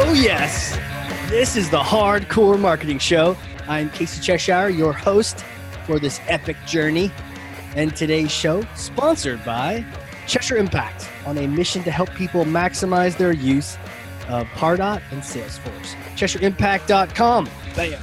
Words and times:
Oh, 0.00 0.12
yes. 0.12 0.78
This 1.28 1.56
is 1.56 1.70
the 1.70 1.82
Hard 1.82 2.28
Corps 2.28 2.56
Marketing 2.56 3.00
Show. 3.00 3.36
I'm 3.66 3.90
Casey 3.90 4.22
Cheshire, 4.22 4.68
your 4.68 4.92
host 4.92 5.44
for 5.86 5.98
this 5.98 6.20
epic 6.28 6.56
journey. 6.68 7.10
And 7.74 7.96
today's 7.96 8.30
show, 8.30 8.64
sponsored 8.76 9.44
by 9.44 9.84
Cheshire 10.28 10.56
Impact, 10.56 11.08
on 11.26 11.36
a 11.36 11.48
mission 11.48 11.82
to 11.82 11.90
help 11.90 12.14
people 12.14 12.44
maximize 12.44 13.16
their 13.16 13.32
use 13.32 13.76
of 14.28 14.46
Pardot 14.50 15.02
and 15.10 15.20
Salesforce. 15.20 15.96
CheshireImpact.com. 16.14 17.50
Bam. 17.74 18.00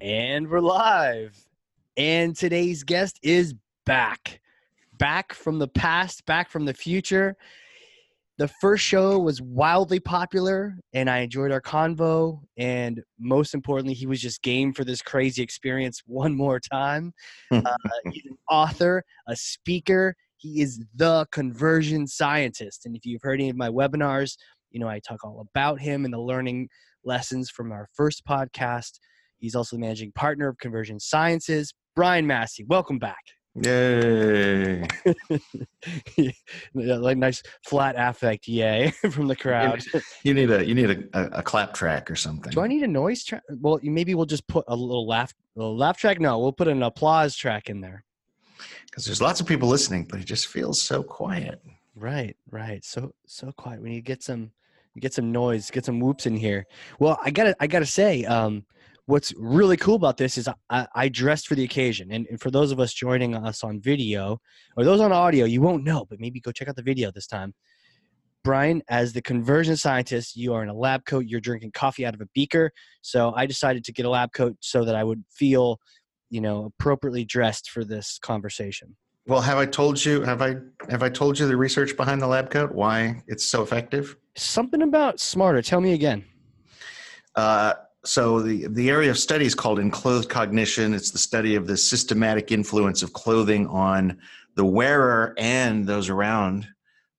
And 0.00 0.48
we're 0.48 0.60
live. 0.60 1.36
And 1.96 2.36
today's 2.36 2.84
guest 2.84 3.18
is 3.24 3.56
back. 3.84 4.40
Back 4.98 5.32
from 5.32 5.58
the 5.58 5.66
past, 5.66 6.24
back 6.26 6.48
from 6.48 6.64
the 6.64 6.74
future. 6.74 7.36
The 8.38 8.46
first 8.46 8.84
show 8.84 9.18
was 9.18 9.42
wildly 9.42 9.98
popular 9.98 10.76
and 10.92 11.10
I 11.10 11.18
enjoyed 11.18 11.50
our 11.50 11.60
convo. 11.60 12.38
And 12.56 13.02
most 13.18 13.52
importantly, 13.52 13.94
he 13.94 14.06
was 14.06 14.20
just 14.20 14.42
game 14.42 14.72
for 14.72 14.84
this 14.84 15.02
crazy 15.02 15.42
experience 15.42 16.02
one 16.06 16.36
more 16.36 16.60
time. 16.60 17.12
uh, 17.50 17.74
he's 18.12 18.26
an 18.26 18.38
author, 18.48 19.02
a 19.26 19.34
speaker. 19.34 20.14
He 20.36 20.62
is 20.62 20.80
the 20.94 21.26
conversion 21.32 22.06
scientist. 22.06 22.86
And 22.86 22.94
if 22.94 23.04
you've 23.04 23.22
heard 23.22 23.40
any 23.40 23.50
of 23.50 23.56
my 23.56 23.70
webinars, 23.70 24.36
you 24.70 24.78
know, 24.78 24.88
I 24.88 25.00
talk 25.00 25.24
all 25.24 25.44
about 25.52 25.80
him 25.80 26.04
and 26.04 26.14
the 26.14 26.20
learning 26.20 26.68
lessons 27.04 27.50
from 27.50 27.72
our 27.72 27.88
first 27.92 28.24
podcast. 28.24 29.00
He's 29.38 29.56
also 29.56 29.74
the 29.74 29.80
managing 29.80 30.12
partner 30.12 30.46
of 30.46 30.58
Conversion 30.58 31.00
Sciences. 31.00 31.74
Brian 31.96 32.26
Massey, 32.26 32.64
welcome 32.68 33.00
back. 33.00 33.18
Yay! 33.62 34.86
yeah, 36.16 36.32
like 36.74 37.16
nice 37.18 37.42
flat 37.64 37.94
affect, 37.96 38.46
yay, 38.46 38.90
from 39.10 39.26
the 39.26 39.36
crowd. 39.36 39.84
You 40.22 40.34
need 40.34 40.50
a 40.50 40.64
you 40.64 40.74
need 40.74 40.90
a, 40.90 41.18
a, 41.18 41.38
a 41.38 41.42
clap 41.42 41.74
track 41.74 42.10
or 42.10 42.16
something. 42.16 42.52
Do 42.52 42.60
I 42.60 42.66
need 42.66 42.82
a 42.82 42.88
noise 42.88 43.24
track? 43.24 43.42
Well, 43.60 43.78
maybe 43.82 44.14
we'll 44.14 44.26
just 44.26 44.46
put 44.46 44.64
a 44.68 44.76
little 44.76 45.06
laugh, 45.06 45.32
a 45.56 45.60
little 45.60 45.76
laugh 45.76 45.96
track. 45.96 46.20
No, 46.20 46.38
we'll 46.38 46.52
put 46.52 46.68
an 46.68 46.82
applause 46.82 47.36
track 47.36 47.68
in 47.68 47.80
there. 47.80 48.04
Because 48.86 49.04
there's 49.04 49.22
lots 49.22 49.40
of 49.40 49.46
people 49.46 49.68
listening, 49.68 50.06
but 50.10 50.20
it 50.20 50.24
just 50.24 50.48
feels 50.48 50.80
so 50.80 51.02
quiet. 51.02 51.62
Right, 51.94 52.36
right. 52.50 52.84
So 52.84 53.12
so 53.26 53.52
quiet. 53.52 53.82
We 53.82 53.90
need 53.90 53.96
to 53.96 54.02
get 54.02 54.22
some 54.22 54.50
get 54.98 55.14
some 55.14 55.32
noise, 55.32 55.70
get 55.70 55.84
some 55.84 56.00
whoops 56.00 56.26
in 56.26 56.36
here. 56.36 56.66
Well, 56.98 57.18
I 57.24 57.30
gotta 57.30 57.56
I 57.60 57.66
gotta 57.66 57.86
say, 57.86 58.24
um, 58.24 58.64
what's 59.08 59.32
really 59.38 59.78
cool 59.78 59.94
about 59.94 60.18
this 60.18 60.36
is 60.36 60.48
I, 60.68 60.86
I 60.94 61.08
dressed 61.08 61.48
for 61.48 61.54
the 61.54 61.64
occasion. 61.64 62.12
And, 62.12 62.26
and, 62.28 62.38
for 62.38 62.50
those 62.50 62.72
of 62.72 62.78
us 62.78 62.92
joining 62.92 63.34
us 63.34 63.64
on 63.64 63.80
video 63.80 64.38
or 64.76 64.84
those 64.84 65.00
on 65.00 65.12
audio, 65.12 65.46
you 65.46 65.62
won't 65.62 65.82
know, 65.82 66.04
but 66.10 66.20
maybe 66.20 66.40
go 66.40 66.52
check 66.52 66.68
out 66.68 66.76
the 66.76 66.82
video 66.82 67.10
this 67.10 67.26
time. 67.26 67.54
Brian, 68.44 68.82
as 68.88 69.14
the 69.14 69.22
conversion 69.22 69.78
scientist, 69.78 70.36
you 70.36 70.52
are 70.52 70.62
in 70.62 70.68
a 70.68 70.74
lab 70.74 71.06
coat. 71.06 71.24
You're 71.26 71.40
drinking 71.40 71.72
coffee 71.72 72.04
out 72.04 72.14
of 72.14 72.20
a 72.20 72.28
beaker. 72.34 72.70
So 73.00 73.32
I 73.34 73.46
decided 73.46 73.82
to 73.84 73.92
get 73.92 74.04
a 74.04 74.10
lab 74.10 74.32
coat 74.34 74.56
so 74.60 74.84
that 74.84 74.94
I 74.94 75.04
would 75.04 75.24
feel, 75.30 75.80
you 76.28 76.42
know, 76.42 76.66
appropriately 76.66 77.24
dressed 77.24 77.70
for 77.70 77.84
this 77.84 78.18
conversation. 78.18 78.94
Well, 79.26 79.40
have 79.40 79.56
I 79.56 79.64
told 79.64 80.04
you? 80.04 80.20
Have 80.22 80.42
I 80.42 80.56
have 80.90 81.02
I 81.02 81.08
told 81.08 81.38
you 81.38 81.46
the 81.46 81.56
research 81.56 81.96
behind 81.96 82.20
the 82.20 82.26
lab 82.26 82.50
coat? 82.50 82.72
Why 82.72 83.22
it's 83.26 83.44
so 83.44 83.62
effective? 83.62 84.16
Something 84.36 84.82
about 84.82 85.18
smarter. 85.18 85.62
Tell 85.62 85.80
me 85.80 85.92
again. 85.94 86.24
Uh, 87.34 87.74
so 88.04 88.40
the, 88.40 88.68
the 88.68 88.90
area 88.90 89.10
of 89.10 89.18
study 89.18 89.44
is 89.44 89.54
called 89.54 89.78
enclothed 89.78 90.28
cognition. 90.28 90.94
It's 90.94 91.10
the 91.10 91.18
study 91.18 91.56
of 91.56 91.66
the 91.66 91.76
systematic 91.76 92.52
influence 92.52 93.02
of 93.02 93.12
clothing 93.12 93.66
on 93.66 94.18
the 94.54 94.64
wearer 94.64 95.34
and 95.36 95.86
those 95.86 96.08
around 96.08 96.68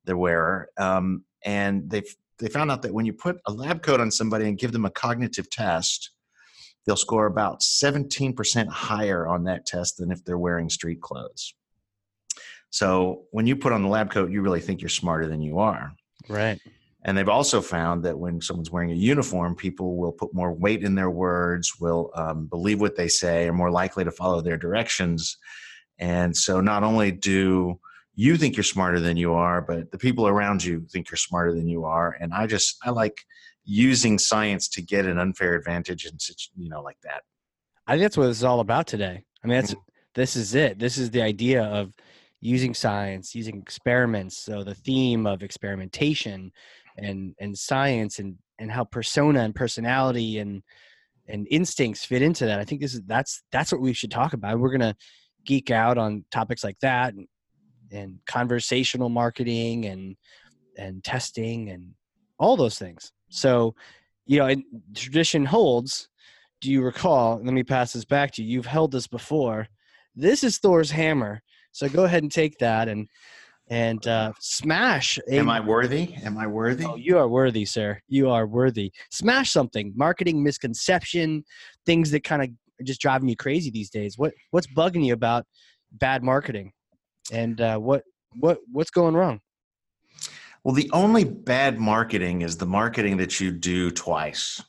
the 0.06 0.16
wearer. 0.16 0.70
Um, 0.78 1.24
and 1.44 1.90
they 1.90 2.04
they 2.40 2.48
found 2.48 2.72
out 2.72 2.82
that 2.84 2.94
when 2.94 3.06
you 3.06 3.14
put 3.14 3.40
a 3.46 3.52
lab 3.52 3.84
coat 3.84 4.00
on 4.00 4.10
somebody 4.10 4.46
and 4.48 4.58
give 4.58 4.72
them 4.72 4.86
a 4.86 4.90
cognitive 4.90 5.50
test, 5.50 6.12
they'll 6.86 6.96
score 6.96 7.26
about 7.26 7.60
17% 7.60 8.68
higher 8.70 9.28
on 9.28 9.44
that 9.44 9.66
test 9.66 9.98
than 9.98 10.10
if 10.10 10.24
they're 10.24 10.38
wearing 10.38 10.70
street 10.70 11.02
clothes. 11.02 11.54
So 12.70 13.24
when 13.32 13.46
you 13.46 13.56
put 13.56 13.74
on 13.74 13.84
the 13.84 13.90
lab 13.90 14.10
coat, 14.10 14.32
you 14.32 14.42
really 14.42 14.62
think 14.62 14.82
you're 14.82 14.90
smarter 14.90 15.28
than 15.28 15.42
you 15.42 15.60
are. 15.60 15.92
Right. 16.30 16.60
And 17.06 17.18
they've 17.18 17.30
also 17.30 17.62
found 17.62 18.04
that 18.04 18.20
when 18.20 18.42
someone's 18.42 18.72
wearing 18.72 18.92
a 18.92 18.96
uniform, 18.96 19.56
people 19.56 19.96
will 19.96 20.12
put 20.12 20.34
more 20.34 20.52
weight 20.52 20.84
in 20.84 20.96
their 20.96 21.10
words, 21.10 21.80
will 21.80 22.12
um, 22.16 22.48
believe 22.48 22.82
what 22.82 22.98
they 22.98 23.08
say, 23.08 23.48
are 23.48 23.54
more 23.54 23.72
likely 23.72 24.04
to 24.04 24.12
follow 24.12 24.42
their 24.42 24.58
directions. 24.58 25.38
And 25.98 26.36
so 26.36 26.60
not 26.60 26.84
only 26.84 27.12
do 27.12 27.80
you 28.16 28.36
think 28.36 28.58
you're 28.58 28.64
smarter 28.66 29.00
than 29.00 29.16
you 29.16 29.34
are, 29.34 29.62
but 29.62 29.92
the 29.92 29.98
people 29.98 30.28
around 30.28 30.62
you 30.62 30.86
think 30.92 31.10
you're 31.10 31.18
smarter 31.18 31.54
than 31.54 31.70
you 31.70 31.86
are. 31.86 32.18
And 32.20 32.34
I 32.34 32.48
just, 32.48 32.78
I 32.84 32.90
like 32.90 33.18
using 33.64 34.20
science 34.20 34.68
to 34.70 34.82
get 34.82 35.06
an 35.06 35.18
unfair 35.18 35.56
advantage 35.56 36.06
and 36.06 36.22
such, 36.22 36.50
you 36.58 36.70
know, 36.70 36.82
like 36.82 36.98
that. 37.04 37.22
I 37.88 37.94
think 37.94 38.02
that's 38.02 38.18
what 38.18 38.28
it's 38.28 38.44
all 38.44 38.60
about 38.60 38.88
today. 38.88 39.24
I 39.42 39.48
mean, 39.48 39.56
that's, 39.56 39.72
mm-hmm. 39.72 39.82
this 40.16 40.36
is 40.36 40.54
it. 40.54 40.80
This 40.80 40.98
is 40.98 41.12
the 41.12 41.22
idea 41.22 41.64
of 41.64 41.94
using 42.42 42.74
science, 42.74 43.36
using 43.36 43.58
experiments. 43.58 44.38
So 44.38 44.64
the 44.64 44.76
theme 44.76 45.26
of 45.26 45.44
experimentation 45.44 46.52
and 47.02 47.36
and 47.40 47.58
science 47.58 48.20
and 48.20 48.36
and 48.60 48.72
how 48.72 48.84
persona 48.84 49.42
and 49.42 49.56
personality 49.56 50.40
and 50.40 50.62
and 51.28 51.48
instincts 51.50 52.06
fit 52.06 52.22
into 52.22 52.46
that. 52.46 52.60
I 52.60 52.66
think 52.66 52.82
this 52.82 52.94
is 52.94 53.02
that's 53.06 53.44
that's 53.52 53.72
what 53.72 53.82
we 53.82 53.94
should 53.94 54.12
talk 54.12 54.34
about. 54.34 54.60
We're 54.60 54.72
gonna 54.72 54.96
geek 55.46 55.72
out 55.72 55.98
on 55.98 56.26
topics 56.32 56.64
like 56.64 56.80
that 56.82 57.14
and, 57.14 57.28
and 57.92 58.20
conversational 58.26 59.10
marketing 59.10 59.86
and 59.86 60.16
and 60.78 61.04
testing 61.04 61.70
and 61.70 61.94
all 62.40 62.58
those 62.58 62.80
things. 62.80 63.12
So, 63.30 63.76
you 64.26 64.40
know, 64.40 64.56
tradition 64.96 65.46
holds. 65.46 66.10
Do 66.62 66.72
you 66.72 66.82
recall? 66.82 67.42
Let 67.42 67.54
me 67.54 67.64
pass 67.64 67.94
this 67.94 68.06
back 68.06 68.32
to 68.32 68.44
you. 68.44 68.50
You've 68.50 68.66
held 68.66 68.92
this 68.92 69.08
before. 69.08 69.68
This 70.16 70.44
is 70.44 70.58
Thor's 70.58 70.92
hammer. 70.92 71.42
So 71.72 71.88
go 71.88 72.04
ahead 72.04 72.24
and 72.24 72.32
take 72.32 72.58
that 72.58 72.90
and 72.90 73.08
and 73.70 74.06
uh, 74.08 74.34
smash. 74.40 75.20
A, 75.30 75.38
Am 75.38 75.50
I 75.50 75.60
worthy? 75.60 76.16
Am 76.24 76.38
I 76.38 76.48
worthy? 76.48 76.86
Oh, 76.86 76.96
you 76.96 77.18
are 77.18 77.28
worthy, 77.28 77.66
sir. 77.66 78.02
You 78.08 78.30
are 78.30 78.48
worthy. 78.48 78.92
Smash 79.12 79.52
something. 79.52 79.94
Marketing 79.96 80.44
misconception, 80.44 81.44
things 81.86 82.12
that 82.12 82.24
kind 82.24 82.42
of 82.42 82.50
are 82.50 82.84
just 82.84 83.02
driving 83.02 83.30
you 83.30 83.36
crazy 83.36 83.70
these 83.70 83.90
days. 83.90 84.18
What 84.18 84.34
what's 84.52 84.68
bugging 84.68 85.06
you 85.06 85.14
about 85.14 85.46
bad 85.92 86.24
marketing, 86.24 86.74
and 87.32 87.60
uh, 87.62 87.78
what 87.78 88.04
what 88.40 88.60
what's 88.72 88.92
going 88.92 89.16
wrong? 89.16 89.40
Well, 90.64 90.76
the 90.76 90.90
only 90.92 91.24
bad 91.24 91.80
marketing 91.80 92.42
is 92.42 92.58
the 92.58 92.66
marketing 92.66 93.18
that 93.18 93.40
you 93.40 93.52
do 93.52 93.92
twice. 93.92 94.62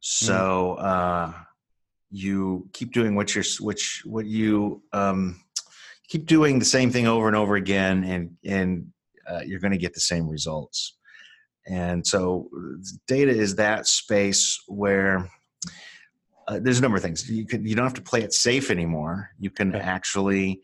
So 0.00 0.76
mm. 0.78 0.84
uh, 0.84 1.32
you 2.10 2.68
keep 2.72 2.92
doing 2.92 3.14
what 3.14 3.34
you're 3.34 3.44
which 3.60 4.02
what 4.04 4.26
you 4.26 4.82
um, 4.92 5.40
keep 6.10 6.26
doing 6.26 6.58
the 6.58 6.64
same 6.64 6.90
thing 6.90 7.06
over 7.06 7.26
and 7.28 7.36
over 7.36 7.56
again 7.56 8.04
and 8.04 8.36
and 8.44 8.86
uh, 9.26 9.40
you're 9.46 9.60
going 9.60 9.72
to 9.72 9.78
get 9.78 9.94
the 9.94 10.00
same 10.00 10.28
results. 10.28 10.96
And 11.68 12.04
so 12.04 12.50
data 13.06 13.30
is 13.30 13.54
that 13.56 13.86
space 13.86 14.60
where 14.66 15.30
uh, 16.48 16.58
there's 16.60 16.80
a 16.80 16.82
number 16.82 16.96
of 16.96 17.02
things. 17.02 17.30
You 17.30 17.46
can 17.46 17.64
you 17.64 17.74
don't 17.74 17.86
have 17.86 17.94
to 17.94 18.02
play 18.02 18.22
it 18.22 18.34
safe 18.34 18.70
anymore. 18.70 19.30
You 19.38 19.50
can 19.50 19.74
okay. 19.74 19.84
actually 19.84 20.60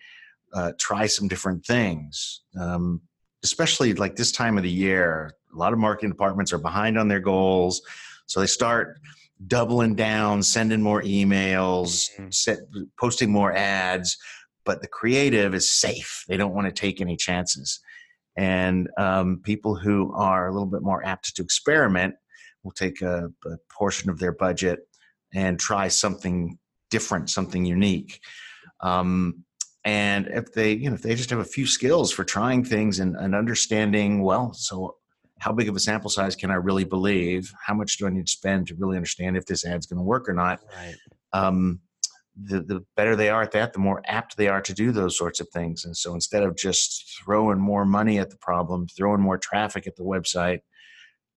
uh, 0.52 0.72
try 0.78 1.06
some 1.06 1.28
different 1.28 1.64
things 1.64 2.42
um, 2.58 3.00
especially 3.42 3.92
like 3.94 4.16
this 4.16 4.32
time 4.32 4.56
of 4.56 4.64
the 4.64 4.70
year 4.70 5.32
a 5.54 5.58
lot 5.58 5.72
of 5.72 5.78
marketing 5.78 6.10
departments 6.10 6.52
are 6.52 6.58
behind 6.58 6.98
on 6.98 7.08
their 7.08 7.20
goals. 7.20 7.80
So 8.26 8.40
they 8.40 8.46
start 8.46 8.98
doubling 9.46 9.94
down 9.94 10.42
sending 10.42 10.82
more 10.82 11.02
emails 11.02 12.10
mm-hmm. 12.18 12.30
set, 12.30 12.58
posting 12.98 13.30
more 13.30 13.54
ads 13.54 14.18
but 14.66 14.82
the 14.82 14.88
creative 14.88 15.54
is 15.54 15.72
safe. 15.72 16.24
They 16.28 16.36
don't 16.36 16.54
want 16.54 16.66
to 16.66 16.72
take 16.72 17.00
any 17.00 17.16
chances. 17.16 17.80
And 18.36 18.90
um, 18.98 19.40
people 19.42 19.76
who 19.76 20.12
are 20.14 20.48
a 20.48 20.52
little 20.52 20.66
bit 20.66 20.82
more 20.82 21.02
apt 21.06 21.34
to 21.36 21.42
experiment 21.42 22.14
will 22.62 22.72
take 22.72 23.00
a, 23.00 23.30
a 23.46 23.56
portion 23.70 24.10
of 24.10 24.18
their 24.18 24.32
budget 24.32 24.80
and 25.32 25.58
try 25.58 25.88
something 25.88 26.58
different, 26.90 27.30
something 27.30 27.64
unique. 27.64 28.20
Um, 28.80 29.44
and 29.84 30.26
if 30.26 30.52
they, 30.52 30.72
you 30.72 30.90
know, 30.90 30.94
if 30.94 31.02
they 31.02 31.14
just 31.14 31.30
have 31.30 31.38
a 31.38 31.44
few 31.44 31.66
skills 31.66 32.12
for 32.12 32.24
trying 32.24 32.64
things 32.64 32.98
and, 32.98 33.16
and 33.16 33.34
understanding, 33.34 34.22
well, 34.22 34.52
so 34.52 34.96
how 35.38 35.52
big 35.52 35.68
of 35.68 35.76
a 35.76 35.80
sample 35.80 36.10
size 36.10 36.34
can 36.34 36.50
I 36.50 36.54
really 36.54 36.84
believe? 36.84 37.52
How 37.64 37.74
much 37.74 37.96
do 37.96 38.06
I 38.06 38.10
need 38.10 38.26
to 38.26 38.32
spend 38.32 38.66
to 38.66 38.74
really 38.74 38.96
understand 38.96 39.36
if 39.36 39.46
this 39.46 39.64
ad's 39.64 39.86
going 39.86 39.98
to 39.98 40.02
work 40.02 40.28
or 40.28 40.34
not? 40.34 40.60
Right. 40.76 40.96
Um, 41.32 41.80
the, 42.36 42.60
the 42.60 42.84
better 42.96 43.16
they 43.16 43.30
are 43.30 43.42
at 43.42 43.52
that, 43.52 43.72
the 43.72 43.78
more 43.78 44.02
apt 44.06 44.36
they 44.36 44.48
are 44.48 44.60
to 44.60 44.74
do 44.74 44.92
those 44.92 45.16
sorts 45.16 45.40
of 45.40 45.48
things. 45.48 45.84
And 45.84 45.96
so 45.96 46.14
instead 46.14 46.42
of 46.42 46.56
just 46.56 47.18
throwing 47.18 47.58
more 47.58 47.84
money 47.84 48.18
at 48.18 48.30
the 48.30 48.36
problem, 48.36 48.86
throwing 48.88 49.20
more 49.20 49.38
traffic 49.38 49.86
at 49.86 49.96
the 49.96 50.02
website, 50.02 50.60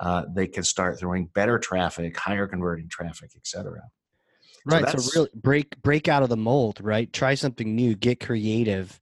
uh, 0.00 0.24
they 0.34 0.46
can 0.46 0.62
start 0.62 0.98
throwing 0.98 1.26
better 1.26 1.58
traffic, 1.58 2.16
higher 2.16 2.46
converting 2.46 2.88
traffic, 2.88 3.30
etc. 3.36 3.82
Right. 4.64 4.88
So, 4.90 4.98
so 4.98 5.20
really 5.20 5.30
break 5.34 5.80
break 5.82 6.08
out 6.08 6.22
of 6.22 6.28
the 6.28 6.36
mold, 6.36 6.80
right? 6.82 7.12
Try 7.12 7.34
something 7.34 7.74
new, 7.74 7.94
get 7.94 8.20
creative. 8.20 9.00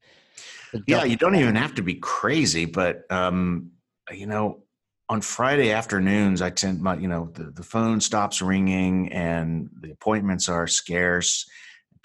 Yeah, 0.87 1.05
you 1.05 1.17
don't 1.17 1.37
even 1.37 1.57
have 1.57 1.75
to 1.77 1.83
be 1.83 1.95
crazy, 1.95 2.67
but 2.67 3.11
um, 3.11 3.73
you 4.13 4.27
know, 4.27 4.63
on 5.09 5.21
Friday 5.21 5.73
afternoons, 5.73 6.43
I 6.43 6.51
tend 6.51 6.81
my 6.81 6.97
you 6.97 7.09
know 7.09 7.31
the, 7.33 7.51
the 7.51 7.63
phone 7.63 8.01
stops 8.01 8.43
ringing 8.43 9.13
and 9.13 9.71
the 9.81 9.91
appointments 9.91 10.49
are 10.49 10.67
scarce. 10.67 11.49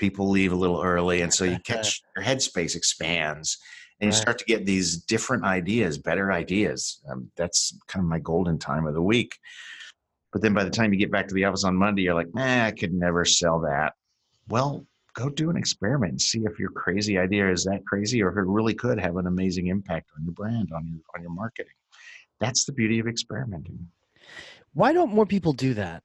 People 0.02 0.32
leave 0.32 0.52
a 0.52 0.56
little 0.56 0.82
early, 0.82 1.22
and 1.22 1.32
so 1.32 1.46
you 1.46 1.60
catch 1.64 2.02
your 2.16 2.26
headspace 2.26 2.76
expands, 2.76 3.60
and 4.00 4.08
you 4.08 4.12
start 4.12 4.40
to 4.40 4.46
get 4.46 4.66
these 4.66 4.98
different 4.98 5.44
ideas, 5.44 6.00
better 6.00 6.32
ideas. 6.32 7.02
Um, 7.08 7.30
that's 7.38 7.78
kind 7.88 8.04
of 8.04 8.10
my 8.10 8.18
golden 8.18 8.58
time 8.58 8.88
of 8.88 8.96
the 8.96 9.02
week. 9.02 9.38
But 10.34 10.42
then 10.42 10.56
by 10.56 10.64
the 10.64 10.72
time 10.72 10.92
you 10.92 10.98
get 10.98 11.12
back 11.12 11.28
to 11.28 11.36
the 11.36 11.46
office 11.46 11.64
on 11.64 11.76
Monday, 11.76 12.02
you're 12.02 12.16
like, 12.16 12.34
nah, 12.34 12.66
I 12.66 12.72
could 12.72 12.94
never 12.94 13.26
sell 13.26 13.60
that. 13.60 13.94
Well, 14.50 14.88
go 15.14 15.30
do 15.30 15.52
an 15.52 15.58
experiment 15.58 16.14
and 16.14 16.22
see 16.22 16.40
if 16.46 16.58
your 16.58 16.72
crazy 16.72 17.20
idea 17.20 17.52
is 17.52 17.64
that 17.66 17.86
crazy 17.86 18.24
or 18.24 18.32
if 18.32 18.38
it 18.38 18.50
really 18.50 18.74
could 18.74 19.00
have 19.00 19.18
an 19.18 19.28
amazing 19.28 19.68
impact 19.68 20.10
on 20.18 20.24
your 20.24 20.34
brand, 20.34 20.72
on 20.74 20.88
your 20.88 20.98
on 21.16 21.22
your 21.22 21.32
marketing. 21.32 21.74
That's 22.40 22.66
the 22.66 22.72
beauty 22.72 22.98
of 22.98 23.08
experimenting. 23.08 23.88
Why 24.74 24.94
don't 24.94 25.14
more 25.14 25.28
people 25.28 25.54
do 25.54 25.76
that? 25.76 26.02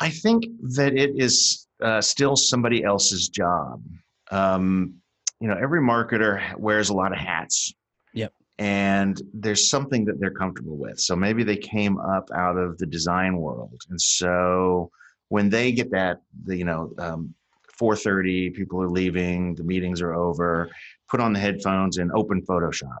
I 0.00 0.10
think 0.10 0.46
that 0.74 0.96
it 0.96 1.12
is 1.16 1.67
uh, 1.82 2.00
still 2.00 2.36
somebody 2.36 2.84
else's 2.84 3.28
job. 3.28 3.82
Um, 4.30 4.94
you 5.40 5.48
know, 5.48 5.56
every 5.60 5.80
marketer 5.80 6.56
wears 6.58 6.88
a 6.88 6.94
lot 6.94 7.12
of 7.12 7.18
hats. 7.18 7.72
Yep. 8.14 8.32
And 8.58 9.20
there's 9.32 9.70
something 9.70 10.04
that 10.06 10.18
they're 10.18 10.32
comfortable 10.32 10.76
with. 10.76 10.98
So 10.98 11.14
maybe 11.14 11.44
they 11.44 11.56
came 11.56 11.98
up 11.98 12.28
out 12.34 12.56
of 12.56 12.78
the 12.78 12.86
design 12.86 13.36
world, 13.36 13.80
and 13.88 14.00
so 14.00 14.90
when 15.28 15.48
they 15.48 15.70
get 15.70 15.90
that, 15.92 16.22
the 16.44 16.56
you 16.56 16.64
know, 16.64 16.92
um, 16.98 17.34
4:30, 17.80 18.54
people 18.54 18.82
are 18.82 18.88
leaving, 18.88 19.54
the 19.54 19.62
meetings 19.62 20.00
are 20.00 20.14
over, 20.14 20.70
put 21.08 21.20
on 21.20 21.32
the 21.32 21.38
headphones 21.38 21.98
and 21.98 22.10
open 22.12 22.42
Photoshop. 22.42 22.98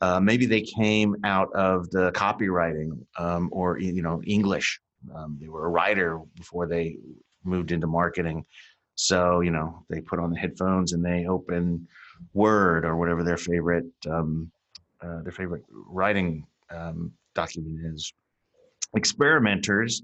Uh, 0.00 0.18
maybe 0.18 0.46
they 0.46 0.62
came 0.62 1.14
out 1.22 1.52
of 1.52 1.88
the 1.90 2.10
copywriting 2.12 3.04
um, 3.16 3.48
or 3.52 3.78
you 3.78 4.02
know 4.02 4.20
English 4.24 4.80
um, 5.14 5.38
they 5.40 5.48
were 5.48 5.66
a 5.66 5.68
writer 5.68 6.20
before 6.36 6.66
they 6.66 6.98
moved 7.44 7.72
into 7.72 7.86
marketing. 7.86 8.44
So, 8.94 9.40
you 9.40 9.50
know, 9.50 9.84
they 9.88 10.00
put 10.00 10.18
on 10.18 10.30
the 10.30 10.38
headphones 10.38 10.92
and 10.92 11.04
they 11.04 11.26
open 11.26 11.88
Word 12.34 12.84
or 12.84 12.96
whatever 12.96 13.24
their 13.24 13.38
favorite 13.38 13.86
um, 14.08 14.50
uh, 15.00 15.22
their 15.22 15.32
favorite 15.32 15.64
writing 15.70 16.46
um, 16.70 17.12
document 17.34 17.80
is. 17.94 18.12
Experimenters 18.94 20.02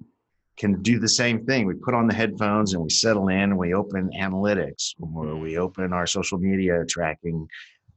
can 0.56 0.80
do 0.80 0.98
the 0.98 1.08
same 1.08 1.44
thing. 1.44 1.66
We 1.66 1.74
put 1.74 1.92
on 1.92 2.06
the 2.06 2.14
headphones 2.14 2.72
and 2.72 2.82
we 2.82 2.88
settle 2.88 3.28
in 3.28 3.38
and 3.38 3.58
we 3.58 3.74
open 3.74 4.10
analytics 4.16 4.94
or 5.00 5.36
we 5.36 5.58
open 5.58 5.92
our 5.92 6.06
social 6.06 6.38
media 6.38 6.84
tracking 6.88 7.46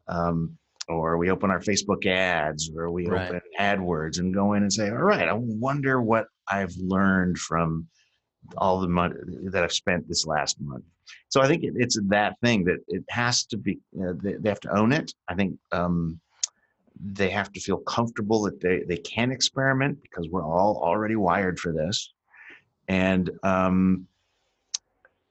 um, 0.09 0.57
or 0.89 1.17
we 1.17 1.29
open 1.29 1.51
our 1.51 1.61
Facebook 1.61 2.05
ads 2.05 2.69
or 2.75 2.91
we 2.91 3.07
Right. 3.07 3.29
open 3.29 3.41
AdWords 3.59 4.19
and 4.19 4.33
go 4.33 4.53
in 4.53 4.63
and 4.63 4.73
say, 4.73 4.89
all 4.89 4.97
right, 4.97 5.29
I 5.29 5.33
wonder 5.33 6.01
what 6.01 6.25
I've 6.49 6.75
learned 6.77 7.37
from 7.37 7.87
all 8.57 8.79
the 8.79 8.87
money 8.87 9.15
that 9.51 9.63
I've 9.63 9.73
spent 9.73 10.07
this 10.07 10.25
last 10.25 10.59
month. 10.59 10.85
So 11.29 11.41
I 11.41 11.47
think 11.47 11.63
it, 11.63 11.73
it's 11.75 11.99
that 12.07 12.39
thing 12.41 12.63
that 12.65 12.79
it 12.87 13.03
has 13.09 13.45
to 13.45 13.57
be, 13.57 13.79
uh, 14.01 14.13
they, 14.21 14.33
they 14.33 14.49
have 14.49 14.59
to 14.61 14.75
own 14.75 14.91
it. 14.91 15.13
I 15.27 15.35
think 15.35 15.57
um, 15.71 16.19
they 16.99 17.29
have 17.29 17.51
to 17.53 17.59
feel 17.59 17.77
comfortable 17.77 18.41
that 18.43 18.59
they, 18.59 18.83
they 18.87 18.97
can 18.97 19.31
experiment 19.31 20.01
because 20.01 20.27
we're 20.29 20.45
all 20.45 20.81
already 20.83 21.15
wired 21.15 21.59
for 21.59 21.71
this. 21.71 22.13
And 22.87 23.29
um, 23.43 24.07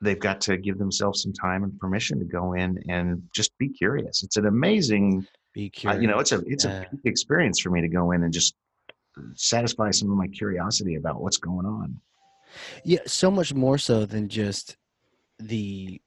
they've 0.01 0.19
got 0.19 0.41
to 0.43 0.57
give 0.57 0.79
themselves 0.79 1.23
some 1.23 1.33
time 1.33 1.65
and 1.65 1.79
permission 1.79 2.19
to 2.21 2.25
go 2.25 2.53
in 2.55 2.83
and 2.89 3.23
just 3.35 3.57
be 3.59 3.69
curious. 3.69 4.23
It's 4.23 4.37
an 4.37 4.47
amazing 4.47 5.27
Be 5.53 5.73
uh, 5.87 5.99
you 5.99 6.07
know, 6.07 6.19
it's 6.21 6.33
a 6.33 6.41
it's 6.47 6.65
Yeah. 6.65 6.85
a 6.85 7.09
experience 7.09 7.61
for 7.61 7.71
me 7.71 7.81
to 7.81 7.89
go 7.89 8.13
in 8.13 8.23
and 8.23 8.33
just 8.33 8.55
satisfy 9.35 9.91
some 9.91 10.11
of 10.11 10.17
my 10.17 10.29
curiosity 10.29 10.95
about 10.95 11.21
what's 11.21 11.39
going 11.39 11.67
on. 11.67 12.01
Yeah, 12.85 13.01
so 13.07 13.31
much 13.31 13.55
more 13.55 13.79
so 13.79 14.07
than 14.07 14.29
just 14.29 14.77
the 15.39 16.01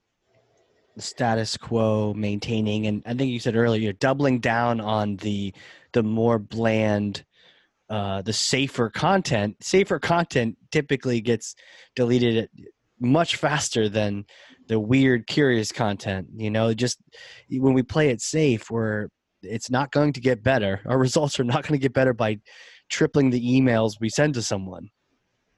status 0.97 1.57
quo 1.57 2.13
maintaining 2.13 2.85
and 2.85 3.01
I 3.05 3.13
think 3.13 3.31
you 3.31 3.39
said 3.39 3.55
earlier 3.55 3.81
you're 3.81 3.93
doubling 3.93 4.39
down 4.39 4.81
on 4.81 5.15
the 5.17 5.53
the 5.93 6.03
more 6.03 6.37
bland 6.37 7.23
uh 7.89 8.21
the 8.21 8.33
safer 8.33 8.89
content. 8.89 9.55
Safer 9.61 9.99
content 9.99 10.57
typically 10.71 11.21
gets 11.21 11.55
deleted 11.95 12.49
much 12.99 13.37
faster 13.37 13.89
than 13.89 14.25
the 14.67 14.79
weird 14.79 15.27
curious 15.27 15.71
content, 15.71 16.27
you 16.35 16.51
know, 16.51 16.73
just 16.73 17.01
when 17.49 17.73
we 17.73 17.83
play 17.83 18.09
it 18.09 18.21
safe 18.21 18.69
we're 18.69 19.07
it's 19.43 19.71
not 19.71 19.91
going 19.91 20.13
to 20.13 20.21
get 20.21 20.43
better. 20.43 20.81
Our 20.85 20.97
results 21.07 21.39
are 21.39 21.45
not 21.45 21.63
going 21.63 21.79
to 21.79 21.83
get 21.83 21.93
better 21.93 22.13
by 22.13 22.39
tripling 22.89 23.29
the 23.29 23.41
emails 23.41 23.93
we 23.99 24.09
send 24.09 24.33
to 24.35 24.41
someone. 24.41 24.89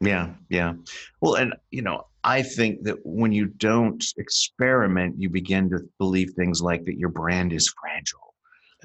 Yeah, 0.06 0.30
yeah. 0.50 0.74
Well, 1.22 1.36
and 1.36 1.54
you 1.72 1.82
know, 1.82 2.08
I 2.24 2.42
think 2.42 2.84
that 2.84 2.98
when 3.06 3.32
you 3.32 3.46
don't 3.46 4.04
experiment, 4.18 5.16
you 5.18 5.30
begin 5.30 5.70
to 5.70 5.80
believe 5.98 6.32
things 6.32 6.62
like 6.62 6.84
that 6.86 6.98
your 6.98 7.10
brand 7.10 7.54
is 7.54 7.74
fragile. 7.80 8.34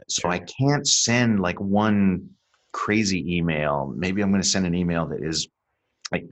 So 0.08 0.28
I 0.28 0.38
can't 0.38 0.86
send 0.86 1.40
like 1.40 1.60
one 1.60 2.28
crazy 2.72 3.36
email. 3.36 3.92
Maybe 3.96 4.22
I'm 4.22 4.30
going 4.30 4.42
to 4.42 4.48
send 4.48 4.66
an 4.66 4.74
email 4.74 5.06
that 5.06 5.22
is 5.22 5.48
like 6.12 6.24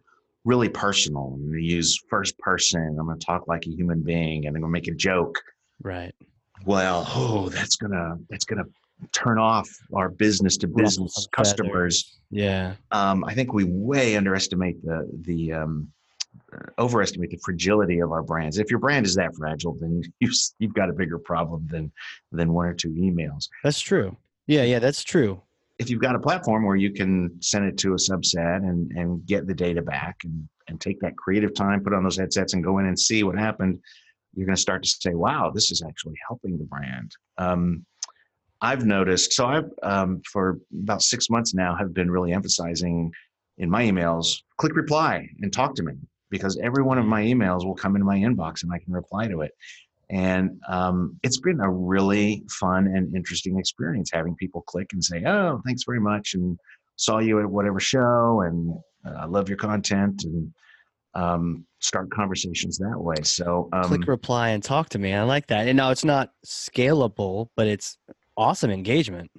really 0.45 0.69
personal. 0.69 1.33
I'm 1.35 1.51
going 1.51 1.61
to 1.61 1.65
use 1.65 1.99
first 2.09 2.39
person. 2.39 2.97
I'm 2.99 3.07
going 3.07 3.19
to 3.19 3.27
talk 3.27 3.49
like 3.49 3.67
a 3.67 3.71
human 3.71 4.03
being, 4.03 4.47
and 4.47 4.57
I'm 4.57 4.63
going 4.63 4.73
to 4.73 4.73
make 4.73 4.89
a 4.89 4.95
joke. 4.95 5.37
Right. 5.83 6.15
well 6.65 7.05
oh 7.15 7.51
that's 7.51 7.77
gonna 7.77 8.17
that's 8.31 8.47
gonna 8.47 8.65
turn 9.13 9.39
off 9.39 9.69
our 9.95 10.09
business 10.09 10.57
to 10.59 10.67
business 10.67 11.27
customers 11.33 12.19
Yeah. 12.31 12.75
um, 12.93 13.25
i 13.25 13.35
think 13.35 13.53
we 13.53 13.65
way 13.65 14.17
underestimate 14.17 14.83
the 14.85 15.09
the 15.23 15.53
um, 15.53 15.89
uh, 16.53 16.59
overestimate 16.79 17.31
the 17.31 17.39
fragility 17.45 17.99
of 18.01 18.11
our 18.13 18.23
brands 18.23 18.59
if 18.59 18.71
your 18.71 18.79
brand 18.79 19.05
is 19.07 19.15
that 19.17 19.35
fragile 19.37 19.77
then 19.81 20.03
you've, 20.21 20.33
you've 20.59 20.75
got 20.75 20.89
a 20.89 20.93
bigger 20.93 21.19
problem 21.19 21.67
than 21.71 21.93
than 22.33 22.53
one 22.53 22.67
or 22.67 22.75
two 22.75 22.91
emails 22.91 23.49
That's 23.63 23.81
true. 23.81 24.17
Yeah, 24.47 24.63
yeah, 24.63 24.79
that's 24.79 25.03
true. 25.03 25.43
if 25.79 25.91
you've 25.91 26.01
got 26.01 26.15
a 26.15 26.21
platform 26.21 26.65
where 26.65 26.77
you 26.77 26.93
can 26.93 27.31
send 27.43 27.65
it 27.67 27.77
to 27.79 27.93
a 27.93 27.97
subset 27.97 28.59
and 28.69 28.91
and 28.93 29.27
get 29.27 29.47
the 29.47 29.55
data 29.55 29.83
back 29.83 30.17
and 30.25 30.49
and 30.69 30.81
take 30.81 30.99
that 31.01 31.17
creative 31.17 31.53
time 31.55 31.83
put 31.83 31.93
on 31.93 32.03
those 32.03 32.17
headsets 32.17 32.55
and 32.55 32.65
go 32.65 32.79
in 32.79 32.87
and 32.87 32.99
see 32.99 33.23
what 33.25 33.37
happened 33.39 33.79
you're 34.35 34.47
going 34.47 34.57
to 34.57 34.61
start 34.69 34.83
to 34.83 34.89
say 34.89 35.15
wow 35.15 35.51
this 35.51 35.71
is 35.71 35.83
actually 35.89 36.15
helping 36.29 36.57
the 36.59 36.65
brand 36.65 37.11
um, 37.39 37.85
i've 38.61 38.85
noticed 38.85 39.33
so 39.33 39.47
i've 39.47 39.71
um, 39.83 40.21
for 40.31 40.59
about 40.83 41.03
six 41.03 41.29
months 41.31 41.55
now 41.55 41.75
have 41.77 41.93
been 41.93 42.11
really 42.11 42.33
emphasizing 42.33 43.11
in 43.59 43.71
my 43.71 43.85
emails 43.85 44.43
click 44.59 44.75
reply 44.75 45.27
and 45.41 45.53
talk 45.53 45.75
to 45.75 45.83
me 45.83 45.95
because 46.31 46.59
every 46.63 46.83
one 46.83 46.99
of 46.99 47.07
my 47.07 47.23
emails 47.23 47.65
will 47.65 47.75
come 47.75 47.95
into 47.95 48.05
my 48.05 48.17
inbox 48.17 48.63
and 48.63 48.73
i 48.73 48.79
can 48.79 48.93
reply 48.93 49.27
to 49.29 49.41
it 49.41 49.53
and 50.09 50.61
um, 50.69 51.19
it's 51.25 51.41
been 51.41 51.61
a 51.61 51.71
really 51.71 52.45
fun 52.49 52.87
and 52.87 53.15
interesting 53.17 53.59
experience 53.59 54.09
having 54.13 54.37
people 54.37 54.63
click 54.63 54.93
and 54.93 55.03
say, 55.03 55.25
"Oh, 55.27 55.61
thanks 55.67 55.83
very 55.85 55.99
much," 55.99 56.35
and 56.35 56.57
saw 56.95 57.19
you 57.19 57.41
at 57.41 57.47
whatever 57.47 57.81
show, 57.81 58.43
and 58.43 58.73
uh, 59.05 59.23
I 59.23 59.25
love 59.25 59.49
your 59.49 59.59
content, 59.59 60.23
and 60.23 60.55
um, 61.15 61.67
start 61.81 62.11
conversations 62.11 62.79
that 62.79 62.99
way. 62.99 63.17
So, 63.23 63.69
um, 63.73 63.85
Click 63.85 64.07
reply 64.07 64.51
and 64.51 64.63
talk 64.63 64.91
to 64.91 64.99
me. 64.99 65.13
I 65.13 65.23
like 65.23 65.49
that. 65.49 65.67
And 65.67 65.77
now 65.77 65.91
it's 65.91 66.05
not 66.05 66.33
scalable, 66.45 67.49
but 67.57 67.67
it's 67.67 67.99
awesome 68.37 68.71
engagement. 68.71 69.31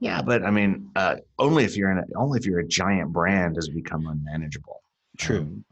yeah, 0.00 0.20
but 0.22 0.42
I 0.44 0.50
mean, 0.50 0.90
uh, 0.96 1.16
only 1.38 1.64
if 1.64 1.76
you're 1.76 1.90
in 1.92 1.98
a, 1.98 2.04
only 2.16 2.38
if 2.38 2.46
you're 2.46 2.60
a 2.60 2.66
giant 2.66 3.12
brand 3.12 3.54
does 3.54 3.68
it 3.68 3.74
become 3.74 4.06
unmanageable. 4.06 4.82
True. 5.18 5.40
Um, 5.40 5.64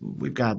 we've 0.00 0.34
got 0.34 0.58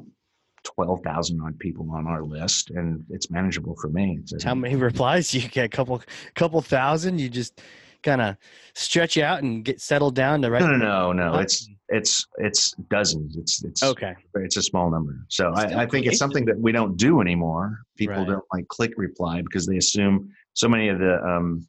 twelve 0.62 1.00
thousand 1.02 1.40
odd 1.40 1.58
people 1.58 1.90
on 1.92 2.06
our 2.06 2.22
list, 2.22 2.70
and 2.70 3.04
it's 3.10 3.30
manageable 3.30 3.76
for 3.80 3.88
me. 3.88 4.18
It's 4.20 4.32
a- 4.32 4.46
How 4.46 4.54
many 4.54 4.76
replies 4.76 5.30
do 5.30 5.38
you 5.40 5.48
get? 5.48 5.64
A 5.64 5.68
couple 5.68 6.02
couple 6.34 6.60
thousand? 6.62 7.18
You 7.20 7.28
just 7.28 7.60
kind 8.02 8.22
of 8.22 8.36
stretch 8.74 9.18
out 9.18 9.42
and 9.42 9.62
get 9.62 9.78
settled 9.80 10.14
down 10.14 10.40
to 10.42 10.50
right. 10.50 10.62
no, 10.62 10.68
no, 10.76 11.12
no, 11.12 11.32
no. 11.32 11.38
It's 11.40 11.68
it's 11.88 12.26
it's 12.38 12.72
dozens. 12.88 13.36
It's 13.36 13.62
it's 13.64 13.82
Okay. 13.82 14.14
it's 14.36 14.56
a 14.56 14.62
small 14.62 14.90
number. 14.90 15.16
So 15.28 15.52
I, 15.54 15.82
I 15.82 15.86
think 15.86 16.06
it's 16.06 16.18
something 16.18 16.44
that 16.46 16.58
we 16.58 16.72
don't 16.72 16.96
do 16.96 17.20
anymore. 17.20 17.80
People 17.96 18.16
Right. 18.18 18.28
don't 18.28 18.44
like 18.54 18.68
click 18.68 18.92
reply 18.96 19.42
because 19.42 19.66
they 19.66 19.76
assume 19.76 20.30
so 20.60 20.68
many 20.68 20.88
of 20.88 20.98
the 20.98 21.18
um, 21.24 21.66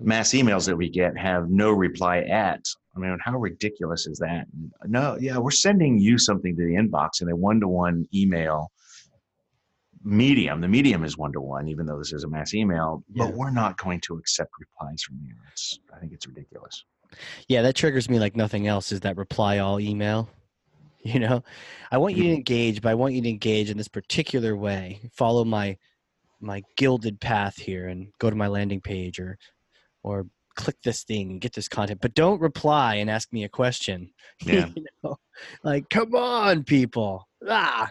mass 0.00 0.30
emails 0.30 0.66
that 0.66 0.76
we 0.76 0.88
get 0.88 1.16
have 1.18 1.50
no 1.50 1.70
reply 1.70 2.20
at. 2.20 2.64
I 2.96 2.98
mean, 2.98 3.16
how 3.22 3.36
ridiculous 3.36 4.06
is 4.06 4.18
that? 4.18 4.46
No, 4.84 5.18
yeah, 5.20 5.36
we're 5.36 5.50
sending 5.50 5.98
you 5.98 6.16
something 6.16 6.56
to 6.56 6.64
the 6.64 6.74
inbox 6.74 7.20
in 7.20 7.28
a 7.28 7.36
one-to-one 7.36 8.06
email 8.14 8.72
medium. 10.02 10.62
The 10.62 10.68
medium 10.68 11.04
is 11.04 11.18
one-to-one, 11.18 11.68
even 11.68 11.84
though 11.84 11.98
this 11.98 12.14
is 12.14 12.24
a 12.24 12.28
mass 12.28 12.54
email. 12.54 13.04
Yeah. 13.12 13.26
But 13.26 13.34
we're 13.34 13.50
not 13.50 13.76
going 13.76 14.00
to 14.06 14.16
accept 14.16 14.50
replies 14.58 15.02
from 15.02 15.18
you. 15.22 15.34
It's, 15.52 15.78
I 15.94 15.98
think 15.98 16.12
it's 16.12 16.26
ridiculous. 16.26 16.84
Yeah, 17.48 17.60
that 17.62 17.74
triggers 17.74 18.08
me 18.08 18.18
like 18.18 18.34
nothing 18.34 18.66
else. 18.66 18.92
Is 18.92 19.00
that 19.00 19.18
reply 19.18 19.58
all 19.58 19.78
email? 19.78 20.28
You 21.02 21.18
know, 21.18 21.42
I 21.90 21.96
want 21.96 22.14
you 22.14 22.24
to 22.24 22.34
engage, 22.34 22.82
but 22.82 22.90
I 22.90 22.94
want 22.94 23.14
you 23.14 23.22
to 23.22 23.28
engage 23.30 23.70
in 23.70 23.78
this 23.78 23.88
particular 23.88 24.54
way. 24.54 25.00
Follow 25.14 25.46
my 25.46 25.78
my 26.40 26.62
gilded 26.76 27.20
path 27.20 27.56
here 27.58 27.88
and 27.88 28.08
go 28.18 28.30
to 28.30 28.36
my 28.36 28.46
landing 28.48 28.80
page 28.80 29.18
or 29.20 29.38
or 30.02 30.26
click 30.56 30.76
this 30.82 31.04
thing 31.04 31.30
and 31.30 31.40
get 31.40 31.52
this 31.54 31.68
content, 31.68 32.00
but 32.00 32.14
don't 32.14 32.40
reply 32.40 32.96
and 32.96 33.08
ask 33.10 33.32
me 33.32 33.44
a 33.44 33.48
question. 33.48 34.10
Yeah. 34.44 34.66
you 34.74 34.84
know? 35.02 35.18
Like, 35.62 35.88
come 35.90 36.14
on, 36.14 36.64
people. 36.64 37.28
Ah, 37.48 37.90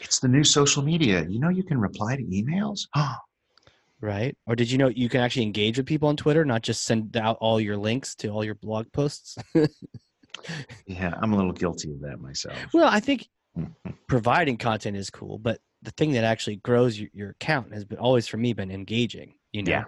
It's 0.00 0.20
the 0.20 0.28
new 0.28 0.44
social 0.44 0.82
media. 0.82 1.24
You 1.28 1.38
know, 1.40 1.48
you 1.48 1.62
can 1.62 1.78
reply 1.78 2.16
to 2.16 2.22
emails. 2.24 2.80
right. 4.00 4.36
Or 4.46 4.54
did 4.54 4.70
you 4.70 4.78
know 4.78 4.88
you 4.88 5.08
can 5.08 5.20
actually 5.22 5.42
engage 5.44 5.76
with 5.78 5.86
people 5.86 6.08
on 6.08 6.16
Twitter, 6.16 6.44
not 6.44 6.62
just 6.62 6.84
send 6.84 7.16
out 7.16 7.36
all 7.40 7.58
your 7.60 7.76
links 7.76 8.14
to 8.16 8.28
all 8.28 8.44
your 8.44 8.54
blog 8.54 8.90
posts? 8.92 9.36
yeah, 10.86 11.14
I'm 11.20 11.32
a 11.32 11.36
little 11.36 11.52
guilty 11.52 11.90
of 11.92 12.00
that 12.00 12.20
myself. 12.20 12.56
well, 12.72 12.88
I 12.88 13.00
think 13.00 13.28
providing 14.06 14.56
content 14.56 14.96
is 14.96 15.10
cool, 15.10 15.38
but 15.38 15.60
the 15.82 15.90
thing 15.92 16.12
that 16.12 16.24
actually 16.24 16.56
grows 16.56 16.98
your, 16.98 17.08
your 17.12 17.30
account 17.30 17.72
has 17.72 17.84
been 17.84 17.98
always 17.98 18.26
for 18.26 18.36
me 18.36 18.52
been 18.52 18.70
engaging. 18.70 19.34
You 19.52 19.62
know, 19.62 19.70
Yeah. 19.70 19.84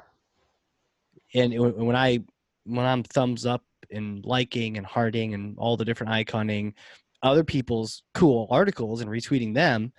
and 1.35 1.53
it- 1.53 1.59
when 1.61 1.97
I 1.97 2.21
when 2.65 2.87
I'm 2.87 3.03
thumbs 3.03 3.47
up 3.47 3.65
and 3.91 4.25
liking 4.25 4.77
and 4.77 4.87
hearting 4.87 5.35
and 5.35 5.57
all 5.59 5.77
the 5.77 5.85
different 5.85 6.13
iconing 6.13 6.75
other 7.23 7.43
people's 7.45 8.03
cool 8.15 8.47
articles 8.51 9.01
and 9.01 9.11
retweeting 9.11 9.55
them, 9.55 9.93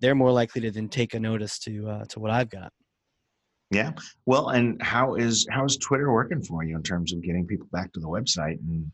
they're 0.00 0.14
more 0.14 0.32
likely 0.32 0.60
to 0.62 0.70
then 0.70 0.88
take 0.88 1.14
a 1.14 1.20
notice 1.20 1.58
to 1.60 1.88
uh, 1.88 2.04
to 2.06 2.20
what 2.20 2.30
I've 2.30 2.50
got. 2.50 2.72
Yeah. 3.70 3.92
Well, 4.26 4.50
and 4.50 4.80
how 4.82 5.14
is 5.14 5.46
how 5.50 5.64
is 5.64 5.76
Twitter 5.76 6.12
working 6.12 6.42
for 6.42 6.64
you 6.64 6.76
in 6.76 6.82
terms 6.82 7.12
of 7.12 7.22
getting 7.22 7.46
people 7.46 7.66
back 7.72 7.92
to 7.92 8.00
the 8.00 8.08
website 8.08 8.58
and 8.60 8.90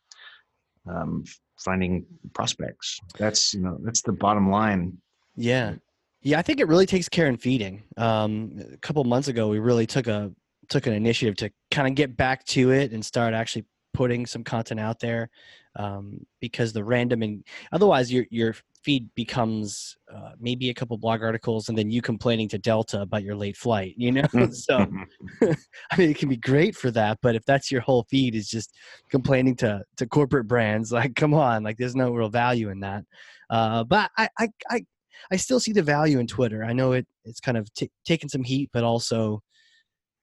um, 0.89 1.25
finding 1.65 2.05
prospects? 2.35 2.99
That's 3.19 3.55
you 3.55 3.61
know 3.61 3.79
that's 3.83 4.03
the 4.03 4.13
bottom 4.13 4.51
line. 4.51 4.99
Yeah, 5.37 5.77
yeah, 6.23 6.39
I 6.39 6.43
think 6.43 6.61
it 6.61 6.69
really 6.69 6.87
takes 6.87 7.09
care 7.09 7.27
in 7.27 7.37
feeding. 7.37 7.83
Um, 7.97 8.63
a 8.73 8.77
couple 8.79 9.03
months 9.05 9.29
ago, 9.29 9.49
we 9.49 9.59
really 9.59 9.87
took 9.87 10.07
a 10.07 10.33
took 10.69 10.87
an 10.87 10.93
initiative 10.93 11.37
to 11.37 11.51
kind 11.71 11.89
of 11.89 11.95
get 11.95 12.17
back 12.17 12.45
to 12.47 12.71
it 12.71 12.93
and 12.93 13.05
start 13.05 13.35
actually 13.35 13.65
putting 13.93 14.25
some 14.25 14.43
content 14.43 14.81
out 14.81 15.01
there 15.01 15.29
um, 15.77 16.25
because 16.41 16.73
the 16.73 16.85
random 16.85 17.23
and 17.23 17.45
otherwise 17.73 18.13
your 18.13 18.25
your 18.31 18.55
feed 18.83 19.09
becomes 19.15 19.97
uh, 20.13 20.33
maybe 20.41 20.69
a 20.69 20.75
couple 20.75 20.97
blog 20.99 21.23
articles 21.23 21.69
and 21.69 21.79
then 21.79 21.89
you 21.91 22.03
complaining 22.03 22.49
to 22.49 22.59
Delta 22.59 23.01
about 23.03 23.23
your 23.23 23.37
late 23.37 23.57
flight. 23.57 23.95
You 23.97 24.13
know, 24.13 24.27
so 24.53 24.79
I 25.43 25.97
mean, 25.97 26.11
it 26.11 26.19
can 26.19 26.29
be 26.29 26.37
great 26.37 26.77
for 26.77 26.91
that, 26.93 27.19
but 27.23 27.35
if 27.35 27.45
that's 27.45 27.71
your 27.71 27.81
whole 27.81 28.05
feed 28.11 28.35
is 28.35 28.49
just 28.49 28.75
complaining 29.11 29.57
to 29.57 29.83
to 29.97 30.07
corporate 30.07 30.49
brands, 30.49 30.93
like, 30.93 31.15
come 31.15 31.35
on, 31.35 31.63
like, 31.63 31.79
there's 31.79 31.97
no 31.97 32.13
real 32.13 32.29
value 32.29 32.71
in 32.71 32.81
that. 32.81 33.05
Uh, 33.51 33.85
but 33.85 34.11
I, 34.17 34.29
I, 34.39 34.49
I, 34.71 34.87
I 35.31 35.37
still 35.37 35.61
see 35.61 35.73
the 35.73 35.83
value 35.83 36.19
in 36.19 36.27
Twitter. 36.27 36.65
I 36.65 36.73
know 36.73 36.93
it, 36.93 37.07
it's 37.25 37.41
kind 37.41 37.57
of 37.57 37.73
t- 37.75 37.91
taken 38.05 38.29
some 38.29 38.43
heat, 38.43 38.71
but 38.73 38.85
also, 38.85 39.43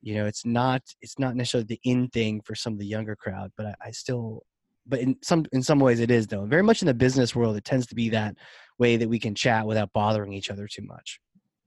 you 0.01 0.15
know, 0.15 0.25
it's 0.25 0.45
not, 0.45 0.81
it's 1.01 1.19
not 1.19 1.35
necessarily 1.35 1.65
the 1.67 1.79
in 1.83 2.07
thing 2.09 2.41
for 2.41 2.55
some 2.55 2.73
of 2.73 2.79
the 2.79 2.85
younger 2.85 3.15
crowd. 3.15 3.51
But 3.57 3.67
I, 3.67 3.75
I 3.85 3.91
still, 3.91 4.43
but 4.87 4.99
in 4.99 5.15
some, 5.21 5.45
in 5.51 5.61
some 5.63 5.79
ways, 5.79 5.99
it 5.99 6.11
is 6.11 6.27
though. 6.27 6.45
Very 6.45 6.63
much 6.63 6.81
in 6.81 6.87
the 6.87 6.93
business 6.93 7.35
world, 7.35 7.55
it 7.57 7.63
tends 7.65 7.85
to 7.87 7.95
be 7.95 8.09
that 8.09 8.35
way 8.77 8.97
that 8.97 9.09
we 9.09 9.19
can 9.19 9.35
chat 9.35 9.65
without 9.65 9.91
bothering 9.93 10.33
each 10.33 10.49
other 10.49 10.67
too 10.67 10.83
much. 10.83 11.19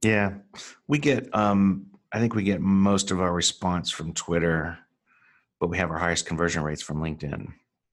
yeah, 0.02 0.34
we 0.88 0.98
get. 0.98 1.32
Um, 1.34 1.86
I 2.14 2.18
think 2.18 2.34
we 2.34 2.42
get 2.42 2.60
most 2.60 3.10
of 3.10 3.20
our 3.20 3.32
response 3.32 3.90
from 3.90 4.12
Twitter, 4.12 4.76
but 5.60 5.68
we 5.70 5.78
have 5.78 5.90
our 5.90 5.96
highest 5.98 6.26
conversion 6.26 6.62
rates 6.62 6.82
from 6.82 6.98
LinkedIn, 6.98 7.46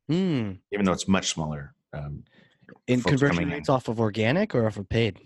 Hmm. 0.10 0.52
even 0.74 0.86
though 0.86 0.92
it's 0.92 1.08
much 1.08 1.30
smaller. 1.30 1.74
Um, 1.94 2.24
In 2.88 3.02
conversion 3.02 3.36
coming 3.38 3.48
in. 3.50 3.54
rates 3.54 3.70
off 3.70 3.88
of 3.88 4.00
organic 4.00 4.56
or 4.56 4.66
off 4.68 4.76
of 4.78 4.90
paid? 4.90 5.20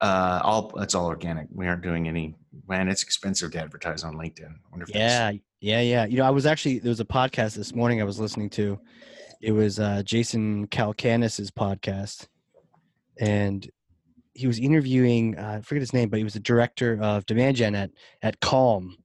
Uh, 0.00 0.40
all 0.42 0.72
it's 0.80 0.94
all 0.94 1.06
organic. 1.06 1.46
We 1.52 1.66
aren't 1.66 1.82
doing 1.82 2.08
any. 2.08 2.34
Man, 2.68 2.88
it's 2.88 3.02
expensive 3.02 3.52
to 3.52 3.60
advertise 3.60 4.04
on 4.04 4.14
LinkedIn. 4.14 4.54
Yeah, 4.88 5.32
yeah, 5.60 5.80
yeah. 5.80 6.04
You 6.04 6.18
know, 6.18 6.24
I 6.24 6.30
was 6.30 6.46
actually 6.46 6.78
there 6.78 6.90
was 6.90 7.00
a 7.00 7.04
podcast 7.04 7.54
this 7.54 7.74
morning 7.74 8.00
I 8.00 8.04
was 8.04 8.20
listening 8.20 8.50
to. 8.50 8.78
It 9.40 9.52
was 9.52 9.78
uh, 9.78 10.02
Jason 10.04 10.66
Calacanis's 10.68 11.50
podcast, 11.50 12.26
and 13.18 13.68
he 14.34 14.46
was 14.46 14.58
interviewing 14.58 15.38
uh, 15.38 15.58
I 15.58 15.60
forget 15.62 15.80
his 15.80 15.92
name, 15.92 16.08
but 16.08 16.18
he 16.18 16.24
was 16.24 16.34
the 16.34 16.40
director 16.40 16.98
of 17.00 17.24
demand 17.26 17.56
gen 17.56 17.74
at 17.74 17.90
at 18.22 18.40
Calm, 18.40 18.96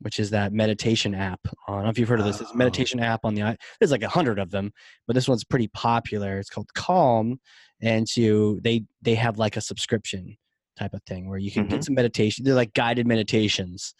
which 0.00 0.18
is 0.18 0.30
that 0.30 0.52
meditation 0.52 1.14
app. 1.14 1.40
I 1.66 1.72
don't 1.72 1.84
know 1.84 1.90
if 1.90 1.98
you've 1.98 2.08
heard 2.08 2.20
of 2.20 2.26
this. 2.26 2.40
It's 2.40 2.50
a 2.50 2.54
Oh. 2.54 2.56
meditation 2.56 3.00
app 3.00 3.20
on 3.24 3.34
the 3.34 3.56
there's 3.78 3.90
like 3.90 4.02
a 4.02 4.08
hundred 4.08 4.38
of 4.38 4.50
them, 4.50 4.72
but 5.06 5.14
this 5.14 5.28
one's 5.28 5.44
pretty 5.44 5.68
popular. 5.68 6.38
It's 6.38 6.50
called 6.50 6.72
Calm, 6.74 7.40
and 7.80 8.08
so 8.08 8.58
they 8.62 8.84
they 9.02 9.14
have 9.14 9.38
like 9.38 9.56
a 9.56 9.60
subscription 9.60 10.36
type 10.78 10.94
of 10.94 11.02
thing 11.02 11.28
where 11.28 11.38
you 11.38 11.50
can 11.50 11.64
get 11.64 11.76
mm-hmm. 11.76 11.82
some 11.82 11.94
meditation. 11.94 12.44
They're 12.44 12.54
like 12.54 12.72
guided 12.72 13.06
meditations, 13.06 13.94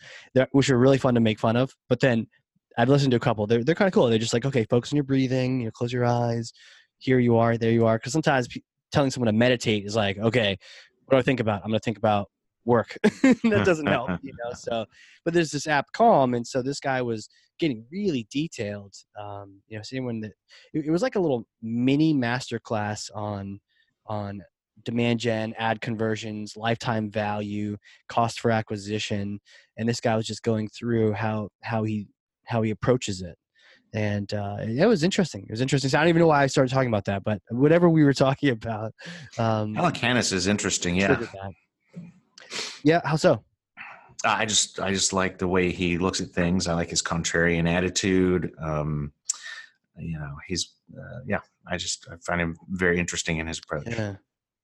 which 0.53 0.71
are 0.71 0.79
really 0.79 0.99
fun 0.99 1.15
to 1.15 1.21
make 1.21 1.41
fun 1.41 1.57
of. 1.57 1.75
But 1.89 2.01
then 2.01 2.27
I've 2.77 2.89
listened 2.89 3.11
to 3.11 3.17
a 3.17 3.21
couple. 3.21 3.47
They're 3.47 3.65
they're 3.65 3.75
kind 3.75 3.89
of 3.89 3.93
cool. 3.93 4.07
They're 4.07 4.19
just 4.19 4.33
like, 4.33 4.47
okay, 4.47 4.65
focus 4.71 4.93
on 4.93 4.97
your 4.97 5.05
breathing. 5.05 5.61
You 5.61 5.67
know, 5.67 5.71
close 5.73 5.93
your 5.93 6.05
eyes. 6.07 6.53
Here 6.99 7.19
you 7.19 7.37
are. 7.37 7.57
There 7.57 7.73
you 7.73 7.87
are. 7.87 7.99
Because 7.99 8.13
sometimes 8.13 8.49
pe- 8.49 8.61
telling 8.93 9.11
someone 9.11 9.27
to 9.27 9.33
meditate 9.33 9.85
is 9.85 9.97
like, 9.97 10.19
okay, 10.19 10.57
what 11.05 11.17
do 11.17 11.19
I 11.19 11.23
think 11.23 11.41
about? 11.41 11.63
I'm 11.63 11.71
going 11.71 11.81
to 11.81 11.85
think 11.85 11.99
about 11.99 12.29
work. 12.69 12.97
that 13.03 13.63
doesn't 13.65 13.87
help, 13.87 14.11
you 14.23 14.33
know. 14.33 14.53
So, 14.55 14.87
but 15.25 15.35
there's 15.35 15.51
this 15.51 15.67
app 15.67 15.87
Calm, 15.93 16.35
and 16.35 16.47
so 16.47 16.63
this 16.63 16.79
guy 16.79 17.01
was 17.03 17.29
getting 17.59 17.85
really 17.91 18.29
detailed. 18.31 18.95
Um, 19.19 19.61
you 19.67 19.77
know, 19.77 19.83
so 19.83 19.97
anyone 19.97 20.21
that 20.21 20.33
it, 20.73 20.87
it 20.87 20.91
was 20.91 21.03
like 21.03 21.17
a 21.17 21.21
little 21.21 21.47
mini 21.63 22.15
masterclass 22.15 23.11
on 23.15 23.61
on 24.07 24.43
demand 24.85 25.21
gen, 25.21 25.55
ad 25.59 25.81
conversions, 25.81 26.57
lifetime 26.57 27.11
value, 27.11 27.77
cost 28.09 28.41
for 28.41 28.51
acquisition, 28.51 29.41
and 29.77 29.89
this 29.89 30.01
guy 30.01 30.15
was 30.15 30.27
just 30.27 30.43
going 30.43 30.69
through 30.69 31.13
how 31.13 31.49
how 31.63 31.83
he 31.83 32.07
how 32.45 32.63
he 32.63 32.71
approaches 32.71 33.23
it. 33.23 33.37
And 33.95 34.33
uh, 34.35 34.59
it 34.61 34.87
was 34.87 35.03
interesting. 35.03 35.45
It 35.49 35.51
was 35.51 35.63
interesting. 35.63 35.89
So 35.89 35.99
I 35.99 36.03
don't 36.03 36.11
even 36.11 36.21
know 36.21 36.27
why 36.27 36.43
I 36.43 36.47
started 36.47 36.73
talking 36.73 36.89
about 36.89 37.07
that, 37.07 37.25
but 37.25 37.41
whatever 37.51 37.89
we 37.89 38.05
were 38.05 38.13
talking 38.13 38.51
about, 38.51 38.93
um, 39.39 39.75
Calacanis 39.75 40.33
is 40.33 40.47
interesting. 40.47 40.97
Yeah. 40.97 41.25
Yeah. 42.85 43.01
How 43.05 43.17
so? 43.17 43.45
I 44.25 44.47
just 44.47 44.81
I 44.81 44.93
just 44.93 45.13
like 45.13 45.39
the 45.39 45.49
way 45.49 45.71
he 45.71 45.99
looks 45.99 46.21
at 46.21 46.29
things. 46.29 46.67
I 46.67 46.75
like 46.75 46.91
his 46.91 47.03
contrarian 47.03 47.69
attitude. 47.69 48.53
Um, 48.61 49.13
you 49.97 50.19
know, 50.19 50.37
he's 50.47 50.75
uh, 50.97 51.21
yeah. 51.27 51.41
I 51.67 51.77
just 51.77 52.07
I 52.11 52.17
find 52.27 52.41
him 52.41 52.57
very 52.71 52.99
interesting 52.99 53.39
in 53.39 53.47
his 53.47 53.59
approach. 53.59 53.87
Yeah. 53.87 54.17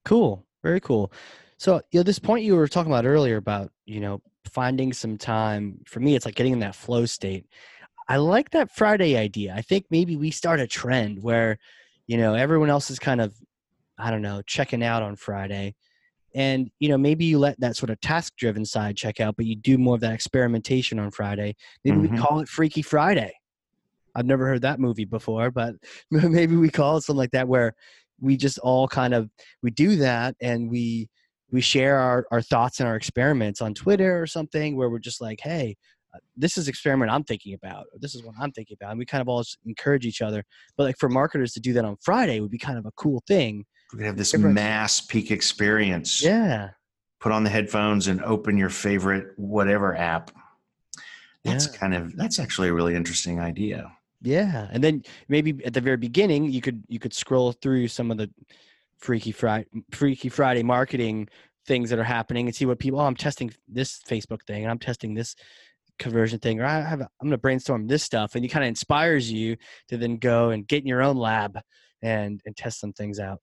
Cool. 0.05 0.45
Very 0.63 0.81
cool. 0.81 1.13
So, 1.59 1.81
you 1.93 2.01
know, 2.01 2.03
this 2.03 2.19
point 2.19 2.45
you 2.45 2.57
were 2.57 2.69
talking 2.69 2.91
about 2.91 3.07
earlier 3.07 3.37
about, 3.37 3.71
you 3.87 4.01
know, 4.01 4.21
finding 4.45 4.93
some 4.93 5.17
time 5.17 5.79
for 5.87 6.01
me, 6.01 6.15
it's 6.15 6.27
like 6.27 6.35
getting 6.35 6.53
in 6.53 6.59
that 6.61 6.75
flow 6.75 7.07
state. 7.07 7.47
I 8.09 8.17
like 8.17 8.51
that 8.51 8.71
Friday 8.71 9.17
idea. 9.17 9.55
I 9.57 9.63
think 9.63 9.87
maybe 9.91 10.17
we 10.17 10.31
start 10.31 10.61
a 10.61 10.67
trend 10.67 11.23
where, 11.23 11.59
you 12.07 12.19
know, 12.19 12.35
everyone 12.35 12.71
else 12.71 12.91
is 12.91 12.99
kind 12.99 13.21
of, 13.21 13.35
I 13.99 14.11
don't 14.11 14.23
know, 14.23 14.43
checking 14.43 14.83
out 14.83 15.03
on 15.03 15.17
Friday. 15.17 15.75
And, 16.35 16.71
you 16.81 16.89
know, 16.89 16.99
maybe 16.99 17.25
you 17.25 17.39
let 17.39 17.59
that 17.61 17.77
sort 17.77 17.91
of 17.91 18.01
task 18.01 18.35
driven 18.37 18.65
side 18.65 18.97
check 18.97 19.21
out, 19.21 19.37
but 19.37 19.47
you 19.47 19.55
do 19.55 19.79
more 19.79 19.95
of 19.95 20.01
that 20.01 20.13
experimentation 20.13 20.99
on 20.99 21.11
Friday. 21.11 21.55
Maybe 21.85 21.97
we 21.99 22.09
Mhm. 22.09 22.19
call 22.19 22.41
it 22.41 22.49
Freaky 22.49 22.83
Friday. 22.83 23.33
I've 24.17 24.27
never 24.27 24.47
heard 24.47 24.63
that 24.63 24.81
movie 24.81 25.05
before, 25.05 25.51
but 25.51 25.75
maybe 26.11 26.57
we 26.57 26.71
call 26.71 26.97
it 26.97 27.03
something 27.03 27.19
like 27.19 27.33
that 27.33 27.49
where 27.49 27.75
we 28.21 28.37
just 28.37 28.59
all 28.61 28.87
kind 28.89 29.13
of 29.15 29.29
we 29.63 29.71
do 29.71 29.97
that 29.97 30.37
and 30.41 30.71
we 30.71 31.09
we 31.51 31.61
share 31.61 31.99
our, 31.99 32.27
our 32.33 32.43
thoughts 32.43 32.81
and 32.81 32.89
our 32.89 32.97
experiments 32.97 33.61
on 33.61 33.75
Twitter 33.75 34.21
or 34.21 34.27
something 34.27 34.77
where 34.77 34.91
we're 34.91 34.99
just 34.99 35.21
like, 35.21 35.39
hey, 35.41 35.77
uh, 36.13 36.19
this 36.37 36.59
is 36.59 36.67
experiment 36.67 37.13
I'm 37.13 37.23
thinking 37.23 37.55
about, 37.55 37.87
or 37.93 37.99
this 38.01 38.15
is 38.17 38.25
what 38.25 38.35
I'm 38.41 38.51
thinking 38.51 38.77
about. 38.81 38.91
And 38.91 38.99
we 38.99 39.05
kind 39.07 39.21
of 39.23 39.29
all 39.29 39.45
encourage 39.65 40.05
each 40.05 40.21
other. 40.23 40.43
But 40.77 40.85
like 40.85 40.99
for 40.99 41.09
marketers 41.09 41.53
to 41.53 41.61
do 41.61 41.73
that 41.75 41.85
on 41.85 41.97
Friday 42.01 42.41
would 42.41 42.51
be 42.51 42.59
kind 42.59 42.79
of 42.79 42.87
a 42.87 42.93
cool 42.93 43.23
thing. 43.29 43.65
We 43.95 43.99
could 43.99 44.07
have 44.07 44.17
this 44.17 44.33
Different- 44.33 44.55
mass 44.57 45.01
peak 45.01 45.31
experience. 45.31 46.21
Yeah. 46.21 46.71
Put 47.21 47.31
on 47.31 47.45
the 47.45 47.51
headphones 47.51 48.09
and 48.09 48.21
open 48.23 48.59
your 48.59 48.69
favorite 48.71 49.39
whatever 49.39 49.97
app. 49.97 50.33
That's 51.45 51.69
Yeah. 51.73 51.79
kind 51.79 51.95
of 51.95 52.17
that's 52.17 52.41
actually 52.41 52.69
a 52.69 52.75
really 52.75 52.97
interesting 52.97 53.39
idea. 53.39 53.93
Yeah. 54.21 54.69
And 54.73 54.83
then 54.83 55.05
maybe 55.29 55.65
at 55.65 55.75
the 55.75 55.81
very 55.81 55.97
beginning 55.97 56.51
you 56.51 56.61
could 56.61 56.83
you 56.89 56.99
could 56.99 57.15
scroll 57.15 57.53
through 57.53 57.87
some 57.89 58.11
of 58.11 58.17
the 58.17 58.29
Freaky 58.99 59.31
Friday 59.31 59.67
Freaky 59.93 60.29
Friday 60.29 60.65
marketing 60.65 61.29
things 61.67 61.89
that 61.91 61.99
are 62.01 62.05
happening 62.05 62.47
and 62.47 62.55
see 62.57 62.67
what 62.67 62.81
people 62.81 62.99
oh 63.01 63.05
I'm 63.05 63.15
testing 63.15 63.53
this 63.69 64.01
Facebook 64.09 64.43
thing 64.43 64.63
and 64.65 64.71
I'm 64.73 64.79
testing 64.81 65.15
this 65.15 65.37
conversion 66.01 66.41
thing 66.41 66.61
or 66.61 66.65
I 66.65 66.81
have 66.81 67.01
a, 67.01 67.05
I'm 67.21 67.29
going 67.29 67.31
to 67.31 67.39
brainstorm 67.39 67.87
this 67.87 68.03
stuff 68.03 68.35
and 68.35 68.45
it 68.45 68.49
kind 68.49 68.65
of 68.65 68.69
inspires 68.69 69.31
you 69.31 69.57
to 69.89 69.97
then 69.97 70.17
go 70.17 70.51
and 70.51 70.67
get 70.67 70.83
in 70.83 70.89
your 70.89 71.03
own 71.03 71.17
lab 71.17 71.61
and 72.03 72.41
and 72.45 72.57
test 72.57 72.81
some 72.81 72.93
things 72.93 73.21
out. 73.21 73.41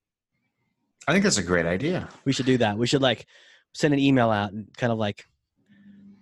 I 1.07 1.11
think 1.13 1.23
that's 1.23 1.37
a 1.37 1.43
great 1.43 1.65
idea. 1.65 2.09
We 2.25 2.33
should 2.33 2.45
do 2.45 2.57
that. 2.59 2.77
We 2.77 2.87
should 2.87 3.01
like 3.01 3.25
send 3.73 3.93
an 3.93 3.99
email 3.99 4.29
out 4.29 4.51
and 4.51 4.67
kind 4.77 4.91
of 4.91 4.99
like 4.99 5.25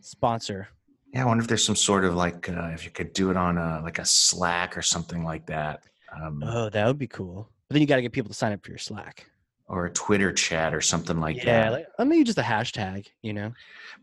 sponsor. 0.02 0.68
Yeah, 1.14 1.24
I 1.24 1.26
wonder 1.26 1.42
if 1.42 1.48
there's 1.48 1.64
some 1.66 1.76
sort 1.76 2.06
of 2.06 2.16
like 2.16 2.48
uh, 2.50 2.70
if 2.74 2.86
you 2.86 2.92
could 2.92 3.14
do 3.14 3.32
it 3.32 3.38
on 3.38 3.58
a 3.58 3.82
like 3.84 4.00
a 4.00 4.06
Slack 4.06 4.78
or 4.78 4.82
something 4.82 5.24
like 5.24 5.46
that. 5.48 5.84
Um, 6.16 6.44
Oh, 6.46 6.70
that 6.70 6.88
would 6.88 6.98
be 7.00 7.08
cool. 7.08 7.50
But 7.68 7.74
then 7.74 7.82
you 7.82 7.88
got 7.88 7.98
to 7.98 8.02
get 8.02 8.12
people 8.12 8.30
to 8.30 8.34
sign 8.36 8.52
up 8.54 8.64
for 8.64 8.72
your 8.72 8.78
Slack. 8.80 9.26
or 9.68 9.86
a 9.86 9.92
Twitter 9.92 10.32
chat 10.34 10.74
or 10.74 10.82
something 10.82 11.20
like 11.20 11.36
yeah, 11.38 11.44
that. 11.66 11.72
like, 11.72 11.86
uh, 12.00 12.06
maybe 12.06 12.24
just 12.24 12.38
a 12.40 12.42
hashtag, 12.44 13.06
you 13.22 13.34
know. 13.34 13.54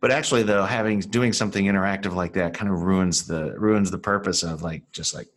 But 0.00 0.12
actually, 0.12 0.42
though, 0.44 0.64
having 0.64 1.00
doing 1.00 1.32
something 1.32 1.64
interactive 1.64 2.12
like 2.14 2.32
that 2.34 2.54
kind 2.54 2.70
of 2.70 2.82
ruins 2.82 3.26
the 3.26 3.54
ruins 3.58 3.90
the 3.90 3.98
purpose 3.98 4.42
of 4.44 4.62
like 4.62 4.82
just 4.92 5.14
like 5.14 5.28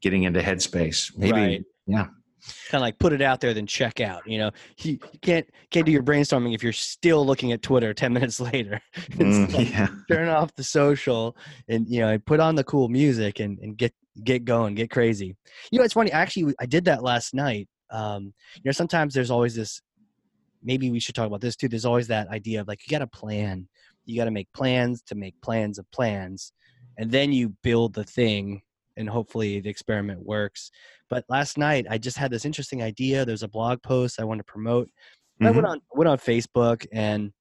getting 0.00 0.24
into 0.24 0.40
headspace. 0.40 1.16
Maybe 1.16 1.32
Right. 1.32 1.64
yeah. 1.86 2.06
Kind 2.70 2.80
of 2.80 2.82
like 2.82 2.98
put 2.98 3.12
it 3.12 3.22
out 3.22 3.40
there 3.40 3.54
then 3.54 3.66
check 3.66 4.00
out 4.00 4.22
you 4.26 4.38
know? 4.38 4.50
You, 4.78 4.92
you 5.12 5.18
can't 5.20 5.46
can't 5.70 5.86
do 5.86 5.92
your 5.92 6.02
brainstorming 6.02 6.54
if 6.54 6.62
you're 6.62 6.72
still 6.72 7.24
looking 7.24 7.52
at 7.52 7.62
twitter 7.62 7.94
10 8.02 8.12
minutes 8.12 8.40
later. 8.40 8.80
Mm, 9.12 9.52
like, 9.52 9.70
yeah. 9.70 9.88
turn 10.10 10.28
off 10.28 10.54
the 10.54 10.64
social 10.64 11.36
and 11.68 11.86
you 11.88 12.00
know 12.00 12.08
and 12.08 12.24
put 12.24 12.40
on 12.40 12.54
the 12.54 12.64
cool 12.64 12.88
music 12.88 13.40
and, 13.40 13.58
and 13.58 13.76
get 13.76 13.92
get 14.24 14.44
going 14.44 14.74
get 14.74 14.90
crazy. 14.90 15.36
You 15.70 15.78
know 15.78 15.84
it's 15.84 15.94
funny 15.94 16.10
actually 16.12 16.54
i 16.60 16.66
did 16.66 16.84
that 16.86 17.02
last 17.02 17.34
night 17.34 17.68
um 17.90 18.32
you 18.56 18.62
know 18.64 18.72
sometimes 18.72 19.12
there's 19.14 19.30
always 19.30 19.54
this 19.54 19.80
maybe 20.62 20.90
we 20.90 21.00
should 21.00 21.14
talk 21.14 21.26
about 21.26 21.40
this 21.40 21.56
too 21.56 21.68
there's 21.68 21.84
always 21.84 22.08
that 22.08 22.28
idea 22.28 22.60
of 22.60 22.68
like 22.68 22.80
you 22.86 22.90
got 22.90 23.00
to 23.00 23.06
plan. 23.06 23.68
You 24.04 24.16
got 24.16 24.24
to 24.24 24.30
make 24.30 24.52
plans 24.52 25.02
to 25.02 25.14
make 25.14 25.40
plans 25.42 25.78
of 25.78 25.90
plans 25.92 26.52
and 26.98 27.10
then 27.10 27.32
you 27.32 27.54
build 27.62 27.94
the 27.94 28.04
thing 28.04 28.62
and 28.96 29.08
hopefully 29.08 29.60
the 29.60 29.68
experiment 29.70 30.20
works 30.24 30.70
but 31.08 31.24
last 31.28 31.58
night 31.58 31.86
i 31.90 31.98
just 31.98 32.16
had 32.16 32.30
this 32.30 32.44
interesting 32.44 32.82
idea 32.82 33.24
there's 33.24 33.42
a 33.42 33.48
blog 33.48 33.82
post 33.82 34.20
i 34.20 34.24
want 34.24 34.38
to 34.38 34.44
promote 34.44 34.88
I 35.40 35.50
went 35.50 35.66
Mhm. 35.66 35.70
on 35.70 35.80
went 35.94 36.08
on 36.08 36.18
Facebook 36.18 36.86
and 36.92 37.32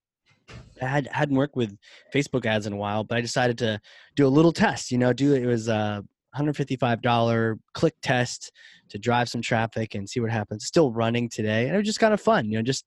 I 0.82 0.86
had 0.88 1.08
hadn't 1.12 1.36
worked 1.36 1.56
with 1.56 1.78
Facebook 2.12 2.48
ads 2.48 2.66
in 2.66 2.74
a 2.74 2.78
while, 2.78 3.04
but 3.04 3.16
I 3.18 3.22
decided 3.22 3.60
to 3.60 3.80
do 4.16 4.26
a 4.26 4.30
little 4.30 4.52
test. 4.52 4.92
You 4.92 4.98
know, 4.98 5.14
do 5.14 5.36
it 5.36 5.46
was 5.46 5.68
a 5.68 6.04
hundred 6.34 6.58
fifty 6.58 6.76
five 6.78 7.04
dollar 7.04 7.60
click 7.76 7.94
test 8.02 8.52
to 8.90 8.98
drive 8.98 9.30
some 9.30 9.44
traffic 9.44 9.94
and 9.94 10.10
see 10.10 10.20
what 10.20 10.32
happens. 10.32 10.66
Still 10.66 10.92
running 10.92 11.30
today, 11.30 11.68
and 11.68 11.76
it 11.76 11.78
was 11.78 11.86
just 11.86 12.00
kind 12.00 12.14
of 12.14 12.20
fun. 12.22 12.50
You 12.50 12.58
know, 12.58 12.64
just 12.64 12.86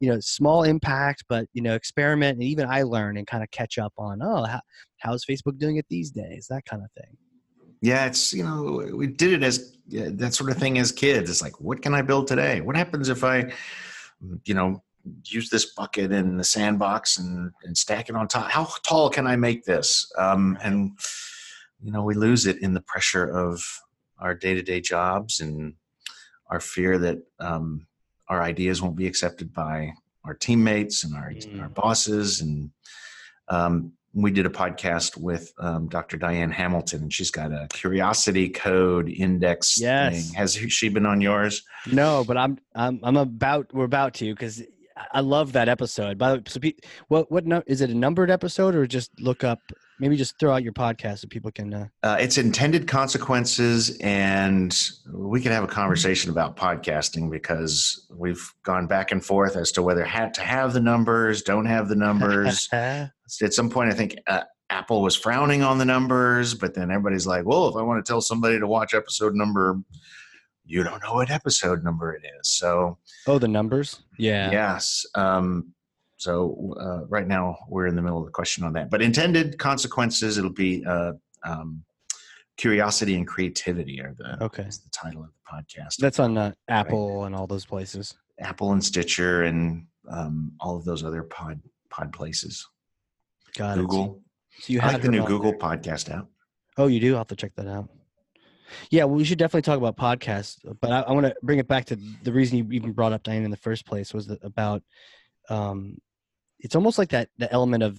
you 0.00 0.08
know, 0.10 0.20
small 0.20 0.62
impact, 0.62 1.24
but 1.28 1.46
you 1.52 1.60
know, 1.60 1.74
experiment, 1.74 2.36
and 2.38 2.42
even 2.44 2.66
I 2.66 2.82
learn 2.82 3.18
and 3.18 3.26
kind 3.26 3.42
of 3.42 3.50
catch 3.50 3.76
up 3.76 3.92
on. 3.98 4.20
Oh, 4.22 4.44
how, 4.44 4.60
how's 5.00 5.24
Facebook 5.26 5.58
doing 5.58 5.76
it 5.76 5.86
these 5.90 6.10
days? 6.10 6.46
That 6.48 6.64
kind 6.64 6.82
of 6.82 6.90
thing. 6.92 7.14
Yeah, 7.80 8.06
it's 8.06 8.32
you 8.32 8.42
know 8.44 8.90
we 8.94 9.06
did 9.06 9.32
it 9.32 9.42
as 9.42 9.76
yeah, 9.88 10.08
that 10.12 10.34
sort 10.34 10.50
of 10.50 10.56
thing 10.58 10.78
as 10.78 10.90
kids. 10.92 11.30
It's 11.30 11.42
like, 11.42 11.60
what 11.60 11.82
can 11.82 11.94
I 11.94 12.02
build 12.02 12.26
today? 12.26 12.60
What 12.60 12.76
happens 12.76 13.08
if 13.08 13.22
I, 13.22 13.52
you 14.44 14.54
know, 14.54 14.82
use 15.24 15.48
this 15.48 15.66
bucket 15.74 16.10
in 16.10 16.36
the 16.36 16.44
sandbox 16.44 17.18
and 17.18 17.52
and 17.64 17.76
stack 17.76 18.08
it 18.08 18.16
on 18.16 18.28
top? 18.28 18.50
How 18.50 18.66
tall 18.82 19.10
can 19.10 19.26
I 19.26 19.36
make 19.36 19.64
this? 19.64 20.10
Um, 20.18 20.58
and 20.62 20.98
you 21.82 21.92
know, 21.92 22.02
we 22.02 22.14
lose 22.14 22.46
it 22.46 22.62
in 22.62 22.74
the 22.74 22.80
pressure 22.80 23.24
of 23.24 23.62
our 24.18 24.34
day 24.34 24.54
to 24.54 24.62
day 24.62 24.80
jobs 24.80 25.40
and 25.40 25.74
our 26.48 26.60
fear 26.60 26.98
that 26.98 27.18
um, 27.38 27.86
our 28.28 28.42
ideas 28.42 28.80
won't 28.80 28.96
be 28.96 29.06
accepted 29.06 29.52
by 29.52 29.92
our 30.24 30.34
teammates 30.34 31.04
and 31.04 31.14
our 31.14 31.30
Mm. 31.30 31.60
our 31.60 31.68
bosses 31.68 32.40
and 32.40 32.70
um, 33.48 33.92
we 34.16 34.30
did 34.30 34.46
a 34.46 34.50
podcast 34.50 35.18
with 35.18 35.52
um, 35.58 35.88
Dr. 35.88 36.16
Diane 36.16 36.50
Hamilton, 36.50 37.02
and 37.02 37.12
she's 37.12 37.30
got 37.30 37.52
a 37.52 37.68
curiosity 37.70 38.48
code 38.48 39.10
index 39.10 39.78
Yes. 39.78 40.28
thing. 40.28 40.34
Has 40.34 40.54
she 40.54 40.88
been 40.88 41.04
on 41.04 41.20
yours? 41.20 41.62
No, 41.92 42.24
but 42.26 42.36
I'm 42.38 42.58
I'm 42.74 42.98
I'm 43.02 43.16
about 43.16 43.72
we're 43.74 43.84
about 43.84 44.14
to 44.14 44.32
because 44.32 44.62
I 45.12 45.20
love 45.20 45.52
that 45.52 45.68
episode. 45.68 46.16
By 46.16 46.30
the 46.30 46.36
way, 46.38 46.42
so 46.48 46.60
what 47.08 47.30
what 47.30 47.44
no, 47.46 47.62
is 47.66 47.82
it 47.82 47.90
a 47.90 47.94
numbered 47.94 48.30
episode 48.30 48.74
or 48.74 48.86
just 48.86 49.10
look 49.20 49.44
up? 49.44 49.60
Maybe 49.98 50.16
just 50.16 50.38
throw 50.38 50.52
out 50.52 50.62
your 50.62 50.72
podcast 50.74 51.20
so 51.20 51.28
people 51.28 51.50
can. 51.50 51.72
Uh, 51.72 51.86
Uh, 52.02 52.16
it's 52.20 52.36
intended 52.38 52.86
consequences, 52.86 53.96
and 54.00 54.90
we 55.12 55.40
can 55.40 55.52
have 55.52 55.64
a 55.64 55.68
conversation 55.68 56.30
about 56.30 56.56
podcasting 56.56 57.30
because 57.30 58.06
we've 58.14 58.52
gone 58.62 58.86
back 58.86 59.10
and 59.10 59.24
forth 59.24 59.56
as 59.56 59.72
to 59.72 59.82
whether 59.82 60.04
had 60.04 60.34
to 60.34 60.42
have 60.42 60.72
the 60.72 60.80
numbers, 60.80 61.42
don't 61.42 61.66
have 61.66 61.88
the 61.88 61.96
numbers. 61.96 62.68
At 62.72 63.54
some 63.54 63.70
point, 63.70 63.90
I 63.90 63.94
think 63.94 64.16
uh, 64.26 64.42
Apple 64.70 65.02
was 65.02 65.16
frowning 65.16 65.62
on 65.62 65.78
the 65.78 65.84
numbers, 65.84 66.54
but 66.54 66.74
then 66.74 66.90
everybody's 66.90 67.26
like, 67.26 67.44
"Well, 67.46 67.68
if 67.68 67.76
I 67.76 67.82
want 67.82 68.04
to 68.04 68.08
tell 68.08 68.20
somebody 68.20 68.58
to 68.58 68.66
watch 68.66 68.94
episode 68.94 69.34
number, 69.34 69.80
you 70.64 70.82
don't 70.82 71.02
know 71.02 71.14
what 71.14 71.30
episode 71.30 71.82
number 71.82 72.14
it 72.14 72.22
is." 72.40 72.48
So 72.48 72.98
oh, 73.26 73.38
the 73.38 73.48
numbers. 73.48 74.02
Yeah. 74.18 74.50
Yes. 74.50 75.06
Um, 75.14 75.72
so 76.16 76.74
uh, 76.80 77.06
right 77.08 77.26
now 77.26 77.56
we're 77.68 77.86
in 77.86 77.96
the 77.96 78.02
middle 78.02 78.18
of 78.18 78.24
the 78.24 78.30
question 78.32 78.64
on 78.64 78.72
that. 78.74 78.90
But 78.90 79.02
intended 79.02 79.58
consequences, 79.58 80.38
it'll 80.38 80.50
be 80.52 80.84
uh, 80.84 81.12
um, 81.44 81.84
curiosity 82.56 83.14
and 83.16 83.26
creativity 83.26 84.00
are 84.00 84.14
the 84.16 84.42
Okay. 84.44 84.62
is 84.64 84.78
the 84.78 84.90
title 84.90 85.22
of 85.22 85.28
the 85.28 85.52
podcast. 85.52 85.96
That's 85.98 86.18
on 86.18 86.36
uh, 86.38 86.52
Apple 86.68 87.24
and 87.24 87.34
all 87.34 87.46
those 87.46 87.66
places. 87.66 88.14
Apple 88.40 88.72
and 88.72 88.82
Stitcher 88.84 89.44
and 89.44 89.86
um, 90.08 90.52
all 90.60 90.76
of 90.76 90.84
those 90.84 91.04
other 91.04 91.22
pod 91.22 91.60
pod 91.90 92.12
places. 92.12 92.66
Got 93.56 93.78
it. 93.78 93.82
Google. 93.82 94.22
So 94.60 94.72
you 94.72 94.80
I 94.80 94.84
have 94.84 94.92
like 94.94 95.02
the 95.02 95.08
new 95.10 95.24
Google 95.24 95.50
there. 95.52 95.58
podcast 95.60 96.10
app. 96.14 96.26
Oh, 96.78 96.86
you 96.86 97.00
do. 97.00 97.12
I'll 97.12 97.18
have 97.20 97.26
to 97.28 97.36
check 97.36 97.54
that 97.56 97.66
out. 97.66 97.88
Yeah, 98.90 99.04
well, 99.04 99.16
we 99.16 99.24
should 99.24 99.38
definitely 99.38 99.62
talk 99.62 99.78
about 99.78 99.96
podcasts. 99.96 100.56
But 100.80 100.92
I, 100.92 101.00
I 101.02 101.12
want 101.12 101.26
to 101.26 101.34
bring 101.42 101.58
it 101.58 101.68
back 101.68 101.84
to 101.86 101.96
the 102.22 102.32
reason 102.32 102.58
you 102.58 102.66
even 102.72 102.92
brought 102.92 103.12
up 103.12 103.22
Diane 103.22 103.44
in 103.44 103.50
the 103.50 103.56
first 103.56 103.86
place 103.86 104.12
was 104.14 104.30
about. 104.42 104.82
Um, 105.48 105.98
it's 106.60 106.74
almost 106.74 106.98
like 106.98 107.10
that 107.10 107.28
the 107.38 107.52
element 107.52 107.82
of 107.82 107.98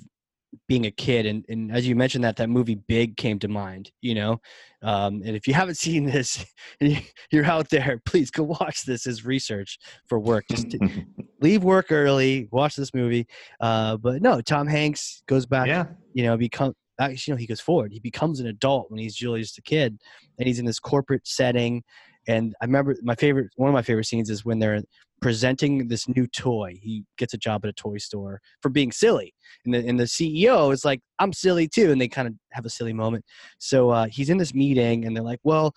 being 0.67 0.86
a 0.86 0.91
kid, 0.91 1.26
and, 1.26 1.46
and 1.50 1.72
as 1.72 1.88
you 1.88 1.96
mentioned 1.96 2.24
that 2.24 2.38
that 2.38 2.50
movie 2.50 2.76
Big 2.76 3.17
came 3.17 3.38
to 3.39 3.48
mind. 3.48 3.91
You 4.02 4.15
know, 4.15 4.41
um, 4.82 5.22
and 5.26 5.36
if 5.36 5.48
you 5.48 5.54
haven't 5.54 5.76
seen 5.88 6.06
this, 6.06 6.46
you- 6.80 6.98
you're 7.32 7.46
out 7.46 7.70
there, 7.70 8.02
please 8.06 8.32
go 8.32 8.43
watch 8.43 8.84
this 8.86 9.08
as 9.08 9.26
research 9.26 9.78
for 10.08 10.20
work. 10.20 10.46
Just 10.50 10.76
leave 11.41 11.63
work 11.63 11.91
early, 11.91 12.48
watch 12.52 12.76
this 12.76 12.93
movie. 12.93 13.28
Uh, 13.60 13.98
but 13.98 14.22
no, 14.22 14.41
Tom 14.41 14.67
Hanks 14.67 15.22
goes 15.28 15.46
back 15.46 15.67
yeah. 15.67 15.86
you 16.13 16.24
know, 16.24 16.38
become 16.38 16.74
actually, 17.00 17.32
you 17.32 17.36
know, 17.36 17.39
he 17.39 17.46
goes 17.48 17.62
forward. 17.62 17.91
He 17.91 18.00
becomes 18.00 18.39
an 18.39 18.48
adult 18.48 18.89
when 18.89 19.00
he's 19.00 19.22
really 19.22 19.41
just 19.41 19.58
a 19.58 19.62
kid, 19.62 20.00
and 20.39 20.48
he's 20.48 20.60
in 20.60 20.65
this 20.65 20.80
corporate 20.80 21.28
setting. 21.28 21.84
And 22.28 22.54
I 22.62 22.65
remember 22.65 22.96
my 23.04 23.15
favorite, 23.15 23.52
one 23.56 23.70
of 23.70 23.74
my 23.74 23.82
favorite 23.82 24.06
scenes 24.06 24.30
is 24.30 24.43
when 24.43 24.60
they're 24.60 24.82
presenting 25.21 25.88
this 25.88 26.08
new 26.08 26.27
toy. 26.27 26.77
He 26.82 27.03
gets 27.17 27.34
a 27.34 27.38
job 27.38 27.65
at 27.65 27.69
a 27.69 27.73
toy 27.73 27.97
store 27.97 28.39
for 28.62 28.69
being 28.69 28.91
silly, 28.91 29.34
and 29.65 29.73
the 29.73 29.80
and 29.88 29.99
the 29.99 30.03
CEO 30.06 30.71
is 30.73 30.86
like, 30.86 31.01
"I'm 31.19 31.34
silly 31.34 31.67
too," 31.67 31.91
and 31.91 31.99
they 31.99 32.08
kind 32.08 32.27
of 32.27 32.34
have 32.51 32.65
a 32.65 32.69
silly 32.69 32.93
moment. 32.93 33.25
So 33.58 33.89
uh, 33.89 34.08
he's 34.12 34.30
in 34.30 34.38
this 34.38 34.53
meeting, 34.53 35.06
and 35.06 35.15
they're 35.15 35.23
like, 35.23 35.39
"Well." 35.43 35.73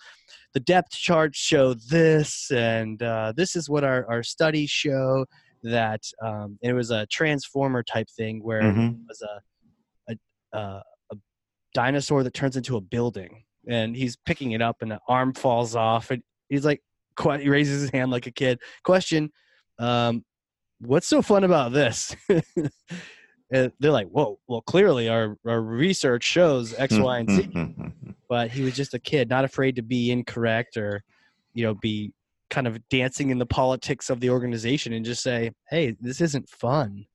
The 0.53 0.59
depth 0.59 0.91
charts 0.91 1.37
show 1.39 1.73
this, 1.75 2.51
and 2.51 3.01
uh, 3.01 3.31
this 3.37 3.55
is 3.55 3.69
what 3.69 3.85
our, 3.85 4.05
our 4.11 4.21
studies 4.21 4.69
show. 4.69 5.25
That 5.63 6.01
um, 6.21 6.59
it 6.61 6.73
was 6.73 6.91
a 6.91 7.05
transformer 7.05 7.83
type 7.83 8.07
thing 8.17 8.43
where 8.43 8.63
Mhm. 8.63 8.97
was 9.07 9.21
a 9.21 10.11
a, 10.11 10.57
uh, 10.57 10.81
a 11.13 11.15
dinosaur 11.73 12.23
that 12.23 12.33
turns 12.33 12.57
into 12.57 12.75
a 12.75 12.81
building, 12.81 13.45
and 13.65 13.95
he's 13.95 14.17
picking 14.25 14.51
it 14.51 14.61
up, 14.61 14.81
and 14.81 14.91
the 14.91 14.99
arm 15.07 15.33
falls 15.33 15.73
off, 15.73 16.11
and 16.11 16.21
he's 16.49 16.65
like, 16.65 16.81
he 17.39 17.49
raises 17.49 17.81
his 17.81 17.91
hand 17.91 18.11
like 18.11 18.27
a 18.27 18.31
kid. 18.31 18.59
Question, 18.83 19.31
um, 19.79 20.23
what's 20.79 21.07
so 21.07 21.21
fun 21.21 21.43
about 21.43 21.71
this? 21.71 22.15
and 23.51 23.71
they're 23.79 23.91
like, 23.91 24.07
whoa, 24.07 24.39
well, 24.47 24.61
clearly 24.61 25.09
our 25.09 25.37
our 25.45 25.61
research 25.61 26.23
shows 26.23 26.73
X, 26.73 26.97
Y, 26.97 27.19
and 27.19 27.29
Z. 27.29 27.49
But 28.29 28.49
he 28.49 28.63
was 28.63 28.73
just 28.73 28.93
a 28.93 28.99
kid, 28.99 29.29
not 29.29 29.43
afraid 29.43 29.75
to 29.75 29.81
be 29.81 30.09
incorrect 30.09 30.77
or, 30.77 31.03
you 31.53 31.65
know, 31.65 31.73
be 31.73 32.13
kind 32.49 32.65
of 32.65 32.79
dancing 32.87 33.29
in 33.29 33.39
the 33.39 33.45
politics 33.45 34.09
of 34.09 34.21
the 34.21 34.29
organization 34.29 34.93
and 34.93 35.03
just 35.03 35.21
say, 35.21 35.51
hey, 35.69 35.97
this 35.99 36.21
isn't 36.21 36.47
fun. 36.47 37.05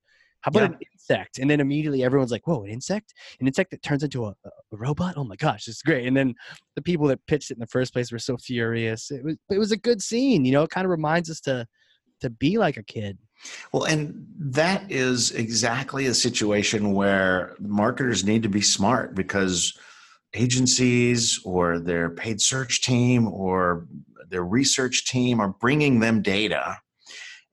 How 0.42 0.50
about 0.50 0.60
Yeah. 0.60 0.66
an 0.66 0.78
insect? 1.08 1.38
And 1.38 1.50
then 1.50 1.60
immediately 1.60 2.04
everyone's 2.04 2.30
like, 2.30 2.46
whoa, 2.46 2.62
an 2.62 2.70
insect? 2.70 3.14
An 3.40 3.46
insect 3.46 3.70
that 3.70 3.82
turns 3.82 4.02
into 4.02 4.26
a, 4.26 4.34
a 4.44 4.50
robot? 4.72 5.14
Oh 5.16 5.24
my 5.24 5.36
gosh, 5.36 5.68
it's 5.68 5.82
great. 5.82 6.06
And 6.06 6.16
then 6.16 6.34
the 6.74 6.82
people 6.82 7.06
that 7.08 7.24
pitched 7.26 7.50
it 7.50 7.54
in 7.54 7.60
the 7.60 7.66
first 7.66 7.92
place 7.92 8.12
were 8.12 8.18
so 8.18 8.36
furious. 8.36 9.10
It 9.10 9.24
was 9.24 9.36
it 9.50 9.58
was 9.58 9.72
a 9.72 9.76
good 9.76 10.02
scene, 10.02 10.44
you 10.44 10.52
know, 10.52 10.62
it 10.62 10.70
kind 10.70 10.84
of 10.84 10.90
reminds 10.90 11.30
us 11.30 11.40
to 11.42 11.66
to 12.20 12.30
be 12.30 12.58
like 12.58 12.76
a 12.76 12.82
kid. 12.82 13.18
Well, 13.72 13.84
and 13.84 14.26
that 14.38 14.90
is 14.90 15.32
exactly 15.32 16.06
a 16.06 16.14
situation 16.14 16.92
where 16.92 17.54
marketers 17.60 18.24
need 18.24 18.42
to 18.44 18.48
be 18.48 18.62
smart 18.62 19.14
because 19.14 19.78
agencies 20.32 21.40
or 21.44 21.78
their 21.78 22.08
paid 22.10 22.40
search 22.40 22.80
team 22.80 23.28
or 23.28 23.86
their 24.28 24.44
research 24.44 25.06
team 25.06 25.40
are 25.40 25.48
bringing 25.48 26.00
them 26.00 26.22
data. 26.22 26.78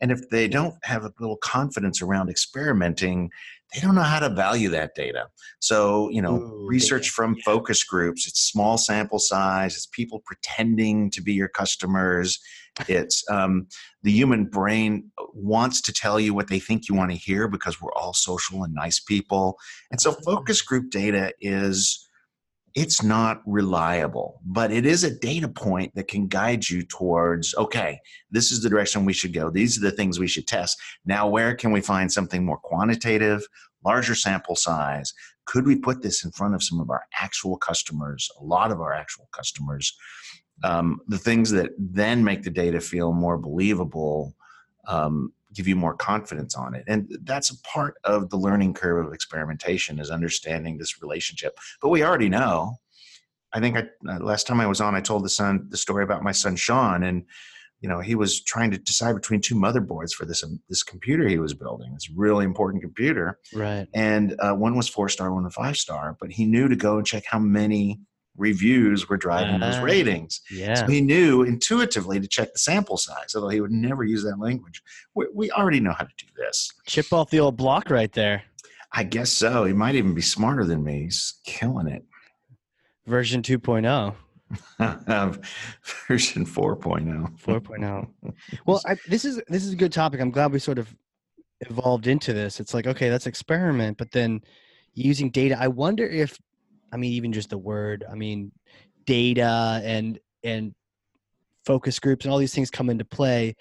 And 0.01 0.12
if 0.12 0.29
they 0.29 0.47
don't 0.47 0.75
have 0.84 1.06
a 1.06 1.13
little 1.19 1.38
confidence 1.38 2.01
around 2.01 2.29
experimenting, 2.29 3.29
they 3.73 3.82
don't 3.82 3.95
know 3.95 4.01
how 4.01 4.19
to 4.19 4.29
value 4.29 4.69
that 4.69 4.95
data. 4.95 5.27
So, 5.60 6.10
you 6.10 6.21
know, 6.21 6.36
Ooh, 6.36 6.65
research 6.67 7.10
from 7.10 7.36
yeah. 7.36 7.41
focus 7.45 7.84
groups, 7.84 8.27
it's 8.27 8.41
small 8.41 8.77
sample 8.77 9.19
size, 9.19 9.75
it's 9.75 9.88
people 9.88 10.21
pretending 10.25 11.10
to 11.12 11.21
be 11.21 11.34
your 11.34 11.47
customers. 11.47 12.39
It's 12.88 13.23
um, 13.29 13.67
the 14.01 14.12
human 14.12 14.45
brain 14.45 15.12
wants 15.34 15.82
to 15.82 15.93
tell 15.93 16.19
you 16.19 16.34
what 16.34 16.47
they 16.47 16.60
think 16.60 16.89
you 16.89 16.95
want 16.95 17.12
to 17.12 17.17
hear 17.17 17.47
because 17.47 17.82
we're 17.82 17.93
all 17.93 18.13
social 18.13 18.63
and 18.63 18.73
nice 18.73 18.99
people. 18.99 19.58
And 19.91 20.01
so 20.01 20.12
focus 20.25 20.62
group 20.62 20.89
data 20.89 21.34
is 21.39 22.10
it's 22.75 23.03
not 23.03 23.41
reliable, 23.45 24.41
but 24.45 24.71
it 24.71 24.86
is 24.86 25.03
a 25.03 25.19
data 25.19 25.47
point 25.47 25.93
that 25.95 26.07
can 26.07 26.27
guide 26.27 26.67
you 26.67 26.83
towards 26.83 27.53
okay, 27.55 27.99
this 28.31 28.51
is 28.51 28.63
the 28.63 28.69
direction 28.69 29.05
we 29.05 29.13
should 29.13 29.33
go. 29.33 29.49
These 29.49 29.77
are 29.77 29.81
the 29.81 29.91
things 29.91 30.19
we 30.19 30.27
should 30.27 30.47
test. 30.47 30.81
Now, 31.05 31.27
where 31.27 31.55
can 31.55 31.71
we 31.71 31.81
find 31.81 32.12
something 32.12 32.43
more 32.43 32.57
quantitative, 32.57 33.45
larger 33.86 34.15
sample 34.15 34.55
size? 34.55 35.13
Could 35.45 35.67
we 35.67 35.75
put 35.75 36.01
this 36.01 36.23
in 36.23 36.31
front 36.31 36.55
of 36.55 36.63
some 36.63 36.79
of 36.79 36.89
our 36.89 37.03
actual 37.21 37.57
customers, 37.57 38.29
a 38.39 38.43
lot 38.43 38.71
of 38.71 38.81
our 38.81 38.93
actual 38.93 39.27
customers? 39.31 39.95
Um, 40.63 40.99
the 41.07 41.17
things 41.17 41.51
that 41.51 41.71
then 41.77 42.23
make 42.23 42.43
the 42.43 42.49
data 42.49 42.79
feel 42.79 43.13
more 43.13 43.38
believable 43.38 44.33
um, 44.88 45.33
give 45.53 45.67
you 45.67 45.75
more 45.75 45.95
confidence 45.95 46.55
on 46.55 46.73
it. 46.73 46.83
And 46.87 47.15
that's 47.23 47.51
a 47.51 47.59
part 47.61 47.95
of 48.03 48.29
the 48.29 48.37
learning 48.37 48.73
curve 48.73 49.05
of 49.05 49.13
experimentation 49.13 49.99
is 49.99 50.09
understanding 50.09 50.77
this 50.77 51.01
relationship. 51.01 51.57
But 51.81 51.89
we 51.89 52.03
already 52.03 52.29
know. 52.29 52.77
I 53.53 53.59
think 53.59 53.77
I, 53.77 53.83
uh, 54.09 54.17
last 54.19 54.47
time 54.47 54.59
i 54.59 54.65
was 54.65 54.81
on 54.81 54.95
i 54.95 54.99
told 54.99 55.23
the 55.23 55.29
son 55.29 55.67
the 55.69 55.77
story 55.77 56.03
about 56.03 56.23
my 56.23 56.31
son 56.31 56.55
sean 56.55 57.03
and 57.03 57.23
you 57.81 57.89
know 57.89 57.99
he 57.99 58.15
was 58.15 58.41
trying 58.41 58.71
to 58.71 58.79
decide 58.79 59.13
between 59.13 59.41
two 59.41 59.53
motherboards 59.53 60.11
for 60.11 60.25
this 60.25 60.43
um, 60.43 60.59
this 60.69 60.81
computer 60.81 61.27
he 61.27 61.37
was 61.37 61.53
building 61.53 61.93
this 61.93 62.09
really 62.09 62.45
important 62.45 62.81
computer. 62.81 63.37
Right. 63.53 63.87
And 63.93 64.35
uh, 64.39 64.53
one 64.53 64.75
was 64.75 64.89
four 64.89 65.07
star 65.07 65.31
one 65.31 65.43
was 65.43 65.53
five 65.53 65.77
star 65.77 66.17
but 66.19 66.31
he 66.31 66.45
knew 66.45 66.67
to 66.67 66.75
go 66.75 66.97
and 66.97 67.05
check 67.05 67.25
how 67.27 67.39
many 67.39 67.99
reviews 68.37 69.07
were 69.09 69.17
driving 69.17 69.61
uh, 69.61 69.71
those 69.71 69.79
ratings. 69.81 70.41
Yeah. 70.49 70.75
So 70.75 70.87
he 70.87 71.01
knew 71.01 71.43
intuitively 71.43 72.19
to 72.19 72.27
check 72.27 72.53
the 72.53 72.59
sample 72.59 72.97
size, 72.97 73.35
although 73.35 73.49
he 73.49 73.61
would 73.61 73.71
never 73.71 74.03
use 74.03 74.23
that 74.23 74.39
language. 74.39 74.81
We, 75.13 75.27
we, 75.33 75.51
already 75.51 75.79
know 75.79 75.93
how 75.93 76.05
to 76.05 76.13
do 76.17 76.25
this. 76.37 76.71
Chip 76.87 77.13
off 77.13 77.29
the 77.29 77.39
old 77.39 77.57
block 77.57 77.89
right 77.89 78.11
there. 78.11 78.43
I 78.91 79.03
guess 79.03 79.31
so. 79.31 79.65
He 79.65 79.73
might 79.73 79.95
even 79.95 80.13
be 80.13 80.21
smarter 80.21 80.65
than 80.65 80.83
me. 80.83 81.03
He's 81.03 81.35
killing 81.45 81.87
it. 81.87 82.03
Version 83.05 83.41
2.0. 83.41 84.15
version 86.07 86.45
4.0 86.45 87.41
4.0 87.41 88.07
well 88.67 88.81
I, 88.85 88.97
this 89.07 89.25
is 89.25 89.41
this 89.47 89.65
is 89.65 89.73
a 89.73 89.75
good 89.75 89.91
topic 89.91 90.21
i'm 90.21 90.29
glad 90.29 90.51
we 90.51 90.59
sort 90.59 90.77
of 90.77 90.95
evolved 91.61 92.05
into 92.05 92.33
this 92.33 92.59
it's 92.59 92.71
like 92.71 92.85
okay 92.85 93.09
that's 93.09 93.25
experiment 93.25 93.97
but 93.97 94.11
then 94.11 94.41
using 94.93 95.31
data 95.31 95.57
i 95.59 95.67
wonder 95.67 96.05
if 96.05 96.37
I 96.93 96.97
mean, 96.97 97.13
even 97.13 97.34
just 97.34 97.49
the 97.49 97.58
word. 97.58 98.06
I 98.10 98.15
mean, 98.15 98.51
data 99.06 99.82
and 99.84 100.19
and 100.43 100.73
focus 101.65 101.99
groups 101.99 102.25
and 102.25 102.32
all 102.32 102.38
these 102.38 102.53
things 102.53 102.69
come 102.69 102.89
into 102.89 103.06
play. 103.06 103.56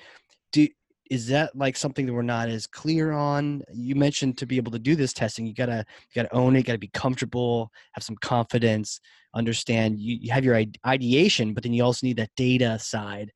Do 0.52 0.68
is 1.10 1.26
that 1.28 1.54
like 1.56 1.76
something 1.76 2.06
that 2.06 2.12
we're 2.12 2.22
not 2.22 2.48
as 2.48 2.66
clear 2.66 3.12
on? 3.12 3.62
You 3.72 3.94
mentioned 3.94 4.38
to 4.38 4.46
be 4.46 4.56
able 4.56 4.72
to 4.72 4.78
do 4.78 4.96
this 4.96 5.12
testing, 5.12 5.46
you 5.46 5.54
gotta 5.54 5.84
you 6.10 6.22
gotta 6.22 6.34
own 6.34 6.56
it, 6.56 6.64
gotta 6.64 6.78
be 6.78 6.88
comfortable, 6.88 7.70
have 7.92 8.04
some 8.04 8.16
confidence, 8.16 9.00
understand. 9.34 9.98
You, 9.98 10.18
you 10.20 10.32
have 10.32 10.44
your 10.44 10.62
ideation, 10.86 11.54
but 11.54 11.62
then 11.62 11.72
you 11.72 11.84
also 11.84 12.06
need 12.06 12.18
that 12.18 12.30
data 12.36 12.78
side. 12.78 13.32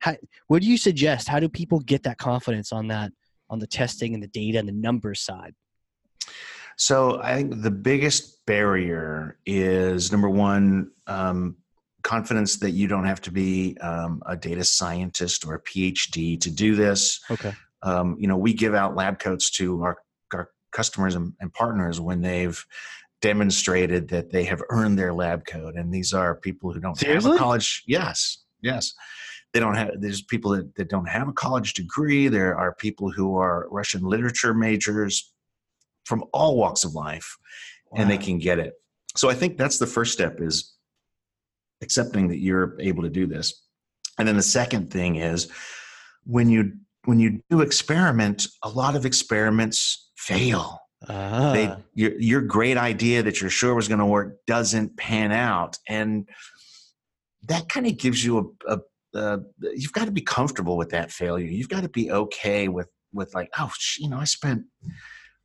How, 0.00 0.16
what 0.48 0.62
do 0.62 0.68
you 0.68 0.76
suggest? 0.76 1.28
How 1.28 1.40
do 1.40 1.48
people 1.48 1.80
get 1.80 2.02
that 2.02 2.18
confidence 2.18 2.72
on 2.72 2.88
that 2.88 3.12
on 3.48 3.58
the 3.60 3.66
testing 3.66 4.14
and 4.14 4.22
the 4.22 4.28
data 4.28 4.58
and 4.58 4.68
the 4.68 4.72
numbers 4.72 5.20
side? 5.20 5.54
So 6.76 7.20
I 7.22 7.34
think 7.34 7.62
the 7.62 7.70
biggest 7.70 8.44
barrier 8.46 9.38
is 9.46 10.12
number 10.12 10.28
one, 10.28 10.90
um, 11.06 11.56
confidence 12.02 12.58
that 12.58 12.70
you 12.70 12.86
don't 12.86 13.04
have 13.04 13.20
to 13.22 13.32
be 13.32 13.76
um, 13.80 14.22
a 14.26 14.36
data 14.36 14.62
scientist 14.62 15.44
or 15.44 15.54
a 15.54 15.62
PhD 15.62 16.40
to 16.40 16.50
do 16.50 16.76
this. 16.76 17.20
Okay. 17.30 17.52
Um, 17.82 18.16
you 18.20 18.28
know, 18.28 18.36
we 18.36 18.52
give 18.54 18.74
out 18.74 18.94
lab 18.94 19.18
coats 19.18 19.50
to 19.52 19.82
our, 19.82 19.96
our 20.32 20.50
customers 20.70 21.16
and, 21.16 21.32
and, 21.40 21.52
partners 21.52 22.00
when 22.00 22.20
they've 22.20 22.64
demonstrated 23.22 24.08
that 24.08 24.30
they 24.30 24.44
have 24.44 24.62
earned 24.70 24.98
their 24.98 25.12
lab 25.12 25.46
coat. 25.46 25.74
And 25.74 25.92
these 25.92 26.12
are 26.12 26.36
people 26.36 26.72
who 26.72 26.80
don't 26.80 26.96
Seriously? 26.96 27.30
have 27.32 27.36
a 27.36 27.42
college. 27.42 27.82
Yes. 27.86 28.44
Yes. 28.62 28.94
They 29.52 29.60
don't 29.60 29.74
have, 29.74 29.90
there's 29.98 30.22
people 30.22 30.52
that, 30.52 30.74
that 30.76 30.88
don't 30.88 31.08
have 31.08 31.28
a 31.28 31.32
college 31.32 31.74
degree. 31.74 32.28
There 32.28 32.56
are 32.56 32.74
people 32.74 33.10
who 33.10 33.36
are 33.36 33.66
Russian 33.70 34.02
literature 34.02 34.54
majors 34.54 35.32
from 36.06 36.24
all 36.32 36.56
walks 36.56 36.84
of 36.84 36.94
life 36.94 37.36
wow. 37.90 38.00
and 38.00 38.10
they 38.10 38.18
can 38.18 38.38
get 38.38 38.58
it 38.58 38.74
so 39.16 39.28
i 39.28 39.34
think 39.34 39.56
that's 39.56 39.78
the 39.78 39.86
first 39.86 40.12
step 40.12 40.40
is 40.40 40.74
accepting 41.82 42.28
that 42.28 42.38
you're 42.38 42.76
able 42.80 43.02
to 43.02 43.10
do 43.10 43.26
this 43.26 43.64
and 44.18 44.26
then 44.26 44.36
the 44.36 44.42
second 44.42 44.90
thing 44.90 45.16
is 45.16 45.50
when 46.24 46.48
you 46.48 46.72
when 47.04 47.20
you 47.20 47.40
do 47.50 47.60
experiment 47.60 48.46
a 48.62 48.68
lot 48.68 48.96
of 48.96 49.04
experiments 49.04 50.10
fail 50.16 50.80
uh-huh. 51.06 51.52
they, 51.52 51.74
your, 51.94 52.18
your 52.18 52.40
great 52.40 52.78
idea 52.78 53.22
that 53.22 53.40
you're 53.40 53.50
sure 53.50 53.74
was 53.74 53.86
going 53.86 54.00
to 54.00 54.06
work 54.06 54.38
doesn't 54.46 54.96
pan 54.96 55.30
out 55.30 55.76
and 55.88 56.26
that 57.48 57.68
kind 57.68 57.86
of 57.86 57.96
gives 57.98 58.24
you 58.24 58.54
a, 58.66 58.74
a 58.74 58.80
uh, 59.16 59.38
you've 59.74 59.92
got 59.92 60.04
to 60.04 60.10
be 60.10 60.20
comfortable 60.20 60.76
with 60.76 60.90
that 60.90 61.10
failure. 61.10 61.46
You've 61.46 61.68
got 61.68 61.82
to 61.82 61.88
be 61.88 62.10
okay 62.10 62.68
with 62.68 62.88
with 63.12 63.34
like, 63.34 63.50
oh, 63.58 63.70
you 63.98 64.10
know, 64.10 64.18
I 64.18 64.24
spent 64.24 64.64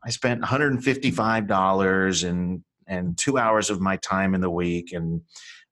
I 0.04 0.10
spent 0.10 0.42
$155 0.42 2.30
and 2.30 2.64
and 2.88 3.18
two 3.18 3.38
hours 3.38 3.70
of 3.70 3.80
my 3.80 3.96
time 3.98 4.36
in 4.36 4.42
the 4.42 4.50
week 4.50 4.92
and 4.92 5.22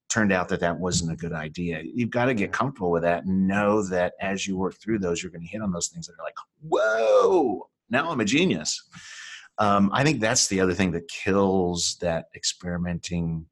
turned 0.08 0.32
out 0.32 0.48
that 0.48 0.62
that 0.62 0.80
wasn't 0.80 1.12
a 1.12 1.16
good 1.16 1.34
idea. 1.34 1.82
You've 1.84 2.12
got 2.12 2.26
to 2.26 2.34
get 2.34 2.54
comfortable 2.54 2.92
with 2.92 3.04
that 3.04 3.26
and 3.26 3.48
know 3.48 3.84
that 3.84 4.14
as 4.22 4.48
you 4.48 4.58
work 4.58 4.76
through 4.80 5.00
those, 5.00 5.22
you're 5.22 5.32
going 5.32 5.44
to 5.44 5.48
hit 5.48 5.62
on 5.62 5.72
those 5.72 5.90
things 5.90 6.08
that 6.08 6.14
are 6.14 6.24
like, 6.24 6.38
whoa, 6.62 7.68
now 7.90 8.10
I'm 8.10 8.22
a 8.22 8.26
genius. 8.26 8.82
Um, 9.58 9.90
I 9.94 10.04
think 10.04 10.22
that's 10.22 10.48
the 10.48 10.62
other 10.62 10.74
thing 10.74 10.92
that 10.92 11.10
kills 11.10 11.98
that 12.00 12.28
experimenting. 12.34 13.46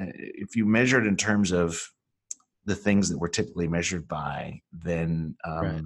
Uh, 0.00 0.06
if 0.14 0.56
you 0.56 0.64
measure 0.64 0.98
it 0.98 1.06
in 1.06 1.16
terms 1.16 1.52
of 1.52 1.78
the 2.64 2.74
things 2.74 3.10
that 3.10 3.18
we're 3.18 3.28
typically 3.28 3.68
measured 3.68 4.08
by, 4.08 4.62
then 4.72 5.36
um, 5.44 5.60
right 5.60 5.82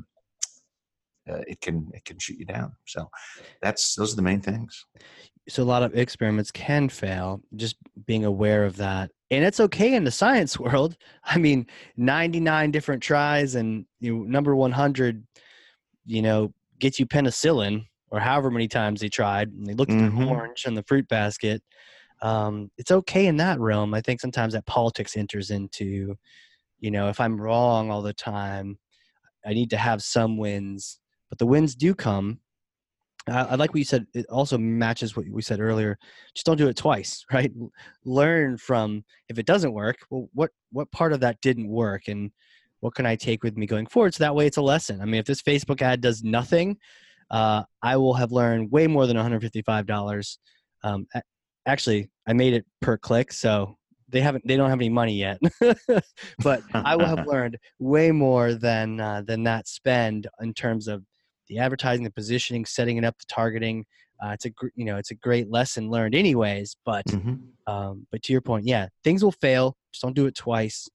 uh, 1.28 1.42
it 1.46 1.60
can 1.60 1.90
it 1.94 2.04
can 2.04 2.18
shoot 2.18 2.38
you 2.38 2.44
down. 2.44 2.72
So 2.86 3.08
that's 3.62 3.94
those 3.94 4.12
are 4.12 4.16
the 4.16 4.22
main 4.22 4.40
things. 4.40 4.86
So 5.48 5.62
a 5.62 5.64
lot 5.64 5.82
of 5.82 5.96
experiments 5.96 6.50
can 6.50 6.88
fail. 6.88 7.40
Just 7.56 7.76
being 8.06 8.24
aware 8.24 8.64
of 8.64 8.76
that, 8.76 9.10
and 9.30 9.44
it's 9.44 9.60
okay 9.60 9.94
in 9.94 10.04
the 10.04 10.10
science 10.10 10.58
world. 10.58 10.96
I 11.24 11.38
mean, 11.38 11.66
ninety 11.96 12.40
nine 12.40 12.70
different 12.70 13.02
tries, 13.02 13.54
and 13.54 13.86
you 14.00 14.16
know, 14.16 14.24
number 14.24 14.54
one 14.54 14.72
hundred, 14.72 15.24
you 16.06 16.22
know, 16.22 16.52
gets 16.78 16.98
you 16.98 17.06
penicillin, 17.06 17.86
or 18.10 18.20
however 18.20 18.50
many 18.50 18.68
times 18.68 19.00
they 19.00 19.08
tried, 19.08 19.48
and 19.48 19.66
they 19.66 19.74
looked 19.74 19.92
mm-hmm. 19.92 20.18
at 20.18 20.26
the 20.26 20.30
orange 20.30 20.64
in 20.66 20.74
the 20.74 20.84
fruit 20.84 21.08
basket. 21.08 21.62
Um, 22.20 22.70
it's 22.76 22.90
okay 22.90 23.26
in 23.26 23.36
that 23.36 23.60
realm. 23.60 23.94
I 23.94 24.00
think 24.00 24.20
sometimes 24.20 24.54
that 24.54 24.66
politics 24.66 25.16
enters 25.16 25.50
into, 25.50 26.16
you 26.80 26.90
know, 26.90 27.08
if 27.08 27.20
I'm 27.20 27.40
wrong 27.40 27.92
all 27.92 28.02
the 28.02 28.12
time, 28.12 28.76
I 29.46 29.54
need 29.54 29.70
to 29.70 29.76
have 29.76 30.02
some 30.02 30.36
wins 30.36 30.98
but 31.28 31.38
the 31.38 31.46
wins 31.46 31.74
do 31.74 31.94
come. 31.94 32.40
I, 33.28 33.40
I 33.40 33.54
like 33.56 33.70
what 33.70 33.78
you 33.78 33.84
said. 33.84 34.06
It 34.14 34.26
also 34.28 34.58
matches 34.58 35.16
what 35.16 35.26
we 35.30 35.42
said 35.42 35.60
earlier. 35.60 35.98
Just 36.34 36.46
don't 36.46 36.56
do 36.56 36.68
it 36.68 36.76
twice, 36.76 37.24
right? 37.32 37.52
Learn 38.04 38.56
from 38.56 39.04
if 39.28 39.38
it 39.38 39.46
doesn't 39.46 39.72
work. 39.72 39.96
Well, 40.10 40.28
what 40.34 40.50
what 40.72 40.90
part 40.92 41.12
of 41.12 41.20
that 41.20 41.40
didn't 41.40 41.68
work, 41.68 42.08
and 42.08 42.30
what 42.80 42.94
can 42.94 43.06
I 43.06 43.16
take 43.16 43.42
with 43.42 43.56
me 43.56 43.66
going 43.66 43.86
forward? 43.86 44.14
So 44.14 44.24
that 44.24 44.34
way, 44.34 44.46
it's 44.46 44.56
a 44.56 44.62
lesson. 44.62 45.00
I 45.00 45.04
mean, 45.04 45.16
if 45.16 45.26
this 45.26 45.42
Facebook 45.42 45.82
ad 45.82 46.00
does 46.00 46.22
nothing, 46.22 46.78
uh, 47.30 47.64
I 47.82 47.96
will 47.96 48.14
have 48.14 48.32
learned 48.32 48.70
way 48.70 48.86
more 48.86 49.06
than 49.06 49.16
one 49.16 49.24
hundred 49.24 49.42
fifty-five 49.42 49.86
dollars. 49.86 50.38
Um, 50.82 51.06
actually, 51.66 52.10
I 52.26 52.32
made 52.32 52.54
it 52.54 52.64
per 52.80 52.96
click, 52.96 53.32
so 53.32 53.78
they 54.10 54.20
haven't 54.20 54.46
they 54.46 54.56
don't 54.56 54.70
have 54.70 54.78
any 54.78 54.88
money 54.88 55.14
yet 55.14 55.38
but 56.42 56.62
i 56.74 56.96
will 56.96 57.04
have 57.04 57.26
learned 57.26 57.58
way 57.78 58.10
more 58.10 58.54
than 58.54 58.98
uh, 59.00 59.22
than 59.26 59.42
that 59.42 59.68
spend 59.68 60.26
in 60.40 60.54
terms 60.54 60.88
of 60.88 61.04
the 61.48 61.58
advertising, 61.58 62.04
the 62.04 62.10
positioning, 62.10 62.64
setting 62.64 62.96
it 62.96 63.04
up, 63.04 63.16
the 63.18 63.24
targeting. 63.28 63.84
Uh, 64.22 64.30
it's 64.30 64.46
a 64.46 64.50
you 64.74 64.84
know 64.84 64.96
it's 64.96 65.10
a 65.10 65.14
great 65.14 65.50
lesson 65.50 65.90
learned 65.90 66.14
anyways. 66.14 66.76
But 66.84 67.06
mm-hmm. 67.06 67.36
um, 67.72 68.06
but 68.10 68.22
to 68.24 68.32
your 68.32 68.40
point, 68.40 68.66
yeah, 68.66 68.88
things 69.04 69.22
will 69.22 69.32
fail. 69.32 69.76
Just 69.92 70.02
don't 70.02 70.16
do 70.16 70.26
it 70.26 70.34
twice, 70.34 70.88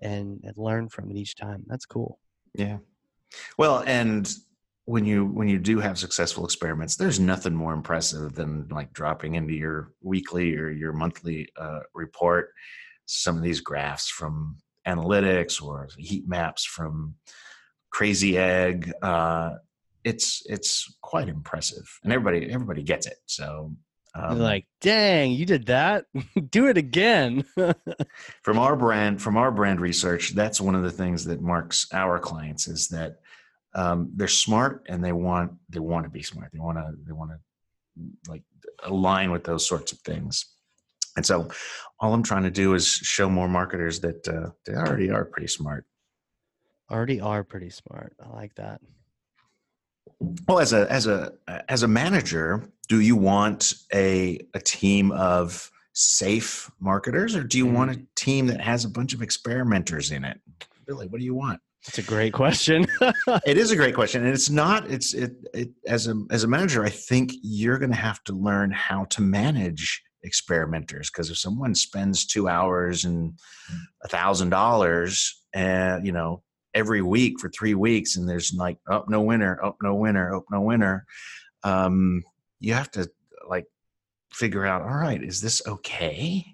and, 0.00 0.40
and 0.44 0.56
learn 0.56 0.88
from 0.88 1.10
it 1.10 1.16
each 1.16 1.36
time. 1.36 1.64
That's 1.66 1.86
cool. 1.86 2.18
Yeah. 2.54 2.78
Well, 3.58 3.82
and 3.86 4.32
when 4.84 5.04
you 5.04 5.26
when 5.26 5.48
you 5.48 5.58
do 5.58 5.80
have 5.80 5.98
successful 5.98 6.44
experiments, 6.44 6.96
there's 6.96 7.18
nothing 7.18 7.54
more 7.54 7.74
impressive 7.74 8.34
than 8.34 8.68
like 8.68 8.92
dropping 8.92 9.34
into 9.34 9.54
your 9.54 9.92
weekly 10.02 10.56
or 10.56 10.70
your 10.70 10.92
monthly 10.92 11.48
uh, 11.56 11.80
report 11.94 12.50
some 13.06 13.36
of 13.36 13.42
these 13.42 13.60
graphs 13.60 14.08
from 14.08 14.56
analytics 14.86 15.62
or 15.62 15.88
heat 15.96 16.28
maps 16.28 16.64
from 16.64 17.14
Crazy 17.90 18.36
Egg. 18.36 18.92
Uh, 19.02 19.54
it's 20.06 20.42
it's 20.46 20.96
quite 21.02 21.28
impressive, 21.28 21.86
and 22.04 22.12
everybody 22.12 22.50
everybody 22.50 22.82
gets 22.82 23.06
it. 23.06 23.18
So 23.26 23.72
um, 24.14 24.38
like, 24.38 24.66
dang, 24.80 25.32
you 25.32 25.44
did 25.44 25.66
that. 25.66 26.06
Do 26.50 26.68
it 26.68 26.78
again. 26.78 27.44
from 28.42 28.58
our 28.58 28.76
brand, 28.76 29.20
from 29.20 29.36
our 29.36 29.50
brand 29.50 29.80
research, 29.80 30.32
that's 30.32 30.60
one 30.60 30.76
of 30.76 30.84
the 30.84 30.92
things 30.92 31.24
that 31.24 31.42
marks 31.42 31.88
our 31.92 32.18
clients 32.18 32.68
is 32.68 32.88
that 32.88 33.16
um, 33.74 34.10
they're 34.14 34.28
smart 34.28 34.86
and 34.88 35.04
they 35.04 35.12
want 35.12 35.52
they 35.68 35.80
want 35.80 36.04
to 36.04 36.10
be 36.10 36.22
smart. 36.22 36.50
They 36.52 36.60
want 36.60 36.78
to 36.78 36.92
they 37.04 37.12
want 37.12 37.32
to 37.32 38.30
like 38.30 38.44
align 38.84 39.32
with 39.32 39.42
those 39.42 39.66
sorts 39.66 39.90
of 39.90 39.98
things. 39.98 40.46
And 41.16 41.26
so 41.26 41.48
all 41.98 42.14
I'm 42.14 42.22
trying 42.22 42.44
to 42.44 42.50
do 42.50 42.74
is 42.74 42.86
show 42.86 43.28
more 43.28 43.48
marketers 43.48 44.00
that 44.00 44.28
uh, 44.28 44.50
they 44.64 44.74
already 44.74 45.10
are 45.10 45.24
pretty 45.24 45.48
smart. 45.48 45.84
Already 46.90 47.20
are 47.20 47.42
pretty 47.42 47.70
smart. 47.70 48.14
I 48.24 48.34
like 48.34 48.54
that. 48.54 48.80
Well, 50.18 50.60
as 50.60 50.72
a 50.72 50.90
as 50.90 51.06
a 51.06 51.32
as 51.68 51.82
a 51.82 51.88
manager, 51.88 52.70
do 52.88 53.00
you 53.00 53.16
want 53.16 53.74
a 53.92 54.40
a 54.54 54.60
team 54.60 55.12
of 55.12 55.70
safe 55.92 56.70
marketers, 56.80 57.34
or 57.36 57.42
do 57.42 57.58
you 57.58 57.66
want 57.66 57.90
a 57.90 57.94
mm. 57.94 58.06
team 58.14 58.46
that 58.46 58.60
has 58.60 58.84
a 58.84 58.88
bunch 58.88 59.14
of 59.14 59.22
experimenters 59.22 60.12
in 60.12 60.24
it? 60.24 60.40
Really, 60.86 61.06
what 61.06 61.18
do 61.18 61.24
you 61.24 61.34
want? 61.34 61.60
It's 61.86 61.98
a 61.98 62.02
great 62.02 62.32
question. 62.32 62.86
it 63.46 63.56
is 63.56 63.70
a 63.70 63.76
great 63.76 63.94
question, 63.94 64.24
and 64.24 64.32
it's 64.32 64.50
not. 64.50 64.90
It's 64.90 65.14
it, 65.14 65.32
it 65.52 65.70
as 65.86 66.08
a 66.08 66.14
as 66.30 66.44
a 66.44 66.48
manager, 66.48 66.84
I 66.84 66.90
think 66.90 67.32
you're 67.42 67.78
going 67.78 67.92
to 67.92 67.96
have 67.96 68.22
to 68.24 68.32
learn 68.32 68.70
how 68.70 69.04
to 69.06 69.22
manage 69.22 70.02
experimenters 70.22 71.08
because 71.08 71.30
if 71.30 71.38
someone 71.38 71.74
spends 71.74 72.26
two 72.26 72.48
hours 72.48 73.04
and 73.04 73.38
a 74.02 74.08
thousand 74.08 74.50
dollars 74.50 75.40
and 75.54 76.04
you 76.04 76.12
know 76.12 76.42
every 76.76 77.00
week 77.00 77.40
for 77.40 77.48
three 77.48 77.74
weeks 77.74 78.16
and 78.16 78.28
there's 78.28 78.52
like 78.52 78.76
oh 78.88 79.02
no 79.08 79.22
winner 79.22 79.58
oh 79.64 79.74
no 79.82 79.94
winner 79.94 80.34
oh 80.34 80.44
no 80.50 80.60
winner 80.60 81.06
um, 81.64 82.22
you 82.60 82.74
have 82.74 82.90
to 82.90 83.08
like 83.48 83.64
figure 84.32 84.66
out 84.66 84.82
all 84.82 84.94
right 84.94 85.22
is 85.22 85.40
this 85.40 85.62
okay 85.66 86.44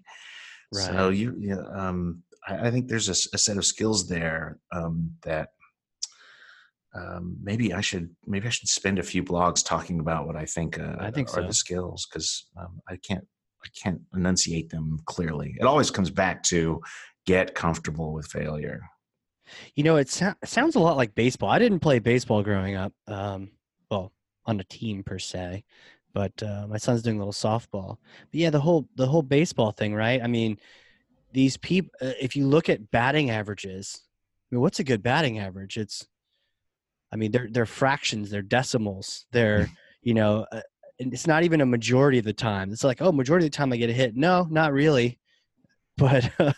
right. 0.73 0.85
so 0.85 1.09
you, 1.11 1.35
you 1.39 1.61
um, 1.75 2.23
I, 2.47 2.69
I, 2.69 2.71
think 2.71 2.87
there's 2.87 3.09
a, 3.09 3.35
a, 3.35 3.39
set 3.39 3.57
of 3.57 3.67
skills 3.67 4.09
there 4.09 4.59
um, 4.71 5.11
that 5.23 5.49
um, 6.95 7.37
maybe 7.43 7.75
I 7.75 7.81
should 7.81 8.09
maybe 8.25 8.47
I 8.47 8.51
should 8.51 8.69
spend 8.69 9.01
a 9.01 9.03
few 9.03 9.25
blogs 9.25 9.65
talking 9.65 9.99
about 9.99 10.27
what 10.27 10.37
I 10.37 10.45
think 10.45 10.79
uh, 10.79 10.97
I 11.01 11.11
think 11.11 11.29
are 11.31 11.43
so. 11.43 11.47
the 11.47 11.55
skills 11.55 12.07
because 12.07 12.47
um, 12.57 12.81
I 12.89 12.97
can't 12.97 13.27
I 13.65 13.69
can't 13.83 14.01
enunciate 14.15 14.71
them 14.71 14.99
clearly. 15.07 15.57
It 15.59 15.65
always 15.65 15.91
comes 15.91 16.11
back 16.11 16.43
to 16.45 16.81
get 17.27 17.55
comfortable 17.55 18.13
with 18.13 18.27
failure. 18.27 18.83
You 19.75 19.85
know, 19.85 19.97
it, 19.97 20.09
so- 20.09 20.35
sounds 20.45 20.77
a 20.77 20.81
lot 20.81 20.97
like 20.97 21.15
baseball. 21.15 21.51
I 21.51 21.59
didn't 21.59 21.81
play 21.81 21.99
baseball 21.99 22.43
growing 22.43 22.75
up, 22.75 22.93
um, 23.07 23.51
well, 23.91 24.13
on 24.47 24.61
a 24.61 24.65
team 24.65 25.03
per 25.03 25.19
se, 25.19 25.65
but 26.13 26.43
uh, 26.43 26.67
my 26.69 26.77
son's 26.77 27.03
doing 27.03 27.17
a 27.17 27.25
little 27.25 27.33
softball. 27.33 27.99
But 28.31 28.41
yeah, 28.41 28.51
the 28.51 28.61
whole 28.61 28.89
the 28.97 29.07
whole 29.07 29.23
baseball 29.23 29.73
thing, 29.73 29.95
right? 29.95 30.23
I 30.23 30.27
mean, 30.27 30.59
these 31.33 31.57
people. 31.57 31.91
Uh, 32.01 32.13
if 32.21 32.37
you 32.37 32.47
look 32.47 32.69
at 32.69 32.91
batting 32.91 33.31
averages, 33.31 34.03
I 34.51 34.55
mean, 34.55 34.63
what's 34.63 34.81
a 34.81 34.85
good 34.85 35.03
batting 35.03 35.39
average? 35.39 35.77
It's, 35.77 36.07
I 37.13 37.17
mean, 37.17 37.33
they're 37.33 37.49
they're 37.51 37.67
fractions, 37.67 38.31
they're 38.31 38.43
decimals, 38.43 39.27
they're 39.33 39.71
you 40.03 40.15
know, 40.15 40.47
uh, 40.53 40.61
it's 40.99 41.27
not 41.27 41.43
even 41.43 41.61
a 41.61 41.67
majority 41.67 42.19
of 42.19 42.25
the 42.25 42.33
time. 42.33 42.73
It's 42.73 42.85
like, 42.85 43.01
oh, 43.01 43.13
majority 43.13 43.47
of 43.47 43.53
the 43.53 43.57
time 43.57 43.73
I 43.73 43.77
get 43.77 43.91
a 43.91 43.95
hit. 43.95 44.17
No, 44.17 44.47
not 44.51 44.73
really. 44.73 45.19
But 45.99 46.31
uh, 46.41 46.53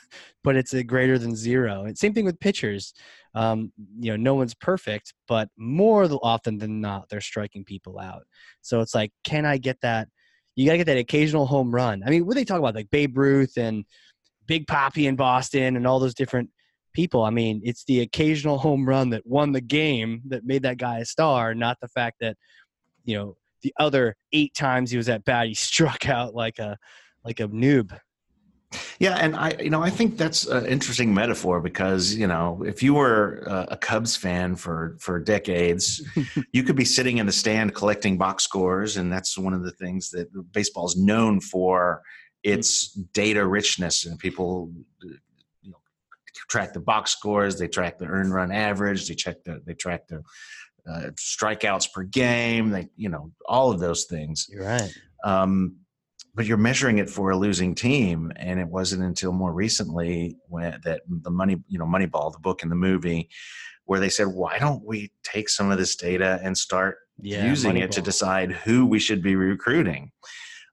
but 0.44 0.55
it's 0.55 0.75
a 0.75 0.85
greater 0.85 1.18
than 1.18 1.35
zero. 1.35 1.85
And 1.85 1.99
same 1.99 2.14
thing 2.14 2.25
with 2.25 2.38
pitchers. 2.38 2.94
Um, 3.35 3.73
you 3.99 4.12
know, 4.12 4.16
no 4.16 4.35
one's 4.35 4.55
perfect, 4.55 5.12
but 5.27 5.49
more 5.57 6.09
often 6.23 6.57
than 6.57 6.81
not, 6.81 7.09
they're 7.09 7.20
striking 7.20 7.64
people 7.64 7.99
out. 7.99 8.23
So 8.62 8.81
it's 8.81 8.94
like, 8.94 9.11
can 9.25 9.44
I 9.44 9.59
get 9.59 9.81
that? 9.83 10.09
You 10.55 10.66
got 10.66 10.73
to 10.73 10.79
get 10.79 10.87
that 10.87 10.99
occasional 10.99 11.47
home 11.47 11.75
run. 11.75 12.05
I 12.07 12.11
mean, 12.11 12.27
what 12.27 12.37
they 12.37 12.44
talk 12.44 12.61
about, 12.61 12.77
like 12.77 12.90
Babe 12.90 13.18
Ruth 13.18 13.57
and 13.57 13.85
Big 14.47 14.66
Papi 14.68 15.09
in 15.09 15.16
Boston 15.16 15.77
and 15.77 15.87
all 15.87 15.99
those 15.99 16.14
different 16.14 16.51
people. 16.94 17.25
I 17.25 17.31
mean, 17.31 17.61
it's 17.64 17.85
the 17.85 18.01
occasional 18.01 18.59
home 18.59 18.88
run 18.88 19.11
that 19.11 19.27
won 19.27 19.53
the 19.53 19.61
game 19.61 20.23
that 20.29 20.44
made 20.44 20.62
that 20.62 20.79
guy 20.79 20.99
a 20.99 21.05
star, 21.05 21.55
not 21.55 21.79
the 21.81 21.88
fact 21.88 22.18
that, 22.20 22.37
you 23.05 23.16
know, 23.18 23.37
the 23.62 23.75
other 23.79 24.14
eight 24.33 24.55
times 24.55 24.90
he 24.90 24.97
was 24.97 25.09
at 25.09 25.25
bat, 25.25 25.49
he 25.49 25.55
struck 25.55 26.09
out 26.09 26.35
like 26.35 26.59
a 26.59 26.79
like 27.25 27.40
a 27.40 27.49
noob. 27.49 27.99
Yeah, 28.99 29.17
and 29.17 29.37
I, 29.37 29.57
you 29.61 29.71
know, 29.71 29.83
I 29.83 29.91
think 29.91 30.17
that's 30.17 30.47
an 30.47 30.67
interesting 30.67 31.13
metaphor 31.13 31.61
because 31.61 32.15
you 32.15 32.27
know, 32.27 32.63
if 32.65 32.83
you 32.83 32.95
were 32.95 33.43
a 33.69 33.77
Cubs 33.77 34.17
fan 34.17 34.57
for 34.57 34.97
for 35.01 35.19
decades, 35.19 36.03
you 36.53 36.63
could 36.63 36.77
be 36.77 36.85
sitting 36.85 37.19
in 37.19 37.27
the 37.27 37.33
stand 37.33 37.75
collecting 37.75 38.17
box 38.19 38.45
scores, 38.45 38.97
and 38.97 39.13
that's 39.13 39.37
one 39.37 39.55
of 39.55 39.63
the 39.63 39.73
things 39.73 40.11
that 40.11 40.29
baseball 40.53 40.87
is 40.87 40.97
known 40.97 41.41
for 41.41 42.03
its 42.43 42.97
mm. 42.97 43.07
data 43.13 43.45
richness, 43.47 44.07
and 44.07 44.19
people 44.19 44.71
you 45.03 45.71
know, 45.71 45.79
track 46.49 46.73
the 46.73 46.81
box 46.81 47.11
scores, 47.11 47.59
they 47.59 47.69
track 47.69 47.99
the 47.99 48.07
earned 48.07 48.33
run 48.33 48.53
average, 48.53 49.09
they 49.09 49.15
check 49.15 49.43
the 49.45 49.61
they 49.65 49.75
track 49.75 50.07
the 50.09 50.23
uh, 50.89 51.11
strikeouts 51.17 51.93
per 51.93 52.03
game, 52.03 52.71
they 52.71 52.89
you 52.97 53.09
know 53.09 53.33
all 53.47 53.71
of 53.71 53.81
those 53.81 54.05
things. 54.05 54.47
You're 54.51 54.65
right. 54.65 54.93
Um, 55.25 55.77
but 56.35 56.47
you're 56.47 56.57
measuring 56.57 56.99
it 56.99 57.09
for 57.09 57.31
a 57.31 57.37
losing 57.37 57.75
team, 57.75 58.33
and 58.37 58.59
it 58.59 58.68
wasn't 58.68 59.03
until 59.03 59.33
more 59.33 59.53
recently 59.53 60.37
when 60.49 60.81
that 60.85 61.03
the 61.09 61.31
money 61.31 61.62
you 61.68 61.79
know 61.79 61.87
Moneyball, 61.87 62.33
the 62.33 62.40
book 62.40 62.62
and 62.62 62.70
the 62.70 62.77
movie, 62.77 63.29
where 63.85 64.01
they 64.01 64.09
said, 64.09 64.27
why 64.27 64.59
don't 64.59 64.85
we 64.85 65.12
take 65.23 65.49
some 65.49 65.70
of 65.70 65.79
this 65.79 65.94
data 65.97 66.40
and 66.42 66.57
start 66.57 66.99
yeah, 67.20 67.47
using 67.47 67.75
Moneyball. 67.75 67.85
it 67.85 67.92
to 67.92 68.03
decide 68.03 68.53
who 68.53 68.87
we 68.87 68.99
should 68.99 69.23
be 69.23 69.37
recruiting? 69.37 70.11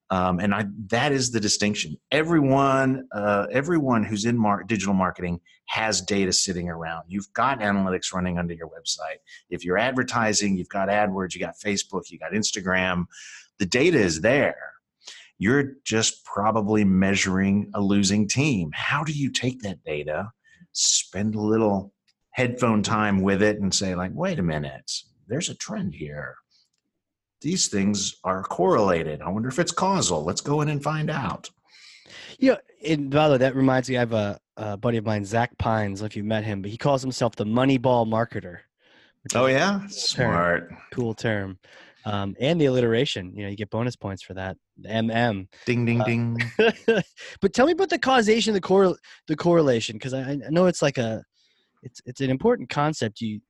Um, 0.10 0.40
and 0.40 0.54
I, 0.54 0.66
that 0.88 1.14
is 1.14 1.32
the 1.32 1.40
distinction. 1.40 1.96
Everyone, 2.12 3.08
uh, 3.14 3.48
everyone 3.50 4.04
who's 4.04 4.26
in 4.26 4.38
mar- 4.38 4.64
digital 4.64 4.94
marketing 4.94 5.40
has 5.68 6.02
data 6.02 6.34
sitting 6.34 6.68
around. 6.68 7.06
You've 7.08 7.32
got 7.34 7.62
analytics 7.62 8.14
running 8.14 8.38
under 8.38 8.54
your 8.54 8.68
website. 8.68 9.20
If 9.50 9.64
you're 9.64 9.78
advertising, 9.78 10.58
you've 10.58 10.68
got 10.68 10.90
AdWords, 10.90 11.34
you 11.34 11.40
got 11.40 11.56
Facebook, 11.64 12.10
you 12.10 12.20
got 12.20 12.34
Instagram. 12.34 13.06
The 13.60 13.66
data 13.66 13.98
is 14.00 14.20
there. 14.20 14.71
You're 15.42 15.74
just 15.84 16.24
probably 16.24 16.84
measuring 16.84 17.72
a 17.74 17.82
losing 17.82 18.28
team. 18.28 18.70
How 18.74 19.04
do 19.04 19.12
you 19.12 19.32
take 19.32 19.62
that 19.62 19.84
data, 19.84 20.32
spend 20.72 21.36
a 21.36 21.42
little 21.42 21.94
headphone 22.30 22.84
time 22.84 23.22
with 23.22 23.42
it, 23.42 23.60
and 23.60 23.74
say, 23.74 23.96
like, 23.96 24.12
wait 24.14 24.38
a 24.38 24.44
minute, 24.44 24.92
there's 25.28 25.50
a 25.50 25.56
trend 25.56 25.96
here 25.96 26.36
these 27.42 27.68
things 27.68 28.18
are 28.24 28.44
correlated. 28.44 29.22
I 29.22 29.30
wonder 29.30 29.50
if 29.50 29.60
it's 29.60 29.72
causal. 29.72 30.24
Let's 30.24 30.42
go 30.42 30.62
in 30.62 30.70
and 30.70 30.82
find 30.82 31.10
out. 31.10 31.50
Yeah, 32.40 32.58
and 32.86 33.10
by 33.10 33.28
the 33.28 33.34
way, 33.34 33.38
that 33.40 33.56
reminds 33.56 33.90
me. 33.90 33.98
I 33.98 34.02
have 34.02 34.14
a, 34.14 34.40
a 34.58 34.78
buddy 34.78 34.98
of 34.98 35.06
mine, 35.06 35.26
Zach 35.26 35.58
Pines. 35.58 36.02
If 36.02 36.16
you 36.16 36.24
met 36.24 36.44
him, 36.44 36.62
but 36.62 36.72
he 36.72 36.78
calls 36.78 37.02
himself 37.02 37.36
the 37.36 37.46
Moneyball 37.46 38.08
marketer. 38.08 38.60
Oh 39.36 39.48
yeah, 39.48 39.80
cool 39.80 39.90
smart. 39.90 40.70
Term. 40.70 40.78
Cool 40.92 41.14
term. 41.14 41.60
Um, 42.06 42.36
and 42.40 42.60
the 42.60 42.66
alliteration. 42.66 43.34
You 43.36 43.44
know, 43.44 43.50
you 43.50 43.56
get 43.56 43.70
bonus 43.70 43.96
points 43.96 44.24
for 44.24 44.34
that. 44.34 44.58
MM. 44.84 45.48
Ding 45.66 45.86
ding 45.86 46.02
uh, 46.02 46.06
ding. 46.06 46.38
but 47.42 47.54
tell 47.54 47.68
me 47.68 47.74
about 47.74 47.90
the 47.90 48.00
causation, 48.00 48.54
the 48.54 48.62
core, 48.62 48.96
the 49.28 49.36
correlation, 49.36 49.98
because 49.98 50.14
I, 50.14 50.32
I 50.32 50.50
know 50.50 50.66
it's 50.66 50.82
like 50.82 50.98
a, 50.98 51.24
it's 51.84 52.02
it's 52.06 52.22
an 52.22 52.30
important 52.30 52.70
concept. 52.70 53.22
You 53.22 53.42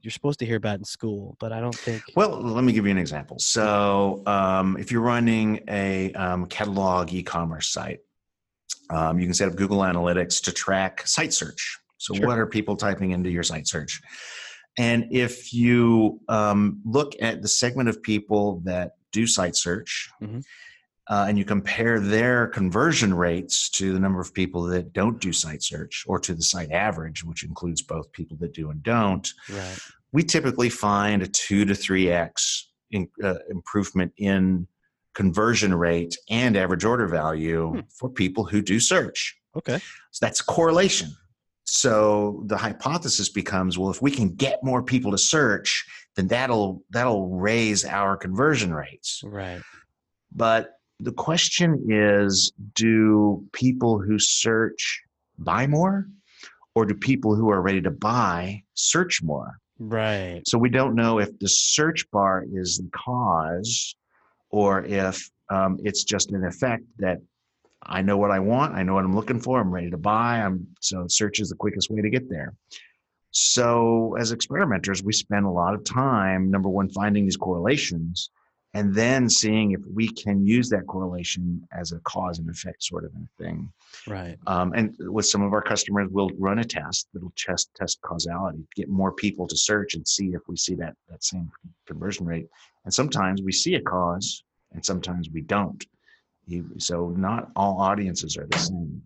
you're 0.00 0.10
supposed 0.10 0.38
to 0.40 0.46
hear 0.46 0.56
about 0.56 0.78
in 0.78 0.84
school, 0.84 1.36
but 1.38 1.52
I 1.52 1.60
don't 1.60 1.74
think. 1.74 2.02
Well, 2.16 2.40
let 2.40 2.64
me 2.64 2.72
give 2.72 2.84
you 2.84 2.90
an 2.90 2.98
example. 2.98 3.38
So, 3.38 4.22
um, 4.26 4.76
if 4.78 4.90
you're 4.90 5.02
running 5.02 5.60
a 5.68 6.12
um, 6.14 6.46
catalog 6.46 7.12
e-commerce 7.12 7.68
site, 7.68 8.00
um, 8.90 9.18
you 9.18 9.26
can 9.26 9.34
set 9.34 9.48
up 9.48 9.56
Google 9.56 9.78
Analytics 9.78 10.42
to 10.44 10.52
track 10.52 11.06
site 11.06 11.32
search. 11.32 11.78
So, 11.98 12.14
sure. 12.14 12.26
what 12.26 12.38
are 12.38 12.46
people 12.46 12.76
typing 12.76 13.10
into 13.10 13.30
your 13.30 13.42
site 13.42 13.66
search? 13.66 14.00
And 14.78 15.06
if 15.10 15.52
you 15.52 16.20
um, 16.28 16.80
look 16.84 17.14
at 17.20 17.42
the 17.42 17.48
segment 17.48 17.88
of 17.88 18.02
people 18.02 18.60
that 18.64 18.96
do 19.12 19.26
site 19.26 19.56
search, 19.56 20.08
mm-hmm 20.22 20.40
uh, 21.08 21.24
and 21.28 21.38
you 21.38 21.44
compare 21.44 22.00
their 22.00 22.46
conversion 22.48 23.14
rates 23.14 23.70
to 23.70 23.92
the 23.92 23.98
number 23.98 24.20
of 24.20 24.34
people 24.34 24.62
that 24.62 24.92
don't 24.92 25.20
do 25.20 25.32
site 25.32 25.62
search 25.62 26.04
or 26.06 26.18
to 26.18 26.34
the 26.34 26.42
site 26.42 26.70
average, 26.70 27.24
which 27.24 27.44
includes 27.44 27.82
both 27.82 28.12
people 28.12 28.36
that 28.38 28.52
do 28.52 28.70
and 28.70 28.82
don't, 28.82 29.32
right. 29.50 29.78
we 30.12 30.22
typically 30.22 30.68
find 30.68 31.22
a 31.22 31.26
two 31.26 31.64
to 31.64 31.74
three 31.74 32.10
x 32.10 32.70
in, 32.90 33.08
uh, 33.24 33.36
improvement 33.48 34.12
in 34.18 34.66
conversion 35.14 35.74
rate 35.74 36.14
and 36.28 36.56
average 36.56 36.84
order 36.84 37.08
value 37.08 37.70
hmm. 37.70 37.80
for 37.88 38.08
people 38.10 38.44
who 38.44 38.60
do 38.60 38.78
search. 38.78 39.36
Okay, 39.56 39.78
so 40.10 40.26
that's 40.26 40.42
correlation. 40.42 41.16
So 41.70 42.42
the 42.46 42.56
hypothesis 42.56 43.28
becomes, 43.28 43.78
well, 43.78 43.90
if 43.90 44.00
we 44.00 44.10
can 44.10 44.34
get 44.34 44.64
more 44.64 44.82
people 44.82 45.10
to 45.10 45.18
search, 45.18 45.84
then 46.16 46.26
that'll 46.28 46.82
that'll 46.90 47.28
raise 47.28 47.84
our 47.84 48.16
conversion 48.16 48.72
rates. 48.72 49.20
Right. 49.22 49.60
But 50.34 50.78
the 51.00 51.12
question 51.12 51.86
is 51.90 52.52
do 52.74 53.44
people 53.52 54.00
who 54.00 54.18
search 54.18 55.02
buy 55.38 55.66
more 55.66 56.08
or 56.74 56.84
do 56.84 56.94
people 56.94 57.34
who 57.34 57.50
are 57.50 57.62
ready 57.62 57.80
to 57.80 57.90
buy 57.90 58.62
search 58.74 59.22
more 59.22 59.58
right 59.78 60.42
so 60.44 60.58
we 60.58 60.68
don't 60.68 60.96
know 60.96 61.20
if 61.20 61.38
the 61.38 61.48
search 61.48 62.10
bar 62.10 62.44
is 62.52 62.78
the 62.78 62.90
cause 62.92 63.94
or 64.50 64.84
if 64.84 65.30
um, 65.50 65.78
it's 65.84 66.02
just 66.04 66.32
an 66.32 66.44
effect 66.44 66.82
that 66.98 67.18
i 67.82 68.02
know 68.02 68.16
what 68.16 68.30
i 68.30 68.38
want 68.38 68.74
i 68.74 68.82
know 68.82 68.94
what 68.94 69.04
i'm 69.04 69.14
looking 69.14 69.40
for 69.40 69.60
i'm 69.60 69.72
ready 69.72 69.90
to 69.90 69.96
buy 69.96 70.40
i'm 70.40 70.66
so 70.80 71.06
search 71.08 71.40
is 71.40 71.48
the 71.48 71.56
quickest 71.56 71.90
way 71.90 72.00
to 72.00 72.10
get 72.10 72.28
there 72.28 72.54
so 73.30 74.16
as 74.18 74.32
experimenters 74.32 75.02
we 75.02 75.12
spend 75.12 75.44
a 75.44 75.50
lot 75.50 75.74
of 75.74 75.84
time 75.84 76.50
number 76.50 76.68
one 76.68 76.88
finding 76.88 77.24
these 77.24 77.36
correlations 77.36 78.30
and 78.74 78.94
then 78.94 79.28
seeing 79.28 79.72
if 79.72 79.80
we 79.92 80.08
can 80.08 80.46
use 80.46 80.68
that 80.68 80.86
correlation 80.86 81.66
as 81.72 81.92
a 81.92 81.98
cause 82.00 82.38
and 82.38 82.50
effect 82.50 82.82
sort 82.82 83.04
of 83.04 83.12
a 83.12 83.42
thing. 83.42 83.72
Right. 84.06 84.36
Um, 84.46 84.72
and 84.74 84.94
with 84.98 85.26
some 85.26 85.42
of 85.42 85.52
our 85.52 85.62
customers, 85.62 86.08
we'll 86.10 86.30
run 86.38 86.58
a 86.58 86.64
test 86.64 87.08
that'll 87.12 87.32
test 87.36 87.70
test 87.74 88.00
causality, 88.02 88.66
get 88.76 88.88
more 88.88 89.12
people 89.12 89.46
to 89.46 89.56
search 89.56 89.94
and 89.94 90.06
see 90.06 90.28
if 90.28 90.42
we 90.48 90.56
see 90.56 90.74
that 90.76 90.94
that 91.08 91.24
same 91.24 91.50
conversion 91.86 92.26
rate. 92.26 92.46
And 92.84 92.92
sometimes 92.92 93.42
we 93.42 93.52
see 93.52 93.74
a 93.74 93.80
cause, 93.80 94.44
and 94.72 94.84
sometimes 94.84 95.30
we 95.30 95.40
don't. 95.40 95.84
So 96.78 97.14
not 97.16 97.50
all 97.56 97.80
audiences 97.80 98.36
are 98.36 98.46
the 98.50 98.58
same. 98.58 99.02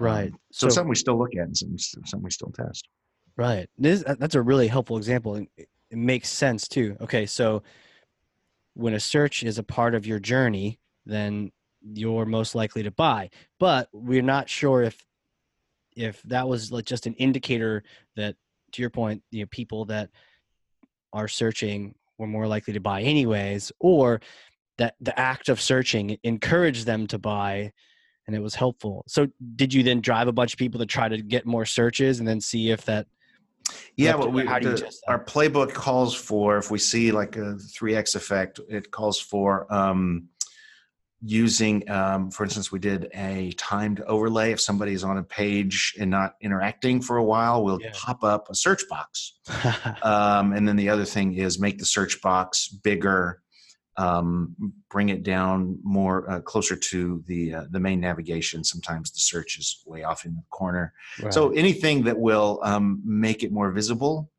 Right. 0.00 0.32
Um, 0.32 0.38
so, 0.52 0.68
so 0.68 0.74
something 0.74 0.88
we 0.88 0.96
still 0.96 1.18
look 1.18 1.34
at, 1.34 1.46
and 1.46 1.56
some 1.56 1.78
something 1.78 2.22
we 2.22 2.30
still 2.30 2.52
test. 2.52 2.88
Right. 3.36 3.68
This 3.78 4.04
that's 4.18 4.34
a 4.34 4.42
really 4.42 4.68
helpful 4.68 4.96
example. 4.96 5.36
It 5.36 5.68
makes 5.90 6.28
sense 6.28 6.68
too. 6.68 6.96
Okay, 7.00 7.26
so 7.26 7.62
when 8.74 8.94
a 8.94 9.00
search 9.00 9.42
is 9.42 9.58
a 9.58 9.62
part 9.62 9.94
of 9.94 10.06
your 10.06 10.18
journey, 10.18 10.78
then 11.04 11.52
you're 11.82 12.26
most 12.26 12.54
likely 12.54 12.82
to 12.82 12.90
buy. 12.90 13.30
But 13.58 13.88
we're 13.92 14.22
not 14.22 14.48
sure 14.48 14.82
if 14.82 15.04
if 15.96 16.22
that 16.22 16.48
was 16.48 16.72
like 16.72 16.86
just 16.86 17.06
an 17.06 17.14
indicator 17.14 17.82
that 18.16 18.36
to 18.72 18.82
your 18.82 18.90
point, 18.90 19.22
you 19.30 19.42
know, 19.42 19.48
people 19.50 19.84
that 19.86 20.10
are 21.12 21.28
searching 21.28 21.94
were 22.18 22.26
more 22.26 22.46
likely 22.46 22.72
to 22.72 22.80
buy 22.80 23.02
anyways, 23.02 23.72
or 23.80 24.20
that 24.78 24.94
the 25.00 25.18
act 25.18 25.48
of 25.48 25.60
searching 25.60 26.18
encouraged 26.22 26.86
them 26.86 27.06
to 27.08 27.18
buy 27.18 27.72
and 28.26 28.36
it 28.36 28.40
was 28.40 28.54
helpful. 28.54 29.04
So 29.08 29.26
did 29.56 29.74
you 29.74 29.82
then 29.82 30.00
drive 30.00 30.28
a 30.28 30.32
bunch 30.32 30.54
of 30.54 30.58
people 30.58 30.78
to 30.80 30.86
try 30.86 31.08
to 31.08 31.20
get 31.20 31.44
more 31.44 31.66
searches 31.66 32.18
and 32.20 32.28
then 32.28 32.40
see 32.40 32.70
if 32.70 32.84
that 32.84 33.06
yeah, 33.96 34.16
well, 34.16 34.30
we, 34.30 34.42
the, 34.42 34.92
our 35.06 35.22
playbook 35.24 35.72
calls 35.72 36.14
for 36.14 36.58
if 36.58 36.70
we 36.70 36.78
see 36.78 37.12
like 37.12 37.36
a 37.36 37.56
three 37.58 37.94
x 37.94 38.14
effect, 38.14 38.60
it 38.68 38.90
calls 38.90 39.20
for 39.20 39.72
um, 39.72 40.28
using, 41.22 41.88
um, 41.88 42.30
for 42.30 42.44
instance, 42.44 42.72
we 42.72 42.78
did 42.78 43.08
a 43.14 43.52
timed 43.52 44.00
overlay. 44.00 44.52
If 44.52 44.60
somebody's 44.60 45.04
on 45.04 45.18
a 45.18 45.22
page 45.22 45.94
and 45.98 46.10
not 46.10 46.34
interacting 46.40 47.00
for 47.00 47.18
a 47.18 47.24
while, 47.24 47.62
we'll 47.62 47.80
yeah. 47.80 47.92
pop 47.94 48.24
up 48.24 48.50
a 48.50 48.54
search 48.54 48.82
box. 48.88 49.34
um, 50.02 50.52
and 50.52 50.66
then 50.66 50.76
the 50.76 50.88
other 50.88 51.04
thing 51.04 51.34
is 51.34 51.60
make 51.60 51.78
the 51.78 51.86
search 51.86 52.20
box 52.20 52.68
bigger 52.68 53.41
um, 53.96 54.54
bring 54.90 55.10
it 55.10 55.22
down 55.22 55.78
more 55.82 56.28
uh, 56.30 56.40
closer 56.40 56.76
to 56.76 57.22
the 57.26 57.54
uh, 57.54 57.64
the 57.70 57.80
main 57.80 58.00
navigation. 58.00 58.64
Sometimes 58.64 59.10
the 59.10 59.20
search 59.20 59.58
is 59.58 59.82
way 59.86 60.02
off 60.02 60.24
in 60.24 60.34
the 60.34 60.42
corner. 60.50 60.94
Right. 61.22 61.32
So 61.32 61.50
anything 61.50 62.02
that 62.04 62.18
will 62.18 62.60
um, 62.62 63.02
make 63.04 63.42
it 63.42 63.52
more 63.52 63.70
visible 63.70 64.30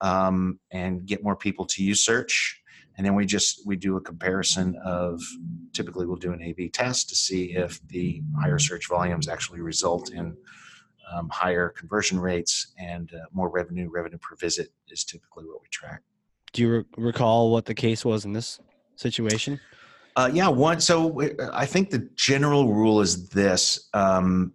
um, 0.00 0.58
and 0.70 1.04
get 1.06 1.22
more 1.22 1.36
people 1.36 1.66
to 1.66 1.82
use 1.82 2.04
search. 2.04 2.60
And 2.96 3.04
then 3.04 3.14
we 3.14 3.26
just 3.26 3.66
we 3.66 3.76
do 3.76 3.96
a 3.96 4.00
comparison 4.00 4.76
of 4.84 5.20
typically 5.72 6.06
we'll 6.06 6.16
do 6.16 6.32
an 6.32 6.40
A/B 6.40 6.68
test 6.70 7.08
to 7.08 7.16
see 7.16 7.54
if 7.54 7.84
the 7.88 8.22
higher 8.40 8.58
search 8.58 8.88
volumes 8.88 9.28
actually 9.28 9.60
result 9.60 10.12
in 10.12 10.36
um, 11.12 11.28
higher 11.28 11.68
conversion 11.68 12.18
rates 12.18 12.72
and 12.78 13.12
uh, 13.12 13.26
more 13.32 13.50
revenue. 13.50 13.90
Revenue 13.90 14.18
per 14.18 14.36
visit 14.36 14.68
is 14.88 15.04
typically 15.04 15.44
what 15.44 15.60
we 15.60 15.68
track. 15.70 16.02
Do 16.52 16.62
you 16.62 16.70
re- 16.70 16.84
recall 16.96 17.50
what 17.50 17.64
the 17.64 17.74
case 17.74 18.04
was 18.04 18.24
in 18.24 18.32
this 18.32 18.60
situation? 18.96 19.60
Uh, 20.16 20.30
yeah, 20.32 20.48
one. 20.48 20.80
So 20.80 21.20
uh, 21.20 21.50
I 21.52 21.66
think 21.66 21.90
the 21.90 22.08
general 22.14 22.72
rule 22.72 23.00
is 23.00 23.28
this: 23.28 23.88
um, 23.94 24.52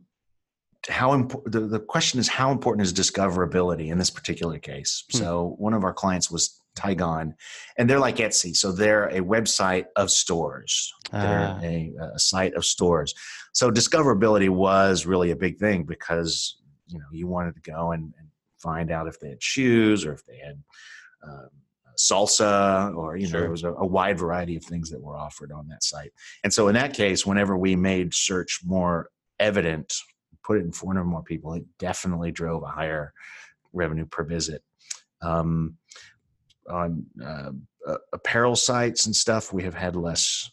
how 0.88 1.14
important? 1.14 1.54
The, 1.54 1.62
the 1.62 1.80
question 1.80 2.20
is 2.20 2.28
how 2.28 2.52
important 2.52 2.86
is 2.86 2.94
discoverability 2.94 3.92
in 3.92 3.98
this 3.98 4.10
particular 4.10 4.58
case? 4.58 5.04
Hmm. 5.12 5.18
So 5.18 5.56
one 5.58 5.74
of 5.74 5.84
our 5.84 5.94
clients 5.94 6.32
was 6.32 6.62
Tigon, 6.78 7.34
and 7.78 7.90
they're 7.90 8.00
like 8.00 8.18
Etsy. 8.18 8.56
So 8.56 8.72
they're 8.72 9.08
a 9.08 9.20
website 9.20 9.86
of 9.96 10.10
stores. 10.12 10.94
They're 11.12 11.58
ah. 11.58 11.60
a, 11.62 11.94
a 12.16 12.20
site 12.20 12.54
of 12.54 12.64
stores. 12.66 13.14
So 13.54 13.70
discoverability 13.70 14.50
was 14.50 15.06
really 15.06 15.32
a 15.32 15.36
big 15.36 15.58
thing 15.58 15.84
because 15.84 16.58
you 16.88 17.00
know 17.00 17.06
you 17.12 17.28
wanted 17.28 17.56
to 17.56 17.72
go 17.72 17.92
and, 17.92 18.14
and 18.18 18.28
find 18.58 18.92
out 18.92 19.08
if 19.08 19.20
they 19.20 19.30
had 19.30 19.44
shoes 19.44 20.06
or 20.06 20.14
if 20.14 20.26
they 20.26 20.38
had 20.38 20.62
um, 21.24 21.50
salsa 22.00 22.96
or 22.96 23.18
you 23.18 23.26
know 23.28 23.32
sure. 23.32 23.42
there 23.42 23.52
was 23.52 23.64
a, 23.64 23.74
a, 23.74 23.86
wide 23.86 24.18
variety 24.18 24.56
of 24.56 24.64
things 24.64 24.90
that 24.90 25.02
were 25.02 25.18
offered 25.18 25.52
on 25.52 25.68
that 25.68 25.84
site. 25.84 26.14
And 26.44 26.54
so 26.54 26.70
in 26.70 26.76
that 26.76 26.94
case 26.94 27.26
whenever 27.26 27.58
we 27.58 27.76
made 27.76 28.14
search 28.14 28.62
more 28.66 29.10
evident 29.40 29.94
put 30.44 30.58
it 30.58 30.62
in 30.62 30.72
front 30.72 30.98
of 30.98 31.06
more 31.06 31.24
people 31.24 31.54
it 31.54 31.66
definitely 31.78 32.32
drove 32.32 32.64
a 32.64 32.68
higher 32.68 33.14
revenue 33.74 34.06
per 34.06 34.24
visit. 34.24 34.64
Um, 35.22 35.76
on 36.70 37.06
uh, 37.22 37.52
uh, 37.86 37.98
apparel 38.14 38.56
sites 38.56 39.06
and 39.06 39.16
stuff 39.16 39.52
we 39.52 39.64
have 39.64 39.74
had 39.74 39.96
less 39.96 40.50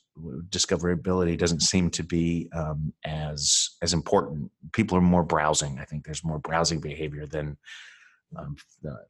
discoverability. 0.49 1.37
Doesn't 1.37 1.61
seem 1.61 1.91
to 1.91 2.03
be 2.03 2.49
um, 2.53 2.93
as 3.05 3.71
as 3.83 3.93
important. 3.93 4.51
People 4.73 4.99
are 4.99 5.03
more 5.03 5.23
browsing. 5.23 5.79
I 5.79 5.85
think 5.85 6.05
there's 6.05 6.25
more 6.25 6.39
browsing 6.39 6.81
behavior 6.81 7.27
than 7.27 7.57
um, 8.37 8.57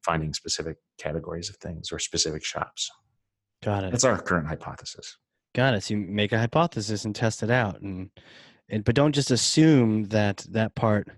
finding 0.04 0.32
specific 0.32 0.76
categories 0.98 1.48
of 1.48 1.56
things 1.56 1.92
or 1.92 1.98
specific 1.98 2.44
shops. 2.44 2.90
Got 3.62 3.84
it. 3.84 3.90
That's 3.90 4.04
our 4.04 4.20
current 4.20 4.46
hypothesis. 4.46 5.16
Got 5.54 5.74
it. 5.74 5.82
So 5.82 5.94
you 5.94 6.00
make 6.00 6.32
a 6.32 6.38
hypothesis 6.38 7.04
and 7.04 7.14
test 7.14 7.42
it 7.42 7.50
out, 7.50 7.80
and 7.80 8.10
and 8.68 8.84
but 8.84 8.94
don't 8.94 9.14
just 9.14 9.30
assume 9.30 10.04
that 10.04 10.44
that 10.50 10.74
part 10.74 11.08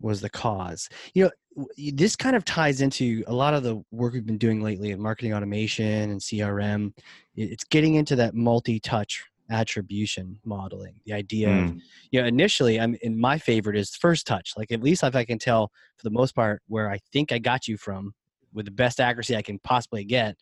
was 0.00 0.20
the 0.20 0.30
cause. 0.30 0.88
You 1.14 1.24
know, 1.24 1.66
this 1.92 2.16
kind 2.16 2.36
of 2.36 2.44
ties 2.44 2.80
into 2.80 3.24
a 3.26 3.34
lot 3.34 3.54
of 3.54 3.62
the 3.62 3.82
work 3.90 4.12
we've 4.12 4.24
been 4.24 4.38
doing 4.38 4.62
lately 4.62 4.90
in 4.90 5.00
marketing 5.00 5.34
automation 5.34 6.10
and 6.10 6.20
CRM. 6.20 6.92
It's 7.34 7.64
getting 7.64 7.96
into 7.96 8.16
that 8.16 8.34
multi-touch 8.34 9.24
attribution 9.50 10.38
modeling 10.44 10.94
the 11.06 11.12
idea 11.12 11.48
mm. 11.48 11.68
of 11.68 11.76
you 12.10 12.20
know 12.20 12.26
initially 12.26 12.78
i'm 12.78 12.94
in 13.02 13.18
my 13.18 13.38
favorite 13.38 13.76
is 13.76 13.94
first 13.96 14.26
touch 14.26 14.52
like 14.56 14.70
at 14.70 14.82
least 14.82 15.02
if 15.02 15.16
i 15.16 15.24
can 15.24 15.38
tell 15.38 15.70
for 15.96 16.04
the 16.04 16.10
most 16.10 16.34
part 16.34 16.62
where 16.68 16.90
i 16.90 16.98
think 17.12 17.32
i 17.32 17.38
got 17.38 17.66
you 17.66 17.76
from 17.76 18.12
with 18.52 18.66
the 18.66 18.70
best 18.70 19.00
accuracy 19.00 19.36
i 19.36 19.42
can 19.42 19.58
possibly 19.60 20.04
get 20.04 20.36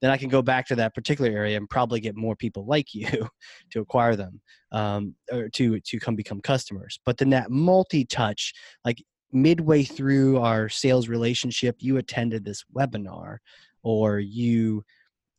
then 0.00 0.10
i 0.10 0.16
can 0.16 0.28
go 0.28 0.40
back 0.40 0.66
to 0.66 0.74
that 0.74 0.94
particular 0.94 1.30
area 1.30 1.56
and 1.56 1.68
probably 1.68 2.00
get 2.00 2.16
more 2.16 2.36
people 2.36 2.64
like 2.68 2.94
you 2.94 3.28
to 3.70 3.80
acquire 3.80 4.16
them 4.16 4.40
um, 4.72 5.14
or 5.30 5.48
to 5.50 5.80
to 5.80 5.98
come 5.98 6.16
become 6.16 6.40
customers 6.40 6.98
but 7.04 7.18
then 7.18 7.30
that 7.30 7.50
multi-touch 7.50 8.52
like 8.84 9.02
midway 9.32 9.82
through 9.82 10.38
our 10.38 10.68
sales 10.68 11.08
relationship 11.08 11.76
you 11.80 11.98
attended 11.98 12.44
this 12.44 12.64
webinar 12.74 13.38
or 13.82 14.18
you 14.18 14.82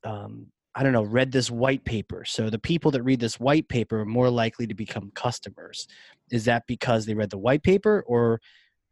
um, 0.04 0.48
I 0.78 0.84
don't 0.84 0.94
know, 0.94 1.02
read 1.02 1.32
this 1.32 1.50
white 1.50 1.84
paper. 1.86 2.24
So 2.24 2.52
the 2.52 2.60
people 2.60 2.92
that 2.92 3.02
read 3.02 3.20
this 3.20 3.40
white 3.40 3.68
paper 3.68 4.02
are 4.02 4.06
more 4.06 4.30
likely 4.30 4.68
to 4.68 4.76
become 4.76 5.12
customers. 5.16 5.88
Is 6.30 6.46
that 6.46 6.68
because 6.68 7.08
they 7.08 7.16
read 7.16 7.32
the 7.32 7.38
white 7.40 7.63
paper 7.63 8.04
or 8.06 8.40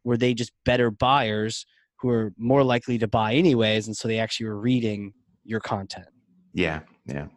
were 0.02 0.16
they 0.16 0.34
just 0.34 0.50
better 0.64 0.90
buyers 0.90 1.64
who 2.00 2.08
are 2.08 2.32
more 2.36 2.64
likely 2.64 2.98
to 2.98 3.06
buy 3.06 3.34
anyways 3.34 3.86
and 3.86 3.96
so 3.96 4.08
they 4.08 4.18
actually 4.18 4.46
were 4.46 4.58
reading 4.58 5.12
your 5.44 5.60
content? 5.60 6.08
Yeah, 6.54 6.80
yeah. 7.06 7.28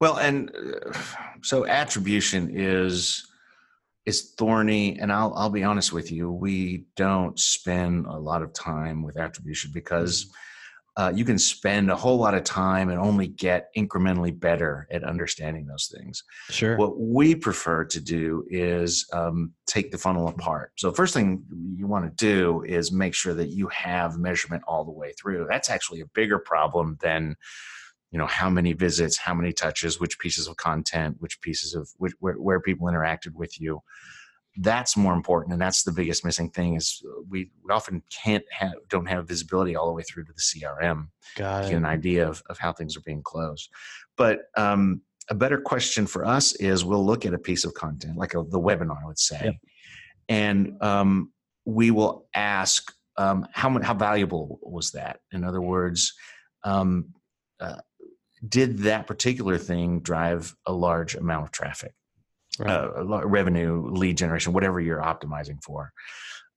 Well, 0.00 0.18
and 0.18 0.54
uh, 0.54 0.92
so 1.42 1.66
attribution 1.66 2.50
is 2.52 3.24
is 4.04 4.34
thorny 4.36 4.98
and 4.98 5.10
I'll 5.10 5.32
I'll 5.34 5.48
be 5.48 5.64
honest 5.64 5.94
with 5.94 6.12
you, 6.12 6.30
we 6.30 6.84
don't 6.94 7.38
spend 7.40 8.04
a 8.04 8.18
lot 8.18 8.42
of 8.42 8.52
time 8.52 9.02
with 9.02 9.16
attribution 9.16 9.70
because 9.72 10.26
mm-hmm 10.26 10.34
uh, 10.96 11.12
you 11.14 11.24
can 11.24 11.38
spend 11.38 11.90
a 11.90 11.96
whole 11.96 12.18
lot 12.18 12.34
of 12.34 12.42
time 12.42 12.88
and 12.88 12.98
only 12.98 13.28
get 13.28 13.68
incrementally 13.76 14.36
better 14.36 14.88
at 14.90 15.04
understanding 15.04 15.66
those 15.66 15.92
things. 15.96 16.24
Sure. 16.50 16.76
What 16.76 16.98
we 16.98 17.34
prefer 17.36 17.84
to 17.84 18.00
do 18.00 18.44
is 18.48 19.06
um, 19.12 19.52
take 19.66 19.92
the 19.92 19.98
funnel 19.98 20.26
apart. 20.26 20.72
So, 20.76 20.90
first 20.90 21.14
thing 21.14 21.44
you 21.76 21.86
want 21.86 22.04
to 22.04 22.24
do 22.24 22.64
is 22.66 22.90
make 22.90 23.14
sure 23.14 23.34
that 23.34 23.50
you 23.50 23.68
have 23.68 24.18
measurement 24.18 24.64
all 24.66 24.84
the 24.84 24.90
way 24.90 25.12
through. 25.12 25.46
That's 25.48 25.70
actually 25.70 26.00
a 26.00 26.06
bigger 26.06 26.38
problem 26.38 26.98
than 27.00 27.36
you 28.10 28.18
know 28.18 28.26
how 28.26 28.48
many 28.48 28.72
visits 28.72 29.18
how 29.18 29.34
many 29.34 29.52
touches 29.52 30.00
which 30.00 30.18
pieces 30.18 30.46
of 30.46 30.56
content 30.56 31.16
which 31.18 31.40
pieces 31.42 31.74
of 31.74 31.90
which, 31.98 32.14
where, 32.20 32.34
where 32.34 32.58
people 32.58 32.86
interacted 32.86 33.34
with 33.34 33.60
you 33.60 33.82
that's 34.60 34.96
more 34.96 35.14
important 35.14 35.52
and 35.52 35.62
that's 35.62 35.84
the 35.84 35.92
biggest 35.92 36.24
missing 36.24 36.50
thing 36.50 36.74
is 36.74 37.00
we, 37.28 37.50
we 37.64 37.72
often 37.72 38.02
can't 38.10 38.44
have 38.50 38.72
don't 38.88 39.06
have 39.06 39.28
visibility 39.28 39.76
all 39.76 39.86
the 39.86 39.92
way 39.92 40.02
through 40.02 40.24
to 40.24 40.32
the 40.32 40.40
crm 40.40 41.08
Got 41.36 41.62
to 41.62 41.68
get 41.68 41.76
an 41.76 41.84
idea 41.84 42.28
of, 42.28 42.42
of 42.50 42.58
how 42.58 42.72
things 42.72 42.96
are 42.96 43.02
being 43.02 43.22
closed. 43.22 43.70
But 44.16 44.40
um, 44.56 45.02
a 45.30 45.34
better 45.34 45.60
question 45.60 46.06
for 46.06 46.24
us 46.24 46.54
is 46.56 46.84
we'll 46.84 47.04
look 47.04 47.24
at 47.24 47.34
a 47.34 47.38
piece 47.38 47.64
of 47.64 47.74
content 47.74 48.16
like 48.16 48.34
a, 48.34 48.42
the 48.48 48.58
webinar 48.58 48.98
let's 49.06 49.28
say 49.28 49.40
yep. 49.44 49.54
and 50.28 50.82
um, 50.82 51.32
we 51.64 51.90
will 51.90 52.26
ask 52.34 52.92
um, 53.16 53.46
how 53.52 53.78
how 53.80 53.94
valuable 53.94 54.58
was 54.62 54.90
that? 54.92 55.20
In 55.32 55.44
other 55.44 55.60
words 55.60 56.14
um, 56.64 57.14
uh, 57.60 57.76
did 58.48 58.78
that 58.78 59.06
particular 59.06 59.58
thing 59.58 60.00
drive 60.00 60.54
a 60.66 60.72
large 60.72 61.14
amount 61.14 61.44
of 61.44 61.52
traffic 61.52 61.92
right. 62.58 62.70
uh, 62.70 63.04
revenue, 63.26 63.88
lead 63.90 64.16
generation, 64.16 64.52
whatever 64.52 64.80
you're 64.80 65.02
optimizing 65.02 65.62
for. 65.62 65.92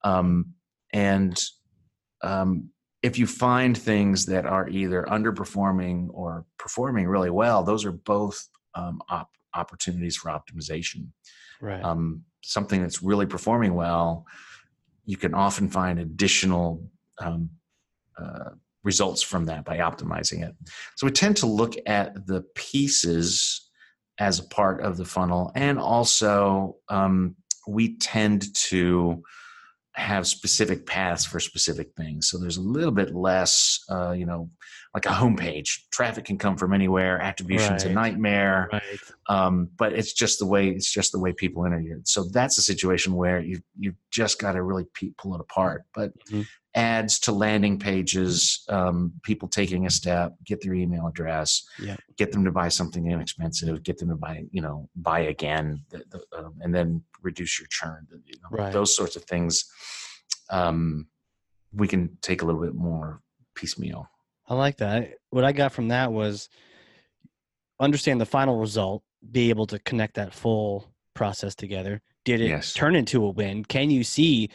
Um, 0.03 0.53
and 0.93 1.39
um, 2.23 2.69
if 3.01 3.17
you 3.17 3.25
find 3.27 3.77
things 3.77 4.25
that 4.27 4.45
are 4.45 4.69
either 4.69 5.03
underperforming 5.03 6.07
or 6.11 6.45
performing 6.57 7.07
really 7.07 7.29
well, 7.29 7.63
those 7.63 7.85
are 7.85 7.91
both 7.91 8.47
um, 8.75 9.01
op- 9.09 9.31
opportunities 9.55 10.17
for 10.17 10.29
optimization. 10.29 11.07
Right. 11.61 11.83
Um, 11.83 12.23
something 12.43 12.81
that's 12.81 13.03
really 13.03 13.25
performing 13.25 13.73
well, 13.73 14.25
you 15.05 15.17
can 15.17 15.33
often 15.33 15.69
find 15.69 15.99
additional 15.99 16.83
um, 17.19 17.49
uh, 18.17 18.51
results 18.83 19.21
from 19.21 19.45
that 19.45 19.65
by 19.65 19.77
optimizing 19.77 20.43
it. 20.43 20.55
So 20.95 21.05
we 21.05 21.11
tend 21.11 21.37
to 21.37 21.45
look 21.45 21.75
at 21.85 22.27
the 22.27 22.41
pieces 22.55 23.69
as 24.22 24.38
a 24.38 24.43
part 24.43 24.82
of 24.82 24.97
the 24.97 25.05
funnel, 25.05 25.51
and 25.55 25.80
also 25.80 26.76
um, 26.89 27.36
we 27.67 27.97
tend 27.97 28.53
to 28.53 29.24
have 30.01 30.25
specific 30.27 30.85
paths 30.85 31.23
for 31.25 31.39
specific 31.39 31.89
things. 31.95 32.27
So 32.29 32.37
there's 32.39 32.57
a 32.57 32.61
little 32.61 32.91
bit 32.91 33.13
less, 33.15 33.79
uh, 33.89 34.11
you 34.11 34.25
know, 34.25 34.49
like 34.93 35.05
a 35.05 35.09
homepage. 35.09 35.69
Traffic 35.91 36.25
can 36.25 36.37
come 36.37 36.57
from 36.57 36.73
anywhere. 36.73 37.21
Attribution's 37.21 37.85
Right. 37.85 37.91
a 37.91 37.95
nightmare. 37.95 38.69
right. 38.73 38.81
Um, 39.29 39.69
but 39.77 39.93
it's 39.93 40.11
just 40.13 40.39
the 40.39 40.45
way 40.45 40.69
it's 40.69 40.91
just 40.91 41.11
the 41.11 41.19
way 41.19 41.31
people 41.33 41.65
enter 41.65 41.79
it. 41.79 42.07
So 42.07 42.23
that's 42.33 42.57
a 42.57 42.61
situation 42.61 43.13
where 43.13 43.39
you 43.39 43.61
you 43.79 43.93
just 44.09 44.39
got 44.39 44.53
to 44.53 44.63
really 44.63 44.85
pe- 44.93 45.11
pull 45.17 45.35
it 45.35 45.41
apart. 45.41 45.83
But 45.93 46.11
Mhm. 46.29 46.45
ads 46.75 47.19
to 47.19 47.31
landing 47.31 47.77
pages, 47.79 48.63
um, 48.69 49.13
people 49.23 49.47
taking 49.47 49.85
a 49.85 49.89
step, 49.89 50.33
get 50.45 50.61
their 50.61 50.73
email 50.73 51.05
address, 51.07 51.63
Yeah. 51.79 51.95
get 52.17 52.31
them 52.31 52.43
to 52.45 52.51
buy 52.51 52.69
something 52.69 53.05
inexpensive, 53.07 53.83
get 53.83 53.97
them 53.99 54.09
to 54.09 54.15
buy 54.15 54.43
you 54.51 54.61
know 54.61 54.89
buy 54.95 55.19
again, 55.21 55.83
the, 55.91 55.99
the, 56.11 56.19
um, 56.37 56.55
and 56.61 56.73
then 56.75 57.03
reduce 57.22 57.59
your 57.59 57.67
churn. 57.69 58.07
You 58.26 58.36
know, 58.41 58.49
Right. 58.57 58.74
Those 58.74 58.95
sorts 58.95 59.15
of 59.15 59.24
things. 59.24 59.65
Um, 60.49 61.07
we 61.74 61.88
can 61.88 62.17
take 62.22 62.41
a 62.41 62.45
little 62.45 62.61
bit 62.61 62.76
more 62.76 63.22
piecemeal. 63.55 64.09
I 64.47 64.55
like 64.55 64.78
that. 64.78 65.13
What 65.30 65.45
I 65.45 65.53
got 65.53 65.72
from 65.72 65.88
that 65.89 66.11
was 66.11 66.49
understand 67.80 68.19
the 68.19 68.26
final 68.26 68.57
result, 68.57 69.03
be 69.32 69.49
able 69.49 69.67
to 69.67 69.80
connect 69.80 70.15
that 70.15 70.34
full 70.34 70.91
process 71.13 71.55
together. 71.55 72.01
Did 72.26 72.41
it 72.41 72.49
Yes. 72.49 72.74
turn 72.74 72.95
into 72.95 73.24
a 73.24 73.30
win? 73.30 73.63
Can 73.65 73.89
you 73.89 74.03
see 74.03 74.49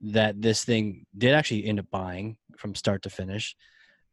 that 0.00 0.40
this 0.40 0.64
thing 0.64 1.06
did 1.16 1.34
actually 1.34 1.64
end 1.66 1.78
up 1.80 1.90
buying 1.90 2.36
from 2.56 2.74
start 2.74 3.02
to 3.02 3.10
finish 3.10 3.54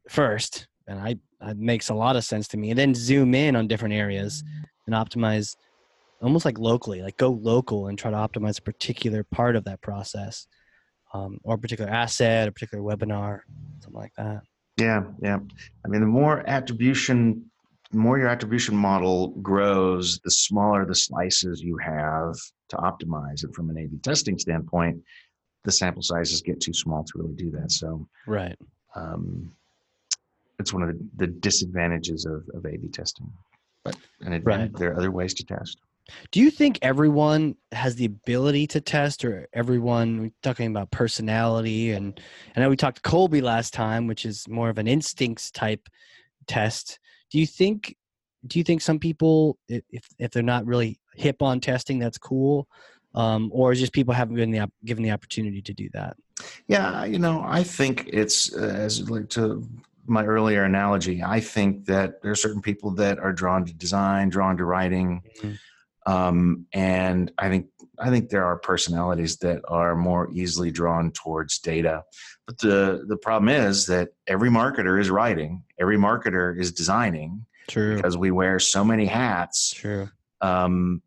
first? 0.09 0.67
And 0.87 0.99
I 0.99 1.15
that 1.39 1.57
makes 1.57 1.89
a 1.89 1.93
lot 1.93 2.15
of 2.15 2.23
sense 2.23 2.47
to 2.49 2.57
me. 2.57 2.69
And 2.71 2.79
then 2.79 2.93
zoom 2.95 3.35
in 3.35 3.55
on 3.55 3.67
different 3.67 3.93
areas 3.93 4.43
and 4.85 4.95
optimize 4.95 5.55
almost 6.21 6.45
like 6.45 6.57
locally, 6.59 7.01
like 7.01 7.17
go 7.17 7.29
local 7.31 7.87
and 7.87 7.97
try 7.97 8.11
to 8.11 8.17
optimize 8.17 8.59
a 8.59 8.63
particular 8.63 9.23
part 9.23 9.55
of 9.55 9.63
that 9.65 9.81
process. 9.81 10.47
Um, 11.13 11.39
or 11.43 11.55
a 11.55 11.57
particular 11.57 11.89
asset, 11.89 12.49
a 12.49 12.51
particular 12.51 12.83
webinar, 12.83 13.41
something 13.79 13.97
like 13.97 14.11
that. 14.17 14.41
Yeah, 14.77 15.03
yeah. 15.21 15.39
I 15.85 15.87
mean, 15.87 16.01
the 16.01 16.07
more 16.07 16.43
attribution, 16.49 17.49
the 17.91 17.97
more 17.97 18.17
your 18.19 18.27
attribution 18.27 18.75
model 18.75 19.29
grows, 19.41 20.19
the 20.25 20.31
smaller 20.31 20.85
the 20.85 20.95
slices 20.95 21.61
you 21.61 21.77
have 21.77 22.35
to 22.67 22.75
optimize. 22.77 23.45
And 23.45 23.55
from 23.55 23.69
an 23.69 23.77
A/B 23.77 23.99
testing 23.99 24.37
standpoint, 24.37 25.01
the 25.63 25.71
sample 25.71 26.01
sizes 26.01 26.41
get 26.41 26.59
too 26.59 26.73
small 26.73 27.05
to 27.05 27.13
really 27.15 27.35
do 27.35 27.49
that. 27.51 27.71
So 27.71 28.05
Right. 28.27 28.57
um, 28.95 29.53
it's 30.59 30.73
one 30.73 30.83
of 30.83 30.89
the, 30.89 31.07
the 31.15 31.27
disadvantages 31.27 32.25
of, 32.25 32.43
of 32.53 32.65
A/B 32.65 32.89
testing. 32.89 33.31
But 33.85 33.95
and 34.21 34.33
it, 34.33 34.43
Right. 34.43 34.73
there 34.73 34.91
are 34.91 34.97
other 34.97 35.11
ways 35.11 35.33
to 35.35 35.45
test. 35.45 35.77
Do 36.31 36.39
you 36.39 36.51
think 36.51 36.79
everyone 36.81 37.55
has 37.71 37.95
the 37.95 38.05
ability 38.05 38.67
to 38.67 38.81
test, 38.81 39.25
or 39.25 39.47
everyone 39.53 40.21
we're 40.21 40.31
talking 40.43 40.67
about 40.67 40.91
personality? 40.91 41.91
And 41.91 42.19
I 42.55 42.59
know 42.59 42.69
we 42.69 42.75
talked 42.75 43.03
to 43.03 43.09
Kolbe 43.09 43.41
last 43.41 43.73
time, 43.73 44.07
which 44.07 44.25
is 44.25 44.47
more 44.47 44.69
of 44.69 44.77
an 44.77 44.87
instincts 44.87 45.51
type 45.51 45.87
test. 46.47 46.99
Do 47.31 47.39
you 47.39 47.47
think? 47.47 47.95
Do 48.45 48.59
you 48.59 48.63
think 48.63 48.81
some 48.81 48.99
people, 48.99 49.57
if 49.67 50.07
if 50.19 50.31
they're 50.31 50.43
not 50.43 50.65
really 50.65 50.99
hip 51.15 51.41
on 51.41 51.59
testing, 51.59 51.97
that's 51.97 52.19
cool, 52.19 52.67
um, 53.15 53.49
or 53.51 53.71
is 53.71 53.79
just 53.79 53.93
people 53.93 54.13
haven't 54.13 54.35
been 54.35 54.51
the, 54.51 54.69
given 54.83 55.03
the 55.03 55.11
opportunity 55.11 55.61
to 55.63 55.73
do 55.73 55.89
that? 55.93 56.15
Yeah, 56.67 57.05
you 57.05 57.17
know, 57.17 57.43
I 57.43 57.63
think 57.63 58.07
it's 58.13 58.55
uh, 58.55 58.61
as 58.61 59.09
like 59.09 59.29
to 59.29 59.67
my 60.05 60.23
earlier 60.23 60.63
analogy. 60.63 61.23
I 61.23 61.39
think 61.39 61.85
that 61.85 62.21
there 62.21 62.29
are 62.31 62.35
certain 62.35 62.61
people 62.61 62.91
that 62.91 63.17
are 63.17 63.33
drawn 63.33 63.65
to 63.65 63.73
design, 63.73 64.29
drawn 64.29 64.57
to 64.57 64.65
writing, 64.65 65.23
Mhm. 65.41 65.57
Um, 66.05 66.65
and 66.73 67.31
I 67.37 67.49
think 67.49 67.67
I 67.99 68.09
think 68.09 68.29
there 68.29 68.45
are 68.45 68.57
personalities 68.57 69.37
that 69.37 69.61
are 69.67 69.95
more 69.95 70.29
easily 70.31 70.69
drawn 70.71 71.11
towards 71.11 71.59
data. 71.59 72.03
But 72.45 72.59
the 72.59 73.05
the 73.07 73.17
problem 73.17 73.49
is 73.49 73.87
that 73.87 74.09
every 74.27 74.49
marketer 74.49 74.99
is 74.99 75.09
writing, 75.09 75.63
every 75.79 75.97
marketer 75.97 76.57
is 76.59 76.71
designing 76.71 77.45
True. 77.67 77.95
because 77.95 78.17
we 78.17 78.31
wear 78.31 78.59
so 78.59 78.83
many 78.83 79.05
hats 79.05 79.71
True. 79.71 80.09
um, 80.41 81.01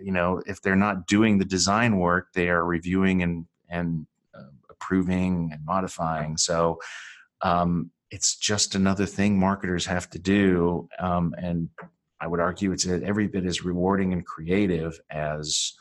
you 0.00 0.12
know, 0.12 0.40
if 0.46 0.62
they're 0.62 0.76
not 0.76 1.06
doing 1.06 1.38
the 1.38 1.44
design 1.44 1.98
work, 1.98 2.28
they 2.34 2.48
are 2.48 2.64
reviewing 2.64 3.22
and 3.22 3.46
and 3.68 4.06
uh, 4.34 4.50
approving 4.70 5.50
and 5.52 5.64
modifying. 5.64 6.36
So 6.36 6.78
um, 7.42 7.90
it's 8.10 8.36
just 8.36 8.74
another 8.74 9.06
thing 9.06 9.38
marketers 9.38 9.86
have 9.86 10.08
to 10.10 10.18
do, 10.18 10.88
um, 10.98 11.34
and 11.36 11.68
I 12.20 12.26
would 12.26 12.40
argue 12.40 12.72
it's 12.72 12.86
every 12.86 13.26
bit 13.28 13.46
as 13.46 13.64
rewarding 13.64 14.12
and 14.12 14.24
creative 14.24 15.00
as 15.10 15.72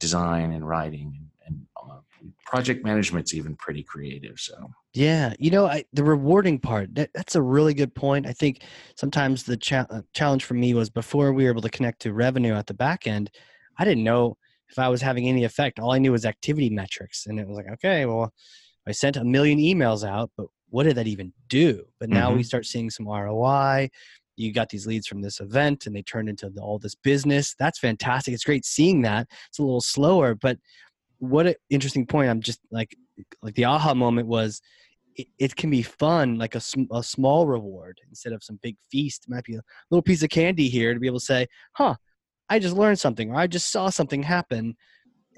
design 0.00 0.52
and 0.52 0.66
writing 0.66 1.28
and, 1.46 1.66
uh, 1.76 1.98
project 2.44 2.84
management's 2.84 3.34
even 3.34 3.56
pretty 3.56 3.82
creative. 3.82 4.38
So 4.38 4.70
Yeah, 4.94 5.34
you 5.38 5.50
know, 5.50 5.66
I, 5.66 5.84
the 5.92 6.04
rewarding 6.04 6.58
part, 6.58 6.94
that, 6.96 7.10
that's 7.14 7.36
a 7.36 7.42
really 7.42 7.74
good 7.74 7.94
point. 7.94 8.26
I 8.26 8.32
think 8.32 8.62
sometimes 8.96 9.44
the 9.44 9.56
cha- 9.56 9.86
uh, 9.90 10.02
challenge 10.12 10.44
for 10.44 10.54
me 10.54 10.74
was 10.74 10.90
before 10.90 11.32
we 11.32 11.44
were 11.44 11.50
able 11.50 11.62
to 11.62 11.70
connect 11.70 12.02
to 12.02 12.12
revenue 12.12 12.54
at 12.54 12.66
the 12.66 12.74
back 12.74 13.06
end, 13.06 13.30
I 13.78 13.84
didn't 13.84 14.04
know 14.04 14.36
if 14.68 14.78
I 14.78 14.88
was 14.88 15.02
having 15.02 15.28
any 15.28 15.44
effect. 15.44 15.78
All 15.78 15.92
I 15.92 15.98
knew 15.98 16.12
was 16.12 16.24
activity 16.24 16.70
metrics. 16.70 17.26
And 17.26 17.38
it 17.38 17.46
was 17.46 17.56
like, 17.56 17.70
okay, 17.74 18.06
well, 18.06 18.32
I 18.86 18.92
sent 18.92 19.16
a 19.16 19.24
million 19.24 19.58
emails 19.58 20.06
out, 20.06 20.30
but 20.36 20.46
what 20.68 20.84
did 20.84 20.96
that 20.96 21.06
even 21.06 21.32
do? 21.48 21.84
But 22.00 22.08
now 22.10 22.32
we 22.32 22.42
start 22.42 22.66
seeing 22.66 22.90
some 22.90 23.06
ROI. 23.06 23.90
You 24.36 24.52
got 24.52 24.68
these 24.68 24.86
leads 24.86 25.06
from 25.06 25.22
this 25.22 25.40
event 25.40 25.86
and 25.86 25.94
they 25.94 26.02
turned 26.02 26.28
into 26.28 26.50
the, 26.50 26.60
all 26.60 26.78
this 26.78 26.94
business. 26.94 27.54
That's 27.58 27.78
fantastic. 27.78 28.34
It's 28.34 28.44
great 28.44 28.64
seeing 28.64 29.02
that. 29.02 29.26
It's 29.48 29.58
a 29.58 29.62
little 29.62 29.80
slower, 29.80 30.34
but 30.34 30.58
what 31.18 31.46
an 31.46 31.54
interesting 31.70 32.06
point. 32.06 32.30
I'm 32.30 32.42
just 32.42 32.60
like, 32.70 32.96
like 33.42 33.54
the 33.54 33.64
aha 33.64 33.94
moment 33.94 34.28
was 34.28 34.60
it, 35.38 35.56
can 35.56 35.70
be 35.70 35.82
fun, 35.82 36.36
like 36.36 36.54
a, 36.54 36.60
sm- 36.60 36.92
a 36.92 37.02
small 37.02 37.46
reward 37.46 37.98
instead 38.08 38.32
of 38.32 38.44
some 38.44 38.58
big 38.62 38.76
feast. 38.90 39.24
It 39.26 39.30
might 39.30 39.44
be 39.44 39.56
a 39.56 39.62
little 39.90 40.02
piece 40.02 40.22
of 40.22 40.28
candy 40.28 40.68
here 40.68 40.92
to 40.92 41.00
be 41.00 41.06
able 41.06 41.20
to 41.20 41.24
say, 41.24 41.46
huh, 41.72 41.94
I 42.48 42.58
just 42.58 42.76
learned 42.76 43.00
something 43.00 43.30
or 43.30 43.36
I 43.36 43.46
just 43.46 43.70
saw 43.70 43.88
something 43.88 44.22
happen. 44.22 44.76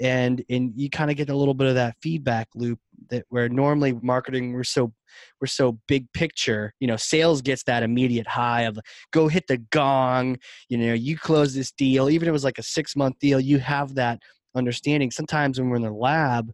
And, 0.01 0.45
and 0.49 0.73
you 0.77 0.91
kind 0.91 1.11
of 1.11 1.17
get 1.17 1.29
a 1.29 1.37
little 1.37 1.55
bit 1.55 1.67
of 1.67 1.75
that 1.75 1.97
feedback 2.01 2.49
loop 2.55 2.79
that 3.11 3.25
where 3.29 3.49
normally 3.49 3.93
marketing 4.03 4.53
we're 4.53 4.65
so 4.65 4.93
we're 5.41 5.47
so 5.47 5.79
big 5.87 6.11
picture 6.13 6.75
you 6.81 6.87
know 6.87 6.97
sales 6.97 7.41
gets 7.43 7.63
that 7.63 7.83
immediate 7.83 8.27
high 8.27 8.63
of 8.63 8.79
go 9.13 9.29
hit 9.29 9.47
the 9.47 9.57
gong 9.57 10.37
you 10.69 10.77
know 10.77 10.93
you 10.93 11.17
close 11.17 11.55
this 11.55 11.71
deal. 11.73 12.11
Even 12.11 12.27
if 12.27 12.31
it 12.31 12.33
was 12.33 12.45
like 12.45 12.59
a 12.59 12.63
six 12.63 12.97
month 12.97 13.19
deal 13.19 13.41
you 13.41 13.59
have 13.59 13.95
that 13.95 14.21
understanding. 14.55 15.11
Sometimes 15.11 15.59
when 15.59 15.69
we're 15.69 15.77
in 15.77 15.83
the 15.83 15.91
lab 15.91 16.53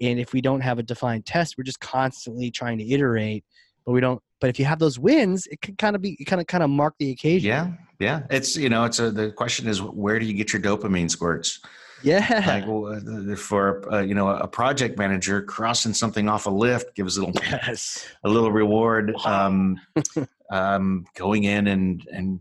and 0.00 0.20
if 0.20 0.32
we 0.32 0.40
don't 0.40 0.60
have 0.60 0.78
a 0.78 0.82
defined 0.82 1.26
test 1.26 1.56
we're 1.56 1.64
just 1.64 1.80
constantly 1.80 2.50
trying 2.50 2.78
to 2.78 2.88
iterate 2.88 3.44
but 3.84 3.92
we 3.92 4.00
don't 4.00 4.22
but 4.40 4.50
if 4.50 4.58
you 4.58 4.64
have 4.64 4.78
those 4.78 4.98
wins 4.98 5.46
it 5.46 5.60
can 5.60 5.74
kind 5.76 5.96
of 5.96 6.02
be 6.02 6.16
kind 6.24 6.40
of 6.40 6.46
kind 6.46 6.62
of 6.62 6.70
mark 6.70 6.94
the 6.98 7.10
occasion. 7.10 7.48
Yeah, 7.48 7.72
yeah, 7.98 8.22
it's 8.30 8.56
you 8.56 8.68
know, 8.68 8.84
it's 8.84 8.98
a 8.98 9.10
the 9.10 9.32
question 9.32 9.66
is 9.66 9.82
where 9.82 10.18
do 10.18 10.26
you 10.26 10.34
get 10.34 10.52
your 10.52 10.62
dopamine 10.62 11.10
squirts? 11.10 11.60
Yeah. 12.02 12.44
Like 12.46 12.66
well, 12.66 13.32
uh, 13.32 13.36
for 13.36 13.92
uh, 13.92 14.00
you 14.00 14.14
know 14.14 14.28
a 14.28 14.46
project 14.46 14.98
manager 14.98 15.42
crossing 15.42 15.94
something 15.94 16.28
off 16.28 16.46
a 16.46 16.50
lift 16.50 16.94
gives 16.94 17.16
a 17.16 17.24
little 17.24 17.42
yes. 17.42 18.06
a 18.24 18.28
little 18.28 18.52
reward 18.52 19.14
um, 19.24 19.80
um, 20.50 21.06
going 21.14 21.44
in 21.44 21.66
and 21.66 22.06
and 22.12 22.40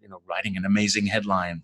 you 0.00 0.08
know 0.08 0.20
writing 0.28 0.56
an 0.56 0.64
amazing 0.64 1.06
headline. 1.06 1.62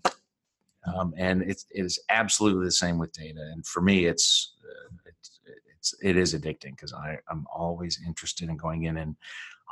Um, 0.85 1.13
and 1.17 1.41
it's 1.41 1.65
it 1.71 1.83
is 1.85 1.99
absolutely 2.09 2.65
the 2.65 2.71
same 2.71 2.99
with 2.99 3.11
data. 3.11 3.41
And 3.53 3.65
for 3.65 3.81
me 3.81 4.05
it's 4.05 4.53
uh, 4.63 4.95
it's, 5.05 5.39
it's 5.75 5.95
it 6.03 6.17
is 6.17 6.33
addicting 6.33 6.71
because 6.71 6.93
I 6.93 7.17
I'm 7.29 7.45
always 7.53 7.99
interested 8.05 8.49
in 8.49 8.57
going 8.57 8.83
in 8.83 8.97
and 8.97 9.15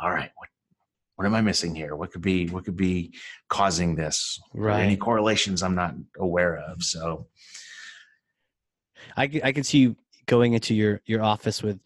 all 0.01 0.11
right 0.11 0.31
what 0.35 0.49
what 1.15 1.25
am 1.25 1.35
I 1.35 1.41
missing 1.41 1.75
here? 1.75 1.95
What 1.95 2.11
could 2.11 2.21
be 2.21 2.47
what 2.49 2.65
could 2.65 2.77
be 2.77 3.13
causing 3.47 3.95
this? 3.95 4.41
There 4.53 4.63
any 4.81 4.97
correlations 4.97 5.61
I'm 5.61 5.75
not 5.75 5.93
aware 6.17 6.57
of. 6.57 6.83
So 6.83 7.27
I, 9.17 9.29
I 9.43 9.51
can 9.51 9.63
see 9.63 9.79
you 9.79 9.95
going 10.25 10.53
into 10.53 10.73
your, 10.73 11.01
your 11.05 11.21
office 11.21 11.61
with 11.61 11.79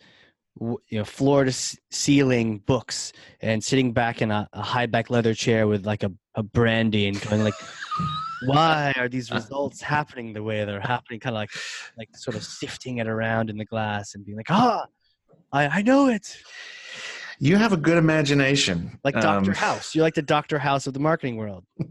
you 0.60 0.80
know 0.98 1.06
floor 1.06 1.44
to 1.44 1.54
ceiling 1.92 2.58
books 2.66 3.14
and 3.42 3.64
sitting 3.64 3.94
back 3.94 4.24
in 4.24 4.32
a, 4.32 4.50
a 4.54 4.62
high 4.62 4.88
back 4.88 5.12
leather 5.12 5.36
chair 5.36 5.68
with 5.68 5.86
like 5.86 6.02
a, 6.02 6.12
a 6.34 6.42
brandy 6.42 7.08
and 7.08 7.22
going 7.22 7.44
like 7.44 7.54
why 8.48 8.92
are 8.98 9.08
these 9.08 9.30
results 9.30 9.82
happening 9.82 10.34
the 10.34 10.42
way 10.42 10.66
they're 10.66 10.82
happening 10.82 11.20
kind 11.20 11.36
of 11.36 11.42
like 11.42 11.52
like 11.96 12.10
sort 12.16 12.36
of 12.36 12.44
sifting 12.44 12.98
it 12.98 13.08
around 13.08 13.52
in 13.52 13.58
the 13.58 13.66
glass 13.66 14.16
and 14.16 14.26
being 14.26 14.36
like 14.36 14.50
ah 14.50 14.84
I, 15.52 15.68
I 15.68 15.82
know 15.82 16.08
it. 16.08 16.38
You 17.40 17.58
have 17.58 17.72
a 17.72 17.78
good 17.78 17.98
imagination. 17.98 19.00
Like 19.04 19.16
Dr. 19.16 19.52
Um, 19.52 19.56
House. 19.56 19.94
You're 19.94 20.04
like 20.04 20.16
the 20.16 20.22
Dr. 20.22 20.60
House 20.60 20.88
of 20.88 20.94
the 20.94 21.00
marketing 21.00 21.38
world. 21.38 21.66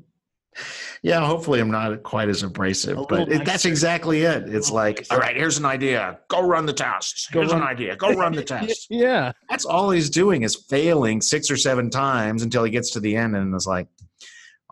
Yeah, 1.03 1.25
hopefully 1.27 1.61
I'm 1.61 1.71
not 1.71 2.03
quite 2.03 2.29
as 2.29 2.43
abrasive, 2.43 2.99
but 3.09 3.29
it, 3.29 3.45
that's 3.45 3.65
exactly 3.65 4.23
it. 4.23 4.49
It's 4.49 4.71
like, 4.71 5.07
all 5.11 5.19
right, 5.19 5.37
here's 5.37 5.59
an 5.59 5.65
idea. 5.65 6.19
Go 6.29 6.47
run 6.47 6.67
the 6.67 6.73
test. 6.73 7.29
Here's 7.33 7.53
an 7.53 7.63
idea. 7.63 7.97
Go 7.97 8.13
run 8.13 8.33
the 8.33 8.43
test. 8.55 8.87
Yeah. 8.91 9.33
That's 9.51 9.65
all 9.65 9.91
he's 9.91 10.11
doing 10.11 10.43
is 10.43 10.57
failing 10.57 11.21
six 11.21 11.51
or 11.51 11.57
seven 11.57 11.91
times 11.91 12.43
until 12.43 12.65
he 12.65 12.71
gets 12.71 12.91
to 12.93 13.01
the 13.01 13.17
end 13.17 13.37
and 13.37 13.55
is 13.55 13.67
like, 13.67 13.87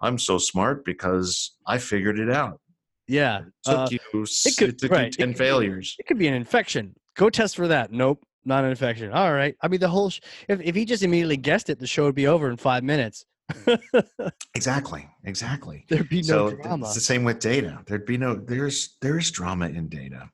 I'm 0.01 0.19
so 0.19 0.39
smart 0.39 0.85
because 0.85 1.53
I 1.67 1.79
figured 1.79 2.19
it 2.19 2.31
out. 2.31 2.61
Yeah. 3.07 3.41
It 3.41 3.45
took 3.65 3.79
Uh, 3.79 3.89
you, 3.91 4.23
s- 4.23 4.57
could- 4.59 4.69
it 4.71 4.79
took 4.79 4.91
right, 4.91 5.03
you 5.03 5.07
it 5.09 5.13
10 5.19 5.29
could 5.31 5.39
failures. 5.39 5.95
it 5.99 6.07
could 6.07 6.19
be 6.19 6.27
an 6.27 6.35
infection. 6.35 6.95
Go 7.17 7.31
test 7.31 7.55
for 7.57 7.69
that. 7.69 7.93
Nope. 7.93 8.25
Not 8.47 8.65
an 8.65 8.71
infection. 8.71 9.11
All 9.13 9.33
right. 9.33 9.55
I 9.63 9.69
mean, 9.69 9.81
the 9.81 9.89
whole, 9.89 10.11
sh- 10.11 10.21
if, 10.49 10.61
if 10.61 10.75
he 10.75 10.85
just 10.85 11.03
immediately 11.03 11.37
guessed 11.39 11.71
it, 11.71 11.79
the 11.79 11.87
show 11.87 12.05
would 12.05 12.15
be 12.15 12.27
over 12.27 12.51
in 12.51 12.57
five 12.57 12.83
minutes. 12.83 13.25
Exactly. 14.55 15.09
Exactly. 15.25 15.85
There'd 15.91 16.09
be 16.09 16.23
no 16.23 16.51
so 16.51 16.57
drama. 16.57 16.87
it's 16.87 16.95
the 16.95 17.01
same 17.01 17.25
with 17.25 17.41
data. 17.41 17.83
There'd 17.87 18.07
be 18.07 18.17
no 18.17 18.35
there's 18.35 18.97
there's 19.03 19.31
drama 19.31 19.67
in 19.67 19.89
data. 19.89 20.31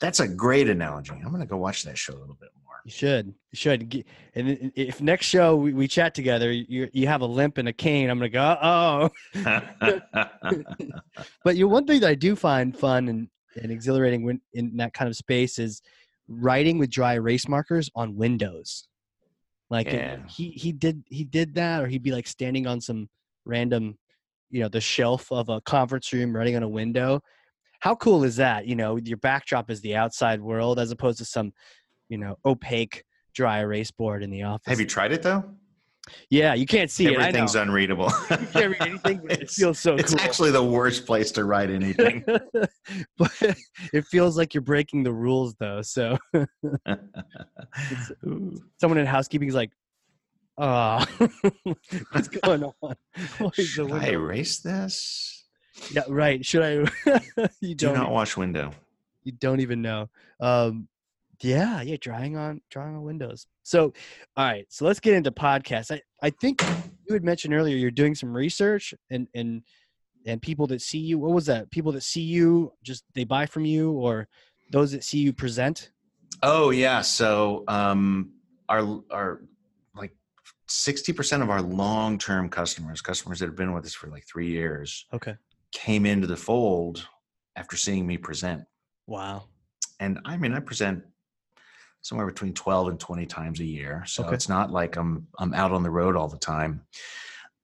That's 0.00 0.20
a 0.20 0.28
great 0.28 0.68
analogy. 0.68 1.12
I'm 1.12 1.30
gonna 1.30 1.46
go 1.46 1.56
watch 1.56 1.84
that 1.84 1.96
show 1.96 2.14
a 2.14 2.18
little 2.18 2.36
bit 2.40 2.50
more. 2.64 2.74
You 2.84 2.90
should. 2.90 3.28
You 3.28 3.56
should. 3.56 4.04
And 4.34 4.72
if 4.74 5.00
next 5.00 5.26
show 5.26 5.56
we, 5.56 5.72
we 5.72 5.86
chat 5.86 6.14
together, 6.14 6.50
you 6.50 6.88
you 6.92 7.06
have 7.06 7.20
a 7.20 7.26
limp 7.26 7.58
and 7.58 7.68
a 7.68 7.72
cane, 7.72 8.10
I'm 8.10 8.18
gonna 8.18 8.28
go, 8.28 8.58
oh. 8.62 9.10
But 11.44 11.56
you 11.56 11.68
one 11.68 11.86
thing 11.86 12.00
that 12.00 12.10
I 12.10 12.14
do 12.14 12.34
find 12.34 12.76
fun 12.76 13.08
and, 13.08 13.28
and 13.60 13.70
exhilarating 13.70 14.24
when 14.24 14.40
in 14.52 14.76
that 14.78 14.94
kind 14.94 15.08
of 15.08 15.16
space 15.16 15.58
is 15.58 15.80
writing 16.28 16.78
with 16.78 16.90
dry 16.90 17.14
erase 17.14 17.48
markers 17.48 17.90
on 17.94 18.16
windows. 18.16 18.88
Like 19.70 19.86
it- 19.86 19.94
Yeah. 19.94 20.26
he 20.28 20.50
he 20.50 20.72
did 20.72 21.02
he 21.08 21.24
did 21.24 21.54
that, 21.54 21.82
or 21.82 21.86
he'd 21.86 22.02
be 22.02 22.12
like 22.12 22.26
standing 22.26 22.66
on 22.66 22.80
some 22.80 23.08
random, 23.44 23.96
you 24.50 24.60
know, 24.60 24.68
the 24.68 24.80
shelf 24.80 25.30
of 25.32 25.48
a 25.48 25.60
conference 25.62 26.12
room, 26.12 26.34
writing 26.36 26.56
on 26.56 26.62
a 26.62 26.68
window. 26.68 27.20
How 27.80 27.94
cool 27.94 28.24
is 28.24 28.36
that? 28.36 28.66
You 28.66 28.76
know, 28.76 28.96
your 28.96 29.16
backdrop 29.16 29.70
is 29.70 29.80
the 29.80 29.96
outside 29.96 30.40
world 30.40 30.78
as 30.78 30.90
opposed 30.90 31.18
to 31.18 31.24
some, 31.24 31.52
you 32.08 32.18
know, 32.18 32.36
opaque 32.44 33.04
dry 33.32 33.60
erase 33.60 33.90
board 33.90 34.22
in 34.22 34.30
the 34.30 34.42
office. 34.42 34.66
Have 34.66 34.80
you 34.80 34.86
tried 34.86 35.12
it 35.12 35.22
though? 35.22 35.44
Yeah, 36.30 36.54
you 36.54 36.66
can't 36.66 36.90
see 36.90 37.06
Everything's 37.14 37.54
it. 37.54 37.62
Unreadable. 37.62 38.10
You 38.30 38.36
can't 38.36 38.54
read 38.54 38.82
anything, 38.82 39.20
but 39.26 39.42
it 39.42 39.50
feels 39.56 39.78
so 39.78 39.94
it's 39.96 40.14
cool. 40.14 40.20
actually 40.22 40.50
the 40.50 40.62
worst 40.64 41.06
place 41.06 41.30
to 41.32 41.44
write 41.44 41.70
anything. 41.70 42.24
but 43.18 43.32
it 43.92 44.04
feels 44.06 44.36
like 44.36 44.54
you're 44.54 44.60
breaking 44.62 45.02
the 45.02 45.12
rules 45.12 45.54
though. 45.58 45.82
So 45.82 46.18
someone 48.80 48.98
in 48.98 49.06
housekeeping 49.06 49.48
is 49.48 49.54
like, 49.54 49.70
"Oh, 50.58 51.04
what's 52.12 52.28
going 52.28 52.64
on? 52.82 52.94
Should 53.54 53.92
I 53.92 54.08
erase 54.08 54.58
this? 54.60 55.44
Yeah, 55.92 56.02
right. 56.08 56.44
Should 56.44 56.62
I? 56.62 56.70
you 57.60 57.74
don't 57.74 57.76
don't. 57.76 57.94
not 57.94 58.02
even- 58.02 58.12
wash 58.12 58.36
window. 58.36 58.72
you 59.24 59.32
don't 59.32 59.60
even 59.60 59.82
know. 59.82 60.08
Um, 60.40 60.88
yeah, 61.42 61.80
yeah, 61.82 61.96
drawing 62.00 62.36
on 62.36 62.60
drawing 62.70 62.96
on 62.96 63.02
windows. 63.02 63.46
So, 63.62 63.92
all 64.36 64.44
right. 64.44 64.66
So 64.68 64.84
let's 64.84 65.00
get 65.00 65.14
into 65.14 65.30
podcasts. 65.30 65.90
I 65.90 66.00
I 66.22 66.30
think 66.30 66.62
you 67.06 67.14
had 67.14 67.24
mentioned 67.24 67.54
earlier 67.54 67.76
you're 67.76 67.90
doing 67.90 68.14
some 68.14 68.32
research 68.36 68.94
and 69.10 69.28
and 69.34 69.62
and 70.26 70.42
people 70.42 70.66
that 70.68 70.82
see 70.82 70.98
you. 70.98 71.18
What 71.18 71.32
was 71.32 71.46
that? 71.46 71.70
People 71.70 71.92
that 71.92 72.02
see 72.02 72.20
you 72.22 72.72
just 72.82 73.04
they 73.14 73.24
buy 73.24 73.46
from 73.46 73.64
you, 73.64 73.92
or 73.92 74.28
those 74.70 74.92
that 74.92 75.04
see 75.04 75.18
you 75.18 75.32
present. 75.32 75.90
Oh 76.42 76.70
yeah. 76.70 77.00
So 77.00 77.64
um 77.68 78.32
our 78.68 79.02
our 79.10 79.42
like 79.96 80.14
sixty 80.68 81.12
percent 81.12 81.42
of 81.42 81.50
our 81.50 81.62
long 81.62 82.18
term 82.18 82.48
customers, 82.48 83.00
customers 83.00 83.38
that 83.40 83.46
have 83.46 83.56
been 83.56 83.72
with 83.72 83.84
us 83.86 83.94
for 83.94 84.08
like 84.08 84.26
three 84.26 84.48
years, 84.48 85.06
Okay. 85.12 85.36
came 85.72 86.04
into 86.06 86.26
the 86.26 86.36
fold 86.36 87.08
after 87.56 87.76
seeing 87.76 88.06
me 88.06 88.16
present. 88.18 88.62
Wow. 89.06 89.44
And 89.98 90.18
I 90.24 90.36
mean 90.36 90.52
I 90.52 90.60
present 90.60 91.02
somewhere 92.02 92.26
between 92.26 92.54
12 92.54 92.88
and 92.88 93.00
20 93.00 93.26
times 93.26 93.60
a 93.60 93.64
year. 93.64 94.02
So 94.06 94.24
Okay. 94.24 94.34
it's 94.34 94.48
not 94.48 94.70
like 94.70 94.96
I'm 94.96 95.26
I'm 95.38 95.54
out 95.54 95.72
on 95.72 95.82
the 95.82 95.90
road 95.90 96.16
all 96.16 96.28
the 96.28 96.38
time. 96.38 96.82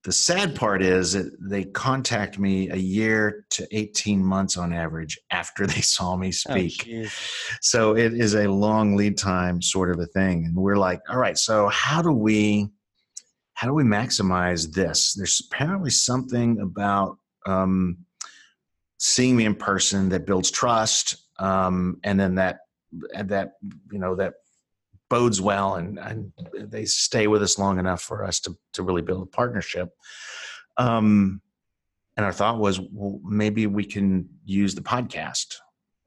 The 0.05 0.13
sad 0.13 0.55
part 0.55 0.83
is 0.83 1.15
that 1.15 1.33
they 1.41 1.65
contact 1.65 2.39
me 2.39 2.71
a 2.71 2.77
year 2.77 3.45
to 3.51 3.67
18 3.73 4.23
months 4.25 4.57
on 4.57 4.73
average 4.73 5.19
after 5.31 5.67
they 5.67 5.81
saw 5.97 6.17
me 6.17 6.29
Oh, 6.29 6.31
speak. 6.31 6.85
jeez. 6.85 7.13
so 7.61 7.97
it 7.97 8.13
is 8.15 8.35
a 8.35 8.47
long 8.47 8.95
lead 8.95 9.19
time 9.19 9.61
sort 9.61 9.91
of 9.91 9.99
a 9.99 10.07
thing. 10.07 10.45
And 10.45 10.55
we're 10.55 10.77
like, 10.77 11.01
all 11.11 11.19
right, 11.19 11.37
so 11.37 11.69
how 11.69 12.03
do 12.03 12.13
we 12.13 12.69
how 13.55 13.67
do 13.67 13.73
we 13.73 13.85
maximize 13.85 14.71
this? 14.73 15.15
There's 15.15 15.43
apparently 15.51 15.89
something 15.91 16.61
about 16.61 17.17
um, 17.47 17.97
seeing 18.99 19.35
me 19.35 19.47
in 19.47 19.55
person 19.55 20.11
that 20.11 20.27
builds 20.27 20.51
trust, 20.51 21.17
um, 21.39 21.99
and 22.05 22.21
then 22.21 22.35
that 22.35 22.59
and 23.15 23.29
that 23.31 23.53
you 23.93 23.99
know 23.99 24.15
that 24.17 24.35
bodes 25.09 25.41
well, 25.41 25.75
and, 25.77 25.99
and 25.99 26.33
they 26.55 26.85
stay 26.85 27.27
with 27.29 27.43
us 27.43 27.59
long 27.59 27.79
enough 27.79 28.03
for 28.03 28.25
us 28.25 28.41
to 28.41 28.57
to 28.75 28.83
really 28.83 29.03
build 29.03 29.23
a 29.23 29.27
partnership. 29.27 29.91
Um, 30.77 31.41
and 32.17 32.25
our 32.25 32.33
thought 32.33 32.59
was, 32.59 32.81
well, 32.81 33.21
maybe 33.25 33.67
we 33.67 33.85
can 33.85 34.29
use 34.45 34.75
the 34.75 34.81
podcast 34.81 35.57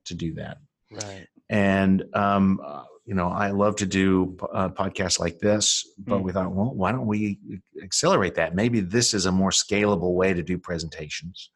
to 0.05 0.15
do 0.15 0.33
that 0.35 0.57
Right. 0.91 1.27
and 1.49 2.03
um, 2.15 2.59
uh, 2.65 2.83
you 3.05 3.13
know 3.13 3.27
i 3.29 3.51
love 3.51 3.75
to 3.75 3.85
do 3.85 4.35
uh, 4.53 4.69
podcasts 4.69 5.19
like 5.19 5.37
this 5.39 5.87
but 5.99 6.19
Mm. 6.19 6.23
we 6.23 6.31
thought 6.31 6.51
well 6.51 6.73
why 6.73 6.91
don't 6.91 7.05
we 7.05 7.39
accelerate 7.83 8.35
that 8.35 8.55
maybe 8.55 8.79
this 8.79 9.13
is 9.13 9.25
a 9.27 9.31
more 9.31 9.51
scalable 9.51 10.13
way 10.15 10.33
to 10.33 10.41
do 10.41 10.57
presentations 10.57 11.51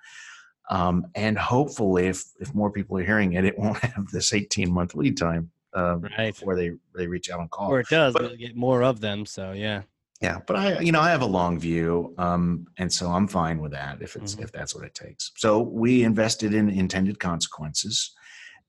um, 0.69 1.05
and 1.15 1.37
hopefully 1.37 2.07
if 2.07 2.23
if 2.39 2.53
more 2.55 2.71
people 2.71 2.97
are 2.97 3.03
hearing 3.03 3.33
it 3.33 3.45
it 3.45 3.57
won't 3.57 3.77
have 3.93 4.07
this 4.11 4.33
18 4.33 4.71
month 4.71 4.95
lead 4.95 5.17
time 5.17 5.51
uh, 5.75 5.97
Right. 5.97 6.33
before 6.33 6.55
they 6.55 6.71
they 6.95 7.07
reach 7.07 7.29
out 7.31 7.39
and 7.39 7.49
call 7.49 7.71
Or 7.71 7.79
it 7.79 7.87
does. 7.89 8.13
But- 8.13 8.37
get 8.37 8.55
more 8.55 8.83
of 8.83 8.99
them. 9.01 9.25
So 9.25 9.51
yeah. 9.53 9.81
yeah 10.21 10.39
but 10.47 10.55
i 10.55 10.79
you 10.79 10.91
know 10.93 11.01
i 11.01 11.09
have 11.09 11.21
a 11.23 11.31
long 11.39 11.59
view 11.59 12.13
um, 12.17 12.65
and 12.77 12.89
so 12.91 13.09
i'm 13.11 13.27
fine 13.27 13.59
with 13.59 13.71
that 13.71 14.01
if 14.01 14.15
it's 14.15 14.35
Mhm. 14.35 14.43
if 14.43 14.51
that's 14.51 14.73
what 14.75 14.85
it 14.85 14.93
takes 14.95 15.31
so 15.35 15.49
we 15.59 16.03
invested 16.03 16.53
in 16.53 16.69
intended 16.69 17.19
consequences 17.19 18.11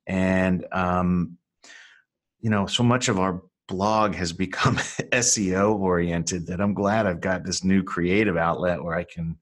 and 0.06 0.66
um, 0.72 1.38
you 2.40 2.50
know 2.50 2.66
so 2.66 2.82
much 2.82 3.08
of 3.08 3.18
our 3.18 3.42
blog 3.68 4.14
has 4.14 4.32
become 4.32 4.76
seo 5.14 5.74
oriented 5.78 6.46
that 6.46 6.60
i'm 6.60 6.74
glad 6.74 7.06
i've 7.06 7.20
got 7.20 7.44
this 7.44 7.64
new 7.64 7.82
creative 7.82 8.36
outlet 8.36 8.82
where 8.82 8.94
i 8.96 9.04
can 9.04 9.36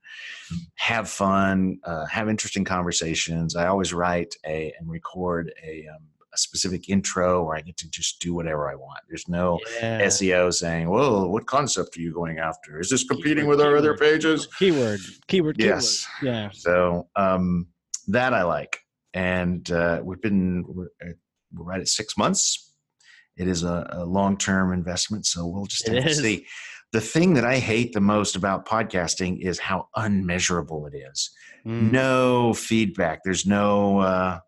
have 0.74 1.08
fun 1.08 1.78
uh, 1.84 2.04
have 2.06 2.28
interesting 2.28 2.64
conversations 2.64 3.56
i 3.56 3.66
always 3.66 3.92
write 3.92 4.34
a 4.46 4.72
and 4.78 4.88
record 4.88 5.52
a, 5.64 5.86
um, 5.88 6.02
a 6.34 6.38
specific 6.38 6.88
intro 6.88 7.44
where 7.44 7.56
i 7.56 7.60
get 7.60 7.76
to 7.76 7.90
just 7.90 8.20
do 8.20 8.32
whatever 8.32 8.70
i 8.70 8.74
want 8.74 9.00
there's 9.08 9.28
no 9.28 9.58
Yeah. 9.80 10.00
SEO 10.02 10.52
saying, 10.54 10.88
"Well, 10.88 11.28
what 11.28 11.46
concept 11.46 11.96
are 11.96 12.00
you 12.00 12.12
going 12.12 12.38
after? 12.38 12.80
Is 12.80 12.88
this 12.88 13.04
competing 13.04 13.44
Keyword, 13.44 13.58
with 13.58 13.66
our 13.66 13.76
other 13.76 13.96
pages?" 13.96 14.46
Keyword. 14.58 15.00
Keyword. 15.28 15.58
Keyword. 15.58 15.60
Yes. 15.60 16.06
Yeah. 16.22 16.48
So 16.52 17.08
um, 17.16 17.66
that 18.08 18.32
I 18.32 18.42
like, 18.44 18.78
and 19.12 19.70
uh, 19.70 20.00
we've 20.02 20.20
been 20.22 20.64
we're, 20.66 20.86
uh, 21.04 21.12
we're 21.52 21.64
right 21.64 21.80
at 21.80 21.88
six 21.88 22.16
months. 22.16 22.71
It 23.36 23.48
is 23.48 23.62
a, 23.62 23.86
a 23.90 24.04
long-term 24.04 24.72
investment, 24.72 25.26
so 25.26 25.46
we'll 25.46 25.66
just 25.66 25.88
It 25.88 25.94
have 25.94 26.04
to 26.04 26.10
is. 26.10 26.18
see. 26.18 26.46
The 26.92 27.00
thing 27.00 27.34
that 27.34 27.44
I 27.44 27.58
hate 27.58 27.92
the 27.94 28.00
most 28.02 28.36
about 28.36 28.66
podcasting 28.66 29.40
is 29.40 29.58
how 29.58 29.88
unmeasurable 29.96 30.86
it 30.86 30.94
is. 30.94 31.30
Mm. 31.66 31.90
No 31.92 32.52
feedback. 32.52 33.20
There's 33.24 33.46
no. 33.46 33.98
Uh, 34.00 34.40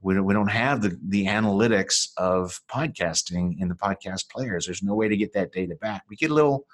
we 0.00 0.14
don't, 0.14 0.24
we 0.24 0.34
don't 0.34 0.50
have 0.50 0.80
the, 0.82 0.98
the 1.08 1.26
analytics 1.26 2.08
of 2.16 2.60
podcasting 2.68 3.56
in 3.60 3.68
the 3.68 3.74
podcast 3.74 4.28
players. 4.30 4.66
There's 4.66 4.82
no 4.82 4.94
way 4.94 5.08
to 5.08 5.16
get 5.16 5.32
that 5.34 5.52
data 5.52 5.74
back. 5.74 6.02
We 6.08 6.14
get 6.16 6.30
a 6.30 6.34
little, 6.34 6.66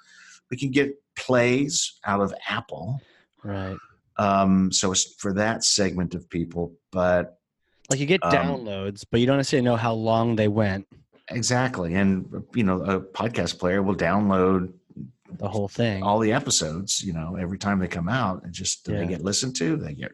we 0.51 0.57
can 0.57 0.69
get 0.71 0.93
plays 1.15 1.99
out 2.05 2.21
of 2.21 2.33
Apple. 2.47 3.01
Right. 3.43 3.77
Um, 4.17 4.71
so 4.71 4.91
it's 4.91 5.15
for 5.15 5.33
that 5.33 5.63
segment 5.63 6.13
of 6.15 6.29
people, 6.29 6.73
but 6.91 7.39
Like 7.89 7.99
you 7.99 8.05
get 8.05 8.23
Um, 8.23 8.31
downloads, 8.31 9.03
but 9.09 9.19
you 9.19 9.25
don't 9.27 9.37
necessarily 9.37 9.65
know 9.65 9.75
how 9.75 9.93
long 9.93 10.35
they 10.35 10.47
went. 10.47 10.87
Exactly. 11.29 11.95
And, 11.95 12.43
you 12.53 12.63
know, 12.63 12.81
a 12.81 12.99
podcast 12.99 13.59
player 13.59 13.81
will 13.83 13.95
download 13.95 14.71
The 15.39 15.49
whole 15.49 15.67
thing. 15.67 16.03
all 16.03 16.19
the 16.19 16.33
episodes, 16.33 17.03
you 17.03 17.13
know, 17.13 17.35
every 17.39 17.57
time 17.57 17.79
they 17.79 17.87
come 17.87 18.09
out 18.09 18.43
and 18.43 18.53
just 18.53 18.87
Yeah. 18.87 18.99
they 18.99 19.07
get 19.07 19.23
listened 19.23 19.55
to, 19.57 19.75
they 19.77 19.93
get, 19.93 20.11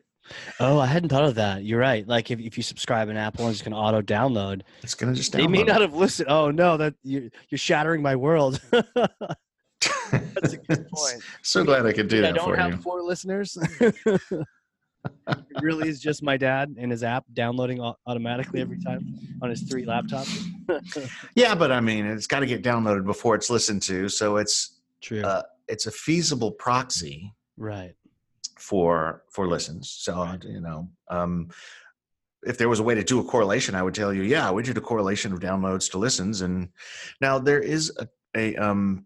Oh, 0.61 0.79
I 0.79 0.85
hadn't 0.85 1.09
thought 1.09 1.25
of 1.25 1.35
that. 1.35 1.63
You're 1.65 1.79
right. 1.79 2.07
Like 2.07 2.31
if, 2.31 2.39
if 2.39 2.55
you 2.55 2.63
subscribe 2.63 3.09
in 3.09 3.17
Apple 3.17 3.45
and 3.45 3.53
it's 3.53 3.61
going 3.61 3.73
to 3.73 3.77
auto 3.77 4.01
download, 4.01 4.61
it's 4.81 4.93
going 4.93 5.11
to 5.13 5.17
just 5.17 5.33
they 5.33 5.45
may 5.47 5.63
not 5.63 5.81
have 5.81 5.93
listened. 5.93 6.29
Oh 6.29 6.51
no, 6.51 6.77
that 6.77 6.93
you, 7.03 7.29
you're 7.49 7.57
shattering 7.57 8.01
my 8.01 8.15
world. 8.15 8.61
That's 8.71 10.53
a 10.53 10.57
good 10.57 10.87
point. 10.93 11.21
so 11.41 11.63
glad 11.65 11.85
I 11.85 11.91
could 11.91 12.07
do 12.07 12.21
that 12.21 12.27
I 12.29 12.31
that 12.31 12.37
don't 12.37 12.49
for 12.49 12.55
have 12.55 12.71
you. 12.71 12.77
four 12.77 13.01
listeners. 13.01 13.57
it 15.05 15.61
really 15.61 15.89
is 15.89 15.99
just 15.99 16.23
my 16.23 16.37
dad 16.37 16.75
and 16.77 16.91
his 16.91 17.03
app 17.03 17.25
downloading 17.33 17.81
automatically 18.05 18.61
every 18.61 18.79
time 18.79 19.19
on 19.41 19.49
his 19.49 19.61
three 19.63 19.85
laptops. 19.85 20.45
yeah, 21.35 21.55
but 21.55 21.71
I 21.71 21.79
mean, 21.79 22.05
it's 22.05 22.27
got 22.27 22.41
to 22.41 22.45
get 22.45 22.63
downloaded 22.63 23.05
before 23.05 23.35
it's 23.35 23.49
listened 23.49 23.81
to, 23.83 24.09
so 24.09 24.37
it's 24.37 24.79
True. 25.01 25.21
uh, 25.21 25.43
it's 25.67 25.87
a 25.87 25.91
feasible 25.91 26.51
proxy 26.51 27.33
right. 27.57 27.93
for 28.57 29.23
for 29.31 29.47
listens. 29.47 29.89
So 29.89 30.35
you 30.43 30.61
know, 30.61 30.89
um, 31.09 31.49
if 32.43 32.57
there 32.57 32.69
was 32.69 32.79
a 32.79 32.83
way 32.83 32.95
to 32.95 33.03
do 33.03 33.19
a 33.19 33.23
correlation, 33.23 33.75
I 33.75 33.83
would 33.83 33.93
tell 33.93 34.13
you, 34.13 34.23
yeah, 34.23 34.51
we 34.51 34.63
did 34.63 34.77
a 34.77 34.81
correlation 34.81 35.31
of 35.33 35.39
downloads 35.39 35.89
to 35.91 35.97
listens. 35.97 36.41
And 36.41 36.69
now 37.19 37.37
there 37.39 37.59
is 37.59 37.91
a, 37.97 38.07
a 38.35 38.55
um, 38.55 39.05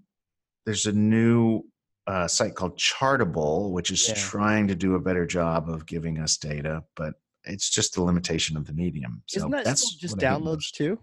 there's 0.66 0.86
a 0.86 0.91
new 0.91 1.64
uh, 2.08 2.28
site 2.28 2.56
called 2.56 2.78
Chartable, 2.78 3.72
which 3.72 3.91
is 3.91 4.08
Yeah. 4.08 4.14
trying 4.16 4.68
to 4.68 4.76
do 4.76 4.95
a 4.95 4.99
better 4.99 5.26
job 5.26 5.70
of 5.70 5.86
giving 5.86 6.20
us 6.20 6.38
data, 6.38 6.84
but 6.95 7.16
it's 7.45 7.70
just 7.70 7.93
the 7.95 8.01
limitation 8.03 8.58
of 8.58 8.66
the 8.66 8.74
medium. 8.74 9.24
So 9.28 9.38
Isn't 9.39 9.51
that 9.51 9.66
that's 9.66 9.95
just 9.95 10.16
what 10.16 10.24
I 10.24 10.30
hate 10.34 10.39
downloads 10.41 10.72
too? 10.72 10.99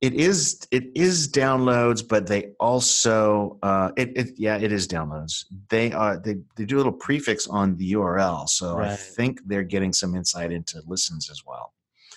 It 0.00 0.12
is 0.14 0.60
it 0.70 0.84
is 0.94 1.28
downloads, 1.28 2.06
but 2.06 2.26
they 2.26 2.52
also 2.60 3.58
uh, 3.62 3.90
it, 3.96 4.12
it 4.16 4.28
yeah 4.36 4.58
it 4.58 4.70
is 4.70 4.86
downloads. 4.86 5.46
They 5.70 5.92
are 5.92 6.18
they 6.18 6.36
they 6.56 6.66
do 6.66 6.76
a 6.76 6.78
little 6.78 6.92
prefix 6.92 7.46
on 7.46 7.76
the 7.76 7.92
URL, 7.92 8.46
so 8.48 8.78
I 8.78 8.96
think 8.96 9.40
they're 9.46 9.62
getting 9.62 9.92
some 9.94 10.14
insight 10.14 10.52
into 10.52 10.82
listens 10.86 11.30
as 11.30 11.42
well. 11.46 11.72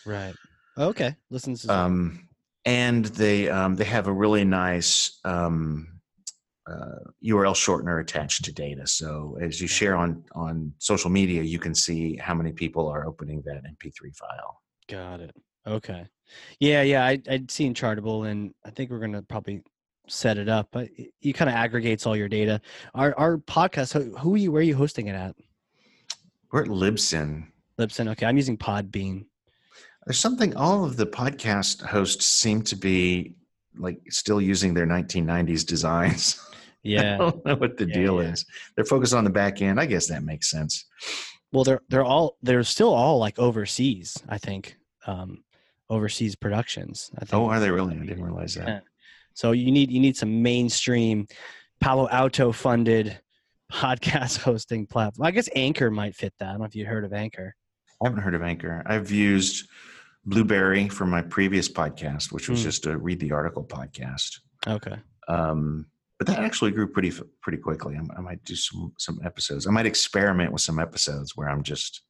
Right. 0.05 0.35
Okay. 0.77 1.15
Listens. 1.29 1.63
is- 1.63 1.69
Um, 1.69 2.27
and 2.65 3.05
they 3.05 3.47
um, 3.47 3.75
they 3.75 3.85
have 3.85 4.07
a 4.07 4.11
really 4.13 4.43
nice 4.43 5.19
um, 5.23 5.96
uh, 6.69 6.99
URL 7.23 7.53
shortener 7.53 8.01
attached 8.01 8.43
to 8.45 8.53
data. 8.53 8.85
So 8.85 9.37
as 9.41 9.61
you 9.61 9.67
share 9.67 9.95
on 9.95 10.23
on 10.33 10.73
social 10.79 11.09
media, 11.09 11.41
you 11.41 11.59
can 11.59 11.73
see 11.73 12.17
how 12.17 12.33
many 12.33 12.51
people 12.51 12.87
are 12.87 13.05
opening 13.05 13.41
that 13.45 13.63
MP3 13.63 14.15
file. 14.15 14.61
Got 14.87 15.21
it. 15.21 15.35
Okay. 15.65 16.05
Yeah, 16.59 16.81
yeah. 16.81 17.05
I, 17.05 17.21
I'd 17.29 17.51
seen 17.51 17.73
Chartable, 17.73 18.29
and 18.29 18.53
I 18.65 18.69
think 18.69 18.89
we're 18.89 18.99
gonna 18.99 19.21
probably 19.21 19.61
set 20.07 20.37
it 20.37 20.49
up. 20.49 20.69
But 20.71 20.89
it 21.21 21.33
kind 21.33 21.49
of 21.49 21.55
aggregates 21.55 22.05
all 22.05 22.15
your 22.15 22.29
data. 22.29 22.61
Our 22.93 23.17
our 23.17 23.37
podcast. 23.37 23.93
Who, 23.93 24.15
who 24.17 24.35
are 24.35 24.37
you? 24.37 24.51
Where 24.51 24.59
are 24.59 24.63
you 24.63 24.75
hosting 24.75 25.07
it 25.07 25.15
at? 25.15 25.35
We're 26.51 26.63
at 26.63 26.69
Libsyn. 26.69 27.47
Libsyn. 27.79 28.09
Okay, 28.11 28.25
I'm 28.25 28.37
using 28.37 28.57
Podbean. 28.57 29.25
There's 30.05 30.19
something 30.19 30.55
all 30.55 30.85
of 30.85 30.95
the 30.95 31.05
podcast 31.05 31.85
hosts 31.85 32.25
seem 32.25 32.61
to 32.63 32.75
be 32.75 33.35
like 33.77 33.99
still 34.09 34.41
using 34.41 34.73
their 34.73 34.87
1990s 34.87 35.65
designs. 35.65 36.41
I 36.85 36.89
Yeah. 36.89 37.17
don't 37.17 37.45
know 37.45 37.55
what 37.55 37.77
the 37.77 37.85
Yeah, 37.87 37.93
deal 37.93 38.21
yeah. 38.23 38.29
is. 38.31 38.45
They're 38.75 38.85
focused 38.85 39.13
on 39.13 39.23
the 39.23 39.29
back 39.29 39.61
end. 39.61 39.79
I 39.79 39.85
guess 39.85 40.07
that 40.07 40.23
makes 40.23 40.49
sense. 40.49 40.85
well, 41.51 41.63
they're 41.63 41.81
they're 41.89 42.03
all 42.05 42.37
they're 42.41 42.63
still 42.63 42.93
all 42.93 43.17
like 43.19 43.39
overseas. 43.39 44.17
I 44.29 44.37
think 44.37 44.77
um, 45.05 45.43
overseas 45.89 46.35
productions. 46.35 47.09
I 47.17 47.25
think. 47.25 47.33
Oh, 47.33 47.47
are 47.49 47.59
they 47.59 47.71
really? 47.71 47.95
I 47.95 48.05
didn't 48.05 48.23
realize 48.23 48.55
that. 48.55 48.67
Yeah. 48.67 48.79
So 49.33 49.51
you 49.51 49.71
need 49.71 49.91
you 49.91 49.99
need 49.99 50.17
some 50.17 50.41
mainstream 50.41 51.27
Palo 51.79 52.07
Alto 52.09 52.51
funded 52.51 53.19
podcast 53.71 54.39
hosting 54.39 54.85
platform. 54.87 55.25
I 55.27 55.31
guess 55.31 55.49
Anchor 55.55 55.89
might 55.91 56.15
fit 56.15 56.33
that. 56.39 56.47
I 56.47 56.51
don't 56.51 56.59
know 56.59 56.65
if 56.65 56.75
you 56.75 56.85
heard 56.85 57.05
of 57.05 57.13
Anchor. 57.13 57.55
I 58.01 58.07
haven't 58.07 58.21
heard 58.23 58.35
of 58.35 58.41
Anchor. 58.43 58.83
I've 58.85 59.09
used 59.11 59.67
Blubrry 60.25 60.89
for 60.89 61.05
my 61.05 61.21
previous 61.21 61.69
podcast, 61.69 62.31
which 62.31 62.49
was 62.49 62.59
Hmm. 62.61 62.65
just 62.65 62.85
a 62.85 62.97
read 62.97 63.19
the 63.19 63.31
article 63.31 63.63
podcast. 63.63 64.39
Okay. 64.67 64.95
Um, 65.27 65.85
but 66.17 66.27
that 66.27 66.39
actually 66.39 66.71
grew 66.71 66.87
pretty 66.87 67.11
pretty 67.41 67.57
quickly. 67.59 67.95
I, 67.95 68.17
I 68.17 68.21
might 68.21 68.43
do 68.43 68.55
some 68.55 68.93
some 68.97 69.19
episodes. 69.23 69.67
I 69.67 69.71
might 69.71 69.85
experiment 69.85 70.51
with 70.51 70.61
some 70.61 70.79
episodes 70.79 71.35
where 71.35 71.49
I'm 71.49 71.63
just 71.63 72.01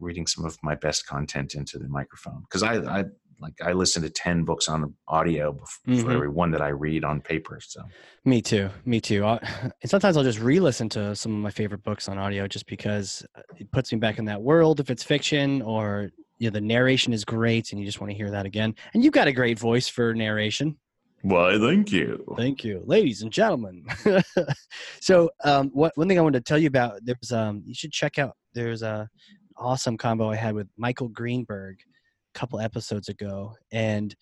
reading 0.00 0.26
some 0.26 0.44
of 0.44 0.56
my 0.62 0.74
best 0.76 1.06
content 1.06 1.54
into 1.54 1.78
the 1.78 1.88
microphone 1.88 2.42
because 2.42 2.62
I, 2.62 2.76
I 2.76 3.04
like 3.40 3.54
I 3.64 3.72
listen 3.72 4.02
to 4.02 4.10
ten 4.10 4.44
books 4.44 4.68
on 4.68 4.94
audio 5.06 5.58
for 5.84 6.10
every 6.10 6.28
one 6.28 6.50
that 6.52 6.62
I 6.62 6.68
read 6.68 7.04
on 7.04 7.20
paper. 7.20 7.58
So 7.60 7.82
Me 8.24 8.40
too. 8.42 8.70
Me 8.84 9.00
too. 9.00 9.24
I, 9.24 9.38
and 9.82 9.90
sometimes 9.90 10.16
I'll 10.16 10.24
just 10.24 10.40
re-listen 10.40 10.88
to 10.90 11.14
some 11.14 11.32
of 11.32 11.38
my 11.38 11.50
favorite 11.50 11.82
books 11.82 12.08
on 12.08 12.18
audio 12.18 12.46
just 12.46 12.66
because 12.66 13.24
uh, 13.36 13.42
it 13.56 13.70
puts 13.72 13.92
me 13.92 13.98
back 13.98 14.18
in 14.18 14.24
that 14.26 14.42
world 14.42 14.80
if 14.80 14.90
it's 14.90 15.02
fiction 15.02 15.62
or 15.62 16.10
you 16.38 16.48
know 16.48 16.52
the 16.52 16.60
narration 16.60 17.12
is 17.12 17.24
great 17.24 17.72
and 17.72 17.80
you 17.80 17.86
just 17.86 18.00
want 18.00 18.10
to 18.10 18.16
hear 18.16 18.30
that 18.30 18.46
again. 18.46 18.74
And 18.94 19.04
you've 19.04 19.12
got 19.14 19.28
a 19.28 19.32
great 19.32 19.58
voice 19.58 19.88
for 19.88 20.14
narration. 20.14 20.76
Why? 21.22 21.58
Thank 21.58 21.90
you. 21.90 22.24
Thank 22.36 22.64
you, 22.64 22.82
ladies 22.86 23.22
and 23.22 23.32
gentlemen. 23.32 23.86
so, 25.00 25.30
um, 25.44 25.70
what 25.72 25.92
one 25.96 26.08
thing 26.08 26.18
I 26.18 26.22
wanted 26.22 26.44
to 26.44 26.48
tell 26.48 26.58
you 26.58 26.68
about 26.68 27.00
there's 27.02 27.32
um, 27.32 27.62
you 27.66 27.74
should 27.74 27.92
check 27.92 28.18
out 28.18 28.36
there's 28.54 28.82
a 28.82 29.08
awesome 29.56 29.96
combo 29.96 30.30
I 30.30 30.36
had 30.36 30.54
with 30.54 30.68
Michael 30.76 31.08
Greenberg 31.08 31.78
a 32.34 32.38
couple 32.38 32.60
episodes 32.60 33.08
ago, 33.08 33.54
and 33.72 34.14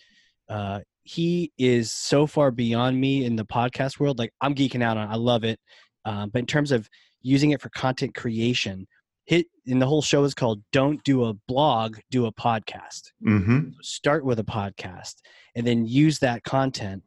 uh, 0.48 0.80
he 1.02 1.52
is 1.58 1.92
so 1.92 2.26
far 2.26 2.50
beyond 2.50 2.98
me 2.98 3.24
in 3.24 3.36
the 3.36 3.44
podcast 3.44 4.00
world. 4.00 4.18
Like 4.18 4.32
I'm 4.40 4.54
geeking 4.54 4.82
out 4.82 4.96
on. 4.96 5.08
I 5.08 5.16
love 5.16 5.44
it, 5.44 5.60
um, 6.06 6.30
but 6.30 6.38
in 6.38 6.46
terms 6.46 6.72
of 6.72 6.88
using 7.20 7.50
it 7.50 7.60
for 7.60 7.68
content 7.70 8.14
creation, 8.14 8.86
hit 9.26 9.46
and 9.66 9.82
the 9.82 9.86
whole 9.86 10.02
show 10.02 10.24
is 10.24 10.34
called 10.34 10.62
"Don't 10.72 11.02
Do 11.04 11.24
a 11.24 11.34
Blog, 11.48 11.98
Do 12.10 12.26
a 12.26 12.32
Podcast." 12.32 13.12
Mm-hmm. 13.26 13.70
start 13.82 14.24
with 14.24 14.38
a 14.38 14.44
podcast 14.44 15.16
and 15.54 15.66
then 15.66 15.86
use 15.86 16.18
that 16.20 16.42
content 16.44 17.02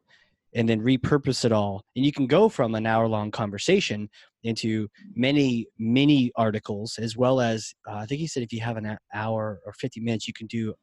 and 0.54 0.68
then 0.68 0.80
repurpose 0.80 1.44
it 1.44 1.52
all 1.52 1.84
and 1.96 2.04
you 2.04 2.12
can 2.12 2.26
go 2.26 2.48
from 2.48 2.74
an 2.74 2.86
hour 2.86 3.06
long 3.06 3.30
conversation 3.30 4.08
into 4.42 4.88
many 5.14 5.66
mini 5.78 6.32
articles 6.36 6.98
as 6.98 7.16
well 7.16 7.40
as 7.40 7.72
uh, 7.88 7.96
i 7.96 8.06
think 8.06 8.20
he 8.20 8.26
said 8.26 8.42
if 8.42 8.52
you 8.52 8.60
have 8.60 8.76
an 8.76 8.98
hour 9.14 9.60
or 9.64 9.72
50 9.72 10.00
minutes 10.00 10.26
you 10.26 10.34
can 10.34 10.46
do 10.46 10.74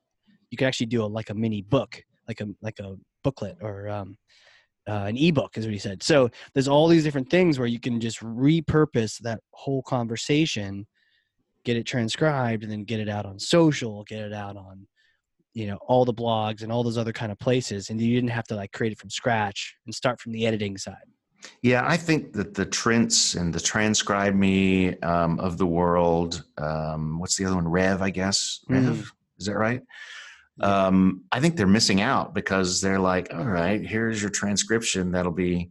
you 0.50 0.58
can 0.58 0.68
actually 0.68 0.86
do 0.86 1.04
a, 1.04 1.06
like 1.06 1.30
a 1.30 1.34
mini 1.34 1.62
book 1.62 2.02
like 2.28 2.40
a 2.42 2.48
like 2.62 2.80
a 2.80 2.96
booklet 3.24 3.58
or 3.62 3.90
um, 3.90 4.18
uh, 4.88 5.04
an 5.08 5.18
ebook 5.18 5.58
is 5.58 5.66
what 5.66 5.74
he 5.74 5.80
said 5.80 6.02
so 6.02 6.30
there's 6.54 6.68
all 6.70 6.88
these 6.88 7.04
different 7.04 7.30
things 7.30 7.60
where 7.60 7.68
you 7.68 7.80
can 7.80 8.00
just 8.00 8.22
repurpose 8.22 9.18
that 9.20 9.42
whole 9.52 9.84
conversation 9.84 10.88
get 11.68 11.76
it 11.76 11.84
transcribed 11.86 12.64
and 12.64 12.72
then 12.72 12.86
get 12.86 13.02
it 13.02 13.10
out 13.10 13.26
on 13.26 13.38
social 13.38 14.06
get 14.06 14.22
it 14.22 14.32
out 14.32 14.56
on 14.56 14.88
you 15.54 15.68
know 15.68 15.78
all 15.86 16.06
the 16.06 16.14
blogs 16.14 16.62
and 16.64 16.72
all 16.72 16.82
those 16.82 16.98
other 16.98 17.12
kind 17.12 17.30
of 17.30 17.38
places 17.38 17.90
and 17.90 18.00
you 18.00 18.16
didn't 18.16 18.30
have 18.30 18.48
to 18.48 18.56
like 18.56 18.72
create 18.72 18.94
it 18.94 18.98
from 18.98 19.10
scratch 19.10 19.76
and 19.86 19.94
start 19.94 20.18
from 20.22 20.32
the 20.32 20.48
editing 20.48 20.78
side 20.78 21.08
Yeah, 21.62 21.84
I 21.86 21.98
think 21.98 22.32
that 22.38 22.54
the 22.54 22.66
Trints 22.66 23.36
and 23.36 23.54
the 23.54 23.60
Transcribe 23.60 24.34
Me 24.34 24.98
um, 25.02 25.40
of 25.40 25.58
the 25.58 25.68
world, 25.80 26.44
um, 26.58 27.20
what's 27.20 27.36
the 27.38 27.46
other 27.46 27.56
one? 27.56 27.68
Rev, 27.68 28.02
I 28.02 28.12
guess. 28.12 28.40
Rev, 28.70 28.84
Mhm. 28.84 29.06
is 29.40 29.46
that 29.48 29.58
right? 29.58 29.82
Um, 30.60 30.96
I 31.32 31.40
think 31.40 31.56
they're 31.56 31.76
missing 31.80 32.02
out 32.02 32.34
because 32.34 32.82
they're 32.82 33.04
like, 33.14 33.28
all 33.34 33.46
right, 33.62 33.82
here's 33.94 34.20
your 34.22 34.32
transcription. 34.32 35.12
That'll 35.12 35.40
be 35.50 35.70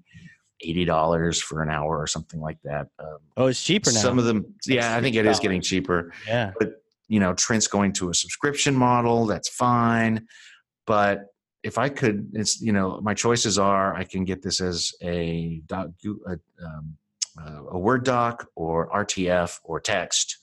eighty 0.62 0.84
dollars 0.84 1.40
for 1.40 1.62
an 1.62 1.70
hour 1.70 1.98
or 1.98 2.06
something 2.06 2.40
like 2.40 2.58
that. 2.64 2.88
Um, 2.98 3.18
oh 3.36 3.46
it's 3.46 3.62
cheaper 3.62 3.92
now 3.92 4.00
some 4.00 4.18
of 4.18 4.24
them, 4.24 4.54
yeah, 4.66 4.96
I 4.96 5.00
think 5.00 5.16
it 5.16 5.26
is 5.26 5.40
getting 5.40 5.60
cheaper. 5.60 6.12
yeah 6.26 6.52
But, 6.58 6.82
You 7.08 7.20
know, 7.20 7.34
Trint's 7.34 7.68
going 7.68 7.92
to 7.94 8.10
a 8.10 8.14
subscription 8.14 8.74
model. 8.74 9.26
That's 9.26 9.48
fine, 9.48 10.26
but 10.86 11.26
if 11.62 11.78
I 11.78 11.88
could, 11.88 12.30
it's 12.34 12.60
you 12.60 12.72
know, 12.72 13.00
my 13.02 13.12
choices 13.14 13.58
are 13.58 13.94
I 13.94 14.04
can 14.04 14.24
get 14.24 14.40
this 14.40 14.60
as 14.60 14.92
a 15.02 15.62
doc, 15.66 15.88
a, 16.28 16.32
um, 16.64 16.96
uh, 17.38 17.62
a 17.72 17.78
Word 17.78 18.04
doc 18.04 18.48
or 18.54 18.88
RTF 18.90 19.58
or 19.64 19.80
text. 19.80 20.38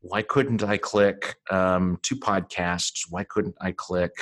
Why 0.00 0.22
couldn't 0.22 0.62
I 0.62 0.76
click 0.76 1.34
um, 1.50 1.98
two 2.02 2.16
podcasts? 2.16 3.06
Why 3.10 3.24
couldn't 3.24 3.56
I 3.60 3.72
click? 3.72 4.12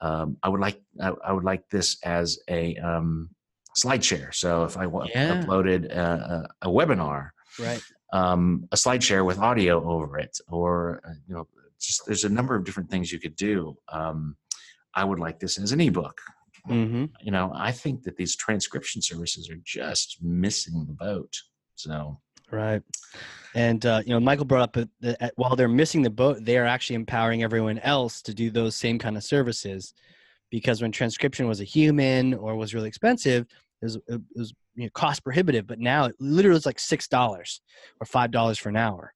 Um, 0.00 0.36
I 0.42 0.50
would 0.50 0.60
like 0.60 0.82
I, 1.00 1.12
I 1.24 1.32
would 1.32 1.44
like 1.44 1.68
this 1.70 1.96
as 2.04 2.38
a 2.50 2.76
um, 2.76 3.30
slide 3.76 4.04
share. 4.04 4.32
So 4.32 4.64
if 4.64 4.76
I 4.76 4.84
Yeah. 4.84 5.42
uploaded 5.42 5.90
a, 5.94 6.48
a, 6.62 6.68
a 6.68 6.72
webinar, 6.72 7.30
right 7.58 7.82
um, 8.12 8.68
a 8.70 8.76
slide 8.76 9.02
share 9.02 9.24
with 9.24 9.38
audio 9.38 9.84
over 9.90 10.18
it, 10.18 10.38
or 10.48 11.00
uh, 11.06 11.14
you 11.26 11.34
know, 11.34 11.48
just 11.80 12.06
there's 12.06 12.24
a 12.24 12.28
number 12.28 12.54
of 12.54 12.64
different 12.64 12.88
things 12.90 13.12
you 13.12 13.18
could 13.18 13.36
do. 13.36 13.76
Um, 13.88 14.36
I 14.94 15.04
would 15.04 15.18
like 15.18 15.40
this 15.40 15.58
as 15.58 15.72
an 15.72 15.80
ebook. 15.80 16.20
mm-hmm. 16.68 17.06
You 17.20 17.32
know, 17.32 17.50
I 17.54 17.72
think 17.72 18.04
that 18.04 18.16
these 18.16 18.36
transcription 18.36 19.02
services 19.02 19.50
are 19.50 19.58
just 19.64 20.22
missing 20.22 20.84
the 20.86 20.92
boat. 20.92 21.34
So 21.74 22.20
right 22.50 22.82
and 23.54 23.84
uh, 23.86 24.02
you 24.04 24.12
know 24.12 24.20
michael 24.20 24.44
brought 24.44 24.62
up 24.62 24.72
that 24.74 24.88
that 25.00 25.32
while 25.36 25.56
they're 25.56 25.68
missing 25.68 26.02
the 26.02 26.10
boat 26.10 26.44
they 26.44 26.58
are 26.58 26.66
actually 26.66 26.94
empowering 26.94 27.42
everyone 27.42 27.78
else 27.80 28.22
to 28.22 28.34
do 28.34 28.50
those 28.50 28.76
same 28.76 28.98
kind 28.98 29.16
of 29.16 29.24
services 29.24 29.94
because 30.50 30.82
when 30.82 30.92
transcription 30.92 31.48
was 31.48 31.60
a 31.60 31.64
human 31.64 32.34
or 32.34 32.54
was 32.54 32.74
really 32.74 32.88
expensive 32.88 33.46
it 33.84 34.00
was, 34.08 34.16
it 34.16 34.20
was 34.34 34.52
you 34.74 34.84
know, 34.84 34.90
cost 34.94 35.22
prohibitive 35.22 35.66
but 35.66 35.78
now 35.78 36.06
it 36.06 36.14
literally 36.18 36.56
is 36.56 36.66
like 36.66 36.78
six 36.80 37.06
dollars 37.08 37.60
or 38.00 38.06
five 38.06 38.30
dollars 38.30 38.58
for 38.58 38.68
an 38.70 38.76
hour 38.76 39.12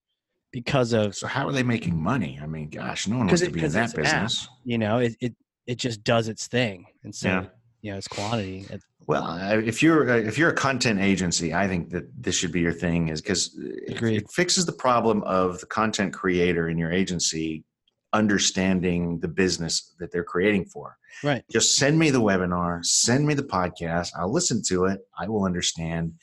because 0.53 0.93
of 0.93 1.14
so 1.16 1.27
how 1.27 1.47
are 1.47 1.53
they 1.53 1.62
making 1.62 2.01
money? 2.01 2.39
I 2.43 2.47
mean, 2.47 2.69
gosh, 2.71 3.07
no 3.07 3.19
one 3.19 3.27
wants 3.27 3.43
'Cause 3.43 3.49
to 3.49 3.53
be 3.53 3.62
in 3.64 3.73
that 3.73 3.95
an 3.95 4.01
app. 4.07 4.23
business. 4.23 4.49
you 4.64 4.79
know 4.79 4.99
it, 4.99 5.16
it 5.21 5.35
it 5.66 5.77
just 5.79 6.03
does 6.05 6.29
its 6.29 6.47
thing 6.49 6.87
and 7.05 7.14
so 7.14 7.29
Yeah. 7.29 7.45
you 7.83 7.91
know 7.93 7.99
it's 7.99 8.09
quantity 8.09 8.66
it, 8.71 8.81
Well, 9.07 9.25
uh, 9.25 9.57
if 9.59 9.83
you're 9.83 10.09
uh, 10.11 10.16
if 10.16 10.37
you're 10.39 10.51
a 10.51 10.55
content 10.55 11.01
agency, 11.01 11.53
I 11.55 11.66
think 11.69 11.91
that 11.91 12.05
this 12.23 12.35
should 12.37 12.53
be 12.53 12.61
your 12.61 12.73
thing, 12.75 13.09
is 13.09 13.21
because 13.23 13.57
it, 13.59 14.03
it 14.03 14.31
fixes 14.31 14.64
the 14.66 14.73
problem 14.73 15.23
of 15.25 15.61
the 15.61 15.66
content 15.66 16.12
creator 16.12 16.69
in 16.69 16.77
your 16.79 16.93
agency 16.93 17.64
understanding 18.13 19.21
the 19.21 19.29
business 19.29 19.95
that 19.99 20.11
they're 20.13 20.25
creating 20.25 20.65
for. 20.65 20.97
Right. 21.23 21.45
Just 21.51 21.77
send 21.77 21.99
me 21.99 22.11
the 22.11 22.21
webinar, 22.21 22.85
send 22.85 23.27
me 23.27 23.35
the 23.35 23.43
podcast. 23.43 24.11
I'll 24.19 24.33
listen 24.33 24.63
to 24.69 24.87
it. 24.87 25.01
I 25.19 25.29
will 25.29 25.45
understand. 25.45 26.15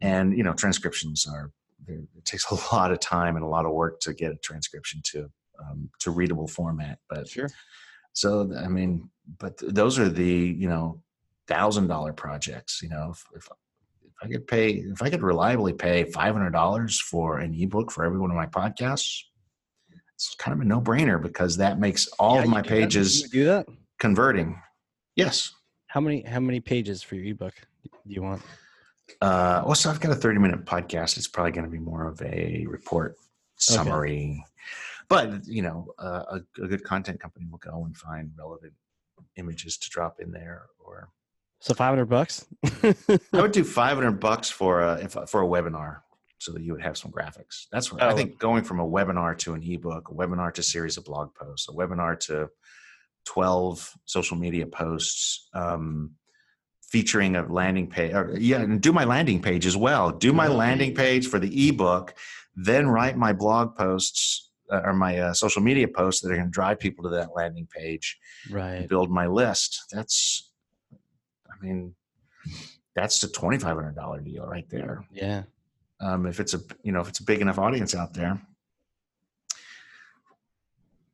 And 0.00 0.36
you 0.36 0.42
know, 0.42 0.52
transcriptions 0.52 1.26
are 1.30 1.50
it 1.88 2.24
takes 2.24 2.50
a 2.50 2.74
lot 2.74 2.92
of 2.92 3.00
time 3.00 3.36
and 3.36 3.44
a 3.44 3.48
lot 3.48 3.66
of 3.66 3.72
work 3.72 4.00
to 4.00 4.14
get 4.14 4.32
a 4.32 4.36
transcription 4.36 5.00
to 5.12 5.30
um, 5.60 5.90
to 6.00 6.10
readable 6.10 6.48
format. 6.48 6.98
But 7.08 7.28
Sure. 7.28 7.48
so 8.12 8.50
I 8.56 8.68
mean, 8.68 9.08
but 9.38 9.58
th- 9.58 9.72
those 9.72 9.98
are 9.98 10.08
the 10.08 10.24
you 10.58 10.68
know 10.68 11.02
thousand 11.46 11.86
dollar 11.88 12.12
projects. 12.12 12.80
You 12.82 12.88
know, 12.88 13.12
if, 13.12 13.24
if 13.36 13.48
if 14.04 14.12
I 14.22 14.28
could 14.28 14.46
pay, 14.46 14.70
if 14.70 15.02
I 15.02 15.10
could 15.10 15.22
reliably 15.22 15.72
pay 15.72 16.04
five 16.04 16.34
hundred 16.34 16.50
dollars 16.52 17.00
for 17.00 17.38
an 17.38 17.54
ebook 17.54 17.90
for 17.92 18.04
every 18.04 18.18
one 18.18 18.30
of 18.30 18.36
my 18.36 18.46
podcasts, 18.46 19.20
it's 20.14 20.34
kind 20.36 20.54
of 20.54 20.60
a 20.60 20.64
no 20.68 20.80
brainer 20.80 21.20
because 21.20 21.56
that 21.56 21.78
makes 21.78 22.06
all 22.18 22.36
Yeah, 22.36 22.42
of 22.42 22.48
my 22.48 22.62
do 22.62 22.68
that? 22.68 22.74
You 22.76 22.82
pages 22.84 23.22
do 23.30 23.44
that. 23.46 23.66
converting. 23.98 24.60
Yes. 25.16 25.52
How 25.88 26.00
many 26.00 26.22
how 26.22 26.40
many 26.40 26.60
pages 26.60 27.02
for 27.02 27.16
your 27.16 27.26
ebook 27.26 27.54
do 27.84 27.90
you 28.14 28.22
want? 28.22 28.42
Uh, 29.20 29.62
well, 29.66 29.74
so 29.74 29.90
I've 29.90 30.00
got 30.00 30.12
a 30.12 30.14
30 30.14 30.38
minute 30.38 30.64
podcast. 30.64 31.16
It's 31.18 31.28
probably 31.28 31.52
going 31.52 31.64
to 31.64 31.70
be 31.70 31.78
more 31.78 32.06
of 32.06 32.20
a 32.22 32.64
report 32.68 33.16
summary. 33.56 34.42
But, 35.08 35.46
you 35.46 35.60
know, 35.60 35.88
uh, 35.98 36.38
a, 36.58 36.62
a 36.62 36.68
good 36.68 36.82
content 36.84 37.20
company 37.20 37.46
will 37.50 37.58
go 37.58 37.84
and 37.84 37.94
find 37.96 38.30
relevant 38.38 38.72
images 39.36 39.76
to 39.78 39.90
drop 39.90 40.20
in 40.20 40.30
there. 40.30 40.62
Or 40.78 41.10
So 41.60 41.74
five 41.74 41.90
hundred 41.90 42.06
bucks. 42.06 42.46
I 42.82 43.40
would 43.42 43.52
do 43.52 43.64
500 43.64 44.12
bucks 44.12 44.48
for 44.48 44.80
a, 44.80 44.94
if, 45.02 45.12
for 45.28 45.42
a 45.42 45.46
webinar 45.46 45.98
so 46.42 46.52
that 46.52 46.62
you 46.62 46.72
would 46.72 46.82
have 46.82 46.98
some 46.98 47.10
graphics. 47.12 47.66
That's 47.70 47.92
what 47.92 48.02
I 48.02 48.12
Oh. 48.12 48.16
think 48.16 48.38
going 48.38 48.64
from 48.64 48.80
a 48.80 48.86
webinar 48.86 49.38
to 49.38 49.54
an 49.54 49.62
ebook, 49.62 50.08
a 50.10 50.14
webinar 50.14 50.52
to 50.54 50.60
a 50.60 50.64
series 50.64 50.96
of 50.96 51.04
blog 51.04 51.34
posts, 51.34 51.68
a 51.68 51.72
webinar 51.72 52.18
to 52.26 52.50
12 53.24 53.92
social 54.04 54.36
media 54.36 54.66
posts, 54.66 55.48
um, 55.54 56.12
featuring 56.82 57.36
a 57.36 57.42
landing 57.50 57.88
page. 57.88 58.12
Or, 58.12 58.36
yeah, 58.36 58.60
and 58.60 58.80
do 58.80 58.92
my 58.92 59.04
landing 59.04 59.40
page 59.40 59.64
as 59.66 59.76
well. 59.76 60.10
Do 60.10 60.32
my 60.32 60.48
landing 60.48 60.94
page 60.94 61.26
for 61.28 61.38
the 61.38 61.68
ebook, 61.68 62.14
then 62.54 62.88
write 62.88 63.16
my 63.16 63.32
blog 63.32 63.76
posts 63.76 64.50
uh, 64.70 64.82
or 64.84 64.92
my 64.92 65.18
uh, 65.18 65.32
social 65.32 65.62
media 65.62 65.86
posts 65.86 66.20
that 66.22 66.32
are 66.32 66.36
going 66.36 66.46
to 66.48 66.50
drive 66.50 66.78
people 66.80 67.04
to 67.04 67.10
that 67.10 67.30
landing 67.34 67.66
page 67.66 68.18
right. 68.50 68.88
build 68.88 69.10
my 69.10 69.26
list. 69.26 69.82
That's, 69.92 70.50
I 71.50 71.64
mean, 71.64 71.94
that's 72.94 73.20
the 73.20 73.28
twenty 73.28 73.58
five 73.58 73.76
hundred 73.76 73.94
dollar 73.94 74.20
deal 74.20 74.44
right 74.46 74.68
there. 74.68 75.04
Yeah. 75.12 75.44
Um, 76.02 76.26
if 76.26 76.40
it's 76.40 76.52
a 76.52 76.60
you 76.82 76.90
know 76.92 77.00
if 77.00 77.08
it's 77.08 77.20
a 77.20 77.24
big 77.24 77.40
enough 77.40 77.58
audience 77.58 77.94
out 77.94 78.12
there, 78.12 78.40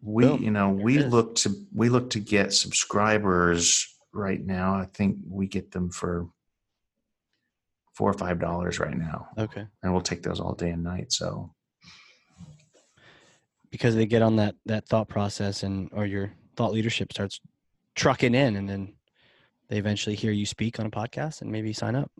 we 0.03 0.25
Boom. 0.25 0.43
you 0.43 0.51
know 0.51 0.71
we 0.71 0.99
look 0.99 1.35
to 1.37 1.55
we 1.75 1.89
look 1.91 2.11
to 2.11 2.21
get 2.21 2.53
subscribers 2.55 3.87
right 4.13 4.45
now. 4.45 4.75
I 4.75 4.87
think 4.87 5.19
we 5.29 5.47
get 5.47 5.71
them 5.71 5.91
for 5.91 6.29
four 7.95 8.09
or 8.11 8.15
five 8.15 8.39
dollars 8.41 8.79
right 8.79 8.97
now, 8.97 9.29
Okay. 9.37 9.67
and 9.83 9.93
we'll 9.93 10.01
take 10.03 10.23
those 10.23 10.41
all 10.41 10.55
day 10.55 10.71
and 10.71 10.85
night. 10.85 11.13
So 11.13 11.53
Because 13.71 13.95
they 13.95 14.07
get 14.07 14.23
on 14.23 14.37
that 14.37 14.55
that 14.67 14.89
thought 14.89 15.09
process 15.09 15.63
and 15.65 15.91
or 15.93 16.07
your 16.07 16.33
thought 16.57 16.73
leadership 16.73 17.13
starts 17.13 17.41
trucking 17.95 18.35
in 18.35 18.57
and 18.57 18.69
then 18.69 18.95
they 19.69 19.77
eventually 19.79 20.17
hear 20.17 20.33
you 20.33 20.47
speak 20.47 20.81
on 20.81 20.87
a 20.87 20.91
podcast 20.91 21.43
and 21.43 21.53
maybe 21.53 21.73
sign 21.75 21.95
up. 21.95 22.11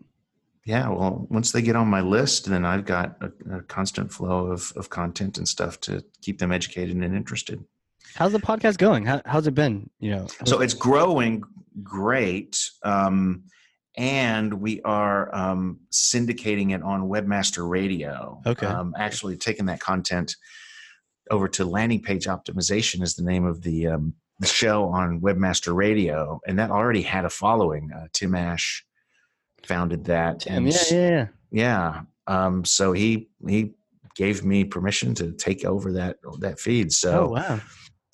Yeah, 0.69 0.87
well, 0.89 1.25
once 1.31 1.51
they 1.51 1.63
get 1.63 1.75
on 1.75 1.87
my 1.87 2.01
list, 2.01 2.45
then 2.45 2.63
I've 2.63 2.85
got 2.85 3.17
a, 3.21 3.57
a 3.57 3.61
constant 3.63 4.13
flow 4.13 4.51
of 4.51 4.71
of 4.75 4.91
content 4.91 5.39
and 5.39 5.47
stuff 5.47 5.81
to 5.81 6.03
keep 6.21 6.37
them 6.37 6.51
educated 6.51 6.95
and 6.95 7.15
interested. 7.15 7.65
How's 8.13 8.33
the 8.33 8.39
podcast 8.39 8.77
going? 8.77 9.03
How, 9.03 9.19
how's 9.25 9.47
it 9.47 9.55
been? 9.55 9.89
You 9.99 10.11
know, 10.11 10.27
so 10.45 10.61
it's 10.61 10.75
growing 10.75 11.43
great 11.81 12.69
um, 12.83 13.45
and 13.97 14.61
we 14.61 14.79
are 14.83 15.33
um, 15.35 15.79
syndicating 15.91 16.75
it 16.75 16.83
on 16.83 17.09
webmaster 17.09 17.67
radio 17.67 18.39
Okay. 18.45 18.67
um, 18.67 18.93
actually 18.95 19.37
taking 19.37 19.65
that 19.67 19.79
content 19.79 20.35
over 21.31 21.47
to 21.47 21.65
landing 21.65 22.01
page 22.01 22.25
optimization 22.25 23.01
is 23.01 23.15
the 23.15 23.23
name 23.23 23.45
of 23.45 23.61
the, 23.61 23.87
um, 23.87 24.13
the 24.39 24.47
show 24.47 24.85
on 24.89 25.21
webmaster 25.21 25.75
radio 25.75 26.39
and 26.47 26.59
that 26.59 26.69
already 26.69 27.01
had 27.01 27.25
a 27.25 27.29
following 27.29 27.91
uh, 27.91 28.07
tim 28.13 28.35
ash 28.35 28.85
founded 29.65 30.03
that 30.05 30.45
and 30.47 30.67
yeah, 30.67 30.77
yeah, 30.91 30.97
yeah. 30.99 31.27
yeah 31.51 32.01
um, 32.27 32.63
so 32.65 32.91
he 32.93 33.29
he 33.47 33.73
gave 34.15 34.43
me 34.43 34.63
permission 34.63 35.13
to 35.15 35.31
take 35.31 35.65
over 35.65 35.91
that 35.93 36.17
that 36.39 36.59
feed 36.59 36.91
so 36.91 37.25
oh 37.25 37.33
wow. 37.33 37.59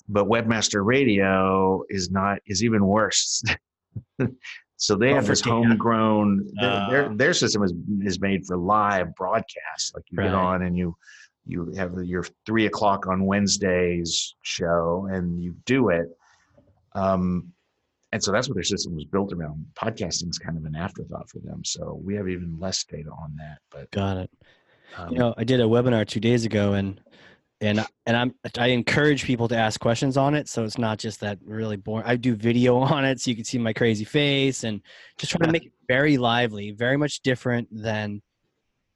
but 0.08 0.26
webmaster 0.28 0.86
radio 0.86 1.84
is 1.90 2.12
not 2.12 2.40
is 2.46 2.64
even 2.64 2.86
worse 2.86 3.44
so 4.78 4.96
they 4.96 5.12
Oh, 5.12 5.16
have 5.16 5.26
this 5.28 5.42
homegrown 5.42 6.48
their, 6.60 6.88
their, 6.90 7.06
Uh. 7.10 7.14
their 7.16 7.34
system 7.34 7.64
is 7.64 7.74
is 8.02 8.20
made 8.22 8.46
for 8.46 8.58
live 8.58 9.16
broadcasts 9.16 9.94
like 9.96 10.04
you 10.12 10.18
Right. 10.20 10.26
get 10.26 10.34
on 10.36 10.62
and 10.64 10.78
you 10.78 10.96
you 11.48 11.72
have 11.78 11.94
your 12.04 12.26
three 12.46 12.66
o'clock 12.66 13.08
on 13.08 13.26
wednesdays 13.26 14.36
show 14.42 15.08
and 15.12 15.42
you 15.42 15.56
do 15.66 15.90
it 15.90 16.08
um 16.94 17.52
and 18.16 18.24
so 18.24 18.32
that's 18.32 18.48
what 18.48 18.56
their 18.56 18.64
system 18.64 18.96
was 18.96 19.06
built 19.06 19.34
around 19.34 19.66
podcasting 19.76 20.30
is 20.30 20.40
kind 20.40 20.58
of 20.58 20.64
an 20.66 20.76
afterthought 20.76 21.30
for 21.30 21.40
them 21.40 21.64
so 21.64 22.00
we 22.04 22.16
have 22.16 22.28
even 22.30 22.58
less 22.60 22.84
data 22.86 23.10
on 23.10 23.36
that 23.38 23.58
but 23.70 23.92
Got 23.92 24.18
it. 24.18 24.32
um, 24.98 25.12
You 25.12 25.20
know, 25.20 25.34
I 25.38 25.44
did 25.44 25.60
a 25.60 25.66
webinar 25.66 26.08
two 26.08 26.20
days 26.22 26.46
ago, 26.46 26.74
and 26.74 27.02
and 27.62 27.86
and 28.06 28.18
I'm 28.18 28.34
I 28.58 28.68
encourage 28.68 29.26
people 29.26 29.48
to 29.50 29.58
ask 29.58 29.80
questions 29.80 30.18
on 30.18 30.34
it, 30.36 30.48
so 30.48 30.64
it's 30.64 30.78
not 30.78 30.98
just 30.98 31.20
that 31.22 31.40
really 31.46 31.78
boring. 31.78 32.06
I 32.06 32.16
do 32.16 32.36
video 32.36 32.78
on 32.96 33.06
it, 33.06 33.20
so 33.20 33.30
you 33.30 33.36
can 33.36 33.46
see 33.46 33.58
my 33.58 33.74
crazy 33.74 34.06
face, 34.06 34.64
and 34.64 34.82
just 35.18 35.32
trying 35.32 35.48
to 35.48 35.52
make 35.52 35.66
it 35.66 35.74
very 35.88 36.18
lively, 36.18 36.72
very 36.72 36.98
much 36.98 37.22
different 37.22 37.68
than 37.72 38.22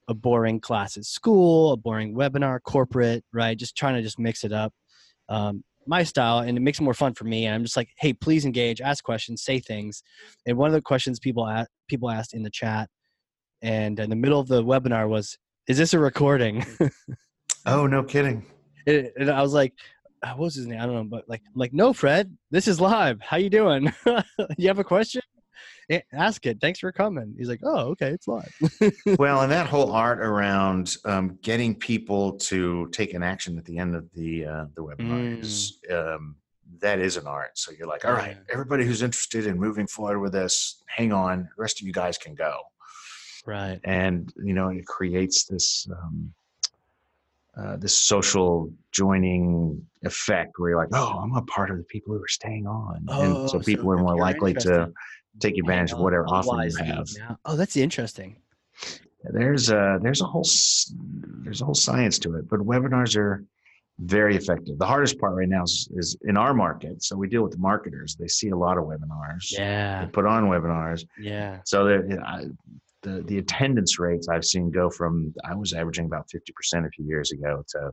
a 0.08 0.14
boring 0.14 0.60
class 0.60 0.96
at 0.96 1.04
school, 1.04 1.72
a 1.72 1.76
boring 1.76 2.14
webinar, 2.14 2.58
corporate, 2.62 3.24
right? 3.32 3.56
Just 3.56 3.76
trying 3.76 3.94
to 3.94 4.02
just 4.02 4.18
mix 4.18 4.44
it 4.44 4.52
up. 4.52 4.72
Um, 5.28 5.62
my 5.90 6.02
style 6.04 6.38
and 6.38 6.56
it 6.56 6.60
makes 6.60 6.78
it 6.78 6.84
more 6.84 6.94
fun 6.94 7.12
for 7.12 7.24
me 7.24 7.44
and 7.46 7.54
i'm 7.54 7.64
just 7.64 7.76
like 7.76 7.90
hey 7.98 8.12
please 8.12 8.44
engage 8.44 8.80
ask 8.80 9.02
questions 9.04 9.42
say 9.42 9.58
things. 9.58 10.02
And 10.46 10.56
one 10.56 10.68
of 10.68 10.74
the 10.74 10.80
questions 10.92 11.18
people 11.18 11.44
a- 11.46 11.66
people 11.88 12.08
asked 12.10 12.32
in 12.32 12.42
the 12.44 12.50
chat 12.60 12.88
and 13.60 13.98
in 13.98 14.08
the 14.08 14.16
middle 14.24 14.40
of 14.40 14.46
the 14.48 14.62
webinar 14.62 15.08
was 15.08 15.36
is 15.66 15.76
this 15.76 15.92
a 15.92 15.98
recording? 15.98 16.64
Oh 17.66 17.86
no 17.86 18.02
kidding. 18.02 18.46
And 18.86 19.10
and 19.18 19.30
i 19.30 19.42
was 19.42 19.52
like 19.52 19.74
what 20.22 20.38
was 20.38 20.54
his 20.54 20.66
name? 20.66 20.80
I 20.80 20.86
don't 20.86 20.94
know 20.94 21.04
but 21.04 21.24
like 21.28 21.42
I'm 21.46 21.58
like 21.64 21.72
no 21.72 21.92
fred 21.92 22.24
this 22.50 22.68
is 22.68 22.80
live. 22.80 23.20
How 23.20 23.36
you 23.36 23.50
doing? 23.50 23.92
You 24.58 24.68
have 24.68 24.78
a 24.78 24.84
question? 24.84 25.22
"Eh, 25.26 25.39
ask 26.12 26.46
it. 26.46 26.58
Thanks 26.60 26.78
for 26.78 26.92
coming. 26.92 27.34
He's 27.36 27.48
like 27.48 27.60
oh 27.62 27.88
okay 27.90 28.10
it's 28.10 28.28
live. 28.28 28.52
Well, 29.18 29.42
and 29.42 29.52
that 29.52 29.66
whole 29.66 29.92
art 29.92 30.20
around 30.20 30.96
um, 31.04 31.38
getting 31.42 31.74
people 31.74 32.32
to 32.38 32.88
take 32.92 33.14
an 33.14 33.22
action 33.22 33.58
at 33.58 33.64
the 33.64 33.78
end 33.78 33.94
of 33.94 34.10
the 34.12 34.46
uh, 34.46 34.64
the 34.74 34.82
webinar 34.82 35.40
is 35.40 35.78
um, 35.90 36.36
that 36.80 36.98
is 37.00 37.16
an 37.16 37.26
art. 37.26 37.58
So 37.58 37.72
you're 37.72 37.88
like, 37.88 38.04
all 38.04 38.12
right, 38.12 38.36
everybody 38.52 38.84
who's 38.84 39.02
interested 39.02 39.46
in 39.46 39.58
moving 39.58 39.86
forward 39.86 40.20
with 40.20 40.32
this, 40.32 40.82
hang 40.86 41.12
on. 41.12 41.48
The 41.56 41.62
rest 41.62 41.80
of 41.80 41.86
you 41.86 41.92
guys 41.92 42.18
can 42.18 42.34
go, 42.34 42.60
right. 43.46 43.80
And 43.84 44.32
you 44.42 44.54
know, 44.54 44.68
it 44.68 44.86
creates 44.86 45.44
this. 45.44 45.88
Um, 45.90 46.32
uh, 47.60 47.76
this 47.76 47.98
social 47.98 48.72
joining 48.92 49.84
effect 50.04 50.52
where 50.56 50.70
you're 50.70 50.78
like, 50.78 50.88
oh, 50.92 51.18
I'm 51.18 51.34
a 51.34 51.42
part 51.42 51.70
of 51.70 51.78
the 51.78 51.82
people 51.82 52.14
who 52.14 52.22
are 52.22 52.28
staying 52.28 52.66
on, 52.66 53.04
and 53.08 53.50
so 53.50 53.58
people 53.58 53.90
are 53.90 53.98
more 53.98 54.16
likely 54.16 54.54
to 54.54 54.60
interested, 54.70 54.94
take 55.38 55.56
advantage 55.58 55.92
of 55.92 55.98
whatever 56.00 56.26
offer 56.28 56.62
you 56.64 56.76
have. 56.84 57.06
now. 57.18 57.38
oh 57.44 57.56
that's 57.56 57.76
interesting. 57.76 58.36
There's 59.22 59.70
a 59.70 59.98
there's 60.02 60.20
a 60.22 60.24
whole 60.24 60.46
there's 61.44 61.60
a 61.60 61.64
whole 61.64 61.74
science 61.74 62.18
to 62.20 62.36
it 62.36 62.48
but 62.48 62.60
webinars 62.60 63.16
are 63.16 63.44
very 63.98 64.34
effective. 64.34 64.78
The 64.78 64.86
hardest 64.86 65.18
part 65.20 65.34
right 65.34 65.48
now 65.48 65.64
is, 65.64 65.86
is 65.94 66.16
in 66.22 66.36
our 66.38 66.54
market 66.54 67.02
so 67.02 67.16
we 67.16 67.28
deal 67.28 67.42
with 67.42 67.52
the 67.52 67.58
marketers. 67.58 68.16
They 68.16 68.28
see 68.28 68.48
a 68.48 68.56
lot 68.56 68.78
of 68.78 68.84
webinars. 68.84 69.50
Yeah. 69.50 70.04
they 70.04 70.10
put 70.10 70.24
on 70.26 70.44
webinars. 70.44 71.04
Yeah. 71.18 71.60
So 71.64 71.84
the 71.84 72.18
I- 72.26 72.46
the 73.02 73.22
the 73.22 73.38
attendance 73.38 73.98
rates 73.98 74.28
i've 74.28 74.44
seen 74.44 74.70
go 74.70 74.90
from 74.90 75.32
i 75.46 75.54
was 75.54 75.72
averaging 75.72 76.04
about 76.04 76.26
50% 76.28 76.84
a 76.86 76.90
few 76.90 77.06
years 77.06 77.32
ago 77.32 77.64
to 77.68 77.90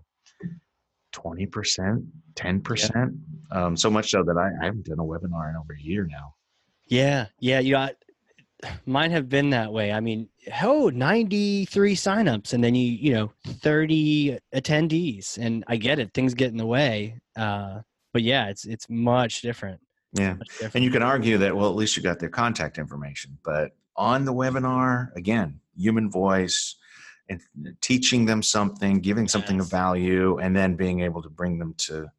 20% 1.14 2.06
10% 2.36 3.20
um, 3.52 3.78
so 3.78 3.90
much 3.90 4.12
so 4.12 4.22
that 4.24 4.38
I, 4.38 4.50
I 4.62 4.66
haven't 4.66 4.86
done 4.86 5.00
a 5.00 5.04
webinar 5.04 5.50
in 5.50 5.56
over 5.56 5.74
a 5.74 5.82
year 5.82 6.06
now 6.12 6.34
Yeah, 6.88 7.28
yeah, 7.40 7.60
you 7.60 7.74
know, 7.74 7.80
I- 7.80 7.96
mine 8.86 9.12
have 9.12 9.30
been 9.30 9.50
that 9.52 9.72
way. 9.72 9.92
I 9.92 10.00
mean, 10.00 10.30
oh, 10.62 10.90
93 10.90 11.96
signups 11.96 12.54
and 12.54 12.64
then 12.64 12.76
you, 12.76 12.92
you 12.92 13.14
know, 13.14 13.32
30 13.46 14.40
attendees 14.56 15.38
and 15.38 15.64
I 15.68 15.78
get 15.78 16.00
it. 16.00 16.14
Things 16.14 16.34
get 16.34 16.52
in 16.52 16.58
the 16.58 16.66
way. 16.66 17.20
Uh, 17.36 17.82
but 18.14 18.24
yeah, 18.24 18.48
it's, 18.50 18.66
it's 18.66 18.90
much 18.90 19.42
different. 19.42 19.80
Yeah. 20.14 20.36
And 20.74 20.84
you 20.84 20.90
can 20.90 21.04
argue 21.04 21.38
that, 21.38 21.56
well, 21.56 21.70
at 21.70 21.76
least 21.76 21.98
you 21.98 22.04
got 22.04 22.20
their 22.20 22.30
contact 22.30 22.78
information. 22.78 23.38
But 23.44 23.76
on 23.96 24.26
the 24.26 24.34
webinar, 24.34 25.14
again, 25.16 25.60
human 25.76 26.10
voice 26.10 26.76
and 27.30 27.42
teaching 27.82 28.26
them 28.26 28.42
something, 28.42 29.00
giving 29.00 29.26
yes. 29.26 29.32
something 29.34 29.60
of 29.60 29.70
value, 29.70 30.38
and 30.40 30.56
then 30.56 30.76
being 30.76 31.02
able 31.02 31.22
to 31.22 31.30
bring 31.30 31.60
them 31.60 31.74
to 31.80 32.10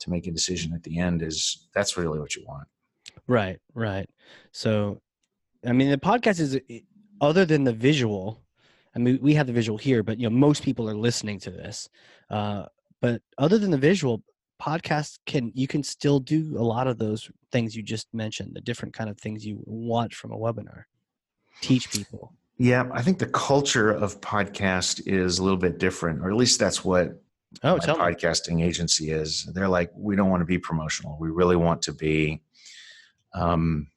to 0.00 0.10
make 0.10 0.26
a 0.26 0.30
decision 0.30 0.72
at 0.72 0.82
the 0.82 0.98
end 0.98 1.22
is 1.22 1.68
that's 1.74 1.96
really 1.96 2.18
what 2.18 2.34
you 2.34 2.42
want. 2.46 2.66
Right, 3.30 3.60
right. 3.74 4.10
So, 4.50 5.00
I 5.64 5.72
mean, 5.72 5.88
the 5.92 5.98
podcast 5.98 6.40
is 6.40 6.60
other 7.20 7.44
than 7.44 7.62
the 7.62 7.72
visual. 7.72 8.42
I 8.96 8.98
mean, 8.98 9.20
we 9.22 9.34
have 9.34 9.46
the 9.46 9.52
visual 9.52 9.78
here, 9.78 10.02
but 10.02 10.18
you 10.18 10.28
know, 10.28 10.34
most 10.34 10.64
people 10.64 10.90
are 10.90 10.96
listening 10.96 11.38
to 11.40 11.50
this. 11.52 11.88
Uh, 12.28 12.64
but 13.00 13.22
other 13.38 13.56
than 13.56 13.70
the 13.70 13.78
visual, 13.78 14.24
podcast 14.60 15.20
can 15.26 15.52
you 15.54 15.68
can 15.68 15.84
still 15.84 16.18
do 16.18 16.56
a 16.58 16.64
lot 16.74 16.88
of 16.88 16.98
those 16.98 17.30
things 17.52 17.76
you 17.76 17.84
just 17.84 18.12
mentioned, 18.12 18.50
the 18.52 18.60
different 18.60 18.94
kind 18.94 19.08
of 19.08 19.16
things 19.16 19.46
you 19.46 19.62
want 19.64 20.12
from 20.12 20.32
a 20.32 20.36
webinar. 20.36 20.82
Teach 21.60 21.88
people. 21.92 22.32
Yeah, 22.58 22.88
I 22.92 23.00
think 23.00 23.20
the 23.20 23.26
culture 23.26 23.92
of 23.92 24.20
podcast 24.20 25.06
is 25.06 25.38
a 25.38 25.44
little 25.44 25.56
bit 25.56 25.78
different, 25.78 26.20
or 26.20 26.30
at 26.30 26.36
least 26.36 26.58
that's 26.58 26.84
what 26.84 27.12
oh, 27.62 27.76
my 27.76 28.12
podcasting 28.12 28.56
me. 28.56 28.64
agency 28.64 29.12
is. 29.12 29.48
They're 29.54 29.68
like, 29.68 29.92
we 29.94 30.16
don't 30.16 30.30
want 30.30 30.40
to 30.40 30.46
be 30.46 30.58
promotional. 30.58 31.16
We 31.20 31.30
really 31.30 31.56
want 31.56 31.82
to 31.82 31.92
be. 31.92 32.42
Um, 33.34 33.88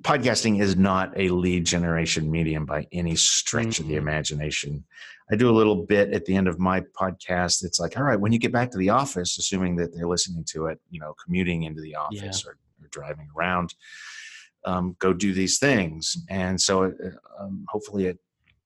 podcasting 0.00 0.60
is 0.60 0.76
not 0.76 1.12
a 1.16 1.28
lead 1.28 1.64
generation 1.64 2.30
medium 2.30 2.66
by 2.66 2.86
any 2.92 3.16
stretch 3.16 3.66
mm-hmm. 3.66 3.82
of 3.84 3.88
the 3.88 3.94
mm. 3.94 3.98
imagination. 3.98 4.84
I 5.30 5.36
do 5.36 5.50
a 5.50 5.52
little 5.52 5.84
bit 5.84 6.12
at 6.12 6.24
the 6.24 6.34
end 6.34 6.48
of 6.48 6.58
my 6.58 6.80
podcast. 6.98 7.64
It's 7.64 7.78
like, 7.78 7.96
all 7.96 8.04
right, 8.04 8.18
when 8.18 8.32
you 8.32 8.38
get 8.38 8.52
back 8.52 8.70
to 8.70 8.78
the 8.78 8.90
office, 8.90 9.38
assuming 9.38 9.76
that 9.76 9.94
they're 9.94 10.08
listening 10.08 10.44
to 10.52 10.66
it, 10.66 10.80
you 10.90 11.00
know, 11.00 11.14
commuting 11.22 11.64
into 11.64 11.82
the 11.82 11.94
office 11.94 12.44
yeah. 12.44 12.50
or, 12.50 12.58
or, 12.82 12.88
driving 12.90 13.28
around, 13.36 13.74
um, 14.64 14.96
go 14.98 15.12
do 15.12 15.34
these 15.34 15.58
things. 15.58 16.16
And 16.30 16.58
so 16.58 16.84
it, 16.84 16.94
uh, 17.04 17.44
um, 17.44 17.66
hopefully 17.68 18.06
it 18.06 18.18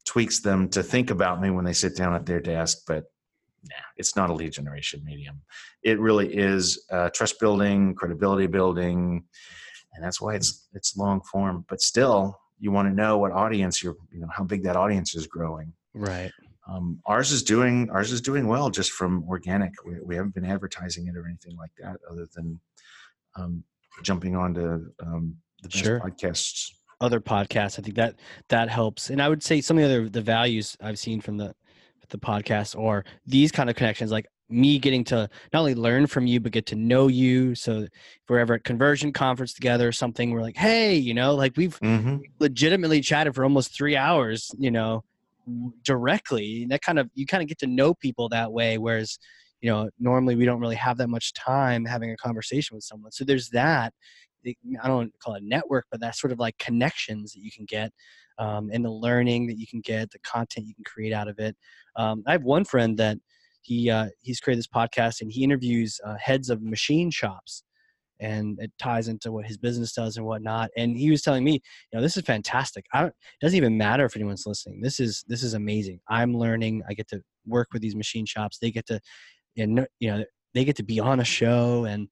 tweaks 0.05 0.41
them 0.41 0.69
to 0.71 0.83
think 0.83 1.11
about 1.11 1.41
me 1.41 1.51
when 1.51 1.65
they 1.65 1.73
sit 1.73 1.97
down 1.97 2.15
at 2.15 2.27
their 2.27 2.41
desk. 2.41 2.83
But 2.87 3.05
nah, 3.65 3.75
it's 3.97 4.15
not 4.15 4.31
a 4.31 4.33
lead 4.33 4.53
generation 4.53 5.03
medium. 5.05 5.43
It 5.83 5.99
really 5.99 6.33
is 6.33 6.85
uh, 6.91 7.11
trust 7.11 7.41
building, 7.41 7.95
credibility 7.97 8.47
building, 8.47 9.25
and 9.95 10.05
that's 10.05 10.21
why 10.21 10.35
it's 10.35 10.69
it's 10.73 10.97
long 10.97 11.21
form. 11.23 11.65
But 11.69 11.81
still, 11.81 12.39
you 12.59 12.71
want 12.71 12.89
to 12.89 12.95
know 12.95 13.19
what 13.19 13.33
audience 13.33 13.83
you're, 13.83 13.97
you 14.13 14.21
know, 14.21 14.29
how 14.35 14.45
big 14.45 14.63
that 14.65 14.77
audience 14.77 15.15
is 15.15 15.27
growing. 15.27 15.73
Right. 15.95 16.31
Um, 16.69 17.01
ours 17.07 17.33
is 17.33 17.43
doing 17.43 17.91
ours 17.91 18.13
is 18.13 18.21
doing 18.21 18.47
well 18.47 18.71
just 18.71 18.93
from 18.93 19.25
organic. 19.29 19.73
We, 19.85 20.01
we 20.05 20.15
haven't 20.15 20.35
been 20.35 20.45
advertising 20.45 21.09
it 21.09 21.17
or 21.17 21.27
anything 21.27 21.57
like 21.57 21.73
that, 21.81 21.97
other 22.11 22.29
than 22.35 22.61
um, 23.37 23.65
jumping 24.03 24.37
onto 24.37 24.87
um, 25.05 25.37
the 25.63 25.69
best 25.69 25.85
sure. 25.85 26.01
podcasts. 26.01 26.71
Other 27.01 27.21
podcasts, 27.21 27.81
I 27.81 27.83
think 27.83 27.97
that 27.97 28.15
that 28.49 28.69
helps. 28.69 29.11
And 29.11 29.21
I 29.21 29.29
would 29.29 29.43
say 29.43 29.61
some 29.61 29.77
of 29.77 29.83
the 29.83 29.89
other 29.89 30.09
the 30.09 30.23
values 30.23 30.77
I've 30.81 31.01
seen 31.01 31.21
from 31.21 31.37
the 31.37 31.55
the 32.11 32.19
podcast 32.19 32.79
or 32.79 33.05
these 33.27 33.51
kind 33.51 33.69
of 33.69 33.75
connections, 33.75 34.13
like 34.13 34.27
me 34.53 34.79
getting 34.79 35.05
to 35.05 35.29
not 35.53 35.61
only 35.61 35.75
learn 35.75 36.07
from 36.07 36.27
you 36.27 36.41
but 36.41 36.53
get 36.53 36.67
to 36.67 36.77
know 36.77 37.09
you. 37.09 37.55
So 37.55 37.81
if 37.81 37.91
we're 38.29 38.39
ever 38.39 38.55
at 38.55 38.65
conversion 38.65 39.13
conference 39.13 39.53
together 39.53 39.89
or 39.89 39.93
something, 39.93 40.31
we're 40.31 40.43
like, 40.43 40.57
hey, 40.57 40.95
you 40.95 41.15
know, 41.15 41.35
like 41.35 41.57
we've 41.57 41.79
mm-hmm. 41.81 42.19
legitimately 42.39 43.01
chatted 43.01 43.35
for 43.35 43.45
almost 43.45 43.75
three 43.75 43.97
hours, 43.97 44.51
you 44.59 44.71
know, 44.71 45.05
directly 45.83 46.67
that 46.71 46.83
kind 46.83 46.99
of 46.99 47.11
you 47.15 47.27
kind 47.27 47.43
of 47.43 47.49
get 47.49 47.59
to 47.59 47.67
know 47.67 47.95
people 47.95 48.29
that 48.29 48.53
way 48.53 48.79
whereas 48.79 49.19
you 49.61 49.71
know 49.71 49.89
normally 49.99 50.37
we 50.37 50.45
don't 50.45 50.61
really 50.61 50.77
have 50.77 50.97
that 50.99 51.09
much 51.09 51.33
time 51.33 51.85
having 51.85 52.11
a 52.11 52.17
conversation 52.17 52.77
with 52.77 52.85
someone 52.85 53.11
so 53.11 53.25
there's 53.25 53.49
that 53.51 53.93
i 54.47 54.87
don't 54.87 55.13
call 55.19 55.35
it 55.35 55.43
network 55.43 55.87
but 55.91 56.01
that 56.01 56.17
sort 56.17 56.33
of 56.33 56.39
like 56.39 56.57
connections 56.59 57.33
that 57.33 57.41
you 57.41 57.51
can 57.51 57.65
get 57.65 57.91
um, 58.39 58.71
and 58.73 58.85
the 58.85 58.91
learning 58.91 59.47
that 59.47 59.59
you 59.59 59.67
can 59.67 59.81
get 59.81 60.11
the 60.11 60.19
content 60.21 60.67
you 60.67 60.75
can 60.75 60.85
create 60.85 61.13
out 61.13 61.29
of 61.29 61.39
it 61.39 61.57
um, 61.97 62.23
i 62.27 62.33
have 62.33 62.45
one 62.45 62.65
friend 62.65 62.97
that 62.99 63.19
he 63.63 63.91
uh, 63.91 64.09
he's 64.21 64.41
created 64.41 64.59
this 64.59 64.67
podcast 64.67 65.21
and 65.21 65.33
he 65.33 65.45
interviews 65.45 66.01
uh, 66.05 66.17
heads 66.21 66.51
of 66.51 66.63
machine 66.63 67.11
shops 67.11 67.65
and 68.23 68.57
it 68.61 68.71
ties 68.79 69.09
into 69.09 69.33
what 69.33 69.45
his 69.45 69.59
business 69.59 69.93
does 69.93 70.17
and 70.17 70.25
whatnot. 70.25 70.71
And 70.77 70.97
he 70.97 71.11
was 71.11 71.23
telling 71.23 71.43
me, 71.43 71.55
you 71.55 71.61
know, 71.93 72.01
this 72.01 72.17
is 72.17 72.23
fantastic. 72.23 72.87
I 72.93 73.01
don't, 73.01 73.09
it 73.09 73.41
doesn't 73.41 73.57
even 73.57 73.77
matter 73.77 74.05
if 74.05 74.15
anyone's 74.17 74.47
listening. 74.47 74.81
This 74.81 75.01
is 75.01 75.25
this 75.27 75.43
is 75.43 75.55
amazing. 75.55 76.01
I'm 76.09 76.37
learning. 76.37 76.83
I 76.89 76.95
get 76.95 77.09
to 77.09 77.21
work 77.47 77.69
with 77.73 77.83
these 77.83 77.97
machine 77.97 78.25
shops. 78.25 78.59
They 78.59 78.71
get 78.71 78.87
to, 78.87 79.01
know, 79.57 79.87
you 79.99 80.11
know 80.11 80.25
they 80.55 80.65
get 80.65 80.77
to 80.77 80.85
be 80.85 81.01
on 81.01 81.21
a 81.21 81.25
show 81.25 81.85
and 81.85 82.09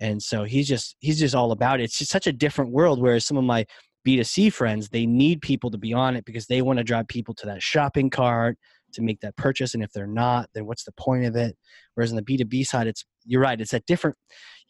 and 0.00 0.22
so 0.22 0.44
he's 0.44 0.68
just 0.68 0.96
he's 1.00 1.18
just 1.18 1.34
all 1.34 1.52
about 1.52 1.80
it. 1.80 1.84
It's 1.84 1.98
just 1.98 2.10
such 2.10 2.26
a 2.26 2.32
different 2.32 2.72
world. 2.72 3.00
Whereas 3.00 3.24
some 3.24 3.36
of 3.36 3.44
my 3.44 3.64
B2C 4.06 4.52
friends, 4.52 4.90
they 4.90 5.06
need 5.06 5.40
people 5.40 5.70
to 5.70 5.78
be 5.78 5.94
on 5.94 6.14
it 6.14 6.26
because 6.26 6.46
they 6.46 6.60
want 6.60 6.78
to 6.78 6.84
drive 6.84 7.08
people 7.08 7.34
to 7.36 7.46
that 7.46 7.62
shopping 7.62 8.10
cart 8.10 8.58
to 8.94 9.02
make 9.02 9.20
that 9.20 9.36
purchase. 9.36 9.74
And 9.74 9.82
if 9.82 9.92
they're 9.92 10.06
not, 10.06 10.48
then 10.54 10.66
what's 10.66 10.84
the 10.84 10.92
point 10.92 11.24
of 11.24 11.36
it? 11.36 11.56
Whereas 11.94 12.10
on 12.10 12.16
the 12.16 12.22
B2B 12.22 12.66
side, 12.66 12.86
it's 12.86 13.04
you're 13.24 13.40
right, 13.40 13.60
it's 13.60 13.72
a 13.72 13.80
different 13.80 14.16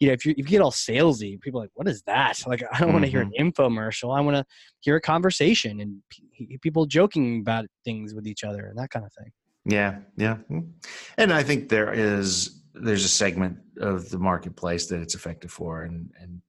you 0.00 0.08
know, 0.08 0.12
if 0.12 0.26
you 0.26 0.32
if 0.32 0.38
you 0.38 0.58
get 0.58 0.60
all 0.60 0.70
salesy, 0.70 1.40
people 1.40 1.60
are 1.60 1.64
like, 1.64 1.70
what 1.74 1.88
is 1.88 2.02
that? 2.02 2.40
Like, 2.46 2.62
I 2.62 2.78
don't 2.78 2.88
mm-hmm. 2.88 2.92
want 2.94 3.04
to 3.04 3.10
hear 3.10 3.20
an 3.20 3.32
mm-hmm. 3.38 3.48
infomercial. 3.48 4.16
I 4.16 4.20
want 4.20 4.36
to 4.36 4.44
hear 4.80 4.96
a 4.96 5.00
conversation 5.00 5.80
and 5.80 6.02
p- 6.10 6.58
people 6.60 6.86
joking 6.86 7.40
about 7.40 7.66
things 7.84 8.14
with 8.14 8.26
each 8.26 8.44
other 8.44 8.66
and 8.66 8.78
that 8.78 8.90
kind 8.90 9.06
of 9.06 9.12
thing. 9.12 9.30
Yeah, 9.64 10.00
yeah, 10.16 10.38
mm. 10.50 10.68
and 11.16 11.32
I 11.32 11.42
think 11.42 11.70
there 11.70 11.92
is 11.92 12.60
there's 12.74 13.04
a 13.04 13.08
segment 13.08 13.58
of 13.78 14.10
the 14.10 14.18
marketplace 14.18 14.88
that 14.88 15.00
it's 15.00 15.14
effective 15.14 15.50
for, 15.50 15.84
and 15.84 16.10
and 16.20 16.42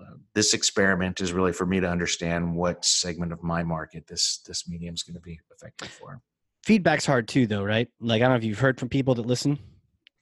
uh, 0.00 0.14
this 0.34 0.54
experiment 0.54 1.20
is 1.20 1.32
really 1.32 1.52
for 1.52 1.66
me 1.66 1.78
to 1.78 1.88
understand 1.88 2.52
what 2.56 2.84
segment 2.84 3.32
of 3.32 3.42
my 3.44 3.62
market 3.62 4.08
this 4.08 4.40
this 4.46 4.68
medium 4.68 4.94
is 4.94 5.04
going 5.04 5.14
to 5.14 5.20
be 5.20 5.38
effective 5.52 5.88
for. 5.88 6.20
Feedback's 6.68 7.06
hard 7.06 7.28
too, 7.28 7.46
though, 7.46 7.64
right? 7.64 7.88
Like 7.98 8.20
I 8.20 8.26
don't 8.26 8.32
know 8.32 8.36
if 8.36 8.44
you've 8.44 8.58
heard 8.58 8.78
from 8.78 8.90
people 8.90 9.14
that 9.14 9.24
listen 9.24 9.58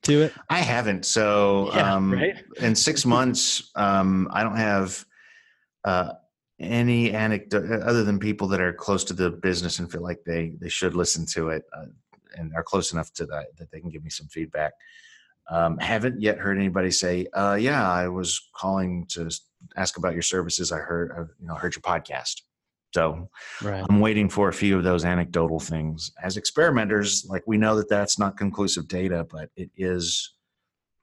to 0.03 0.23
it? 0.23 0.33
I 0.49 0.61
haven't. 0.61 1.05
So 1.05 1.73
yeah, 1.75 1.93
um, 1.93 2.13
right? 2.13 2.37
in 2.61 2.77
six 2.77 3.05
months, 3.05 3.73
um, 3.75 4.29
I 4.31 4.45
don't 4.45 4.57
have 4.57 5.05
uh, 5.85 6.13
any 6.61 7.11
anecdote 7.11 7.83
other 7.83 8.05
than 8.05 8.21
people 8.21 8.47
that 8.47 8.61
are 8.61 8.73
close 8.73 9.03
to 9.07 9.13
the 9.13 9.29
business 9.31 9.81
and 9.81 9.91
feel 9.91 10.03
like 10.03 10.21
they 10.25 10.53
they 10.61 10.69
should 10.69 10.95
listen 10.95 11.27
to 11.33 11.49
it 11.49 11.65
uh, 11.77 11.87
and 12.37 12.55
are 12.55 12.63
close 12.63 12.93
enough 12.93 13.13
to 13.15 13.27
that 13.27 13.47
that 13.57 13.73
they 13.73 13.81
can 13.81 13.91
give 13.91 14.05
me 14.05 14.11
some 14.11 14.29
feedback. 14.29 14.75
Um, 15.51 15.79
haven't 15.79 16.21
yet 16.21 16.39
heard 16.39 16.59
anybody 16.59 16.93
say, 16.93 17.27
uh, 17.33 17.57
"Yeah, 17.59 17.91
I 17.91 18.07
was 18.07 18.51
calling 18.55 19.05
to 19.09 19.29
ask 19.75 19.97
about 19.97 20.13
your 20.13 20.23
services. 20.23 20.71
I 20.71 20.79
heard, 20.79 21.11
uh, 21.11 21.25
you 21.41 21.49
know, 21.49 21.57
heard 21.57 21.75
your 21.75 21.83
podcast." 21.83 22.43
So 22.97 23.29
right. 23.63 23.85
I'm 23.91 24.01
waiting 24.01 24.31
for 24.31 24.49
a 24.49 24.55
few 24.55 24.79
of 24.79 24.83
those 24.83 25.05
anecdotal 25.05 25.61
things. 25.61 26.13
As 26.23 26.39
experimenters, 26.39 27.27
like 27.29 27.43
we 27.47 27.59
know 27.59 27.77
that 27.77 27.91
that's 27.91 28.19
not 28.19 28.39
conclusive 28.39 28.89
data, 28.89 29.27
but 29.31 29.51
it 29.55 29.71
is 29.77 30.33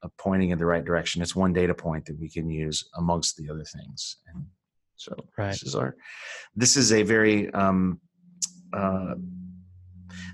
a 0.02 0.08
pointing 0.18 0.50
in 0.50 0.58
the 0.58 0.66
right 0.66 0.84
direction. 0.84 1.22
It's 1.22 1.36
one 1.36 1.52
data 1.52 1.72
point 1.72 2.04
that 2.06 2.18
we 2.18 2.28
can 2.28 2.50
use 2.50 2.90
amongst 2.96 3.36
the 3.36 3.48
other 3.48 3.62
things. 3.62 4.16
And 4.26 4.44
so 4.96 5.14
right. 5.38 5.52
this 5.52 5.62
is 5.62 5.76
our, 5.76 5.94
this 6.56 6.76
is 6.76 6.92
a 6.92 7.04
very, 7.04 7.48
um, 7.54 8.00
uh, 8.72 9.14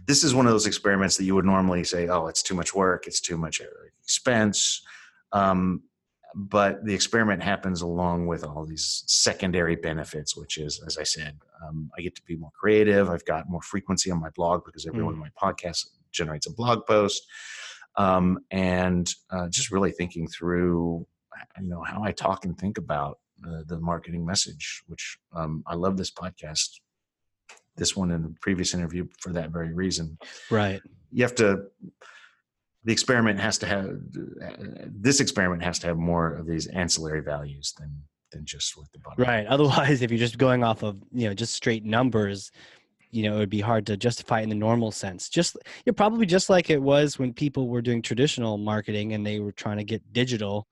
this 0.06 0.24
is 0.24 0.34
one 0.34 0.46
of 0.46 0.52
those 0.52 0.66
experiments 0.66 1.18
that 1.18 1.24
you 1.24 1.34
would 1.34 1.44
normally 1.44 1.84
say, 1.84 2.08
oh, 2.08 2.26
it's 2.28 2.42
too 2.42 2.54
much 2.54 2.74
work, 2.74 3.06
it's 3.06 3.20
too 3.20 3.36
much 3.36 3.60
expense. 4.02 4.80
Um, 5.32 5.82
but 6.34 6.84
the 6.84 6.94
experiment 6.94 7.42
happens 7.42 7.82
along 7.82 8.26
with 8.26 8.44
all 8.44 8.64
these 8.64 9.04
secondary 9.06 9.76
benefits 9.76 10.36
which 10.36 10.58
is 10.58 10.82
as 10.86 10.98
i 10.98 11.02
said 11.02 11.36
um, 11.66 11.90
i 11.96 12.00
get 12.00 12.14
to 12.14 12.22
be 12.22 12.36
more 12.36 12.50
creative. 12.58 13.10
I've 13.10 13.24
got 13.24 13.48
more 13.48 13.62
frequency 13.62 14.10
on 14.10 14.20
my 14.20 14.30
blog 14.30 14.64
because 14.64 14.86
every 14.86 15.00
mm. 15.00 15.06
one 15.06 15.14
of 15.14 15.20
my 15.20 15.30
podcasts 15.40 15.86
generates 16.12 16.46
a 16.46 16.52
blog 16.52 16.86
post. 16.86 17.22
Um, 17.96 18.38
and 18.50 19.12
uh, 19.30 19.48
just 19.48 19.70
really 19.70 19.90
thinking 19.90 20.28
through 20.28 21.06
you 21.60 21.68
know 21.68 21.82
how 21.82 22.02
i 22.04 22.12
talk 22.12 22.44
and 22.44 22.56
think 22.58 22.76
about 22.76 23.18
uh, 23.46 23.62
the 23.66 23.78
marketing 23.78 24.26
message 24.26 24.82
which 24.88 25.18
um, 25.34 25.62
i 25.66 25.74
love 25.74 25.96
this 25.96 26.10
podcast 26.10 26.80
this 27.80 27.96
one 27.96 28.10
and 28.10 28.24
the 28.24 28.34
previous 28.40 28.74
interview 28.74 29.06
for 29.18 29.32
that 29.32 29.50
very 29.50 29.72
reason. 29.72 30.18
Right. 30.50 30.80
You 31.10 31.24
have 31.24 31.34
to 31.36 31.64
the 32.84 32.92
experiment 32.92 33.38
has 33.38 33.58
to 33.58 33.66
have 33.66 33.90
this 34.86 35.20
experiment 35.20 35.62
has 35.62 35.78
to 35.80 35.86
have 35.86 35.98
more 35.98 36.34
of 36.34 36.46
these 36.46 36.66
ancillary 36.68 37.20
values 37.20 37.74
than 37.78 38.02
than 38.32 38.44
just 38.44 38.76
what 38.76 38.86
the 38.92 38.98
bottom 39.00 39.24
right. 39.24 39.46
Otherwise 39.48 40.02
if 40.02 40.10
you're 40.10 40.18
just 40.18 40.38
going 40.38 40.64
off 40.64 40.82
of 40.82 40.96
you 41.12 41.28
know 41.28 41.34
just 41.34 41.54
straight 41.54 41.84
numbers 41.84 42.50
you 43.10 43.24
know 43.24 43.36
it 43.36 43.38
would 43.38 43.50
be 43.50 43.60
hard 43.60 43.86
to 43.86 43.96
justify 43.96 44.40
in 44.40 44.48
the 44.48 44.54
normal 44.54 44.90
sense. 44.90 45.28
Just 45.28 45.54
you 45.54 45.82
know, 45.90 45.92
probably 45.92 46.26
just 46.26 46.48
like 46.48 46.70
it 46.70 46.80
was 46.80 47.18
when 47.18 47.32
people 47.32 47.68
were 47.68 47.82
doing 47.82 48.02
traditional 48.02 48.56
marketing 48.56 49.12
and 49.12 49.26
they 49.26 49.40
were 49.40 49.52
trying 49.52 49.78
to 49.78 49.84
get 49.84 50.12
digital 50.12 50.66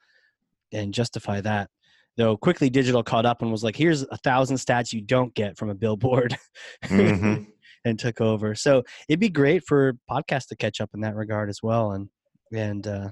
and 0.72 0.94
justify 0.94 1.40
that. 1.40 1.68
Though 2.16 2.36
quickly 2.36 2.70
digital 2.70 3.02
caught 3.02 3.26
up 3.26 3.42
and 3.42 3.50
was 3.50 3.64
like 3.64 3.76
here's 3.76 4.02
a 4.02 4.16
thousand 4.18 4.56
stats 4.56 4.92
you 4.92 5.00
don't 5.00 5.34
get 5.34 5.56
from 5.56 5.70
a 5.70 5.74
billboard. 5.74 6.36
Mm-hmm 6.84 7.44
and 7.88 7.98
took 7.98 8.20
over. 8.20 8.54
So 8.54 8.84
it'd 9.08 9.20
be 9.20 9.28
great 9.28 9.64
for 9.66 9.94
podcasts 10.10 10.48
to 10.48 10.56
catch 10.56 10.80
up 10.80 10.90
in 10.94 11.00
that 11.00 11.16
regard 11.16 11.48
as 11.50 11.62
well. 11.62 11.92
And 11.92 12.08
and 12.52 12.86
uh, 12.86 13.10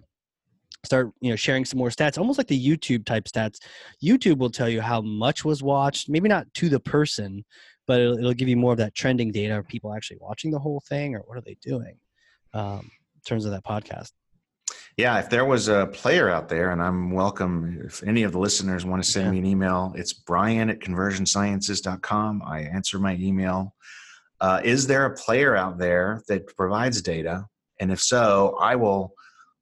start 0.84 1.10
you 1.20 1.30
know 1.30 1.36
sharing 1.36 1.64
some 1.64 1.78
more 1.78 1.88
stats 1.90 2.16
almost 2.16 2.38
like 2.38 2.46
the 2.46 2.66
youtube 2.68 3.04
type 3.04 3.24
stats 3.24 3.58
youtube 4.02 4.38
will 4.38 4.50
tell 4.50 4.68
you 4.68 4.80
how 4.80 5.00
much 5.00 5.44
was 5.44 5.62
watched 5.62 6.08
maybe 6.08 6.28
not 6.28 6.46
to 6.54 6.68
the 6.68 6.80
person 6.80 7.44
but 7.86 8.00
it'll, 8.00 8.18
it'll 8.18 8.32
give 8.32 8.48
you 8.48 8.56
more 8.56 8.72
of 8.72 8.78
that 8.78 8.94
trending 8.94 9.30
data 9.32 9.52
are 9.54 9.62
people 9.62 9.92
actually 9.94 10.16
watching 10.20 10.50
the 10.50 10.58
whole 10.58 10.80
thing 10.88 11.14
or 11.14 11.20
what 11.26 11.36
are 11.36 11.42
they 11.42 11.56
doing 11.60 11.96
um, 12.54 12.80
in 13.14 13.20
terms 13.26 13.44
of 13.44 13.50
that 13.50 13.64
podcast 13.64 14.12
yeah 14.96 15.18
if 15.18 15.28
there 15.28 15.44
was 15.44 15.68
a 15.68 15.86
player 15.88 16.30
out 16.30 16.48
there 16.48 16.70
and 16.70 16.80
i'm 16.80 17.10
welcome 17.10 17.80
if 17.84 18.02
any 18.04 18.22
of 18.22 18.30
the 18.32 18.38
listeners 18.38 18.86
want 18.86 19.02
to 19.02 19.10
send 19.10 19.26
Yeah. 19.26 19.32
me 19.32 19.38
an 19.38 19.46
email 19.46 19.92
it's 19.96 20.12
brian 20.12 20.70
at 20.70 20.78
conversionsciences.com 20.80 22.42
i 22.46 22.60
answer 22.60 22.98
my 22.98 23.16
email 23.16 23.74
uh, 24.40 24.60
is 24.64 24.86
there 24.86 25.06
a 25.06 25.14
player 25.14 25.56
out 25.56 25.78
there 25.78 26.22
that 26.28 26.46
provides 26.56 27.00
data? 27.02 27.46
And 27.80 27.92
if 27.92 28.00
so 28.00 28.56
i 28.60 28.74
will 28.74 29.12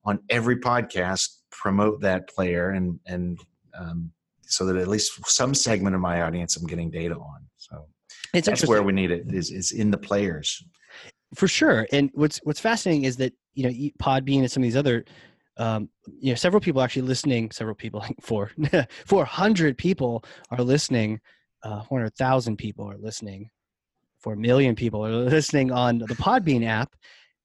on 0.05 0.21
every 0.29 0.57
podcast 0.57 1.29
promote 1.51 2.01
that 2.01 2.29
player 2.29 2.71
and 2.71 2.99
and 3.07 3.39
um, 3.79 4.13
so 4.43 4.67
that 4.67 4.77
at 4.77 4.89
least 4.89 5.13
some 5.27 5.55
segment 5.55 5.95
of 5.95 6.01
my 6.01 6.23
audience 6.23 6.57
i'm 6.57 6.67
getting 6.67 6.91
data 6.91 7.15
on. 7.15 7.47
So 7.57 7.87
it's 8.33 8.47
that's 8.47 8.67
where 8.67 8.83
we 8.83 8.93
need 8.93 9.11
it 9.11 9.33
is 9.33 9.51
is 9.51 9.73
in 9.73 9.91
the 9.91 9.99
players. 9.99 10.63
For 11.35 11.49
sure. 11.49 11.87
And 11.93 12.11
what's 12.15 12.39
what's 12.45 12.61
fascinating 12.61 13.05
is 13.05 13.17
that 13.17 13.33
you 13.55 13.65
know 13.65 13.71
podbean 14.01 14.41
and 14.41 14.51
some 14.51 14.63
of 14.63 14.65
these 14.65 14.77
other 14.77 15.05
um, 15.57 15.89
you 16.21 16.31
know 16.31 16.37
several 16.37 16.61
people 16.61 16.83
actually 16.83 17.03
listening 17.03 17.51
several 17.51 17.75
people 17.75 18.01
like 18.09 18.17
four 18.21 18.51
400 19.07 19.79
people 19.79 20.25
are 20.51 20.63
listening 20.63 21.21
uh 21.63 21.83
400000 21.85 22.57
people 22.57 22.89
are 22.91 22.99
listening 22.99 23.51
4 24.25 24.37
million 24.37 24.75
people 24.75 25.05
are 25.07 25.11
listening 25.37 25.71
on 25.71 25.99
the 25.99 26.17
podbean 26.17 26.67
app 26.67 26.95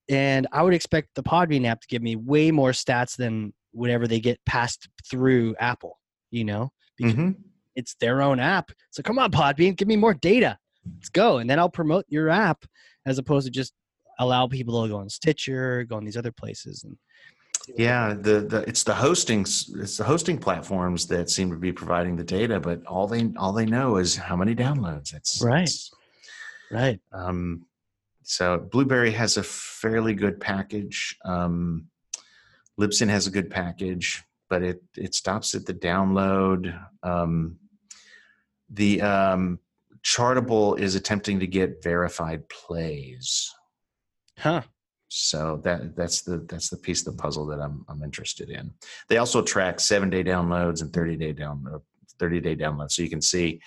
and 0.10 0.48
i 0.54 0.64
would 0.64 0.74
expect 0.74 1.10
the 1.14 1.22
podbean 1.22 1.66
app 1.66 1.82
to 1.82 1.88
give 1.88 2.02
me 2.02 2.16
way 2.16 2.50
more 2.52 2.72
stats 2.72 3.16
than 3.18 3.54
whatever 3.72 4.08
they 4.08 4.20
get 4.20 4.40
passed 4.46 4.88
through 5.10 5.56
apple 5.60 6.00
you 6.32 6.46
know 6.46 6.72
because 6.98 7.14
Mhm. 7.14 7.36
it's 7.76 7.96
their 7.96 8.22
own 8.22 8.40
app 8.40 8.72
so 8.92 9.04
come 9.04 9.20
on 9.20 9.30
podbean 9.30 9.76
give 9.76 9.88
me 9.90 9.98
more 9.98 10.14
data 10.14 10.58
let's 10.96 11.10
go 11.10 11.38
and 11.40 11.50
then 11.50 11.60
i'll 11.60 11.70
promote 11.70 12.06
your 12.08 12.30
app 12.30 12.66
as 13.06 13.18
opposed 13.18 13.46
to 13.46 13.52
just 13.52 13.74
allow 14.20 14.48
people 14.48 14.82
to 14.84 14.90
go 14.90 14.98
on 14.98 15.10
stitcher 15.10 15.84
go 15.84 15.98
on 15.98 16.06
these 16.06 16.18
other 16.18 16.32
places 16.32 16.84
and 16.86 16.98
Yeah, 17.78 18.16
the, 18.28 18.42
the 18.52 18.60
it's 18.68 18.84
the 18.84 18.96
hosting 18.96 19.42
it's 19.42 19.98
the 19.98 20.04
hosting 20.04 20.38
platforms 20.40 21.08
that 21.08 21.30
seem 21.30 21.50
to 21.52 21.58
be 21.58 21.72
providing 21.72 22.16
the 22.16 22.24
data, 22.24 22.60
but 22.60 22.84
all 22.86 23.06
they 23.08 23.32
all 23.38 23.54
they 23.54 23.66
know 23.66 23.98
is 23.98 24.16
how 24.16 24.36
many 24.36 24.56
downloads. 24.56 25.14
It's 25.14 25.42
Right. 25.42 25.70
it's, 25.70 25.92
right 26.72 27.00
um, 27.12 27.66
so 28.30 28.60
Blubrry 28.60 29.10
has 29.12 29.38
a 29.38 29.44
fairly 29.44 30.14
good 30.14 30.40
package. 30.40 31.18
Um, 31.26 31.88
Libsyn 32.80 33.10
has 33.10 33.26
a 33.26 33.32
good 33.32 33.50
package, 33.50 34.24
but 34.52 34.62
it 34.62 34.84
it 34.96 35.16
stops 35.16 35.56
at 35.56 35.66
the 35.66 35.74
download. 35.74 36.80
Um, 37.02 37.58
the 38.70 39.02
um, 39.02 39.60
Chartable 40.04 40.78
is 40.78 40.94
attempting 40.94 41.40
to 41.40 41.48
get 41.48 41.84
verified 41.84 42.48
plays. 42.50 43.52
huh 44.38 44.62
So 45.08 45.60
that 45.64 45.96
that's 45.96 46.22
the 46.22 46.46
that's 46.48 46.70
the 46.70 46.78
piece 46.78 47.06
of 47.08 47.18
the 47.18 47.22
puzzle 47.22 47.48
that 47.48 47.60
I'm 47.60 47.84
I'm 47.90 48.04
interested 48.04 48.52
in. 48.52 48.72
They 49.08 49.18
also 49.18 49.42
track 49.42 49.80
seven 49.80 50.12
day 50.12 50.24
downloads 50.24 50.84
and 50.84 50.94
thirty 50.94 51.16
day 51.16 51.34
download 51.34 51.82
thirty 52.20 52.40
day 52.40 52.56
downloads, 52.56 52.92
so 52.92 53.02
you 53.02 53.10
can 53.10 53.24
see 53.24 53.60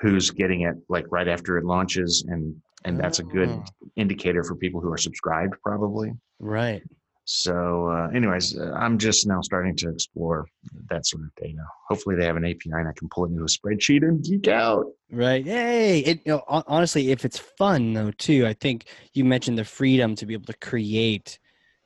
who's 0.00 0.30
getting 0.30 0.62
it 0.62 0.74
like 0.88 1.06
right 1.10 1.28
after 1.28 1.58
it 1.58 1.64
launches, 1.64 2.24
and 2.28 2.54
and 2.84 2.98
that's 2.98 3.18
a 3.18 3.24
good 3.24 3.48
Oh. 3.50 3.64
indicator 3.96 4.42
for 4.44 4.54
people 4.56 4.80
who 4.80 4.90
are 4.92 4.96
subscribed 4.98 5.54
probably. 5.62 6.12
right 6.38 6.82
So, 7.26 7.88
uh, 7.88 8.08
anyways, 8.14 8.58
uh, 8.58 8.72
I'm 8.72 8.98
just 8.98 9.26
now 9.26 9.40
starting 9.42 9.76
to 9.76 9.90
explore 9.90 10.46
that 10.88 11.06
sort 11.06 11.22
of 11.24 11.30
data. 11.36 11.62
Hopefully, 11.88 12.16
they 12.16 12.24
have 12.24 12.36
an 12.36 12.44
API 12.44 12.70
and 12.72 12.88
I 12.88 12.92
can 12.98 13.08
pull 13.08 13.26
it 13.26 13.30
into 13.30 13.42
a 13.42 13.46
spreadsheet 13.46 14.02
and 14.02 14.24
geek 14.24 14.48
out. 14.48 14.86
right 15.12 15.44
hey 15.44 15.98
it, 16.00 16.20
you 16.24 16.32
know, 16.32 16.42
honestly 16.48 17.10
if 17.10 17.24
it's 17.24 17.38
fun 17.38 17.92
though 17.94 18.12
too 18.12 18.46
i 18.46 18.52
think 18.54 18.86
you 19.12 19.24
mentioned 19.24 19.58
the 19.58 19.64
freedom 19.64 20.14
to 20.14 20.24
be 20.24 20.34
able 20.34 20.46
to 20.46 20.56
create 20.70 21.38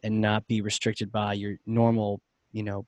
and 0.02 0.20
not 0.20 0.46
be 0.46 0.60
restricted 0.60 1.10
by 1.10 1.32
your 1.32 1.56
normal 1.66 2.20
you 2.52 2.62
know 2.62 2.86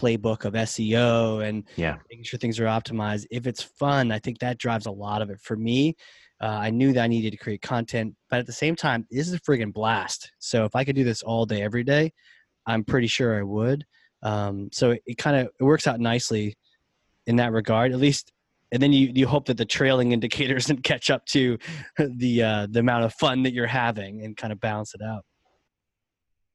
playbook 0.00 0.44
of 0.44 0.52
seo 0.54 1.46
and 1.46 1.64
Yeah. 1.76 1.96
making 2.10 2.24
sure 2.24 2.38
things 2.38 2.58
are 2.60 2.64
optimized. 2.78 3.26
If 3.30 3.46
it's 3.46 3.62
fun 3.62 4.04
i 4.12 4.18
think 4.18 4.38
that 4.38 4.58
drives 4.58 4.86
a 4.86 4.90
lot 5.04 5.22
of 5.22 5.30
it. 5.30 5.38
For 5.40 5.56
me 5.56 5.94
uh, 6.40 6.58
i 6.66 6.70
knew 6.70 6.92
that 6.92 7.04
i 7.04 7.08
needed 7.08 7.32
to 7.32 7.36
create 7.44 7.62
content 7.62 8.14
but 8.30 8.38
at 8.38 8.46
the 8.46 8.52
same 8.52 8.76
time 8.76 9.06
this 9.10 9.26
is 9.28 9.34
a 9.34 9.40
friggin' 9.40 9.72
blast. 9.72 10.20
So 10.38 10.64
if 10.64 10.74
i 10.76 10.84
could 10.84 10.96
do 10.96 11.04
this 11.04 11.22
all 11.22 11.44
day 11.46 11.62
every 11.62 11.84
day 11.84 12.12
i'm 12.66 12.84
pretty 12.84 13.08
sure 13.16 13.38
i 13.38 13.42
would. 13.42 13.84
Um, 14.22 14.68
so 14.72 14.90
it, 14.92 15.02
it 15.06 15.18
kind 15.18 15.36
of 15.36 15.44
it 15.60 15.64
works 15.64 15.86
out 15.86 16.00
nicely 16.00 16.56
in 17.26 17.36
that 17.36 17.52
regard 17.52 17.92
at 17.92 17.98
least 17.98 18.32
and 18.72 18.82
then 18.82 18.92
you, 18.92 19.10
you 19.14 19.26
hope 19.26 19.46
that 19.46 19.56
the 19.56 19.64
trailing 19.64 20.12
indicators 20.18 20.66
didn't 20.66 20.84
catch 20.84 21.08
up 21.10 21.24
to 21.26 21.56
the 21.98 22.42
uh, 22.42 22.66
the 22.70 22.80
amount 22.80 23.04
of 23.04 23.12
fun 23.14 23.42
that 23.44 23.52
you're 23.52 23.66
having 23.84 24.22
and 24.24 24.36
kind 24.36 24.52
of 24.52 24.60
balance 24.60 24.92
it 24.94 25.02
out 25.02 25.24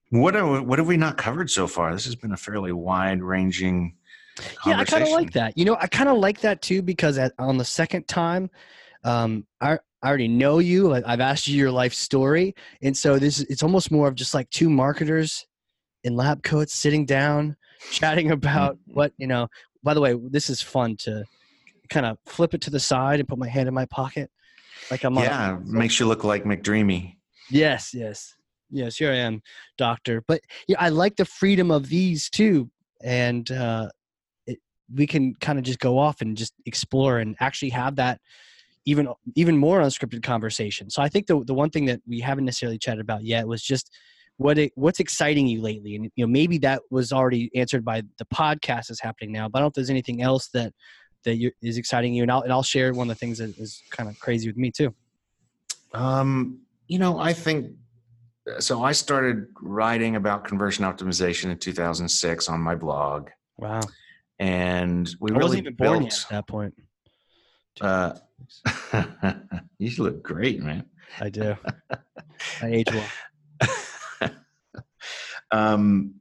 What 0.09 0.35
are, 0.35 0.61
what 0.61 0.79
have 0.79 0.87
we 0.87 0.97
not 0.97 1.17
covered 1.17 1.49
so 1.49 1.67
far? 1.67 1.91
This 1.93 2.05
has 2.05 2.15
been 2.15 2.31
a 2.33 2.37
fairly 2.37 2.71
wide 2.71 3.21
ranging. 3.23 3.95
Yeah, 4.65 4.77
I 4.79 4.83
kind 4.85 5.03
of 5.03 5.09
like 5.09 5.31
that. 5.33 5.57
You 5.57 5.65
know, 5.65 5.75
I 5.79 5.87
kind 5.87 6.09
of 6.09 6.17
like 6.17 6.41
that 6.41 6.61
too 6.61 6.81
because 6.81 7.17
at, 7.17 7.33
on 7.39 7.57
the 7.57 7.65
second 7.65 8.07
time, 8.07 8.49
um, 9.03 9.45
I 9.61 9.79
I 10.01 10.07
already 10.09 10.27
know 10.27 10.59
you. 10.59 10.93
I've 10.93 11.21
asked 11.21 11.47
you 11.47 11.57
your 11.57 11.71
life 11.71 11.93
story, 11.93 12.53
and 12.81 12.95
so 12.95 13.17
this 13.17 13.39
is- 13.39 13.45
it's 13.45 13.63
almost 13.63 13.89
more 13.89 14.07
of 14.09 14.15
just 14.15 14.33
like 14.33 14.49
two 14.49 14.69
marketers 14.69 15.45
in 16.03 16.15
lab 16.17 16.43
coats 16.43 16.73
sitting 16.73 17.05
down, 17.05 17.55
chatting 17.91 18.31
about 18.31 18.77
what 18.87 19.13
you 19.17 19.27
know. 19.27 19.47
By 19.81 19.93
the 19.93 20.01
way, 20.01 20.15
this 20.29 20.49
is 20.49 20.61
fun 20.61 20.97
to 21.01 21.23
kind 21.89 22.05
of 22.05 22.17
flip 22.25 22.53
it 22.53 22.61
to 22.61 22.69
the 22.69 22.79
side 22.79 23.19
and 23.19 23.29
put 23.29 23.37
my 23.37 23.47
hand 23.47 23.67
in 23.67 23.73
my 23.73 23.85
pocket, 23.85 24.29
like 24.91 25.03
I'm 25.03 25.17
on 25.17 25.23
Yeah, 25.23 25.57
makes 25.63 25.99
you 25.99 26.05
look 26.05 26.23
like 26.23 26.43
McDreamy. 26.43 27.15
Yes, 27.49 27.93
yes, 27.93 28.35
yes. 28.73 28.97
Here 28.97 29.11
I 29.11 29.15
am, 29.15 29.41
doctor. 29.77 30.23
But 30.27 30.41
yeah, 30.67 30.77
I 30.79 30.89
like 30.89 31.15
the 31.15 31.25
freedom 31.25 31.71
of 31.71 31.87
these 31.89 32.29
too, 32.29 32.69
and 33.03 33.49
uh, 33.51 33.89
it, 34.47 34.59
we 34.93 35.07
can 35.07 35.35
kind 35.35 35.57
of 35.57 35.65
just 35.65 35.79
go 35.79 35.97
off 35.97 36.21
and 36.21 36.35
just 36.35 36.53
explore 36.65 37.19
and 37.19 37.35
actually 37.39 37.69
have 37.69 37.95
that 37.97 38.19
even 38.85 39.07
even 39.35 39.57
more 39.57 39.81
unscripted 39.81 40.23
conversation. 40.23 40.89
So 40.89 41.01
I 41.01 41.09
think 41.09 41.27
the 41.27 41.43
the 41.45 41.53
one 41.53 41.69
thing 41.69 41.85
that 41.85 42.01
we 42.07 42.19
haven't 42.19 42.45
necessarily 42.45 42.77
chatted 42.77 43.01
about 43.01 43.23
yet 43.23 43.47
was 43.47 43.61
just 43.61 43.89
what 44.37 44.57
it, 44.57 44.71
what's 44.75 44.99
exciting 44.99 45.47
you 45.47 45.61
lately, 45.61 45.95
and 45.95 46.11
you 46.15 46.25
know 46.25 46.31
maybe 46.31 46.57
that 46.59 46.81
was 46.89 47.13
already 47.13 47.49
answered 47.55 47.85
by 47.85 48.01
the 48.17 48.25
podcast 48.25 48.87
that's 48.87 49.01
happening 49.01 49.31
now. 49.31 49.47
But 49.47 49.59
I 49.59 49.61
don't 49.61 49.65
know 49.65 49.69
if 49.69 49.73
there's 49.73 49.89
anything 49.89 50.21
else 50.21 50.49
that 50.49 50.73
that 51.23 51.51
is 51.61 51.77
exciting 51.77 52.13
you, 52.13 52.23
and 52.23 52.31
I'll 52.31 52.41
and 52.41 52.51
I'll 52.51 52.63
share 52.63 52.93
one 52.93 53.09
of 53.09 53.15
the 53.15 53.19
things 53.19 53.37
that 53.37 53.57
is 53.57 53.81
kind 53.91 54.09
of 54.09 54.19
crazy 54.19 54.47
with 54.47 54.57
me 54.57 54.71
too. 54.71 54.93
Um, 55.93 56.59
you 56.87 56.99
know, 56.99 57.19
I 57.19 57.33
think 57.33 57.71
so. 58.59 58.83
I 58.83 58.91
started 58.91 59.47
writing 59.61 60.15
about 60.15 60.45
conversion 60.45 60.85
optimization 60.85 61.51
in 61.51 61.57
2006 61.57 62.49
on 62.49 62.59
my 62.61 62.75
blog, 62.75 63.29
Wow, 63.57 63.81
and 64.39 65.09
we 65.19 65.31
I 65.31 65.33
really 65.33 65.43
wasn't 65.43 65.59
even 65.61 65.75
born 65.75 65.99
built. 65.99 66.03
yet 66.03 66.23
at 66.23 66.29
that 66.29 66.47
point. 66.47 66.73
Uh, 67.81 68.13
you 69.79 70.03
look 70.03 70.21
great, 70.23 70.61
man. 70.61 70.85
I 71.19 71.29
do. 71.29 71.55
I 72.61 72.65
age 72.67 72.87
well. 72.91 74.31
um, 75.51 76.15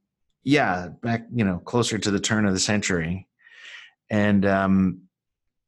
yeah, 0.45 0.89
back 1.03 1.27
you 1.35 1.45
know 1.45 1.59
closer 1.59 1.99
to 1.99 2.11
the 2.11 2.20
turn 2.20 2.47
of 2.47 2.53
the 2.53 2.61
century, 2.61 3.29
and 4.11 4.45
um, 4.45 5.03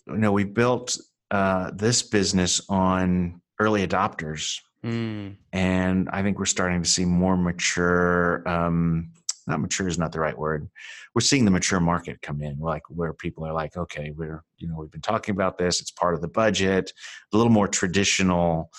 you 0.07 0.19
know 0.19 0.33
we 0.33 0.45
built 0.45 0.99
uh, 1.31 1.71
this 1.75 2.03
business 2.03 2.61
on 2.69 3.41
early 3.61 3.87
adopters, 3.87 4.61
Mm, 4.85 5.37
and 5.53 6.09
I 6.13 6.23
think 6.23 6.39
we're 6.39 6.45
starting 6.45 6.83
to 6.83 6.89
see 6.89 7.05
more 7.05 7.37
mature. 7.37 8.47
Um, 8.47 9.11
not 9.47 9.61
mature 9.61 9.89
is 9.89 9.99
not 9.99 10.13
the 10.13 10.21
right 10.21 10.37
word. 10.37 10.69
We're 11.15 11.21
seeing 11.21 11.45
the 11.45 11.51
mature 11.51 11.81
market 11.81 12.23
come 12.23 12.43
in, 12.43 12.59
like 12.59 12.83
where 12.89 13.13
people 13.13 13.47
are 13.47 13.53
like, 13.53 13.77
okay, 13.77 14.11
we're 14.11 14.43
you 14.59 14.69
know 14.69 14.77
we've 14.77 14.91
been 14.91 15.01
talking 15.01 15.35
about 15.35 15.59
this. 15.59 15.81
It's 15.81 15.91
part 15.91 16.15
of 16.15 16.21
the 16.21 16.29
budget. 16.29 16.93
A 17.33 17.37
little 17.37 17.53
more 17.53 17.69
traditional, 17.69 18.71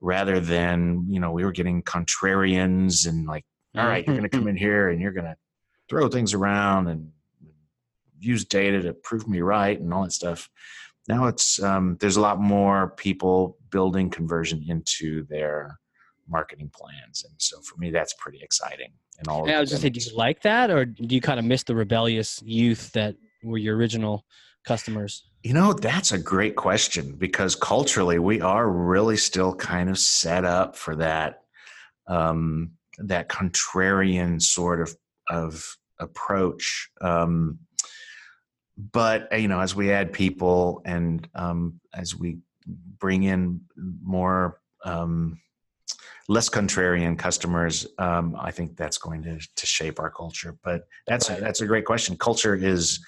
rather 0.00 0.40
than 0.40 1.06
you 1.08 1.20
know 1.20 1.32
we 1.32 1.44
were 1.44 1.52
getting 1.52 1.82
contrarians 1.82 3.06
and 3.06 3.26
like 3.26 3.44
all 3.76 3.86
right, 3.86 4.04
you're 4.04 4.16
going 4.16 4.28
to 4.28 4.36
come 4.36 4.48
in 4.48 4.56
here 4.56 4.88
and 4.88 5.00
you're 5.00 5.12
going 5.12 5.26
to 5.26 5.36
throw 5.88 6.08
things 6.08 6.34
around 6.34 6.88
and 6.88 7.10
use 8.18 8.44
data 8.44 8.82
to 8.82 8.92
prove 8.92 9.28
me 9.28 9.40
right 9.40 9.80
and 9.80 9.92
all 9.92 10.02
that 10.02 10.12
stuff. 10.12 10.48
Now 11.08 11.26
it's 11.26 11.62
um, 11.62 11.96
there's 12.00 12.16
a 12.16 12.20
lot 12.20 12.40
more 12.40 12.90
people 12.96 13.58
building 13.70 14.10
conversion 14.10 14.64
into 14.68 15.24
their 15.24 15.78
marketing 16.28 16.70
plans, 16.74 17.24
and 17.24 17.34
so 17.38 17.60
for 17.62 17.76
me, 17.78 17.90
that's 17.90 18.14
pretty 18.14 18.40
exciting. 18.42 18.92
And 19.18 19.28
all. 19.28 19.48
Yeah, 19.48 19.58
I 19.58 19.60
was 19.60 19.70
just 19.70 19.82
saying, 19.82 19.92
do 19.94 20.00
you 20.00 20.16
like 20.16 20.42
that, 20.42 20.70
or 20.70 20.84
do 20.84 21.14
you 21.14 21.20
kind 21.20 21.38
of 21.38 21.44
miss 21.44 21.62
the 21.62 21.74
rebellious 21.74 22.40
youth 22.42 22.92
that 22.92 23.16
were 23.42 23.58
your 23.58 23.76
original 23.76 24.24
customers? 24.64 25.24
You 25.42 25.54
know, 25.54 25.72
that's 25.72 26.12
a 26.12 26.18
great 26.18 26.56
question 26.56 27.16
because 27.16 27.54
culturally, 27.54 28.18
we 28.18 28.40
are 28.40 28.68
really 28.68 29.16
still 29.16 29.54
kind 29.54 29.88
of 29.88 29.98
set 29.98 30.44
up 30.44 30.76
for 30.76 30.96
that 30.96 31.42
um, 32.06 32.72
that 32.98 33.28
contrarian 33.28 34.40
sort 34.40 34.80
of 34.80 34.96
of 35.28 35.76
approach. 35.98 36.90
Um, 37.00 37.58
but 38.92 39.28
you 39.38 39.48
know, 39.48 39.60
as 39.60 39.74
we 39.74 39.92
add 39.92 40.12
people 40.12 40.82
and 40.84 41.28
um, 41.34 41.80
as 41.94 42.16
we 42.16 42.38
bring 42.98 43.24
in 43.24 43.60
more 44.02 44.60
um, 44.84 45.38
less 46.28 46.48
contrarian 46.48 47.18
customers, 47.18 47.86
um, 47.98 48.36
I 48.38 48.50
think 48.50 48.76
that's 48.76 48.98
going 48.98 49.22
to 49.24 49.38
to 49.38 49.66
shape 49.66 50.00
our 50.00 50.10
culture. 50.10 50.56
But 50.62 50.82
that's 51.06 51.28
a, 51.30 51.34
that's 51.36 51.60
a 51.60 51.66
great 51.66 51.84
question. 51.84 52.16
Culture 52.16 52.54
is 52.54 53.00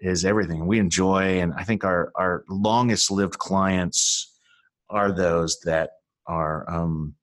is 0.00 0.24
everything 0.24 0.66
we 0.66 0.78
enjoy, 0.78 1.40
and 1.40 1.54
I 1.54 1.64
think 1.64 1.84
our 1.84 2.12
our 2.14 2.44
longest 2.48 3.10
lived 3.10 3.38
clients 3.38 4.38
are 4.90 5.12
those 5.12 5.58
that 5.64 5.90
are 6.26 6.68
um, 6.70 7.14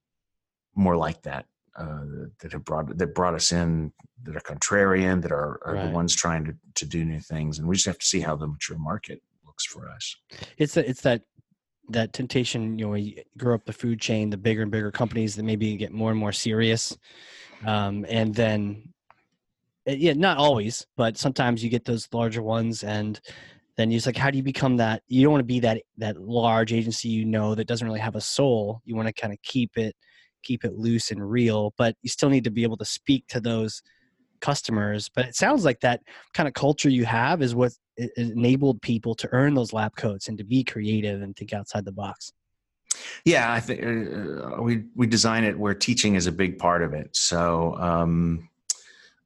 more 0.76 0.98
like 0.98 1.22
that 1.24 1.46
uh, 1.78 2.28
that 2.40 2.54
have 2.54 2.64
brought 2.64 2.98
that 2.98 3.14
brought 3.14 3.34
us 3.34 3.52
in 3.52 3.92
that 4.24 4.36
are 4.36 4.40
contrarian 4.40 5.22
that 5.22 5.32
are, 5.32 5.60
are 5.66 5.74
right. 5.76 5.86
the 5.86 5.92
ones 5.92 6.16
trying 6.16 6.46
to, 6.46 6.56
to 6.74 6.86
do 6.86 7.06
new 7.06 7.20
things. 7.20 7.60
And 7.60 7.68
we 7.68 7.76
just 7.76 7.86
have 7.86 8.00
to 8.00 8.06
see 8.06 8.22
how 8.22 8.36
the 8.36 8.48
mature 8.48 8.78
market 8.78 9.22
looks 9.46 9.66
for 9.66 9.90
us. 9.90 10.16
It's 10.58 10.78
a, 10.78 10.90
it's 10.90 11.02
that 11.02 11.24
that 11.90 12.14
temptation 12.14 12.80
you 12.80 12.88
know 12.88 12.94
you 12.96 13.22
grow 13.38 13.54
up 13.54 13.66
the 13.66 13.74
food 13.74 14.02
chain 14.02 14.32
the 14.32 14.38
bigger 14.38 14.64
and 14.64 14.72
bigger 14.72 14.90
companies 14.90 15.36
that 15.36 15.44
maybe 15.44 15.76
get 15.78 15.92
more 15.92 16.12
and 16.12 16.20
more 16.20 16.32
serious. 16.32 16.98
Um, 17.66 18.06
and 18.10 18.34
then 18.34 18.94
eh, 19.86 19.96
yeah 19.98 20.14
not 20.14 20.38
always 20.38 20.86
but 20.98 21.18
sometimes 21.18 21.64
you 21.64 21.70
get 21.70 21.86
those 21.86 22.08
larger 22.12 22.42
ones 22.42 22.84
and 22.84 23.20
then 23.78 23.92
you're 23.92 23.98
just 23.98 24.08
like 24.08 24.18
how 24.18 24.32
do 24.32 24.38
you 24.38 24.44
become 24.44 24.78
that? 24.78 25.04
You 25.08 25.24
don't 25.24 25.34
want 25.34 25.42
to 25.42 25.46
be 25.46 25.60
that 25.60 25.82
that 25.98 26.18
large 26.20 26.74
agency 26.74 27.10
you 27.10 27.26
know 27.26 27.54
that 27.54 27.68
doesn't 27.68 27.86
really 27.86 28.00
have 28.00 28.16
a 28.16 28.22
soul. 28.22 28.82
You 28.86 28.96
want 28.96 29.08
to 29.08 29.14
kind 29.14 29.34
of 29.34 29.42
keep 29.44 29.78
it 29.78 29.96
keep 30.46 30.64
it 30.64 30.78
loose 30.78 31.12
and 31.12 31.30
real, 31.30 31.74
but 31.78 31.96
you 32.02 32.10
still 32.10 32.30
need 32.30 32.46
to 32.46 32.52
be 32.52 32.64
able 32.64 32.78
to 32.78 32.86
speak 32.86 33.28
to 33.28 33.42
those 33.42 33.82
customers. 34.40 35.10
But 35.14 35.26
it 35.26 35.36
sounds 35.36 35.66
like 35.66 35.82
that 35.82 36.02
kind 36.34 36.48
of 36.48 36.54
culture 36.54 36.90
you 36.90 37.06
have 37.06 37.42
is 37.42 37.56
what 37.56 37.74
enabled 38.18 38.82
people 38.82 39.16
to 39.16 39.30
earn 39.32 39.54
those 39.54 39.74
lab 39.74 39.96
coats 39.96 40.28
and 40.28 40.38
to 40.38 40.44
be 40.44 40.64
creative 40.64 41.22
and 41.22 41.36
think 41.36 41.54
outside 41.54 41.86
the 41.86 41.92
box. 41.92 42.32
Yeah, 43.26 43.52
I 43.52 43.60
think 43.60 43.84
uh, 43.84 44.62
we 44.62 44.86
we 44.96 45.08
design 45.08 45.44
it 45.44 45.58
where 45.58 45.74
teaching 45.74 46.16
is 46.16 46.28
a 46.28 46.32
big 46.32 46.58
part 46.58 46.82
of 46.82 46.94
it. 46.94 47.16
So 47.16 47.76
um, 47.76 48.50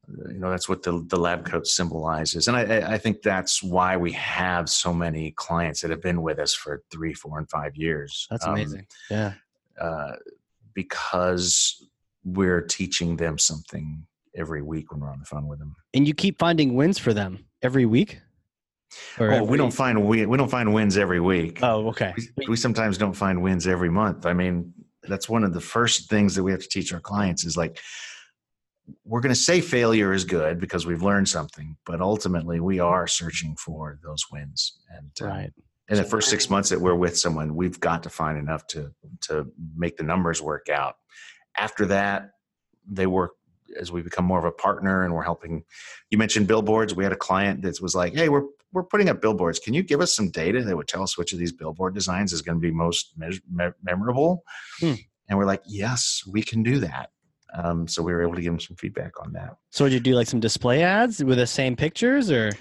you 0.08 0.40
know 0.40 0.50
that's 0.50 0.68
what 0.68 0.82
the 0.82 1.06
the 1.08 1.18
lab 1.18 1.46
coat 1.46 1.68
symbolizes, 1.68 2.48
and 2.48 2.58
I, 2.58 2.94
I 2.94 2.98
think 2.98 3.22
that's 3.22 3.62
why 3.62 3.98
we 3.98 4.12
have 4.14 4.70
so 4.70 4.94
many 4.94 5.32
clients 5.32 5.82
that 5.82 5.92
have 5.92 6.02
been 6.02 6.22
with 6.22 6.40
us 6.40 6.54
for 6.54 6.82
three, 6.92 7.14
four, 7.14 7.38
and 7.38 7.50
five 7.50 7.76
years. 7.76 8.28
That's 8.32 8.46
amazing. 8.46 8.88
Um, 9.12 9.18
yeah. 9.18 9.34
Uh, 9.80 10.16
because 10.80 11.76
we're 12.24 12.62
teaching 12.62 13.18
them 13.18 13.38
something 13.38 14.06
every 14.34 14.62
week 14.62 14.94
when 14.94 15.02
we're 15.02 15.12
on 15.12 15.20
the 15.20 15.26
phone 15.26 15.46
with 15.46 15.60
them. 15.60 15.76
And 15.94 16.08
you 16.08 16.14
keep 16.14 16.40
finding 16.40 16.74
wins 16.74 16.98
for 16.98 17.14
them 17.14 17.44
every 17.62 17.86
week? 17.86 18.22
Or 19.20 19.34
oh, 19.34 19.44
we 19.44 19.58
don't 19.58 19.74
find 19.74 20.08
we, 20.08 20.26
we 20.26 20.38
don't 20.38 20.50
find 20.50 20.74
wins 20.74 20.98
every 20.98 21.20
week. 21.20 21.60
Oh, 21.62 21.90
okay. 21.90 22.14
We, 22.38 22.48
we 22.48 22.56
sometimes 22.56 22.98
don't 22.98 23.14
find 23.14 23.42
wins 23.42 23.68
every 23.68 23.90
month. 23.90 24.26
I 24.26 24.32
mean, 24.32 24.74
that's 25.04 25.28
one 25.28 25.44
of 25.44 25.54
the 25.54 25.60
first 25.60 26.10
things 26.10 26.34
that 26.36 26.44
we 26.44 26.52
have 26.52 26.62
to 26.62 26.70
teach 26.70 26.94
our 26.94 27.02
clients 27.02 27.44
is 27.44 27.58
like 27.58 27.78
we're 29.04 29.20
going 29.20 29.36
to 29.36 29.40
say 29.50 29.60
failure 29.60 30.14
is 30.14 30.24
good 30.24 30.62
because 30.62 30.86
we've 30.86 31.04
learned 31.04 31.28
something, 31.28 31.76
but 31.86 32.00
ultimately 32.00 32.62
we 32.62 32.80
are 32.80 33.06
searching 33.06 33.54
for 33.58 34.00
those 34.02 34.24
wins. 34.32 34.80
And 34.96 35.12
um, 35.22 35.28
right. 35.28 35.46
Um, 35.46 35.69
in 35.90 35.98
the 35.98 36.04
first 36.04 36.30
six 36.30 36.50
months 36.50 36.70
that 36.70 36.80
we're 36.80 36.96
with 36.96 37.18
someone, 37.18 37.56
we've 37.56 37.80
got 37.80 38.04
to 38.04 38.10
find 38.10 38.38
enough 38.38 38.68
to 38.68 38.94
to 39.22 39.52
make 39.76 39.98
the 39.98 40.04
numbers 40.04 40.42
work 40.42 40.70
out. 40.70 40.96
After 41.58 41.86
that, 41.88 42.32
they 42.88 43.08
work 43.08 43.32
as 43.80 43.92
we 43.92 44.02
become 44.02 44.26
more 44.26 44.40
of 44.40 44.46
a 44.46 44.52
partner 44.52 45.04
and 45.04 45.14
we're 45.14 45.24
helping. 45.24 45.64
You 46.10 46.18
mentioned 46.18 46.48
billboards. 46.48 46.96
We 46.96 47.04
had 47.04 47.14
a 47.14 47.18
client 47.18 47.64
that 47.64 47.82
was 47.82 47.96
like, 47.96 48.14
"Hey, 48.14 48.30
we're 48.30 48.46
we're 48.72 48.84
putting 48.84 49.10
up 49.10 49.22
billboards. 49.22 49.58
Can 49.58 49.74
you 49.74 49.82
give 49.82 50.00
us 50.00 50.16
some 50.16 50.30
data 50.30 50.64
that 50.64 50.78
would 50.78 50.88
tell 50.88 51.02
us 51.02 51.18
which 51.18 51.34
of 51.34 51.40
these 51.40 51.52
billboard 51.52 51.96
designs 51.96 52.34
is 52.34 52.42
going 52.42 52.58
to 52.58 52.62
be 52.62 52.72
most 52.72 53.14
me- 53.18 53.72
memorable?" 53.84 54.44
Hmm. 54.80 54.94
And 55.28 55.38
we're 55.38 55.46
like, 55.46 55.64
"Yes, 55.66 56.24
we 56.28 56.44
can 56.44 56.62
do 56.62 56.80
that." 56.80 57.10
Um, 57.56 57.88
so 57.88 58.04
we 58.04 58.14
were 58.14 58.22
able 58.22 58.36
to 58.36 58.42
give 58.42 58.54
them 58.54 58.60
some 58.60 58.78
feedback 58.78 59.20
on 59.20 59.34
that. 59.34 59.58
So, 59.72 59.86
would 59.86 59.94
you 59.94 60.00
do 60.00 60.14
like 60.14 60.28
some 60.28 60.40
display 60.40 60.84
ads 60.84 61.24
with 61.24 61.40
the 61.40 61.48
same 61.48 61.76
pictures, 61.76 62.30
or? 62.30 62.52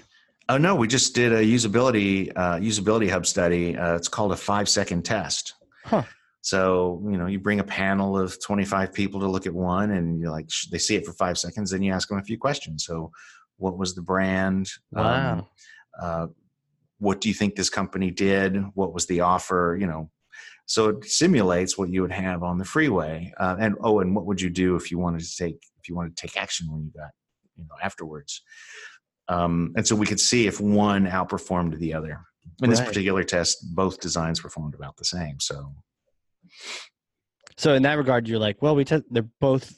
Oh 0.49 0.57
no, 0.57 0.75
we 0.75 0.87
just 0.87 1.13
did 1.13 1.31
a 1.31 1.43
usability 1.43 2.31
uh, 2.35 2.57
usability 2.57 3.07
hub 3.07 3.27
study. 3.27 3.77
Uh, 3.77 3.95
it's 3.95 4.07
called 4.07 4.31
a 4.31 4.35
five 4.35 4.67
second 4.67 5.05
test. 5.05 5.53
Huh. 5.85 6.03
So 6.41 7.05
you 7.09 7.17
know, 7.17 7.27
you 7.27 7.39
bring 7.39 7.59
a 7.59 7.63
panel 7.63 8.17
of 8.17 8.41
twenty 8.43 8.65
five 8.65 8.91
people 8.91 9.19
to 9.19 9.27
look 9.27 9.45
at 9.45 9.53
one, 9.53 9.91
and 9.91 10.19
you're 10.19 10.31
like, 10.31 10.49
they 10.71 10.79
see 10.79 10.95
it 10.95 11.05
for 11.05 11.13
five 11.13 11.37
seconds. 11.37 11.69
Then 11.69 11.83
you 11.83 11.93
ask 11.93 12.09
them 12.09 12.17
a 12.17 12.23
few 12.23 12.37
questions. 12.37 12.83
So, 12.83 13.11
what 13.57 13.77
was 13.77 13.93
the 13.93 14.01
brand? 14.01 14.69
Wow. 14.91 15.31
Um, 15.31 15.47
uh, 16.01 16.27
what 16.97 17.21
do 17.21 17.29
you 17.29 17.35
think 17.35 17.55
this 17.55 17.69
company 17.69 18.09
did? 18.09 18.57
What 18.73 18.91
was 18.91 19.05
the 19.05 19.21
offer? 19.21 19.77
You 19.79 19.85
know, 19.85 20.09
so 20.65 20.89
it 20.89 21.05
simulates 21.05 21.77
what 21.77 21.89
you 21.89 22.01
would 22.01 22.11
have 22.11 22.41
on 22.41 22.57
the 22.57 22.65
freeway. 22.65 23.31
Uh, 23.39 23.55
and 23.59 23.75
oh, 23.81 23.99
and 23.99 24.15
what 24.15 24.25
would 24.25 24.41
you 24.41 24.49
do 24.49 24.75
if 24.75 24.89
you 24.89 24.97
wanted 24.97 25.21
to 25.21 25.35
take 25.37 25.61
if 25.79 25.87
you 25.87 25.95
wanted 25.95 26.17
to 26.17 26.27
take 26.27 26.41
action 26.41 26.71
when 26.71 26.83
you 26.85 26.91
got 26.91 27.11
you 27.55 27.65
know 27.65 27.75
afterwards? 27.83 28.41
Um, 29.29 29.73
and 29.77 29.87
so 29.87 29.95
we 29.95 30.05
could 30.05 30.19
see 30.19 30.47
if 30.47 30.59
one 30.59 31.05
outperformed 31.05 31.77
the 31.77 31.93
other. 31.93 32.25
In 32.61 32.69
right. 32.69 32.71
this 32.71 32.81
particular 32.81 33.23
test, 33.23 33.73
both 33.73 34.01
designs 34.01 34.39
performed 34.41 34.73
about 34.75 34.97
the 34.97 35.05
same. 35.05 35.39
So, 35.39 35.71
so 37.57 37.73
in 37.75 37.83
that 37.83 37.97
regard, 37.97 38.27
you're 38.27 38.39
like, 38.39 38.61
well, 38.61 38.75
we 38.75 38.83
te- 38.83 39.03
they're 39.09 39.29
both 39.39 39.73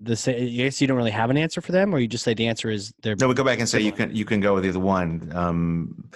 the 0.00 0.16
same. 0.16 0.46
I 0.46 0.48
guess 0.50 0.80
you 0.80 0.86
don't 0.86 0.96
really 0.96 1.10
have 1.10 1.30
an 1.30 1.36
answer 1.36 1.60
for 1.60 1.72
them, 1.72 1.94
or 1.94 1.98
you 1.98 2.06
just 2.06 2.24
say 2.24 2.32
the 2.32 2.46
answer 2.46 2.70
is 2.70 2.94
they're. 3.02 3.16
No, 3.16 3.28
we 3.28 3.34
go 3.34 3.44
back 3.44 3.58
and 3.58 3.68
say 3.68 3.80
you 3.80 3.92
can 3.92 4.14
you 4.14 4.24
can 4.24 4.40
go 4.40 4.54
with 4.54 4.64
either 4.64 4.78
one. 4.78 5.30
Um, 5.34 6.10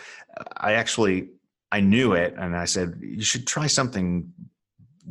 I 0.57 0.75
actually 0.75 1.29
I 1.73 1.81
knew 1.81 2.13
it, 2.13 2.35
and 2.39 2.57
I 2.57 2.65
said 2.65 2.99
you 3.01 3.23
should 3.23 3.47
try 3.47 3.67
something 3.67 4.33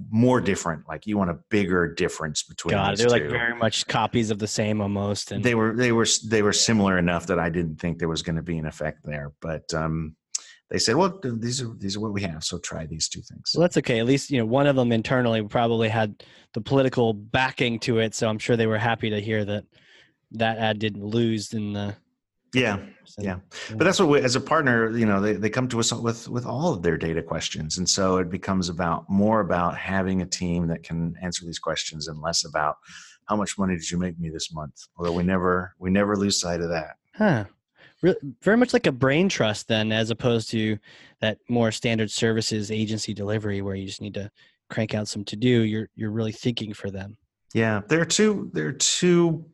more 0.09 0.41
different. 0.41 0.87
Like 0.87 1.07
you 1.07 1.17
want 1.17 1.29
a 1.29 1.39
bigger 1.49 1.93
difference 1.93 2.43
between. 2.43 2.71
God, 2.71 2.97
they're 2.97 3.07
two. 3.07 3.13
like 3.13 3.29
very 3.29 3.55
much 3.55 3.87
copies 3.87 4.31
of 4.31 4.39
the 4.39 4.47
same 4.47 4.81
almost. 4.81 5.31
And 5.31 5.43
they 5.43 5.55
were 5.55 5.75
they 5.75 5.91
were 5.91 6.07
they 6.25 6.41
were 6.41 6.53
similar 6.53 6.97
enough 6.97 7.27
that 7.27 7.39
I 7.39 7.49
didn't 7.49 7.77
think 7.77 7.99
there 7.99 8.09
was 8.09 8.21
going 8.21 8.35
to 8.35 8.41
be 8.41 8.57
an 8.57 8.65
effect 8.65 8.99
there. 9.03 9.31
But 9.41 9.73
um, 9.73 10.15
they 10.69 10.79
said, 10.79 10.95
"Well, 10.95 11.19
these 11.23 11.61
are 11.61 11.73
these 11.77 11.95
are 11.95 11.99
what 11.99 12.13
we 12.13 12.21
have, 12.23 12.43
so 12.43 12.57
try 12.57 12.85
these 12.85 13.07
two 13.07 13.21
things." 13.21 13.51
Well, 13.55 13.61
that's 13.61 13.77
okay. 13.77 13.99
At 13.99 14.05
least 14.05 14.31
you 14.31 14.39
know 14.39 14.45
one 14.45 14.67
of 14.67 14.75
them 14.75 14.91
internally 14.91 15.41
probably 15.43 15.89
had 15.89 16.23
the 16.53 16.61
political 16.61 17.13
backing 17.13 17.79
to 17.81 17.99
it, 17.99 18.15
so 18.15 18.27
I'm 18.29 18.39
sure 18.39 18.57
they 18.57 18.67
were 18.67 18.77
happy 18.77 19.09
to 19.11 19.21
hear 19.21 19.45
that 19.45 19.65
that 20.31 20.57
ad 20.57 20.79
didn't 20.79 21.05
lose 21.05 21.53
in 21.53 21.73
the 21.73 21.95
yeah 22.55 22.79
yeah. 23.19 23.39
but 23.71 23.83
that's 23.83 23.99
what 23.99 24.09
we, 24.09 24.19
as 24.21 24.35
a 24.35 24.41
partner 24.41 24.95
you 24.97 25.05
know 25.05 25.21
they, 25.21 25.33
they 25.33 25.49
come 25.49 25.67
to 25.67 25.79
us 25.79 25.93
with 25.93 26.27
with 26.27 26.45
all 26.45 26.73
of 26.73 26.81
their 26.81 26.97
data 26.97 27.21
questions. 27.21 27.77
And 27.77 27.87
so 27.87 28.17
it 28.17 28.29
becomes 28.29 28.69
about 28.69 29.09
more 29.09 29.41
about 29.41 29.77
having 29.77 30.21
a 30.21 30.25
team 30.25 30.67
that 30.67 30.83
can 30.83 31.15
answer 31.21 31.45
these 31.45 31.59
questions 31.59 32.07
and 32.07 32.21
less 32.21 32.45
about 32.45 32.77
how 33.25 33.35
much 33.35 33.57
money 33.57 33.75
did 33.75 33.89
you 33.89 33.97
make 33.97 34.19
me 34.19 34.29
this 34.29 34.53
month? 34.53 34.87
Although 34.97 35.13
we 35.13 35.23
never 35.23 35.75
we 35.79 35.89
never 35.89 36.15
lose 36.15 36.39
sight 36.39 36.61
of 36.61 36.69
that. 36.69 36.95
Huh. 37.15 37.45
Very 38.41 38.57
much 38.57 38.73
like 38.73 38.87
a 38.87 38.91
brain 38.91 39.29
trust 39.29 39.67
then 39.67 39.91
as 39.91 40.09
opposed 40.09 40.49
to 40.51 40.77
that 41.21 41.39
more 41.49 41.71
standard 41.71 42.11
services 42.11 42.69
agency 42.69 43.13
delivery 43.13 43.61
where 43.61 43.75
you 43.75 43.87
just 43.87 44.01
need 44.01 44.13
to 44.13 44.29
crank 44.69 44.93
out 44.93 45.07
some 45.07 45.23
to 45.23 45.35
do 45.35 45.61
you're 45.61 45.89
you're 45.95 46.11
really 46.11 46.31
thinking 46.31 46.73
for 46.73 46.91
them. 46.91 47.17
Yeah. 47.53 47.81
There 47.87 48.01
are 48.01 48.05
two 48.05 48.49
there 48.53 48.67
are 48.67 48.73
two 48.73 49.45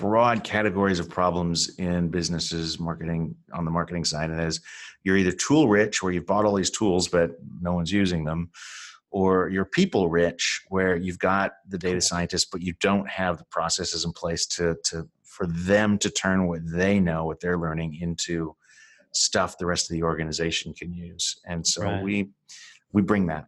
broad 0.00 0.42
categories 0.44 0.98
of 0.98 1.08
problems 1.08 1.68
in 1.78 2.08
businesses 2.08 2.78
marketing 2.80 3.34
on 3.52 3.64
the 3.64 3.70
marketing 3.70 4.04
side 4.04 4.30
and 4.30 4.40
is 4.40 4.60
you're 5.04 5.16
either 5.16 5.32
tool 5.32 5.68
rich 5.68 6.02
where 6.02 6.12
you've 6.12 6.26
bought 6.26 6.44
all 6.44 6.54
these 6.54 6.70
tools 6.70 7.06
but 7.06 7.32
no 7.60 7.72
one's 7.72 7.92
using 7.92 8.24
them 8.24 8.50
or 9.10 9.48
you're 9.48 9.64
people 9.64 10.08
rich 10.08 10.62
where 10.68 10.96
you've 10.96 11.18
got 11.18 11.52
the 11.68 11.78
data 11.78 12.00
scientists 12.00 12.46
but 12.46 12.62
you 12.62 12.72
don't 12.80 13.08
have 13.08 13.36
the 13.38 13.44
processes 13.50 14.04
in 14.04 14.12
place 14.12 14.46
to 14.46 14.76
to 14.84 15.06
for 15.22 15.46
them 15.46 15.98
to 15.98 16.10
turn 16.10 16.48
what 16.48 16.60
they 16.64 16.98
know 16.98 17.24
what 17.24 17.40
they're 17.40 17.58
learning 17.58 17.96
into 18.00 18.54
stuff 19.12 19.58
the 19.58 19.66
rest 19.66 19.90
of 19.90 19.94
the 19.94 20.02
organization 20.02 20.72
can 20.72 20.92
use. 20.92 21.40
And 21.46 21.66
so 21.66 21.84
right. 21.84 22.02
we 22.02 22.30
we 22.92 23.02
bring 23.02 23.26
that. 23.26 23.46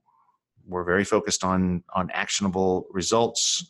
We're 0.66 0.84
very 0.84 1.04
focused 1.04 1.44
on 1.44 1.82
on 1.94 2.10
actionable 2.12 2.86
results 2.90 3.66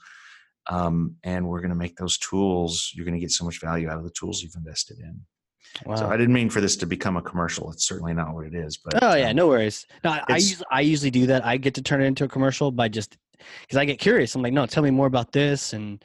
um, 0.71 1.17
and 1.25 1.47
we're 1.47 1.61
going 1.61 1.71
to 1.71 1.77
make 1.77 1.97
those 1.97 2.19
tools 2.19 2.93
you're 2.95 3.05
going 3.05 3.15
to 3.15 3.21
get 3.21 3.31
so 3.31 3.45
much 3.45 3.61
value 3.61 3.89
out 3.89 3.99
of 3.99 4.05
the 4.05 4.11
tools 4.11 4.43
you've 4.43 4.55
invested 4.57 4.99
in 4.99 5.21
wow. 5.87 5.97
so 5.97 6.07
i 6.07 6.17
didn't 6.17 6.33
mean 6.33 6.51
for 6.51 6.61
this 6.61 6.77
to 6.77 6.87
become 6.87 7.17
a 7.17 7.23
commercial 7.23 7.71
it's 7.71 7.87
certainly 7.87 8.15
not 8.15 8.35
what 8.35 8.47
it 8.47 8.55
is 8.55 8.79
but 8.79 9.03
oh 9.03 9.15
yeah 9.15 9.31
um, 9.31 9.37
no 9.37 9.49
worries 9.49 9.87
no 10.05 10.11
I, 10.11 10.23
I, 10.29 10.37
usually, 10.37 10.67
I 10.71 10.81
usually 10.81 11.11
do 11.11 11.27
that 11.27 11.45
i 11.45 11.57
get 11.57 11.75
to 11.75 11.83
turn 11.83 12.03
it 12.03 12.07
into 12.07 12.25
a 12.25 12.29
commercial 12.29 12.71
by 12.71 12.89
just 12.89 13.17
because 13.63 13.77
i 13.77 13.85
get 13.85 13.99
curious 13.99 14.35
i'm 14.35 14.43
like 14.43 14.53
no 14.53 14.67
tell 14.67 14.83
me 14.83 14.91
more 14.91 15.07
about 15.07 15.33
this 15.33 15.73
and 15.73 16.03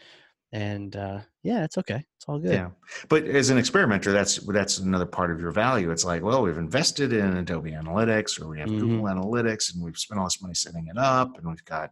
and 0.53 0.95
uh, 0.95 1.19
yeah 1.43 1.63
it's 1.63 1.77
okay 1.77 2.03
it's 2.15 2.25
all 2.27 2.39
good 2.39 2.53
yeah 2.53 2.69
but 3.09 3.25
as 3.25 3.49
an 3.49 3.57
experimenter 3.57 4.11
that's 4.11 4.37
that's 4.37 4.79
another 4.79 5.05
part 5.05 5.29
of 5.29 5.39
your 5.41 5.51
value 5.51 5.91
it's 5.91 6.05
like 6.05 6.23
well 6.23 6.41
we've 6.41 6.57
invested 6.57 7.11
in 7.11 7.37
adobe 7.37 7.71
analytics 7.71 8.41
or 8.41 8.47
we 8.47 8.59
have 8.59 8.69
mm-hmm. 8.69 8.79
google 8.79 9.05
analytics 9.05 9.73
and 9.73 9.83
we've 9.83 9.97
spent 9.97 10.19
all 10.19 10.25
this 10.25 10.41
money 10.41 10.53
setting 10.53 10.87
it 10.87 10.97
up 10.97 11.37
and 11.37 11.47
we've 11.47 11.65
got 11.65 11.91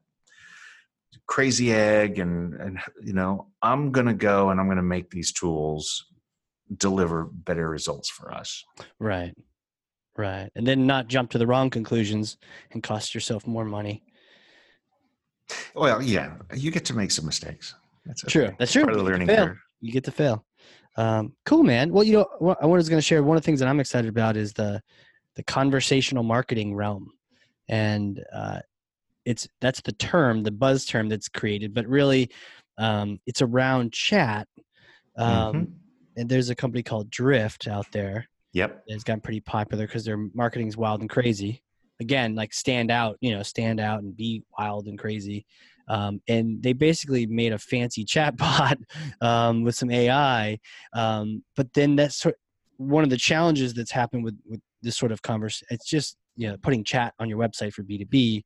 crazy 1.28 1.74
egg 1.74 2.20
and 2.20 2.54
and 2.56 2.80
you 3.04 3.14
know 3.14 3.48
i'm 3.62 3.92
going 3.92 4.06
to 4.06 4.14
go 4.14 4.50
and 4.50 4.60
i'm 4.60 4.68
going 4.68 4.78
to 4.78 4.84
make 4.84 5.10
these 5.10 5.32
tools 5.32 6.06
deliver 6.78 7.26
better 7.26 7.70
results 7.70 8.10
for 8.10 8.34
us. 8.34 8.64
Right. 9.00 9.34
Right. 10.18 10.50
And 10.56 10.66
then 10.66 10.88
not 10.88 11.08
jump 11.08 11.32
to 11.32 11.38
the 11.38 11.48
wrong 11.48 11.70
conclusions 11.70 12.38
and 12.72 12.82
cost 12.82 13.14
yourself 13.14 13.46
more 13.46 13.66
money. 13.66 14.04
Well, 15.76 16.02
yeah, 16.02 16.36
you 16.56 16.72
get 16.72 16.86
to 16.86 16.96
make 16.96 17.12
some 17.12 17.26
mistakes. 17.26 17.76
That's 18.06 18.22
true. 18.24 18.52
That's 18.58 18.72
true. 18.72 18.84
Part 18.84 18.94
of 18.94 19.00
the 19.00 19.04
learning 19.04 19.28
curve. 19.28 19.58
You 19.82 19.92
get 19.92 20.06
to 20.06 20.12
fail. 20.12 20.46
Um, 20.98 21.34
cool, 21.46 21.64
man. 21.64 21.92
Well, 21.92 22.04
you 22.04 22.14
know, 22.14 22.28
what 22.40 22.58
I 22.64 22.66
was 22.66 22.88
going 22.88 22.98
to 22.98 23.06
share 23.06 23.22
one 23.22 23.36
of 23.36 23.44
the 23.44 23.46
things 23.46 23.60
that 23.60 23.68
I'm 23.68 23.80
excited 23.80 24.10
about 24.10 24.38
is 24.38 24.54
the 24.54 24.82
the 25.36 25.44
conversational 25.44 26.24
marketing 26.24 26.74
realm, 26.74 27.12
and 27.68 28.24
uh, 28.34 28.60
it's 29.26 29.48
that's 29.62 29.82
the 29.82 29.92
term, 29.94 30.44
the 30.44 30.52
buzz 30.52 30.86
term 30.86 31.10
that's 31.10 31.28
created, 31.30 31.74
but 31.74 31.88
really, 31.88 32.30
um, 32.78 33.20
it's 33.26 33.42
around 33.42 33.92
chat. 33.94 34.48
Um, 35.18 35.28
Mhm. 35.28 35.72
And 36.18 36.30
there's 36.30 36.50
a 36.50 36.56
company 36.56 36.82
called 36.82 37.10
Drift 37.10 37.68
out 37.68 37.92
there 37.92 38.28
Yep. 38.54 38.84
it's 38.88 39.04
gotten 39.04 39.20
pretty 39.20 39.42
popular 39.42 39.86
because 39.86 40.06
their 40.06 40.16
marketing 40.34 40.68
is 40.70 40.78
wild 40.78 41.02
and 41.02 41.10
crazy. 41.10 41.62
Again, 42.00 42.36
like 42.36 42.54
stand 42.54 42.90
out, 42.90 43.18
you 43.20 43.32
know, 43.36 43.44
stand 43.44 43.82
out 43.82 44.02
and 44.02 44.16
be 44.16 44.44
wild 44.58 44.88
and 44.88 44.98
crazy. 44.98 45.46
Um, 45.90 46.22
and 46.30 46.64
they 46.64 46.72
basically 46.72 47.26
made 47.26 47.52
a 47.52 47.58
fancy 47.60 48.04
chat 48.14 48.38
bot 48.38 48.78
um, 49.22 49.64
with 49.64 49.76
some 49.76 49.92
AI. 49.92 50.58
Um, 50.94 51.44
but 51.58 51.74
then 51.74 51.98
that's 51.98 52.16
sort 52.16 52.36
one 52.78 53.04
of 53.04 53.10
the 53.10 53.18
challenges 53.18 53.74
that's 53.74 53.92
happened 53.92 54.24
with, 54.24 54.38
with 54.46 54.62
this 54.82 54.96
sort 54.98 55.12
of 55.12 55.22
converse. 55.22 55.62
It's 55.70 55.86
just 55.90 56.16
you 56.38 56.48
know 56.48 56.58
putting 56.58 56.84
chat 56.86 57.14
on 57.20 57.28
your 57.30 57.38
website 57.38 57.74
for 57.74 57.84
B 57.84 57.98
two 57.98 58.06
B. 58.06 58.46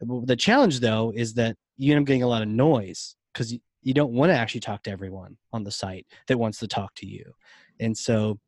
The 0.00 0.36
challenge 0.36 0.80
though 0.80 1.12
is 1.14 1.34
that 1.34 1.56
you 1.76 1.92
end 1.92 2.02
up 2.02 2.06
getting 2.06 2.22
a 2.22 2.28
lot 2.28 2.42
of 2.42 2.48
noise 2.48 3.16
because 3.32 3.52
you, 3.82 3.94
don't 3.94 4.12
want 4.12 4.30
to 4.30 4.36
actually 4.36 4.60
talk 4.60 4.82
to 4.82 4.90
everyone 4.90 5.36
on 5.52 5.62
the 5.62 5.70
site 5.70 6.06
that 6.26 6.38
wants 6.38 6.58
to 6.58 6.66
talk 6.66 6.94
to 6.96 7.06
you. 7.06 7.32
And 7.78 7.96
so 7.96 8.38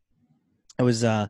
I 0.79 0.83
was 0.83 1.05
uh, 1.05 1.29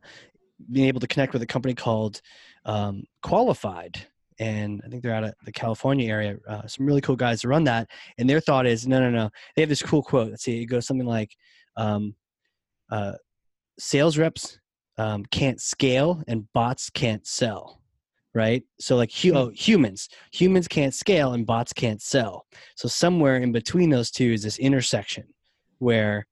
being 0.71 0.87
able 0.87 0.99
to 0.99 1.07
connect 1.07 1.33
with 1.33 1.41
a 1.41 1.47
company 1.47 1.73
called 1.73 2.21
um, 2.65 3.03
Qualified, 3.21 4.07
and 4.39 4.81
I 4.85 4.89
think 4.89 5.03
they're 5.03 5.13
out 5.13 5.23
of 5.23 5.33
the 5.43 5.51
California 5.51 6.09
area. 6.09 6.37
Uh, 6.47 6.65
some 6.67 6.85
really 6.85 7.01
cool 7.01 7.15
guys 7.15 7.41
that 7.41 7.47
run 7.49 7.65
that, 7.65 7.89
and 8.17 8.29
their 8.29 8.39
thought 8.39 8.65
is, 8.65 8.87
no, 8.87 8.99
no, 8.99 9.09
no. 9.09 9.29
They 9.55 9.61
have 9.61 9.69
this 9.69 9.83
cool 9.83 10.01
quote. 10.01 10.31
Let's 10.31 10.43
see, 10.43 10.61
it 10.61 10.65
goes 10.65 10.87
something 10.87 11.07
like, 11.07 11.35
um, 11.75 12.15
uh, 12.89 13.13
"Sales 13.77 14.17
reps 14.17 14.59
um, 14.97 15.25
can't 15.25 15.59
scale, 15.59 16.23
and 16.27 16.51
bots 16.53 16.89
can't 16.89 17.25
sell." 17.27 17.78
Right. 18.39 18.63
So, 18.79 18.95
like 18.95 19.11
hu- 19.11 19.31
hmm. 19.31 19.37
oh, 19.37 19.49
humans, 19.49 20.07
humans 20.31 20.69
can't 20.69 20.93
scale, 20.93 21.33
and 21.33 21.45
bots 21.45 21.73
can't 21.73 22.01
sell. 22.01 22.45
So, 22.75 22.87
somewhere 22.87 23.35
in 23.35 23.51
between 23.51 23.89
those 23.89 24.11
two 24.11 24.31
is 24.31 24.43
this 24.43 24.57
intersection 24.59 25.25
where 25.79 26.25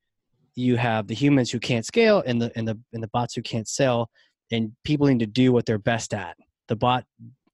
you 0.56 0.78
have 0.78 1.08
the 1.08 1.14
humans 1.14 1.52
who 1.52 1.60
can't 1.60 1.86
scale 1.86 2.24
and 2.26 2.42
the 2.42 2.50
and 2.56 2.66
the 2.66 2.80
and 2.94 3.04
the 3.04 3.10
bots 3.10 3.36
who 3.36 3.42
can't 3.42 3.68
sell 3.68 4.10
and 4.54 4.72
people 4.86 5.06
need 5.08 5.20
to 5.20 5.26
do 5.26 5.52
what 5.52 5.66
they're 5.66 5.78
best 5.78 6.14
at. 6.14 6.38
The 6.70 6.78
bot 6.78 7.04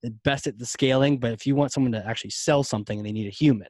is 0.03 0.11
best 0.23 0.45
at 0.45 0.59
the 0.59 0.67
scaling 0.67 1.17
but 1.17 1.31
if 1.31 1.47
you 1.47 1.55
want 1.55 1.71
someone 1.71 1.93
to 1.93 2.07
actually 2.07 2.29
sell 2.29 2.61
something 2.63 3.01
they 3.01 3.11
need 3.11 3.25
a 3.25 3.31
human 3.31 3.69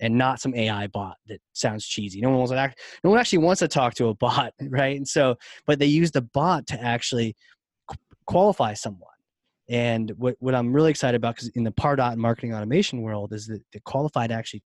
and 0.00 0.16
not 0.16 0.40
some 0.40 0.54
ai 0.54 0.86
bot 0.86 1.16
that 1.26 1.40
sounds 1.52 1.86
cheesy. 1.86 2.22
No 2.22 2.30
one 2.30 2.38
wants 2.38 2.52
to 2.52 2.58
act, 2.58 2.80
no 3.02 3.10
one 3.10 3.18
actually 3.18 3.40
wants 3.40 3.58
to 3.58 3.68
talk 3.68 3.92
to 3.96 4.08
a 4.08 4.14
bot 4.24 4.54
right? 4.70 4.96
And 4.96 5.06
so 5.06 5.36
but 5.66 5.78
they 5.78 5.86
use 5.86 6.12
the 6.12 6.22
bot 6.22 6.66
to 6.68 6.80
actually 6.80 7.36
qualify 8.26 8.72
someone 8.72 9.13
and 9.68 10.10
what, 10.16 10.36
what 10.40 10.54
i'm 10.54 10.72
really 10.72 10.90
excited 10.90 11.16
about 11.16 11.34
because 11.34 11.48
in 11.50 11.64
the 11.64 11.72
pardot 11.72 12.12
and 12.12 12.20
marketing 12.20 12.54
automation 12.54 13.00
world 13.02 13.32
is 13.32 13.46
that 13.46 13.62
the 13.72 13.80
qualified 13.80 14.30
actually 14.30 14.62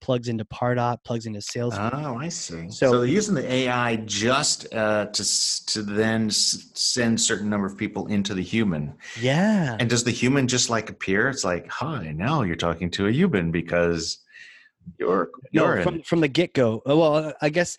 plugs 0.00 0.28
into 0.28 0.44
pardot 0.44 0.98
plugs 1.04 1.26
into 1.26 1.40
sales 1.40 1.74
Oh, 1.76 2.16
I 2.16 2.28
see. 2.28 2.68
So- 2.68 2.92
So, 2.92 2.98
they're 3.00 3.06
using 3.08 3.34
the 3.34 3.50
AI 3.50 3.96
just 3.96 4.72
uh, 4.74 5.06
to 5.06 5.24
to 5.66 5.82
then 5.82 6.26
s- 6.26 6.70
send 6.74 7.18
certain 7.20 7.48
number 7.48 7.66
of 7.66 7.76
people 7.78 8.06
into 8.08 8.34
the 8.34 8.42
human. 8.42 8.94
yeah 9.18 9.76
And 9.80 9.88
does 9.88 10.04
the 10.04 10.10
human 10.10 10.48
just 10.48 10.68
like 10.68 10.90
appear? 10.90 11.28
It's 11.30 11.44
like, 11.44 11.66
hi, 11.68 12.12
now 12.12 12.42
you're 12.42 12.56
talking 12.56 12.90
to 12.92 13.06
a 13.06 13.10
human 13.10 13.50
because 13.50 14.18
you're 14.98 15.30
you're 15.50 15.76
no, 15.76 15.82
from 15.82 16.02
from 16.02 16.20
the 16.20 16.28
get 16.28 16.52
go. 16.52 16.82
Well, 16.84 17.32
I 17.40 17.48
guess 17.48 17.78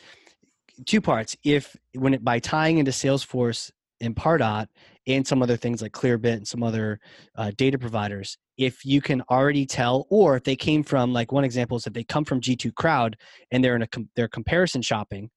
two 0.85 1.02
parts. 1.02 1.38
If 1.44 1.76
when 1.94 2.14
it 2.15 2.23
by 2.23 2.39
tying 2.39 2.80
into 2.80 2.91
Salesforce 2.91 3.72
and 4.02 4.15
Pardot 4.15 4.68
and 5.07 5.25
some 5.25 5.41
other 5.41 5.57
things 5.57 5.81
like 5.81 5.93
Clearbit 5.93 6.34
and 6.34 6.47
some 6.47 6.61
other 6.63 6.99
uh, 7.35 7.51
data 7.57 7.77
providers, 7.77 8.38
if 8.57 8.85
you 8.85 9.01
can 9.01 9.21
already 9.31 9.65
tell, 9.65 10.05
or 10.09 10.35
if 10.35 10.43
they 10.43 10.55
came 10.55 10.84
from 10.84 11.13
like 11.13 11.31
one 11.31 11.43
example 11.43 11.77
is 11.77 11.88
if 11.88 11.93
they 11.93 12.03
come 12.03 12.25
from 12.25 12.41
G2 12.41 12.73
Crowd 12.75 13.15
and 13.51 13.63
they're 13.63 13.75
in 13.75 13.81
a 13.81 13.88
com- 13.88 14.09
they're 14.15 14.27
comparison 14.27 14.81
shopping, 14.81 15.29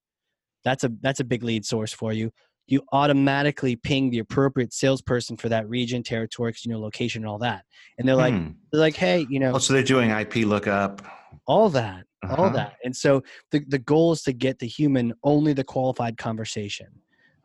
that's 0.64 0.84
a 0.84 0.90
that's 1.00 1.20
a 1.20 1.24
big 1.24 1.42
lead 1.42 1.64
source 1.64 1.92
for 1.92 2.12
you. 2.12 2.30
You 2.66 2.82
automatically 2.92 3.76
ping 3.76 4.10
the 4.10 4.18
appropriate 4.20 4.72
salesperson 4.72 5.36
for 5.36 5.48
that 5.48 5.68
region, 5.68 6.02
territory, 6.02 6.54
you 6.64 6.70
know 6.72 6.78
location 6.80 7.22
and 7.22 7.28
all 7.28 7.38
that, 7.38 7.64
and 7.98 8.06
they're 8.08 8.16
like 8.16 8.34
Hmm. 8.34 8.48
they're 8.70 8.80
like, 8.80 8.96
hey, 8.96 9.26
you 9.30 9.40
know, 9.40 9.52
Oh, 9.54 9.58
so 9.58 9.72
they're 9.72 9.82
doing 9.82 10.10
IP 10.10 10.36
lookup. 10.46 11.02
all 11.46 11.68
that 11.70 12.04
all 12.38 12.44
Uh-huh. 12.46 12.50
that 12.50 12.74
and 12.84 12.94
so 12.94 13.22
the, 13.50 13.60
the 13.68 13.78
goal 13.78 14.12
is 14.12 14.22
to 14.22 14.32
get 14.32 14.58
the 14.58 14.66
human 14.66 15.12
only 15.24 15.52
the 15.54 15.64
qualified 15.64 16.16
conversation 16.18 16.86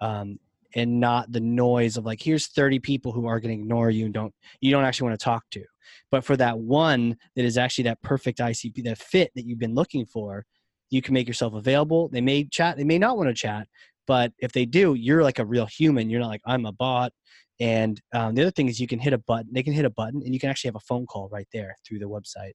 um, 0.02 0.38
and 0.76 1.00
not 1.00 1.32
the 1.32 1.40
noise 1.40 1.98
of 1.98 2.06
like 2.06 2.22
here's 2.22 2.48
30 2.48 2.80
people 2.80 3.12
who 3.12 3.26
are 3.28 3.40
going 3.40 3.56
to 3.58 3.62
ignore 3.62 3.90
you 3.90 4.06
and 4.06 4.14
don't 4.14 4.34
you 4.62 4.72
don't 4.72 4.84
actually 4.84 5.08
want 5.10 5.20
to 5.20 5.24
talk 5.24 5.44
to. 5.52 5.64
But 6.12 6.24
for 6.24 6.36
that 6.38 6.60
one 6.60 7.16
that 7.36 7.46
is 7.46 7.58
actually 7.58 7.86
that 7.86 8.02
perfect 8.02 8.40
icp 8.40 8.84
that 8.84 8.98
fit 8.98 9.32
that 9.36 9.46
you've 9.46 9.60
been 9.60 9.76
looking 9.76 10.06
for 10.06 10.46
you 10.92 11.02
can 11.02 11.14
make 11.14 11.28
yourself 11.28 11.54
available. 11.54 12.10
They 12.10 12.22
may 12.22 12.46
chat 12.46 12.78
they 12.78 12.84
may 12.84 13.00
not 13.00 13.18
want 13.18 13.30
to 13.30 13.34
chat 13.34 13.68
but 14.08 14.32
if 14.40 14.52
they 14.52 14.66
do 14.66 14.94
you're 14.94 15.24
like 15.24 15.40
a 15.40 15.46
real 15.46 15.66
human. 15.66 16.10
You're 16.10 16.20
not 16.22 16.28
like 16.30 16.42
i'm 16.46 16.66
a 16.66 16.72
bot. 16.72 17.12
And 17.62 18.02
um, 18.14 18.36
the 18.36 18.42
other 18.42 18.52
thing 18.52 18.68
is 18.68 18.82
you 18.82 18.88
can 18.88 19.00
hit 19.00 19.14
a 19.14 19.18
button 19.18 19.50
they 19.54 19.64
can 19.64 19.74
hit 19.74 19.86
a 19.86 19.90
button 19.90 20.22
and 20.24 20.34
you 20.34 20.40
can 20.40 20.50
actually 20.50 20.68
have 20.70 20.76
a 20.76 20.80
phone 20.82 21.06
call 21.06 21.30
right 21.32 21.48
there 21.54 21.76
through 21.88 22.00
the 22.00 22.06
website 22.10 22.52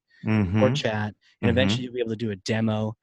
or 0.63 0.69
Mhm. 0.69 0.75
chat, 0.75 1.15
and 1.41 1.49
Mhm. 1.49 1.55
eventually 1.55 1.85
you'll 1.85 1.95
be 1.95 2.01
able 2.01 2.11
to 2.11 2.17
do 2.17 2.33
a 2.33 2.37
demo, 2.37 2.95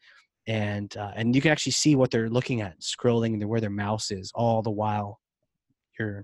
and 0.47 0.95
uh, 0.97 1.11
and 1.15 1.35
you 1.35 1.41
can 1.41 1.51
actually 1.51 1.73
see 1.73 1.95
what 1.95 2.09
they're 2.09 2.29
looking 2.29 2.61
at, 2.61 2.79
scrolling 2.79 3.33
and 3.33 3.45
where 3.45 3.59
their 3.61 3.69
mouse 3.69 4.09
is, 4.11 4.31
all 4.33 4.61
the 4.61 4.71
while 4.71 5.19
you're. 5.99 6.23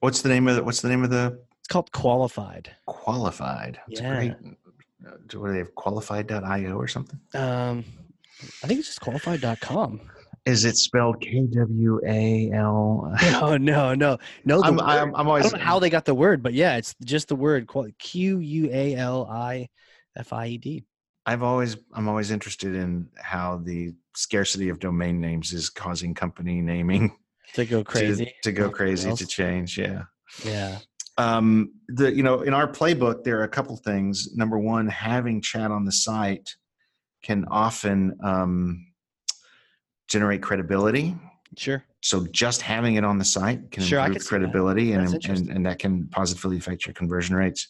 What's 0.00 0.22
the 0.22 0.30
name 0.30 0.48
of 0.48 0.56
the, 0.56 0.64
What's 0.64 0.80
the 0.80 0.88
name 0.88 1.04
of 1.04 1.10
the 1.10 1.38
It's 1.58 1.68
called 1.68 1.92
qualified. 1.92 2.74
qualified? 2.86 3.78
It's 3.88 4.00
Yeah. 4.00 4.14
great. 4.14 4.32
uh, 4.32 5.10
What 5.38 5.48
do 5.48 5.52
they 5.52 5.58
have? 5.58 5.74
Qualified.io 5.74 6.74
or 6.74 6.88
something? 6.88 7.20
Um, 7.34 7.84
I 8.64 8.66
think 8.66 8.80
it's 8.80 8.88
just 8.88 9.00
qualified.com. 9.00 10.00
Is 10.46 10.64
it 10.64 10.76
spelled 10.76 11.20
K 11.20 11.42
W 11.52 12.00
A 12.06 12.50
L? 12.52 13.14
No, 13.22 13.58
no, 13.58 13.94
no, 13.94 14.18
no. 14.46 14.62
I'm, 14.62 14.80
I'm, 14.80 15.14
I'm 15.14 15.26
I 15.26 15.30
always 15.30 15.50
don't 15.50 15.58
know 15.58 15.64
how 15.66 15.78
they 15.78 15.90
got 15.90 16.06
the 16.06 16.14
word, 16.14 16.42
but 16.42 16.54
yeah, 16.54 16.76
it's 16.78 16.94
just 17.04 17.28
the 17.28 17.36
word 17.36 17.68
Q 17.98 18.38
U 18.38 18.70
A 18.72 18.94
L 18.96 19.26
I 19.30 19.68
F 20.16 20.32
I 20.32 20.46
E 20.46 20.56
D. 20.58 20.84
I've 21.26 21.42
always 21.42 21.76
I'm 21.94 22.08
always 22.08 22.30
interested 22.30 22.74
in 22.74 23.08
how 23.16 23.60
the 23.64 23.94
scarcity 24.16 24.68
of 24.70 24.78
domain 24.78 25.20
names 25.20 25.52
is 25.52 25.68
causing 25.70 26.14
company 26.14 26.60
naming 26.60 27.16
To 27.54 27.64
go 27.64 27.82
crazy. 27.92 28.32
to, 28.44 28.52
go 28.52 28.66
Like 28.66 28.74
crazy 28.74 29.10
else. 29.10 29.18
to 29.20 29.26
change. 29.26 29.76
Yeah. 29.78 30.04
Yeah. 30.44 30.78
Um, 31.18 31.72
the 31.88 32.12
you 32.14 32.22
know 32.22 32.42
in 32.42 32.54
our 32.54 32.66
playbook 32.70 33.24
there 33.24 33.38
are 33.40 33.44
a 33.44 33.48
couple 33.48 33.76
things. 33.76 34.34
Number 34.36 34.58
one, 34.58 34.86
having 34.88 35.40
chat 35.42 35.70
on 35.70 35.84
the 35.84 35.92
site 35.92 36.54
can 37.22 37.44
often 37.50 38.16
um, 38.24 38.86
generate 40.08 40.42
credibility. 40.42 41.14
Sure. 41.56 41.84
So 42.02 42.26
just 42.30 42.62
having 42.62 42.94
it 42.94 43.04
on 43.04 43.18
the 43.18 43.24
site 43.24 43.70
can 43.72 43.82
Sure, 43.82 43.98
improve 44.00 44.14
that. 44.22 44.28
credibility 44.28 44.92
and, 44.92 45.22
and 45.26 45.50
and 45.50 45.66
that 45.66 45.78
can 45.78 46.06
positively 46.08 46.56
affect 46.56 46.86
your 46.86 46.94
conversion 46.94 47.36
rates. 47.36 47.68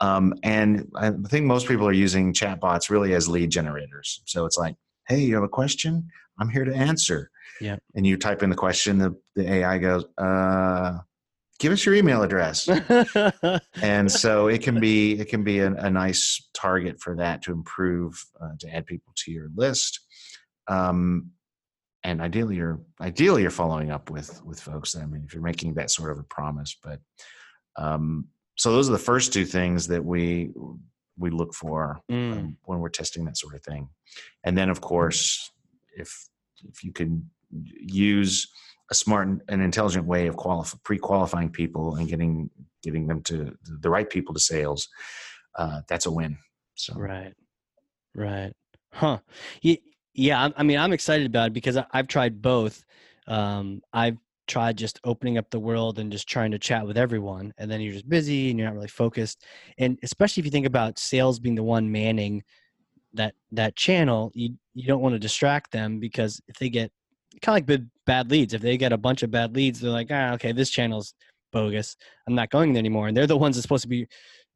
Um, 0.00 0.34
and 0.42 0.90
I 0.96 1.12
think 1.28 1.46
most 1.46 1.68
people 1.68 1.86
are 1.86 1.92
using 1.92 2.32
chatbots 2.32 2.90
really 2.90 3.14
as 3.14 3.28
lead 3.28 3.50
generators. 3.50 4.22
So 4.26 4.44
it's 4.46 4.56
like, 4.56 4.74
hey, 5.06 5.20
you 5.20 5.34
have 5.34 5.44
a 5.44 5.48
question? 5.48 6.08
I'm 6.38 6.48
here 6.48 6.64
to 6.64 6.74
answer. 6.74 7.30
Yeah. 7.60 7.76
And 7.94 8.06
you 8.06 8.16
type 8.16 8.42
in 8.42 8.50
the 8.50 8.56
question, 8.56 8.98
the, 8.98 9.14
the 9.36 9.48
AI 9.48 9.78
goes, 9.78 10.04
uh, 10.18 10.98
give 11.60 11.72
us 11.72 11.86
your 11.86 11.94
email 11.94 12.22
address. 12.22 12.68
and 13.82 14.10
so 14.10 14.48
it 14.48 14.62
can 14.62 14.80
be 14.80 15.20
it 15.20 15.28
can 15.28 15.44
be 15.44 15.60
a, 15.60 15.72
a 15.72 15.90
nice 15.90 16.48
target 16.54 17.00
for 17.00 17.14
that 17.16 17.42
to 17.42 17.52
improve 17.52 18.24
uh, 18.40 18.50
to 18.58 18.74
add 18.74 18.86
people 18.86 19.12
to 19.16 19.30
your 19.30 19.48
list. 19.54 20.00
Um, 20.66 21.30
and 22.04 22.20
ideally 22.20 22.56
you're 22.56 22.80
ideally 23.00 23.42
you're 23.42 23.50
following 23.50 23.90
up 23.90 24.10
with 24.10 24.42
with 24.44 24.60
folks 24.60 24.96
i 24.96 25.04
mean 25.06 25.22
if 25.24 25.32
you're 25.32 25.42
making 25.42 25.74
that 25.74 25.90
sort 25.90 26.10
of 26.10 26.18
a 26.18 26.24
promise 26.24 26.76
but 26.82 27.00
um 27.76 28.26
so 28.62 28.70
those 28.70 28.88
are 28.88 28.92
the 28.92 28.98
first 28.98 29.32
two 29.32 29.44
things 29.44 29.88
that 29.88 30.04
we 30.04 30.50
we 31.18 31.30
look 31.30 31.52
for 31.52 32.00
Mm, 32.10 32.32
um, 32.32 32.56
when 32.64 32.78
we're 32.78 32.88
testing 32.88 33.24
that 33.24 33.36
sort 33.36 33.54
of 33.54 33.62
thing 33.62 33.88
and 34.44 34.56
then 34.56 34.70
of 34.70 34.80
course 34.80 35.50
if 35.96 36.28
if 36.70 36.84
you 36.84 36.92
can 36.92 37.28
use 37.50 38.46
a 38.90 38.94
smart 38.94 39.28
and 39.48 39.62
intelligent 39.62 40.06
way 40.06 40.26
of 40.26 40.36
qualif- 40.36 40.80
pre-qualifying 40.84 41.50
people 41.50 41.96
and 41.96 42.08
getting 42.08 42.50
getting 42.82 43.06
them 43.06 43.20
to 43.22 43.56
the 43.80 43.90
right 43.90 44.08
people 44.08 44.32
to 44.34 44.40
sales 44.40 44.88
uh, 45.56 45.80
that's 45.88 46.06
a 46.06 46.10
win 46.10 46.38
so 46.74 46.94
Right. 46.96 47.34
Right. 48.14 48.52
Huh. 48.92 49.18
You, 49.62 49.76
Yeah, 50.14 50.50
I, 50.56 50.62
mean, 50.62 50.78
I'm 50.78 50.92
excited 50.92 51.26
about 51.26 51.48
it 51.48 51.52
because 51.52 51.76
I, 51.76 51.86
I've 51.92 52.08
tried 52.08 52.42
both. 52.42 52.84
Um, 53.26 53.82
I've 53.92 54.18
tried 54.46 54.76
just 54.76 55.00
opening 55.04 55.38
up 55.38 55.50
the 55.50 55.60
world 55.60 55.98
and 55.98 56.10
just 56.12 56.28
trying 56.28 56.50
to 56.50 56.58
chat 56.58 56.86
with 56.86 56.98
everyone, 56.98 57.52
and 57.58 57.70
then 57.70 57.80
you're 57.80 57.92
just 57.92 58.08
busy 58.08 58.50
and 58.50 58.58
you're 58.58 58.68
not 58.68 58.74
really 58.74 58.88
focused. 58.88 59.44
And 59.78 59.98
especially 60.02 60.40
if 60.40 60.44
you 60.44 60.50
think 60.50 60.66
about 60.66 60.98
sales 60.98 61.38
being 61.38 61.54
the 61.54 61.62
one 61.62 61.90
manning 61.90 62.42
that 63.14 63.34
that 63.52 63.76
channel, 63.76 64.30
you 64.34 64.56
you 64.74 64.86
don't 64.86 65.02
want 65.02 65.14
to 65.14 65.18
distract 65.18 65.70
them 65.70 66.00
because 66.00 66.40
if 66.48 66.56
they 66.56 66.68
get 66.68 66.90
kind 67.40 67.54
of 67.54 67.56
like 67.56 67.66
bad, 67.66 67.90
bad 68.06 68.30
leads, 68.30 68.54
if 68.54 68.62
they 68.62 68.76
get 68.76 68.92
a 68.92 68.98
bunch 68.98 69.22
of 69.22 69.30
bad 69.30 69.54
leads, 69.54 69.80
they're 69.80 69.90
like, 69.90 70.08
ah, 70.10 70.32
okay, 70.34 70.52
this 70.52 70.70
channel's 70.70 71.14
bogus. 71.52 71.96
I'm 72.26 72.34
not 72.34 72.50
going 72.50 72.72
there 72.72 72.80
anymore. 72.80 73.08
And 73.08 73.16
they're 73.16 73.26
the 73.26 73.36
ones 73.36 73.56
that's 73.56 73.62
supposed 73.62 73.82
to 73.82 73.88
be 73.88 74.06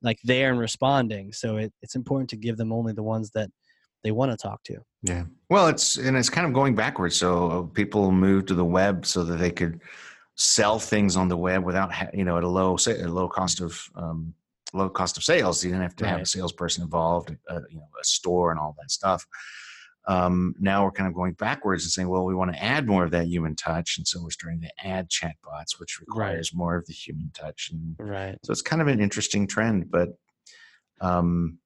like 0.02 0.18
there 0.24 0.50
and 0.50 0.58
responding. 0.58 1.32
So 1.32 1.56
it, 1.56 1.72
it's 1.82 1.96
important 1.96 2.30
to 2.30 2.36
give 2.36 2.56
them 2.56 2.72
only 2.72 2.92
the 2.92 3.02
ones 3.02 3.30
that 3.34 3.50
they 4.04 4.10
want 4.10 4.30
to 4.30 4.36
talk 4.36 4.62
to. 4.64 4.78
Yeah. 5.02 5.24
Well, 5.50 5.68
it's 5.68 5.96
and 5.96 6.16
it's 6.16 6.30
kind 6.30 6.46
of 6.46 6.52
going 6.52 6.74
backwards. 6.74 7.16
So 7.16 7.70
people 7.74 8.10
moved 8.12 8.48
to 8.48 8.54
the 8.54 8.64
web 8.64 9.06
so 9.06 9.24
that 9.24 9.36
they 9.36 9.50
could 9.50 9.80
sell 10.34 10.78
things 10.78 11.16
on 11.16 11.28
the 11.28 11.36
web 11.36 11.64
without 11.64 11.92
you 12.14 12.24
know 12.24 12.36
at 12.36 12.44
a 12.44 12.48
low 12.48 12.74
at 12.74 13.00
a 13.00 13.08
low 13.08 13.28
cost 13.28 13.60
of 13.60 13.80
um, 13.94 14.34
low 14.72 14.88
cost 14.88 15.16
of 15.16 15.24
sales. 15.24 15.64
You 15.64 15.70
didn't 15.70 15.82
have 15.82 15.96
to 15.96 16.04
right. 16.04 16.10
have 16.10 16.20
a 16.20 16.26
salesperson 16.26 16.84
involved, 16.84 17.34
uh, 17.48 17.60
you 17.70 17.78
know, 17.78 17.88
a 18.00 18.04
store 18.04 18.50
and 18.50 18.60
all 18.60 18.76
that 18.80 18.90
stuff. 18.90 19.26
Um, 20.08 20.54
now 20.60 20.84
we're 20.84 20.92
kind 20.92 21.08
of 21.08 21.14
going 21.14 21.32
backwards 21.32 21.84
and 21.84 21.90
saying, 21.90 22.08
well, 22.08 22.24
we 22.24 22.34
want 22.34 22.52
to 22.52 22.62
add 22.62 22.86
more 22.86 23.02
of 23.02 23.10
that 23.10 23.26
human 23.26 23.56
touch, 23.56 23.98
and 23.98 24.06
so 24.06 24.22
we're 24.22 24.30
starting 24.30 24.60
to 24.60 24.70
add 24.86 25.08
chatbots, 25.10 25.80
which 25.80 25.98
requires 25.98 26.52
right. 26.52 26.58
more 26.58 26.76
of 26.76 26.86
the 26.86 26.92
human 26.92 27.30
touch. 27.34 27.70
And 27.72 27.96
right. 27.98 28.38
So 28.44 28.52
it's 28.52 28.62
kind 28.62 28.80
of 28.80 28.86
an 28.86 29.00
interesting 29.00 29.48
trend, 29.48 29.90
but 29.90 30.10
um, 31.00 31.58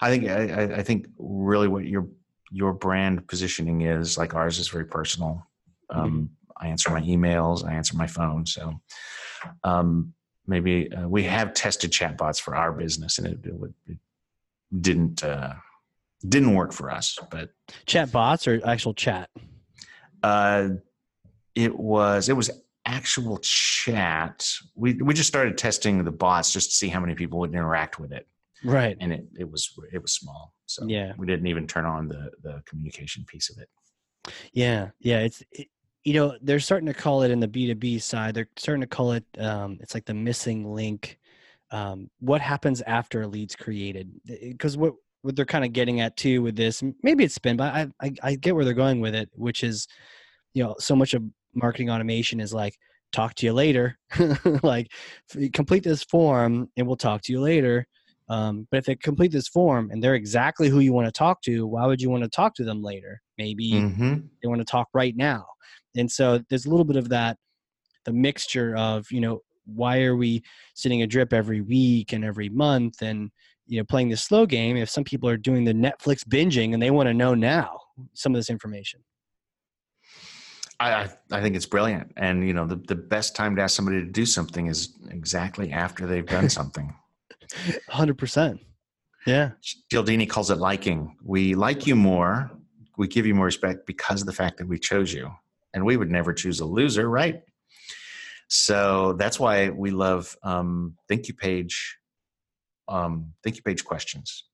I 0.00 0.10
think 0.10 0.28
I, 0.28 0.78
I 0.78 0.82
think 0.82 1.06
really 1.18 1.68
what 1.68 1.84
your 1.84 2.08
your 2.50 2.72
brand 2.72 3.26
positioning 3.28 3.82
is 3.82 4.18
like 4.18 4.34
ours 4.34 4.58
is 4.58 4.68
very 4.68 4.84
personal. 4.84 5.46
Um, 5.90 6.10
mm-hmm. 6.10 6.64
I 6.64 6.68
answer 6.68 6.90
my 6.90 7.02
emails, 7.02 7.66
I 7.66 7.72
answer 7.74 7.96
my 7.96 8.06
phone, 8.06 8.46
so 8.46 8.80
um, 9.64 10.14
maybe 10.46 10.92
uh, 10.92 11.08
we 11.08 11.24
have 11.24 11.54
tested 11.54 11.90
chatbots 11.90 12.40
for 12.40 12.54
our 12.54 12.72
business, 12.72 13.18
and 13.18 13.26
it, 13.26 13.38
it, 13.44 13.74
it 13.88 13.98
didn't. 14.80 15.22
Uh, 15.22 15.54
didn't 16.28 16.54
work 16.54 16.72
for 16.72 16.90
us. 16.90 17.18
But 17.30 17.50
chatbots 17.86 18.46
or 18.46 18.66
actual 18.66 18.94
chat? 18.94 19.30
Uh, 20.22 20.70
it 21.54 21.76
was 21.76 22.28
it 22.28 22.36
was 22.36 22.50
actual 22.86 23.38
chat. 23.38 24.48
We 24.74 24.94
we 24.94 25.14
just 25.14 25.28
started 25.28 25.58
testing 25.58 26.04
the 26.04 26.12
bots 26.12 26.52
just 26.52 26.70
to 26.70 26.76
see 26.76 26.88
how 26.88 27.00
many 27.00 27.14
people 27.14 27.40
would 27.40 27.52
interact 27.52 27.98
with 27.98 28.12
it. 28.12 28.26
Right. 28.64 28.96
And 29.00 29.12
it, 29.12 29.26
it 29.38 29.50
was 29.50 29.72
it 29.92 30.00
was 30.00 30.14
small. 30.14 30.54
So 30.66 30.86
yeah, 30.86 31.12
we 31.16 31.26
didn't 31.26 31.46
even 31.46 31.66
turn 31.66 31.84
on 31.84 32.08
the 32.08 32.30
the 32.42 32.62
communication 32.66 33.24
piece 33.26 33.50
of 33.50 33.58
it. 33.58 33.68
Yeah, 34.52 34.90
yeah. 35.00 35.20
It's 35.20 35.42
it, 35.52 35.68
you 36.04 36.14
know 36.14 36.36
they're 36.42 36.60
starting 36.60 36.86
to 36.86 36.94
call 36.94 37.22
it 37.22 37.30
in 37.30 37.40
the 37.40 37.48
B 37.48 37.66
two 37.66 37.74
B 37.74 37.98
side. 37.98 38.34
They're 38.34 38.48
starting 38.56 38.80
to 38.80 38.86
call 38.86 39.12
it. 39.12 39.24
Um, 39.38 39.78
it's 39.80 39.94
like 39.94 40.04
the 40.04 40.14
missing 40.14 40.72
link. 40.72 41.18
Um, 41.70 42.10
what 42.20 42.40
happens 42.40 42.82
after 42.82 43.22
a 43.22 43.26
lead's 43.26 43.56
created? 43.56 44.10
Because 44.26 44.76
what 44.76 44.94
what 45.22 45.36
they're 45.36 45.44
kind 45.44 45.64
of 45.64 45.72
getting 45.72 46.00
at 46.00 46.16
too 46.16 46.42
with 46.42 46.56
this. 46.56 46.82
Maybe 47.02 47.24
it's 47.24 47.34
spin, 47.34 47.56
but 47.56 47.72
I, 47.72 47.88
I, 48.00 48.12
I 48.22 48.34
get 48.34 48.54
where 48.54 48.64
they're 48.64 48.74
going 48.74 49.00
with 49.00 49.14
it, 49.14 49.30
which 49.34 49.64
is, 49.64 49.86
you 50.52 50.62
know, 50.62 50.74
so 50.78 50.94
much 50.94 51.14
of 51.14 51.22
marketing 51.54 51.90
automation 51.90 52.40
is 52.40 52.52
like 52.52 52.76
talk 53.12 53.34
to 53.36 53.46
you 53.46 53.52
later, 53.52 53.98
like 54.62 54.90
complete 55.52 55.84
this 55.84 56.02
form 56.02 56.68
and 56.76 56.86
we'll 56.86 56.96
talk 56.96 57.22
to 57.22 57.32
you 57.32 57.40
later. 57.40 57.86
Um, 58.32 58.66
but 58.70 58.78
if 58.78 58.86
they 58.86 58.96
complete 58.96 59.30
this 59.30 59.46
form 59.46 59.90
and 59.90 60.02
they're 60.02 60.14
exactly 60.14 60.70
who 60.70 60.80
you 60.80 60.94
want 60.94 61.06
to 61.06 61.12
talk 61.12 61.42
to, 61.42 61.66
why 61.66 61.84
would 61.84 62.00
you 62.00 62.08
want 62.08 62.22
to 62.22 62.30
talk 62.30 62.54
to 62.54 62.64
them 62.64 62.82
later? 62.82 63.20
Maybe 63.36 63.72
mm-hmm. 63.72 64.14
they 64.42 64.48
want 64.48 64.62
to 64.62 64.64
talk 64.64 64.88
right 64.94 65.14
now. 65.14 65.44
And 65.98 66.10
so 66.10 66.40
there's 66.48 66.64
a 66.64 66.70
little 66.70 66.86
bit 66.86 66.96
of 66.96 67.10
that, 67.10 67.36
the 68.06 68.12
mixture 68.14 68.74
of, 68.74 69.06
you 69.10 69.20
know, 69.20 69.40
why 69.66 70.02
are 70.04 70.16
we 70.16 70.42
sitting 70.74 71.02
a 71.02 71.06
drip 71.06 71.34
every 71.34 71.60
week 71.60 72.14
and 72.14 72.24
every 72.24 72.48
month 72.48 73.02
and 73.02 73.30
you 73.66 73.78
know 73.78 73.84
playing 73.84 74.08
the 74.08 74.16
slow 74.16 74.44
game 74.44 74.76
if 74.76 74.90
some 74.90 75.04
people 75.04 75.28
are 75.28 75.36
doing 75.36 75.62
the 75.62 75.72
netflix 75.72 76.26
binging 76.28 76.74
and 76.74 76.82
they 76.82 76.90
want 76.90 77.06
to 77.06 77.14
know 77.14 77.32
now 77.32 77.78
some 78.12 78.34
of 78.34 78.40
this 78.40 78.50
information 78.50 78.98
I, 80.80 81.10
I 81.30 81.40
think 81.40 81.54
it's 81.54 81.66
brilliant. 81.66 82.10
And, 82.16 82.44
you 82.44 82.54
know, 82.54 82.66
the, 82.66 82.74
the 82.74 82.96
best 82.96 83.36
time 83.36 83.54
to 83.54 83.62
ask 83.62 83.76
somebody 83.76 84.00
to 84.00 84.10
do 84.10 84.26
something 84.26 84.66
is 84.66 84.98
exactly 85.10 85.70
after 85.70 86.08
they've 86.08 86.26
done 86.26 86.48
something. 86.58 86.92
100%. 87.90 88.58
Yeah. 89.26 89.50
Cialdini 89.90 90.26
calls 90.26 90.50
it 90.50 90.58
liking. 90.58 91.16
We 91.22 91.54
like 91.54 91.86
you 91.86 91.94
more. 91.94 92.50
We 92.96 93.08
give 93.08 93.26
you 93.26 93.34
more 93.34 93.46
respect 93.46 93.86
because 93.86 94.20
of 94.20 94.26
the 94.26 94.32
fact 94.32 94.58
that 94.58 94.68
we 94.68 94.78
chose 94.78 95.12
you. 95.12 95.30
And 95.74 95.84
we 95.84 95.96
would 95.96 96.10
never 96.10 96.32
choose 96.32 96.60
a 96.60 96.66
loser, 96.66 97.08
right? 97.08 97.42
So 98.48 99.14
that's 99.14 99.40
why 99.40 99.70
we 99.70 99.90
love 99.90 100.36
um, 100.42 100.96
Thank 101.08 101.28
You 101.28 101.34
Page 101.34 101.96
um, 102.88 103.32
thank 103.42 103.56
you 103.56 103.62
page 103.62 103.84
questions, 103.84 104.44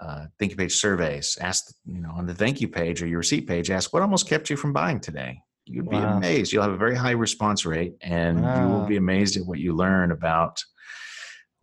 uh, 0.00 0.26
thank 0.38 0.52
you 0.52 0.56
page 0.56 0.76
surveys. 0.76 1.36
Ask, 1.40 1.74
you 1.84 2.00
know, 2.00 2.10
on 2.10 2.26
the 2.26 2.34
thank 2.34 2.60
you 2.60 2.68
page 2.68 3.02
or 3.02 3.06
your 3.06 3.18
receipt 3.18 3.46
page, 3.46 3.70
ask 3.70 3.92
what 3.92 4.02
almost 4.02 4.28
kept 4.28 4.50
you 4.50 4.56
from 4.56 4.72
buying 4.72 5.00
today. 5.00 5.40
You'd 5.64 5.90
be 5.90 5.96
wow. 5.96 6.16
amazed. 6.16 6.52
You'll 6.52 6.62
have 6.62 6.72
a 6.72 6.76
very 6.76 6.94
high 6.94 7.12
response 7.12 7.66
rate, 7.66 7.94
and 8.00 8.42
wow. 8.42 8.62
you 8.62 8.72
will 8.72 8.86
be 8.86 8.96
amazed 8.96 9.36
at 9.36 9.44
what 9.44 9.58
you 9.58 9.74
learn 9.74 10.12
about 10.12 10.62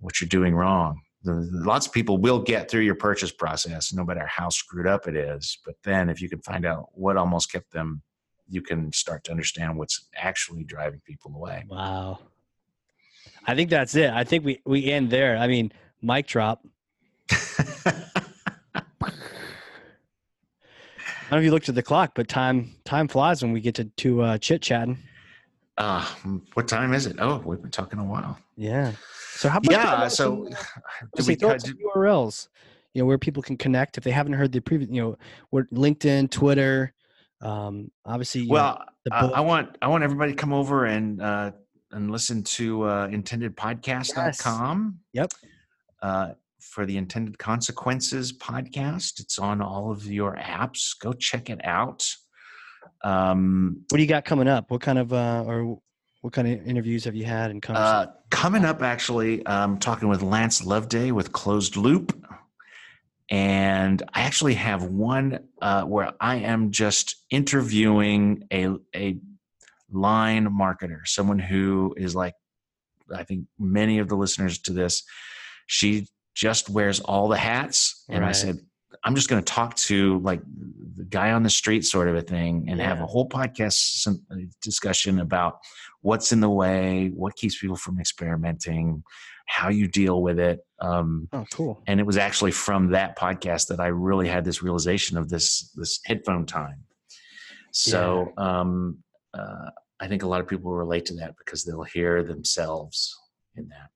what 0.03 0.19
you're 0.19 0.27
doing 0.27 0.53
wrong. 0.53 1.01
The, 1.23 1.47
lots 1.51 1.87
of 1.87 1.93
people 1.93 2.17
will 2.17 2.41
get 2.41 2.69
through 2.69 2.81
your 2.81 2.95
purchase 2.95 3.31
process, 3.31 3.93
no 3.93 4.03
matter 4.03 4.25
how 4.27 4.49
screwed 4.49 4.87
up 4.87 5.07
it 5.07 5.15
is. 5.15 5.57
But 5.65 5.75
then, 5.83 6.09
if 6.09 6.21
you 6.21 6.29
can 6.29 6.41
find 6.41 6.65
out 6.65 6.89
what 6.93 7.15
almost 7.15 7.51
kept 7.51 7.71
them, 7.71 8.01
you 8.49 8.61
can 8.61 8.91
start 8.91 9.23
to 9.25 9.31
understand 9.31 9.77
what's 9.77 10.07
actually 10.15 10.65
driving 10.65 11.01
people 11.05 11.33
away. 11.33 11.63
Wow. 11.67 12.19
I 13.47 13.55
think 13.55 13.69
that's 13.69 13.95
it. 13.95 14.09
I 14.09 14.23
think 14.25 14.45
we 14.45 14.61
we 14.65 14.91
end 14.91 15.09
there. 15.09 15.37
I 15.37 15.47
mean, 15.47 15.71
mic 16.01 16.27
drop. 16.27 16.65
I 17.31 17.93
don't 21.29 21.31
know 21.31 21.37
if 21.37 21.43
you 21.45 21.51
looked 21.51 21.69
at 21.69 21.75
the 21.75 21.83
clock, 21.83 22.11
but 22.15 22.27
time 22.27 22.75
time 22.83 23.07
flies 23.07 23.41
when 23.41 23.53
we 23.53 23.61
get 23.61 23.75
to 23.75 23.85
to 23.85 24.21
uh, 24.21 24.37
chit 24.37 24.61
chatting. 24.61 24.99
Uh, 25.77 26.05
what 26.53 26.67
time 26.67 26.93
is 26.93 27.05
it? 27.05 27.15
Oh, 27.19 27.41
we've 27.43 27.61
been 27.61 27.71
talking 27.71 27.99
a 27.99 28.03
while. 28.03 28.37
Yeah. 28.55 28.91
So 29.35 29.49
how 29.49 29.57
about 29.57 29.71
yeah? 29.71 30.07
So 30.07 30.47
do 31.15 31.25
we 31.25 31.35
throw 31.35 31.57
some 31.57 31.77
URLs? 31.95 32.47
You 32.93 33.01
know 33.01 33.05
where 33.07 33.17
people 33.17 33.41
can 33.41 33.57
connect 33.57 33.97
if 33.97 34.03
they 34.03 34.11
haven't 34.11 34.33
heard 34.33 34.51
the 34.51 34.61
previous. 34.61 34.89
You 34.91 35.01
know, 35.01 35.17
where 35.49 35.65
LinkedIn, 35.73 36.29
Twitter. 36.29 36.93
Um, 37.41 37.91
obviously, 38.05 38.47
well, 38.47 38.83
know, 39.09 39.15
I, 39.17 39.25
I 39.25 39.39
want 39.41 39.77
I 39.81 39.87
want 39.87 40.03
everybody 40.03 40.31
to 40.31 40.37
come 40.37 40.53
over 40.53 40.85
and 40.85 41.21
uh, 41.21 41.51
and 41.91 42.11
listen 42.11 42.43
to 42.43 42.83
uh, 42.83 43.07
intendedpodcast.com. 43.07 44.99
Yes. 45.11 45.29
Yep. 45.31 45.51
Uh, 46.01 46.33
for 46.59 46.85
the 46.85 46.97
Intended 46.97 47.37
Consequences 47.37 48.33
podcast. 48.33 49.19
It's 49.19 49.37
on 49.37 49.61
all 49.61 49.91
of 49.91 50.05
your 50.05 50.35
apps. 50.35 50.97
Go 50.99 51.13
check 51.13 51.49
it 51.49 51.61
out. 51.63 52.03
Um, 53.03 53.83
what 53.89 53.97
do 53.97 54.01
you 54.01 54.09
got 54.09 54.25
coming 54.25 54.47
up? 54.47 54.71
What 54.71 54.81
kind 54.81 54.97
of 54.97 55.13
uh, 55.13 55.43
or 55.45 55.79
what 56.23 56.31
kind 56.31 56.47
of 56.47 56.65
interviews 56.65 57.03
have 57.03 57.15
you 57.15 57.25
had 57.25 57.51
and 57.51 57.61
uh, 57.69 58.07
coming 58.29 58.63
up? 58.63 58.81
Actually, 58.81 59.45
I'm 59.45 59.77
talking 59.77 60.07
with 60.07 60.21
Lance 60.21 60.63
Loveday 60.63 61.11
with 61.11 61.33
Closed 61.33 61.75
Loop, 61.75 62.17
and 63.29 64.01
I 64.13 64.21
actually 64.21 64.53
have 64.53 64.83
one 64.83 65.39
uh, 65.61 65.83
where 65.83 66.13
I 66.21 66.37
am 66.37 66.71
just 66.71 67.17
interviewing 67.29 68.47
a 68.53 68.69
a 68.95 69.19
line 69.91 70.47
marketer, 70.47 71.05
someone 71.05 71.39
who 71.39 71.93
is 71.97 72.15
like, 72.15 72.35
I 73.13 73.23
think 73.23 73.47
many 73.59 73.99
of 73.99 74.07
the 74.07 74.15
listeners 74.15 74.59
to 74.59 74.71
this, 74.71 75.03
she 75.67 76.07
just 76.33 76.69
wears 76.69 77.01
all 77.01 77.27
the 77.27 77.37
hats. 77.37 78.05
And 78.07 78.21
right. 78.21 78.29
I 78.29 78.31
said, 78.31 78.59
I'm 79.03 79.15
just 79.15 79.29
going 79.29 79.43
to 79.43 79.53
talk 79.53 79.75
to 79.75 80.19
like 80.19 80.41
the 80.95 81.03
guy 81.03 81.33
on 81.33 81.43
the 81.43 81.49
street, 81.49 81.83
sort 81.83 82.07
of 82.07 82.15
a 82.15 82.21
thing, 82.21 82.67
and 82.69 82.79
yeah. 82.79 82.87
have 82.87 83.01
a 83.01 83.05
whole 83.05 83.27
podcast 83.27 84.07
discussion 84.61 85.19
about 85.19 85.59
what's 86.03 86.31
in 86.31 86.39
the 86.39 86.49
way, 86.49 87.11
what 87.15 87.35
keeps 87.35 87.57
people 87.59 87.75
from 87.75 87.99
experimenting, 87.99 89.03
how 89.47 89.69
you 89.69 89.87
deal 89.87 90.21
with 90.21 90.39
it. 90.39 90.59
Um, 90.79 91.27
oh, 91.33 91.45
cool! 91.51 91.81
And 91.87 91.99
it 91.99 92.05
was 92.05 92.17
actually 92.17 92.51
from 92.51 92.91
that 92.91 93.17
podcast 93.17 93.67
that 93.69 93.79
I 93.79 93.87
really 93.87 94.27
had 94.27 94.45
this 94.45 94.61
realization 94.61 95.17
of 95.17 95.29
this 95.29 95.71
this 95.75 95.99
headphone 96.05 96.45
time. 96.45 96.83
So 97.71 98.31
yeah. 98.37 98.59
um, 98.59 98.99
uh, 99.33 99.71
I 99.99 100.07
think 100.07 100.21
a 100.21 100.27
lot 100.27 100.41
of 100.41 100.47
people 100.47 100.71
relate 100.71 101.05
to 101.07 101.15
that 101.15 101.35
because 101.37 101.63
they'll 101.63 101.83
hear 101.83 102.21
themselves 102.21 103.17
in 103.55 103.69
that. 103.69 103.89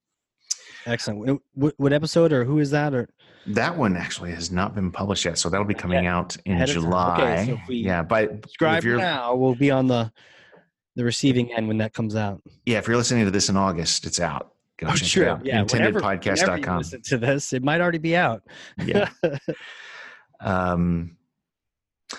Excellent. 0.91 1.41
What, 1.53 1.73
what 1.77 1.93
episode 1.93 2.31
or 2.31 2.45
who 2.45 2.59
is 2.59 2.71
that? 2.71 2.93
Or 2.93 3.09
that 3.47 3.77
one 3.77 3.97
actually 3.97 4.31
has 4.31 4.51
not 4.51 4.73
been 4.73 4.91
published 4.91 5.25
yet, 5.25 5.37
so 5.37 5.49
that'll 5.49 5.65
be 5.65 5.73
coming 5.73 6.05
yeah. 6.05 6.17
out 6.17 6.37
in 6.45 6.65
July. 6.65 7.43
Okay, 7.43 7.61
so 7.65 7.71
yeah, 7.71 8.01
but 8.03 8.31
subscribe 8.43 8.83
now, 8.83 9.35
we'll 9.35 9.55
be 9.55 9.69
on 9.69 9.87
the 9.87 10.11
the 10.97 11.05
receiving 11.05 11.53
end 11.53 11.67
when 11.67 11.77
that 11.77 11.93
comes 11.93 12.15
out. 12.15 12.41
Yeah, 12.65 12.79
if 12.79 12.87
you're 12.87 12.97
listening 12.97 13.23
to 13.25 13.31
this 13.31 13.49
in 13.49 13.55
August, 13.55 14.05
it's 14.05 14.19
out. 14.19 14.53
Go 14.77 14.87
oh, 14.87 14.93
check 14.93 15.07
sure. 15.07 15.23
it 15.23 15.29
out. 15.29 15.45
Yeah, 15.45 15.63
intendedpodcast.com. 15.63 16.77
Listen 16.79 17.01
to 17.03 17.17
this, 17.17 17.53
it 17.53 17.63
might 17.63 17.81
already 17.81 17.99
be 17.99 18.15
out. 18.15 18.43
yeah. 18.83 19.09
um, 20.41 21.15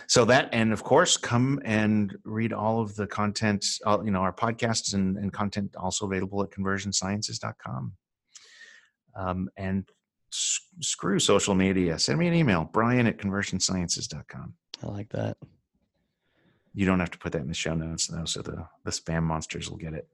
so 0.06 0.26
that 0.26 0.50
and 0.52 0.70
of 0.70 0.84
course 0.84 1.16
come 1.16 1.58
and 1.64 2.14
read 2.24 2.52
all 2.52 2.82
of 2.82 2.94
the 2.94 3.06
content 3.06 3.64
uh, 3.86 3.98
you 4.04 4.10
know 4.10 4.20
our 4.20 4.34
podcasts 4.34 4.92
and, 4.92 5.16
and 5.16 5.32
content 5.32 5.74
also 5.76 6.04
available 6.04 6.42
at 6.42 6.50
conversionsciences.com 6.50 7.94
um, 9.16 9.48
and 9.56 9.88
s- 10.30 10.60
screw 10.80 11.18
social 11.18 11.54
media 11.54 11.98
send 11.98 12.18
me 12.18 12.28
an 12.28 12.34
email 12.34 12.68
brian 12.70 13.06
at 13.06 13.16
conversionsciences.com 13.16 14.52
I 14.82 14.86
like 14.86 15.08
that. 15.10 15.36
You 16.78 16.86
don't 16.86 17.00
have 17.00 17.10
to 17.10 17.18
put 17.18 17.32
that 17.32 17.40
in 17.40 17.48
the 17.48 17.54
show 17.54 17.74
notes 17.74 18.06
though 18.06 18.24
so 18.24 18.40
the 18.40 18.64
the 18.84 18.92
spam 18.92 19.24
monsters 19.24 19.68
will 19.68 19.76
get 19.76 19.94
it 19.94 20.06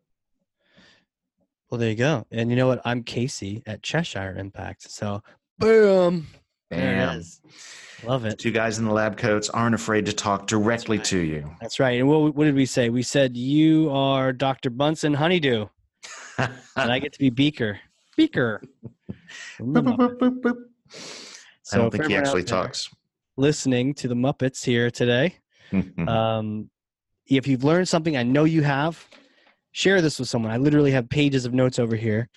Well, 1.69 1.79
there 1.79 1.91
you 1.91 1.97
go. 1.97 2.27
And 2.31 2.49
you 2.51 2.57
know 2.57 2.67
what? 2.69 2.81
I'm 2.85 3.03
Casey 3.03 3.63
at 3.67 3.83
Cheshire 3.83 4.35
Impact. 4.39 4.91
So, 4.91 5.23
boom. 5.59 6.27
It 6.71 6.77
Bam. 6.77 7.23
Love 8.05 8.25
it. 8.25 8.39
two 8.39 8.51
guys 8.51 8.79
in 8.79 8.87
the 8.87 8.93
lab 8.93 9.19
coats 9.19 9.51
aren't 9.51 9.75
afraid 9.75 10.07
to 10.07 10.13
talk 10.13 10.47
directly 10.47 10.97
right. 10.97 11.07
to 11.07 11.19
you 11.19 11.51
That's 11.61 11.79
right. 11.81 11.99
And 12.01 12.09
what, 12.09 12.35
what 12.35 12.45
did 12.45 12.55
we 12.55 12.67
say? 12.67 12.89
We 12.89 13.03
said 13.03 13.37
you 13.37 13.91
are 13.91 14.33
Dr. 14.33 14.71
Bunsen 14.71 15.15
Honeydew, 15.15 15.67
and 16.39 16.51
I 16.77 16.99
get 16.99 17.13
to 17.13 17.19
be 17.19 17.31
Beaker. 17.31 17.79
Beaker. 18.17 18.63
Boop, 19.61 19.97
boop, 19.97 20.19
boop, 20.19 20.41
boop. 20.41 20.57
i 21.73 21.77
don't 21.77 21.91
think 21.91 22.07
he 22.07 22.17
actually 22.17 22.45
talks 22.45 22.89
Listening 23.37 23.95
to 23.95 24.07
the 24.07 24.15
Muppets 24.15 24.65
here 24.65 24.91
today. 24.91 25.39
Um, 26.09 26.71
if 27.27 27.47
you've 27.47 27.65
learned 27.65 27.89
something, 27.89 28.17
I 28.17 28.23
know 28.23 28.45
you 28.45 28.63
have, 28.63 29.09
share 29.73 30.03
this 30.03 30.19
with 30.19 30.29
someone. 30.29 30.53
I 30.53 30.59
literally 30.59 30.91
have 30.91 31.09
pages 31.09 31.47
of 31.47 31.55
notes 31.55 31.79
over 31.79 31.97
here. 31.97 32.29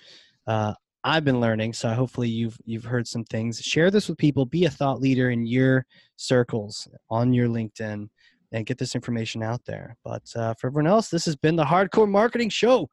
Uh, 0.46 0.72
I've 1.04 1.24
been 1.24 1.40
learning, 1.40 1.74
so 1.74 1.90
hopefully 1.90 2.28
you've 2.28 2.58
you've 2.64 2.84
heard 2.84 3.06
some 3.06 3.24
things. 3.24 3.60
Share 3.60 3.90
this 3.90 4.08
with 4.08 4.18
people. 4.18 4.44
Be 4.44 4.64
a 4.64 4.70
thought 4.70 5.00
leader 5.00 5.30
in 5.30 5.46
your 5.46 5.86
circles 6.16 6.88
on 7.08 7.32
your 7.32 7.48
LinkedIn, 7.48 8.08
and 8.52 8.66
get 8.66 8.78
this 8.78 8.94
information 8.94 9.42
out 9.42 9.64
there. 9.64 9.96
But 10.04 10.24
uh, 10.34 10.54
for 10.54 10.66
everyone 10.68 10.90
else, 10.90 11.08
this 11.08 11.24
has 11.26 11.36
been 11.36 11.56
the 11.56 11.64
Hard 11.64 11.90
Corps 11.90 12.06
Marketing 12.06 12.48
Show. 12.48 12.90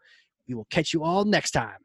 We 0.48 0.54
will 0.54 0.68
catch 0.70 0.94
you 0.94 1.04
all 1.04 1.26
next 1.26 1.52
time. 1.52 1.80